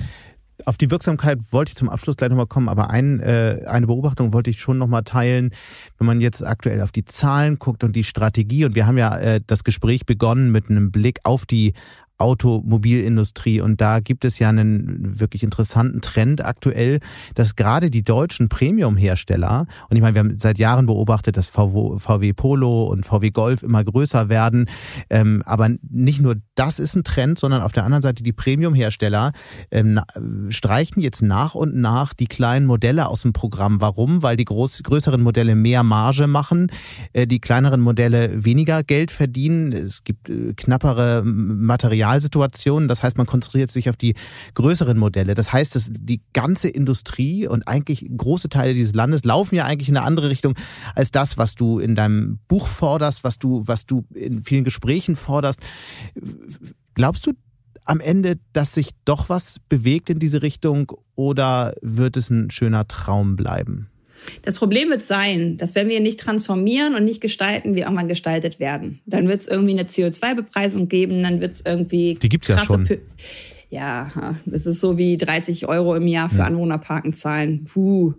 Auf 0.65 0.77
die 0.77 0.89
Wirksamkeit 0.89 1.39
wollte 1.51 1.69
ich 1.69 1.75
zum 1.75 1.89
Abschluss 1.89 2.17
gleich 2.17 2.29
nochmal 2.29 2.47
kommen, 2.47 2.67
aber 2.67 2.89
ein, 2.89 3.19
äh, 3.19 3.61
eine 3.67 3.87
Beobachtung 3.87 4.33
wollte 4.33 4.49
ich 4.49 4.59
schon 4.59 4.77
nochmal 4.77 5.03
teilen. 5.03 5.51
Wenn 5.97 6.07
man 6.07 6.19
jetzt 6.19 6.45
aktuell 6.45 6.81
auf 6.81 6.91
die 6.91 7.05
Zahlen 7.05 7.59
guckt 7.59 7.83
und 7.83 7.95
die 7.95 8.03
Strategie, 8.03 8.65
und 8.65 8.75
wir 8.75 8.87
haben 8.87 8.97
ja 8.97 9.15
äh, 9.17 9.41
das 9.45 9.63
Gespräch 9.63 10.05
begonnen 10.05 10.51
mit 10.51 10.69
einem 10.69 10.91
Blick 10.91 11.19
auf 11.23 11.45
die 11.45 11.73
Automobilindustrie. 12.17 13.61
Und 13.61 13.79
da 13.79 13.99
gibt 13.99 14.25
es 14.25 14.39
ja 14.39 14.49
einen 14.49 15.19
wirklich 15.19 15.43
interessanten 15.43 16.01
Trend 16.01 16.43
aktuell, 16.43 16.99
dass 17.35 17.55
gerade 17.55 17.89
die 17.89 18.03
deutschen 18.03 18.49
Premium-Hersteller, 18.49 19.65
und 19.89 19.95
ich 19.95 20.01
meine, 20.01 20.15
wir 20.15 20.19
haben 20.19 20.37
seit 20.37 20.57
Jahren 20.57 20.87
beobachtet, 20.87 21.37
dass 21.37 21.47
VW 21.47 22.33
Polo 22.33 22.85
und 22.85 23.05
VW 23.05 23.29
Golf 23.29 23.63
immer 23.63 23.83
größer 23.83 24.29
werden. 24.29 24.65
Ähm, 25.09 25.43
aber 25.45 25.69
nicht 25.89 26.21
nur 26.21 26.35
das 26.55 26.79
ist 26.79 26.95
ein 26.95 27.03
Trend, 27.03 27.37
sondern 27.37 27.61
auf 27.61 27.71
der 27.71 27.83
anderen 27.83 28.01
Seite 28.01 28.23
die 28.23 28.33
Premium-Hersteller 28.33 29.31
ähm, 29.69 30.01
streichen 30.49 31.01
jetzt 31.01 31.21
nach 31.21 31.53
und 31.53 31.75
nach 31.75 32.13
die 32.13 32.27
kleinen 32.27 32.65
Modelle 32.65 33.09
aus 33.09 33.21
dem 33.21 33.33
Programm. 33.33 33.79
Warum? 33.79 34.23
Weil 34.23 34.37
die 34.37 34.45
groß, 34.45 34.81
größeren 34.83 35.21
Modelle 35.21 35.55
mehr 35.55 35.83
Marge 35.83 36.25
machen, 36.25 36.71
äh, 37.13 37.27
die 37.27 37.39
kleineren 37.39 37.81
Modelle 37.81 38.43
weniger 38.43 38.83
Geld 38.83 39.11
verdienen. 39.11 39.71
Es 39.71 40.03
gibt 40.03 40.29
äh, 40.29 40.53
knappere 40.55 41.21
Materialien 41.23 42.06
Materialsituationen. 42.07 42.87
Das 42.87 43.03
heißt, 43.03 43.17
man 43.17 43.27
konzentriert 43.27 43.71
sich 43.71 43.89
auf 43.89 43.97
die 43.97 44.15
größeren 44.53 44.97
Modelle. 44.97 45.33
Das 45.33 45.51
heißt, 45.51 45.75
dass 45.75 45.89
die 45.91 46.21
ganze 46.33 46.69
Industrie 46.69 47.47
und 47.47 47.67
eigentlich 47.67 48.07
große 48.15 48.49
Teile 48.49 48.73
dieses 48.73 48.93
Landes 48.93 49.23
laufen 49.25 49.55
ja 49.55 49.65
eigentlich 49.65 49.89
in 49.89 49.97
eine 49.97 50.05
andere 50.05 50.29
Richtung 50.29 50.55
als 50.95 51.11
das, 51.11 51.37
was 51.37 51.55
du 51.55 51.79
in 51.79 51.95
deinem 51.95 52.39
Buch 52.47 52.67
forderst, 52.67 53.23
was 53.23 53.37
du, 53.37 53.67
was 53.67 53.85
du 53.85 54.05
in 54.13 54.41
vielen 54.43 54.63
Gesprächen 54.63 55.15
forderst. 55.15 55.59
Glaubst 56.93 57.27
du, 57.27 57.33
am 57.85 58.01
Ende, 58.01 58.37
dass 58.51 58.73
sich 58.73 58.89
doch 59.05 59.29
was 59.29 59.59
bewegt 59.69 60.09
in 60.09 60.19
diese 60.19 60.41
Richtung 60.41 60.91
oder 61.15 61.73
wird 61.81 62.17
es 62.17 62.29
ein 62.29 62.51
schöner 62.51 62.85
Traum 62.85 63.37
bleiben? 63.37 63.89
Das 64.41 64.57
Problem 64.57 64.89
wird 64.89 65.03
sein, 65.03 65.57
dass 65.57 65.75
wenn 65.75 65.89
wir 65.89 65.99
nicht 65.99 66.19
transformieren 66.19 66.95
und 66.95 67.05
nicht 67.05 67.21
gestalten, 67.21 67.75
wir 67.75 67.83
irgendwann 67.83 68.07
gestaltet 68.07 68.59
werden. 68.59 68.99
Dann 69.05 69.27
wird 69.27 69.41
es 69.41 69.47
irgendwie 69.47 69.73
eine 69.73 69.83
CO2-Bepreisung 69.83 70.87
geben, 70.87 71.23
dann 71.23 71.41
wird 71.41 71.53
es 71.53 71.61
irgendwie. 71.65 72.15
Die 72.15 72.29
gibt's 72.29 72.47
ja 72.47 72.57
schon. 72.59 72.85
P 72.85 72.99
ja, 73.69 74.35
das 74.45 74.65
ist 74.65 74.79
so 74.79 74.97
wie 74.97 75.17
30 75.17 75.67
Euro 75.67 75.93
im 75.95 76.07
Jahr 76.07 76.29
für 76.29 76.37
ja. 76.37 76.45
Anwohnerparken 76.45 77.13
zahlen. 77.13 77.65
Puh 77.65 78.13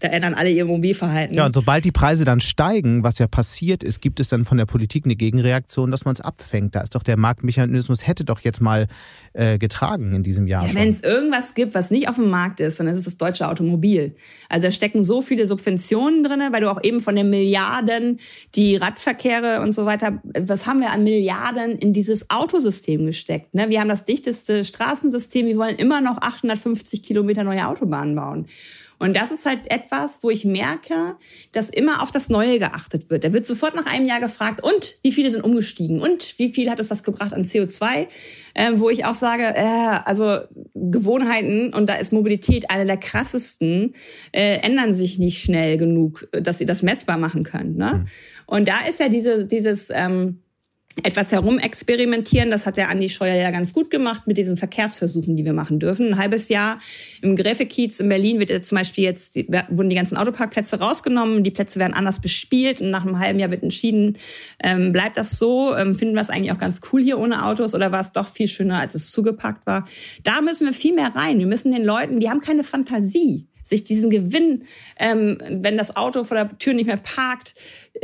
da 0.00 0.08
ändern 0.08 0.34
alle 0.34 0.50
ihr 0.50 0.64
Mobilverhalten. 0.64 1.36
Ja, 1.36 1.46
und 1.46 1.54
sobald 1.54 1.84
die 1.84 1.92
Preise 1.92 2.24
dann 2.24 2.40
steigen, 2.40 3.02
was 3.02 3.18
ja 3.18 3.26
passiert 3.26 3.82
ist, 3.82 4.00
gibt 4.00 4.20
es 4.20 4.28
dann 4.28 4.44
von 4.44 4.58
der 4.58 4.66
Politik 4.66 5.04
eine 5.04 5.16
Gegenreaktion, 5.16 5.90
dass 5.90 6.04
man 6.04 6.14
es 6.14 6.20
abfängt. 6.20 6.74
Da 6.74 6.80
ist 6.80 6.94
doch 6.94 7.02
der 7.02 7.16
Marktmechanismus, 7.16 8.06
hätte 8.06 8.24
doch 8.24 8.40
jetzt 8.40 8.60
mal 8.60 8.86
äh, 9.32 9.58
getragen 9.58 10.14
in 10.14 10.22
diesem 10.22 10.46
Jahr. 10.46 10.66
Ja, 10.66 10.74
Wenn 10.74 10.90
es 10.90 11.02
irgendwas 11.02 11.54
gibt, 11.54 11.74
was 11.74 11.90
nicht 11.90 12.08
auf 12.08 12.16
dem 12.16 12.30
Markt 12.30 12.60
ist, 12.60 12.80
dann 12.80 12.86
ist 12.86 12.98
es 12.98 13.04
das 13.04 13.16
deutsche 13.16 13.48
Automobil. 13.48 14.14
Also 14.48 14.68
da 14.68 14.72
stecken 14.72 15.02
so 15.02 15.22
viele 15.22 15.46
Subventionen 15.46 16.24
drin, 16.24 16.40
weil 16.50 16.60
du 16.60 16.70
auch 16.70 16.82
eben 16.82 17.00
von 17.00 17.16
den 17.16 17.30
Milliarden, 17.30 18.20
die 18.54 18.76
Radverkehre 18.76 19.60
und 19.60 19.72
so 19.72 19.86
weiter, 19.86 20.20
was 20.24 20.66
haben 20.66 20.80
wir 20.80 20.90
an 20.90 21.04
Milliarden 21.04 21.72
in 21.78 21.92
dieses 21.92 22.30
Autosystem 22.30 23.06
gesteckt? 23.06 23.54
Ne? 23.54 23.68
Wir 23.70 23.80
haben 23.80 23.88
das 23.88 24.04
dichteste 24.04 24.64
Straßensystem, 24.64 25.46
wir 25.46 25.56
wollen 25.56 25.76
immer 25.76 26.00
noch 26.00 26.18
850 26.20 27.02
Kilometer 27.02 27.44
neue 27.44 27.66
Autobahnen 27.66 28.14
bauen. 28.14 28.46
Und 28.98 29.16
das 29.16 29.30
ist 29.32 29.46
halt 29.46 29.60
etwas, 29.70 30.22
wo 30.22 30.30
ich 30.30 30.44
merke, 30.44 31.16
dass 31.52 31.68
immer 31.68 32.02
auf 32.02 32.10
das 32.10 32.28
Neue 32.28 32.58
geachtet 32.58 33.10
wird. 33.10 33.24
Da 33.24 33.32
wird 33.32 33.46
sofort 33.46 33.74
nach 33.74 33.86
einem 33.86 34.06
Jahr 34.06 34.20
gefragt, 34.20 34.62
und 34.62 34.98
wie 35.02 35.12
viele 35.12 35.30
sind 35.30 35.42
umgestiegen? 35.42 36.00
Und 36.00 36.38
wie 36.38 36.52
viel 36.52 36.70
hat 36.70 36.80
es 36.80 36.88
das 36.88 37.02
gebracht 37.02 37.32
an 37.32 37.42
CO2? 37.42 38.06
Ähm, 38.54 38.78
wo 38.78 38.88
ich 38.88 39.04
auch 39.04 39.14
sage, 39.14 39.42
äh, 39.42 39.98
also 40.04 40.38
Gewohnheiten, 40.74 41.74
und 41.74 41.88
da 41.88 41.94
ist 41.94 42.12
Mobilität 42.12 42.70
eine 42.70 42.86
der 42.86 42.96
krassesten, 42.96 43.94
äh, 44.32 44.58
ändern 44.58 44.94
sich 44.94 45.18
nicht 45.18 45.42
schnell 45.42 45.76
genug, 45.76 46.28
dass 46.32 46.58
sie 46.58 46.64
das 46.64 46.82
messbar 46.82 47.18
machen 47.18 47.42
können. 47.42 47.76
Ne? 47.76 47.92
Mhm. 47.92 48.06
Und 48.46 48.68
da 48.68 48.86
ist 48.88 49.00
ja 49.00 49.08
diese, 49.08 49.46
dieses... 49.46 49.90
Ähm, 49.90 50.43
etwas 51.02 51.32
herumexperimentieren. 51.32 52.50
Das 52.50 52.66
hat 52.66 52.76
der 52.76 52.88
Andi 52.88 53.08
Scheuer 53.08 53.34
ja 53.34 53.50
ganz 53.50 53.72
gut 53.72 53.90
gemacht 53.90 54.26
mit 54.26 54.36
diesen 54.36 54.56
Verkehrsversuchen, 54.56 55.36
die 55.36 55.44
wir 55.44 55.52
machen 55.52 55.80
dürfen. 55.80 56.08
Ein 56.08 56.18
halbes 56.18 56.48
Jahr 56.48 56.78
im 57.20 57.36
Gräfekiez 57.36 58.00
in 58.00 58.08
Berlin 58.08 58.38
wird 58.38 58.50
jetzt 58.50 58.68
zum 58.68 58.78
Beispiel 58.78 59.04
jetzt, 59.04 59.36
wurden 59.36 59.90
die 59.90 59.96
ganzen 59.96 60.16
Autoparkplätze 60.16 60.78
rausgenommen, 60.78 61.42
die 61.42 61.50
Plätze 61.50 61.80
werden 61.80 61.94
anders 61.94 62.20
bespielt 62.20 62.80
und 62.80 62.90
nach 62.90 63.04
einem 63.04 63.18
halben 63.18 63.38
Jahr 63.38 63.50
wird 63.50 63.62
entschieden, 63.62 64.18
ähm, 64.62 64.92
bleibt 64.92 65.16
das 65.16 65.38
so? 65.38 65.74
Ähm, 65.74 65.94
finden 65.94 66.14
wir 66.14 66.20
es 66.20 66.30
eigentlich 66.30 66.52
auch 66.52 66.58
ganz 66.58 66.80
cool 66.92 67.02
hier 67.02 67.18
ohne 67.18 67.44
Autos 67.44 67.74
oder 67.74 67.90
war 67.90 68.00
es 68.00 68.12
doch 68.12 68.28
viel 68.28 68.48
schöner, 68.48 68.80
als 68.80 68.94
es 68.94 69.10
zugepackt 69.10 69.66
war? 69.66 69.86
Da 70.22 70.40
müssen 70.40 70.66
wir 70.66 70.74
viel 70.74 70.94
mehr 70.94 71.14
rein. 71.14 71.38
Wir 71.38 71.46
müssen 71.46 71.72
den 71.72 71.84
Leuten, 71.84 72.20
die 72.20 72.30
haben 72.30 72.40
keine 72.40 72.64
Fantasie 72.64 73.48
sich 73.64 73.82
diesen 73.82 74.10
Gewinn, 74.10 74.64
ähm, 74.98 75.38
wenn 75.48 75.76
das 75.76 75.96
Auto 75.96 76.22
vor 76.22 76.36
der 76.36 76.56
Tür 76.58 76.74
nicht 76.74 76.86
mehr 76.86 76.98
parkt, 76.98 77.54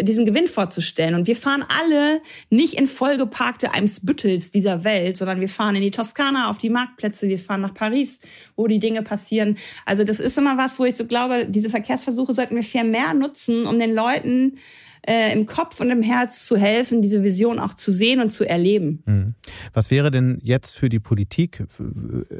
diesen 0.00 0.26
Gewinn 0.26 0.46
vorzustellen. 0.46 1.14
Und 1.14 1.26
wir 1.26 1.36
fahren 1.36 1.64
alle 1.80 2.20
nicht 2.48 2.74
in 2.74 2.86
vollgeparkte 2.86 3.72
Eimsbüttels 3.72 4.50
dieser 4.50 4.84
Welt, 4.84 5.16
sondern 5.16 5.40
wir 5.40 5.48
fahren 5.48 5.76
in 5.76 5.82
die 5.82 5.90
Toskana 5.90 6.48
auf 6.48 6.58
die 6.58 6.70
Marktplätze, 6.70 7.28
wir 7.28 7.38
fahren 7.38 7.61
nach 7.61 7.74
Paris, 7.74 8.20
wo 8.56 8.66
die 8.66 8.78
Dinge 8.78 9.02
passieren. 9.02 9.58
Also 9.84 10.02
das 10.02 10.18
ist 10.18 10.38
immer 10.38 10.56
was, 10.56 10.78
wo 10.78 10.84
ich 10.84 10.96
so 10.96 11.06
glaube, 11.06 11.46
diese 11.46 11.70
Verkehrsversuche 11.70 12.32
sollten 12.32 12.56
wir 12.56 12.62
viel 12.62 12.84
mehr 12.84 13.14
nutzen, 13.14 13.66
um 13.66 13.78
den 13.78 13.94
Leuten 13.94 14.58
äh, 15.07 15.32
im 15.32 15.46
Kopf 15.46 15.80
und 15.80 15.90
im 15.90 16.03
Herz 16.03 16.46
zu 16.46 16.57
helfen, 16.57 17.03
diese 17.03 17.22
Vision 17.22 17.59
auch 17.59 17.74
zu 17.74 17.90
sehen 17.90 18.20
und 18.20 18.30
zu 18.30 18.48
erleben. 18.48 19.03
Mhm. 19.07 19.34
Was 19.72 19.90
wäre 19.90 20.11
denn 20.11 20.38
jetzt 20.42 20.76
für 20.76 20.88
die 20.88 21.01
Politik 21.01 21.64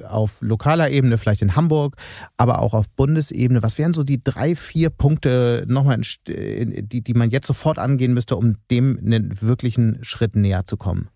auf 0.08 0.38
lokaler 0.40 0.90
Ebene, 0.90 1.18
vielleicht 1.18 1.42
in 1.42 1.56
Hamburg, 1.56 1.96
aber 2.36 2.61
auch 2.61 2.74
auf 2.74 2.90
Bundesebene, 2.90 3.62
was 3.62 3.78
wären 3.78 3.92
so 3.92 4.02
die 4.02 4.22
drei, 4.22 4.54
vier 4.54 4.90
Punkte 4.90 5.64
nochmal, 5.68 6.00
die, 6.26 7.02
die 7.02 7.14
man 7.14 7.30
jetzt 7.30 7.46
sofort 7.46 7.78
angehen 7.78 8.14
müsste, 8.14 8.36
um 8.36 8.56
dem 8.70 8.98
einen 8.98 9.40
wirklichen 9.40 9.98
Schritt 10.02 10.36
näher 10.36 10.64
zu 10.64 10.76
kommen? 10.76 11.08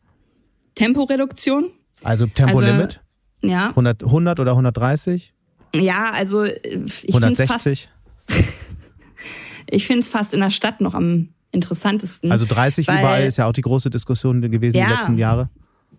Temporeduktion. 0.74 1.70
Also 2.02 2.26
Tempolimit? 2.26 3.02
Also, 3.42 3.52
ja. 3.54 3.68
100, 3.68 4.04
100 4.04 4.40
oder 4.40 4.52
130? 4.52 5.34
Ja, 5.74 6.12
also 6.12 6.44
ich 6.44 7.08
160? 7.08 7.90
ich 9.70 9.86
finde 9.86 10.02
es 10.02 10.10
fast 10.10 10.34
in 10.34 10.40
der 10.40 10.50
Stadt 10.50 10.80
noch 10.80 10.94
am 10.94 11.33
interessantesten. 11.54 12.30
Also 12.30 12.44
30 12.46 12.88
weil, 12.88 12.98
überall 12.98 13.24
ist 13.24 13.38
ja 13.38 13.46
auch 13.46 13.52
die 13.52 13.62
große 13.62 13.90
Diskussion 13.90 14.40
gewesen 14.42 14.76
ja, 14.76 14.86
die 14.86 14.92
letzten 14.92 15.18
Jahre 15.18 15.48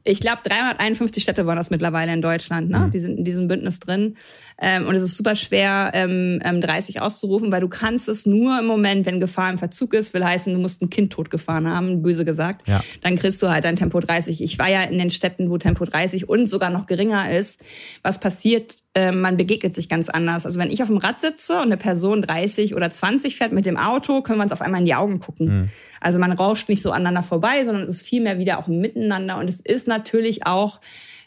ich 0.08 0.20
glaube, 0.20 0.42
351 0.44 1.24
Städte 1.24 1.48
waren 1.48 1.56
das 1.56 1.72
mittlerweile 1.72 2.14
in 2.14 2.22
Deutschland, 2.22 2.70
ne? 2.70 2.80
Mhm. 2.80 2.92
Die 2.92 3.00
sind 3.00 3.18
in 3.18 3.24
diesem 3.24 3.48
Bündnis 3.48 3.80
drin. 3.80 4.16
Ähm, 4.62 4.86
und 4.86 4.94
es 4.96 5.02
ist 5.02 5.16
super 5.16 5.36
schwer, 5.36 5.92
ähm, 5.94 6.40
30 6.40 6.98
ähm, 6.98 7.02
auszurufen, 7.02 7.52
weil 7.52 7.62
du 7.62 7.68
kannst 7.68 8.08
es 8.08 8.28
nur 8.28 8.60
im 8.60 8.68
Moment, 8.68 9.08
wenn 9.08 9.20
Gefahr 9.20 9.50
im 9.50 9.58
Verzug 9.58 9.96
ist, 9.96 10.14
will 10.14 10.24
heißen, 10.24 10.54
du 10.54 10.60
musst 10.60 10.84
ein 10.84 10.92
Kind 10.92 11.12
totgefahren 11.12 11.68
haben, 11.68 12.04
böse 12.04 12.24
gesagt. 12.24 12.68
Ja. 12.68 12.84
Dann 13.02 13.16
kriegst 13.16 13.42
du 13.42 13.50
halt 13.50 13.66
dein 13.66 13.78
Tempo 13.78 14.00
30. 14.00 14.44
Ich 14.44 14.60
war 14.60 14.70
ja 14.70 14.84
in 14.84 15.00
den 15.00 15.10
Städten, 15.10 15.50
wo 15.50 15.58
Tempo 15.58 15.86
30 15.86 16.30
und 16.30 16.48
sogar 16.48 16.70
noch 16.70 16.86
geringer 16.86 17.32
ist. 17.32 17.64
Was 18.04 18.20
passiert? 18.20 18.85
Ähm, 18.98 19.20
man 19.20 19.36
begegnet 19.36 19.76
sich 19.76 19.90
ganz 19.90 20.08
anders. 20.08 20.46
Also 20.46 20.58
wenn 20.58 20.72
ich 20.72 20.82
auf 20.82 20.88
dem 20.88 20.98
Rad 20.98 21.20
sitze 21.20 21.58
und 21.58 21.64
eine 21.64 21.78
Person 21.78 22.22
30 22.22 22.76
oder 22.76 22.90
20 22.90 23.36
fährt 23.36 23.52
mit 23.52 23.66
dem 23.66 23.76
Auto, 23.76 24.22
können 24.22 24.40
wir 24.40 24.44
uns 24.44 24.54
auf 24.54 24.62
einmal 24.62 24.80
in 24.80 24.86
die 24.86 24.96
Augen 24.96 25.20
gucken. 25.20 25.48
Mhm. 25.48 25.70
Also 26.00 26.18
man 26.18 26.32
rauscht 26.32 26.70
nicht 26.70 26.82
so 26.82 26.92
aneinander 26.92 27.22
vorbei, 27.22 27.66
sondern 27.66 27.84
es 27.84 27.90
ist 27.90 28.08
vielmehr 28.08 28.40
wieder 28.40 28.58
auch 28.58 28.68
ein 28.68 28.80
Miteinander. 28.80 29.38
Und 29.38 29.50
es 29.50 29.60
ist 29.60 29.90
natürlich 29.90 30.48
auch 30.48 30.80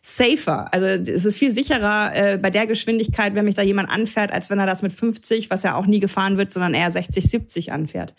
safer. 0.08 0.72
Also 0.72 0.86
es 0.86 1.26
ist 1.26 1.38
viel 1.38 1.50
sicherer 1.50 2.12
äh, 2.14 2.38
bei 2.38 2.48
der 2.48 2.66
Geschwindigkeit, 2.66 3.34
wenn 3.34 3.44
mich 3.44 3.56
da 3.56 3.62
jemand 3.62 3.90
anfährt, 3.90 4.32
als 4.32 4.48
wenn 4.48 4.58
er 4.58 4.66
das 4.66 4.80
mit 4.80 4.92
50, 4.92 5.50
was 5.50 5.62
ja 5.62 5.74
auch 5.74 5.86
nie 5.86 6.00
gefahren 6.00 6.38
wird, 6.38 6.50
sondern 6.50 6.72
eher 6.72 6.90
60, 6.90 7.28
70 7.28 7.72
anfährt. 7.72 8.14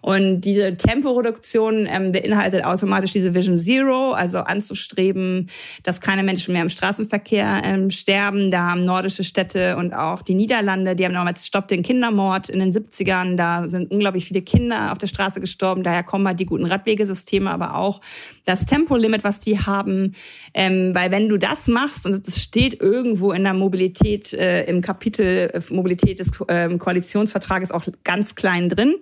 Und 0.00 0.42
diese 0.42 0.76
Temporeduktion 0.76 1.86
ähm, 1.86 2.12
beinhaltet 2.12 2.64
automatisch 2.64 3.12
diese 3.12 3.34
Vision 3.34 3.56
Zero, 3.56 4.12
also 4.12 4.38
anzustreben, 4.38 5.48
dass 5.82 6.00
keine 6.00 6.22
Menschen 6.22 6.52
mehr 6.52 6.62
im 6.62 6.68
Straßenverkehr 6.68 7.62
ähm, 7.64 7.90
sterben. 7.90 8.50
Da 8.50 8.70
haben 8.70 8.84
nordische 8.84 9.24
Städte 9.24 9.76
und 9.76 9.94
auch 9.94 10.22
die 10.22 10.34
Niederlande, 10.34 10.94
die 10.94 11.04
haben 11.04 11.14
damals 11.14 11.46
Stopp 11.46 11.68
den 11.68 11.82
Kindermord 11.82 12.48
in 12.48 12.60
den 12.60 12.72
70ern. 12.72 13.36
Da 13.36 13.68
sind 13.68 13.90
unglaublich 13.90 14.26
viele 14.26 14.42
Kinder 14.42 14.92
auf 14.92 14.98
der 14.98 15.08
Straße 15.08 15.40
gestorben. 15.40 15.82
Daher 15.82 16.02
kommen 16.02 16.26
halt 16.26 16.40
die 16.40 16.46
guten 16.46 16.66
Radwegesysteme, 16.66 17.50
aber 17.50 17.74
auch 17.74 18.00
das 18.44 18.66
Tempolimit, 18.66 19.24
was 19.24 19.40
die 19.40 19.58
haben. 19.58 20.14
Ähm, 20.54 20.94
weil 20.94 21.10
wenn 21.10 21.27
du 21.28 21.38
das 21.38 21.68
machst, 21.68 22.06
und 22.06 22.26
das 22.26 22.42
steht 22.42 22.80
irgendwo 22.80 23.32
in 23.32 23.44
der 23.44 23.54
Mobilität, 23.54 24.32
äh, 24.32 24.64
im 24.64 24.80
Kapitel 24.80 25.50
äh, 25.52 25.60
Mobilität 25.70 26.18
des 26.18 26.30
äh, 26.48 26.68
Koalitionsvertrages 26.76 27.72
auch 27.72 27.84
ganz 28.04 28.34
klein 28.34 28.68
drin. 28.68 28.96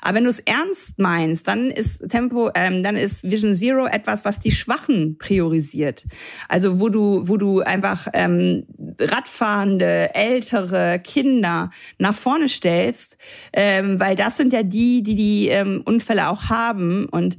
Aber 0.00 0.16
wenn 0.16 0.24
du 0.24 0.30
es 0.30 0.40
ernst 0.40 0.98
meinst, 0.98 1.48
dann 1.48 1.70
ist 1.70 2.08
Tempo, 2.08 2.50
ähm, 2.54 2.82
dann 2.82 2.96
ist 2.96 3.30
Vision 3.30 3.54
Zero 3.54 3.86
etwas, 3.86 4.24
was 4.24 4.40
die 4.40 4.50
Schwachen 4.50 5.18
priorisiert. 5.18 6.04
Also 6.48 6.80
wo 6.80 6.88
du, 6.88 7.28
wo 7.28 7.36
du 7.36 7.60
einfach 7.60 8.08
ähm, 8.12 8.66
Radfahrende, 9.00 10.14
ältere 10.14 11.00
Kinder 11.02 11.70
nach 11.98 12.14
vorne 12.14 12.48
stellst, 12.48 13.16
ähm, 13.52 13.98
weil 13.98 14.16
das 14.16 14.36
sind 14.36 14.52
ja 14.52 14.62
die, 14.62 15.02
die 15.02 15.14
die 15.14 15.48
ähm, 15.48 15.82
Unfälle 15.84 16.28
auch 16.28 16.44
haben 16.48 17.06
und 17.06 17.36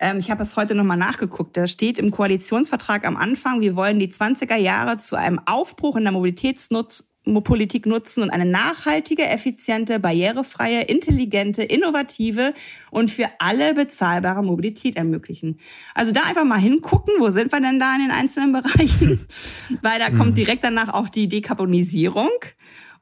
ähm, 0.00 0.18
ich 0.18 0.30
habe 0.30 0.42
es 0.42 0.56
heute 0.56 0.74
nochmal 0.74 0.96
nachgeguckt. 0.96 1.56
Da 1.56 1.66
steht 1.66 1.98
im 1.98 2.10
Koalitionsvertrag 2.10 3.06
am 3.06 3.16
Anfang, 3.16 3.60
wir 3.60 3.76
wollen 3.76 3.98
die 3.98 4.08
20er 4.08 4.56
Jahre 4.56 4.96
zu 4.96 5.16
einem 5.16 5.40
Aufbruch 5.44 5.96
in 5.96 6.04
der 6.04 6.12
Mobilitätsnutz 6.12 7.10
Politik 7.44 7.86
nutzen 7.86 8.22
und 8.22 8.30
eine 8.30 8.46
nachhaltige, 8.46 9.26
effiziente, 9.26 10.00
barrierefreie, 10.00 10.82
intelligente, 10.82 11.62
innovative 11.62 12.54
und 12.90 13.10
für 13.10 13.28
alle 13.38 13.74
bezahlbare 13.74 14.42
Mobilität 14.42 14.96
ermöglichen. 14.96 15.60
Also 15.94 16.12
da 16.12 16.22
einfach 16.24 16.44
mal 16.44 16.58
hingucken, 16.58 17.14
wo 17.18 17.30
sind 17.30 17.52
wir 17.52 17.60
denn 17.60 17.78
da 17.78 17.94
in 17.94 18.02
den 18.02 18.10
einzelnen 18.10 18.52
Bereichen? 18.52 19.20
Weil 19.82 19.98
da 19.98 20.10
kommt 20.10 20.30
mhm. 20.30 20.34
direkt 20.34 20.64
danach 20.64 20.92
auch 20.92 21.08
die 21.08 21.28
Dekarbonisierung. 21.28 22.30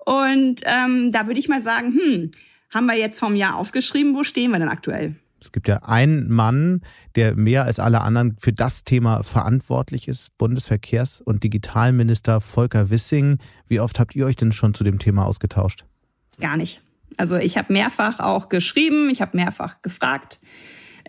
Und 0.05 0.63
ähm, 0.65 1.11
da 1.13 1.27
würde 1.27 1.41
ich 1.41 1.49
mal 1.49 1.63
sagen, 1.63 1.93
hm, 1.93 2.31
haben 2.75 2.87
wir 2.87 2.99
jetzt 2.99 3.19
vom 3.19 3.37
Jahr 3.37 3.57
aufgeschrieben, 3.57 4.15
wo 4.15 4.25
stehen 4.25 4.51
wir 4.51 4.59
denn 4.59 4.69
aktuell? 4.69 5.15
Es 5.41 5.53
gibt 5.53 5.69
ja 5.69 5.83
einen 5.85 6.29
Mann, 6.31 6.83
der 7.15 7.37
mehr 7.37 7.65
als 7.65 7.79
alle 7.79 8.01
anderen 8.01 8.37
für 8.39 8.53
das 8.53 8.85
Thema 8.85 9.23
verantwortlich 9.23 10.09
ist, 10.09 10.33
Bundesverkehrs- 10.39 11.23
und 11.23 11.45
Digitalminister 11.45 12.41
Volker 12.41 12.91
Wissing. 12.91 13.39
Wie 13.67 13.81
oft 13.81 14.01
habt 14.01 14.15
ihr 14.17 14.27
euch 14.27 14.37
denn 14.37 14.53
schon 14.53 14.75
zu 14.75 14.85
dem 14.85 14.99
Thema 14.99 15.27
ausgetauscht? 15.27 15.85
Gar 16.41 16.57
nicht. 16.57 16.83
Also 17.17 17.37
ich 17.37 17.57
habe 17.57 17.73
mehrfach 17.73 18.21
auch 18.21 18.49
geschrieben, 18.49 19.11
ich 19.11 19.21
habe 19.21 19.37
mehrfach 19.37 19.81
gefragt, 19.83 20.39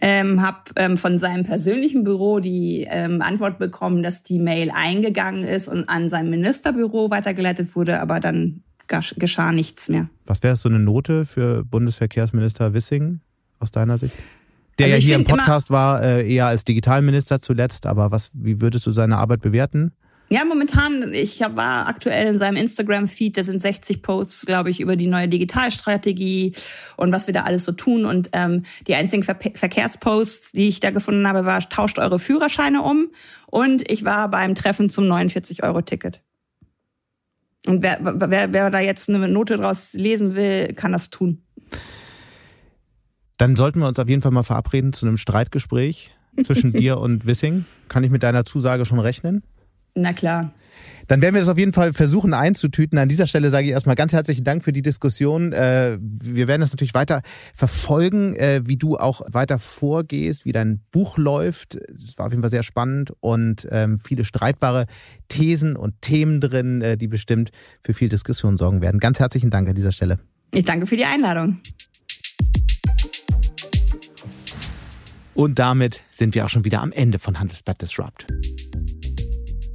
ähm, 0.01 0.41
habe 0.41 0.59
ähm, 0.75 0.97
von 0.97 1.17
seinem 1.17 1.43
persönlichen 1.43 2.03
Büro 2.03 2.39
die 2.39 2.87
ähm, 2.89 3.21
Antwort 3.21 3.59
bekommen, 3.59 4.01
dass 4.01 4.23
die 4.23 4.39
Mail 4.39 4.71
eingegangen 4.73 5.43
ist 5.43 5.67
und 5.67 5.89
an 5.89 6.07
sein 6.07 6.29
Ministerbüro 6.29 7.09
weitergeleitet 7.09 7.75
wurde, 7.75 7.99
aber 7.99 8.19
dann 8.19 8.63
geschah 8.87 9.51
nichts 9.51 9.89
mehr. 9.89 10.09
Was 10.25 10.41
wäre 10.41 10.55
so 10.55 10.69
eine 10.69 10.79
Note 10.79 11.25
für 11.25 11.63
Bundesverkehrsminister 11.63 12.73
Wissing? 12.73 13.19
Aus 13.59 13.71
deiner 13.71 13.97
Sicht? 13.97 14.15
Der 14.77 14.85
also 14.85 14.97
ja 14.97 15.01
hier 15.01 15.15
im 15.15 15.23
Podcast 15.23 15.71
war, 15.71 16.01
äh, 16.01 16.31
eher 16.31 16.47
als 16.47 16.63
Digitalminister 16.63 17.41
zuletzt, 17.41 17.85
aber 17.85 18.11
was, 18.11 18.31
wie 18.33 18.61
würdest 18.61 18.85
du 18.85 18.91
seine 18.91 19.17
Arbeit 19.17 19.41
bewerten? 19.41 19.91
Ja, 20.31 20.45
momentan, 20.45 21.11
ich 21.11 21.39
war 21.39 21.87
aktuell 21.87 22.27
in 22.27 22.37
seinem 22.37 22.55
Instagram-Feed, 22.57 23.35
da 23.35 23.43
sind 23.43 23.63
60 23.63 24.03
Posts, 24.03 24.45
glaube 24.45 24.69
ich, 24.69 24.79
über 24.79 24.95
die 24.95 25.07
neue 25.07 25.27
Digitalstrategie 25.27 26.53
und 26.97 27.11
was 27.11 27.25
wir 27.25 27.33
da 27.33 27.41
alles 27.41 27.65
so 27.65 27.71
tun. 27.71 28.05
Und 28.05 28.29
ähm, 28.33 28.63
die 28.85 28.93
einzigen 28.93 29.23
Ver 29.23 29.37
Verkehrsposts, 29.55 30.51
die 30.51 30.67
ich 30.67 30.81
da 30.81 30.91
gefunden 30.91 31.27
habe, 31.27 31.45
war, 31.45 31.67
tauscht 31.67 31.97
eure 31.97 32.19
Führerscheine 32.19 32.83
um. 32.83 33.09
Und 33.47 33.89
ich 33.89 34.05
war 34.05 34.29
beim 34.29 34.53
Treffen 34.53 34.91
zum 34.91 35.05
49-Euro-Ticket. 35.05 36.21
Und 37.65 37.81
wer, 37.81 37.97
wer, 38.01 38.53
wer 38.53 38.69
da 38.69 38.79
jetzt 38.79 39.09
eine 39.09 39.27
Note 39.27 39.57
draus 39.57 39.93
lesen 39.93 40.35
will, 40.35 40.73
kann 40.73 40.91
das 40.91 41.09
tun. 41.09 41.41
Dann 43.39 43.55
sollten 43.55 43.79
wir 43.79 43.87
uns 43.87 43.97
auf 43.97 44.09
jeden 44.09 44.21
Fall 44.21 44.31
mal 44.31 44.43
verabreden 44.43 44.91
zu 44.91 45.07
einem 45.07 45.15
Streitgespräch 45.15 46.11
zwischen 46.43 46.73
dir 46.73 46.99
und 46.99 47.25
Wissing. 47.25 47.65
Kann 47.87 48.03
ich 48.03 48.11
mit 48.11 48.21
deiner 48.21 48.43
Zusage 48.43 48.85
schon 48.85 48.99
rechnen? 48.99 49.43
Na 49.95 50.11
klar. 50.13 50.51
Dann 51.07 51.21
werden 51.21 51.33
wir 51.35 51.39
das 51.39 51.49
auf 51.49 51.57
jeden 51.57 51.71
Fall 51.71 51.93
versuchen 51.93 52.33
einzutüten. 52.33 52.99
An 52.99 53.07
dieser 53.07 53.27
Stelle 53.27 53.49
sage 53.49 53.65
ich 53.65 53.71
erstmal 53.71 53.95
ganz 53.95 54.11
herzlichen 54.11 54.43
Dank 54.43 54.63
für 54.63 54.73
die 54.73 54.81
Diskussion. 54.81 55.53
Äh, 55.53 55.97
wir 56.01 56.49
werden 56.49 56.59
das 56.59 56.71
natürlich 56.71 56.93
weiter 56.93 57.21
verfolgen, 57.55 58.35
äh, 58.35 58.61
wie 58.65 58.75
du 58.75 58.97
auch 58.97 59.21
weiter 59.31 59.57
vorgehst, 59.57 60.43
wie 60.43 60.51
dein 60.51 60.81
Buch 60.91 61.17
läuft. 61.17 61.75
Es 61.75 62.17
war 62.17 62.25
auf 62.25 62.33
jeden 62.33 62.43
Fall 62.43 62.51
sehr 62.51 62.63
spannend 62.63 63.13
und 63.21 63.67
ähm, 63.71 63.97
viele 63.97 64.25
streitbare 64.25 64.85
Thesen 65.29 65.77
und 65.77 66.01
Themen 66.01 66.41
drin, 66.41 66.81
äh, 66.81 66.97
die 66.97 67.07
bestimmt 67.07 67.51
für 67.81 67.93
viel 67.93 68.09
Diskussion 68.09 68.57
sorgen 68.57 68.81
werden. 68.81 68.99
Ganz 68.99 69.19
herzlichen 69.19 69.49
Dank 69.49 69.69
an 69.69 69.75
dieser 69.75 69.93
Stelle. 69.93 70.19
Ich 70.51 70.65
danke 70.65 70.85
für 70.85 70.97
die 70.97 71.05
Einladung. 71.05 71.61
Und 75.39 75.57
damit 75.57 76.01
sind 76.11 76.35
wir 76.35 76.43
auch 76.43 76.49
schon 76.49 76.65
wieder 76.65 76.81
am 76.81 76.91
Ende 76.91 77.17
von 77.17 77.39
Handelsblatt 77.39 77.81
Disrupt. 77.81 78.27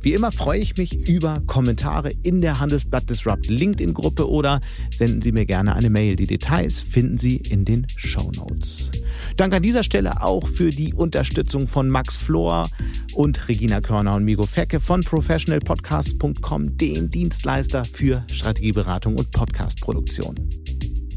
Wie 0.02 0.12
immer 0.12 0.30
freue 0.30 0.58
ich 0.58 0.76
mich 0.76 1.08
über 1.08 1.40
Kommentare 1.46 2.12
in 2.22 2.42
der 2.42 2.60
Handelsblatt 2.60 3.08
Disrupt 3.08 3.46
LinkedIn-Gruppe 3.46 4.28
oder 4.28 4.60
senden 4.92 5.22
Sie 5.22 5.32
mir 5.32 5.46
gerne 5.46 5.74
eine 5.74 5.88
Mail. 5.88 6.16
Die 6.16 6.26
Details 6.26 6.82
finden 6.82 7.16
Sie 7.16 7.36
in 7.36 7.64
den 7.64 7.86
Show 7.96 8.30
Notes. 8.36 8.90
Danke 9.38 9.56
an 9.56 9.62
dieser 9.62 9.84
Stelle 9.84 10.22
auch 10.22 10.46
für 10.46 10.68
die 10.68 10.92
Unterstützung 10.92 11.66
von 11.66 11.88
Max 11.88 12.18
Flor 12.18 12.68
und 13.14 13.48
Regina 13.48 13.80
Körner 13.80 14.16
und 14.16 14.24
Migo 14.24 14.44
Fecke 14.44 14.80
von 14.80 15.02
professionalpodcast.com, 15.02 16.76
dem 16.76 17.08
Dienstleister 17.08 17.86
für 17.86 18.22
Strategieberatung 18.30 19.16
und 19.16 19.30
Podcastproduktion. 19.30 20.34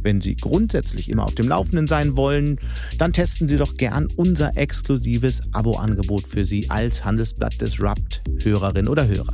Wenn 0.08 0.22
Sie 0.22 0.38
grundsätzlich 0.38 1.10
immer 1.10 1.26
auf 1.26 1.36
dem 1.36 1.50
Laufenden 1.50 1.86
sein 1.86 2.16
wollen, 2.16 2.60
dann 2.98 3.12
testen 3.12 3.50
Sie 3.50 3.58
doch 3.58 3.76
gern 3.76 4.08
unser 4.16 4.56
exklusives 4.56 5.42
Abo-Angebot 5.52 6.26
für 6.26 6.46
Sie 6.46 6.70
als 6.70 7.04
Handelsblatt 7.04 7.60
Disrupt 7.60 8.22
Hörerin 8.42 8.88
oder 8.88 9.06
Hörer. 9.06 9.34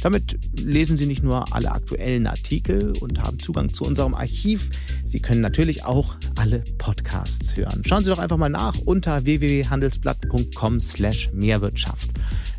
Damit 0.00 0.38
lesen 0.58 0.96
Sie 0.96 1.04
nicht 1.04 1.22
nur 1.22 1.54
alle 1.54 1.70
aktuellen 1.70 2.26
Artikel 2.26 2.94
und 2.98 3.22
haben 3.22 3.38
Zugang 3.38 3.74
zu 3.74 3.84
unserem 3.84 4.14
Archiv, 4.14 4.70
Sie 5.04 5.20
können 5.20 5.42
natürlich 5.42 5.84
auch 5.84 6.16
alle 6.36 6.64
Podcasts 6.78 7.54
hören. 7.54 7.82
Schauen 7.84 8.02
Sie 8.02 8.08
doch 8.08 8.18
einfach 8.18 8.38
mal 8.38 8.48
nach 8.48 8.78
unter 8.78 9.26
www.handelsblatt.com/mehrwirtschaft. 9.26 12.08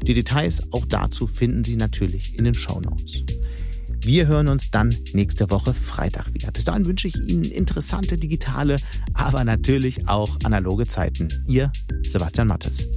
Die 0.03 0.13
Details 0.13 0.61
auch 0.73 0.85
dazu 0.85 1.25
finden 1.25 1.63
Sie 1.63 1.75
natürlich 1.75 2.37
in 2.37 2.43
den 2.43 2.53
Show 2.53 2.79
Notes. 2.79 3.23
Wir 4.07 4.27
hören 4.27 4.47
uns 4.47 4.71
dann 4.71 4.95
nächste 5.11 5.49
Woche 5.49 5.73
Freitag 5.73 6.33
wieder. 6.33 6.49
Bis 6.53 6.63
dahin 6.63 6.85
wünsche 6.85 7.09
ich 7.09 7.17
Ihnen 7.17 7.43
interessante 7.43 8.17
digitale, 8.17 8.77
aber 9.13 9.43
natürlich 9.43 10.07
auch 10.07 10.37
analoge 10.45 10.87
Zeiten. 10.87 11.27
Ihr 11.45 11.73
Sebastian 12.07 12.47
Mattes. 12.47 12.87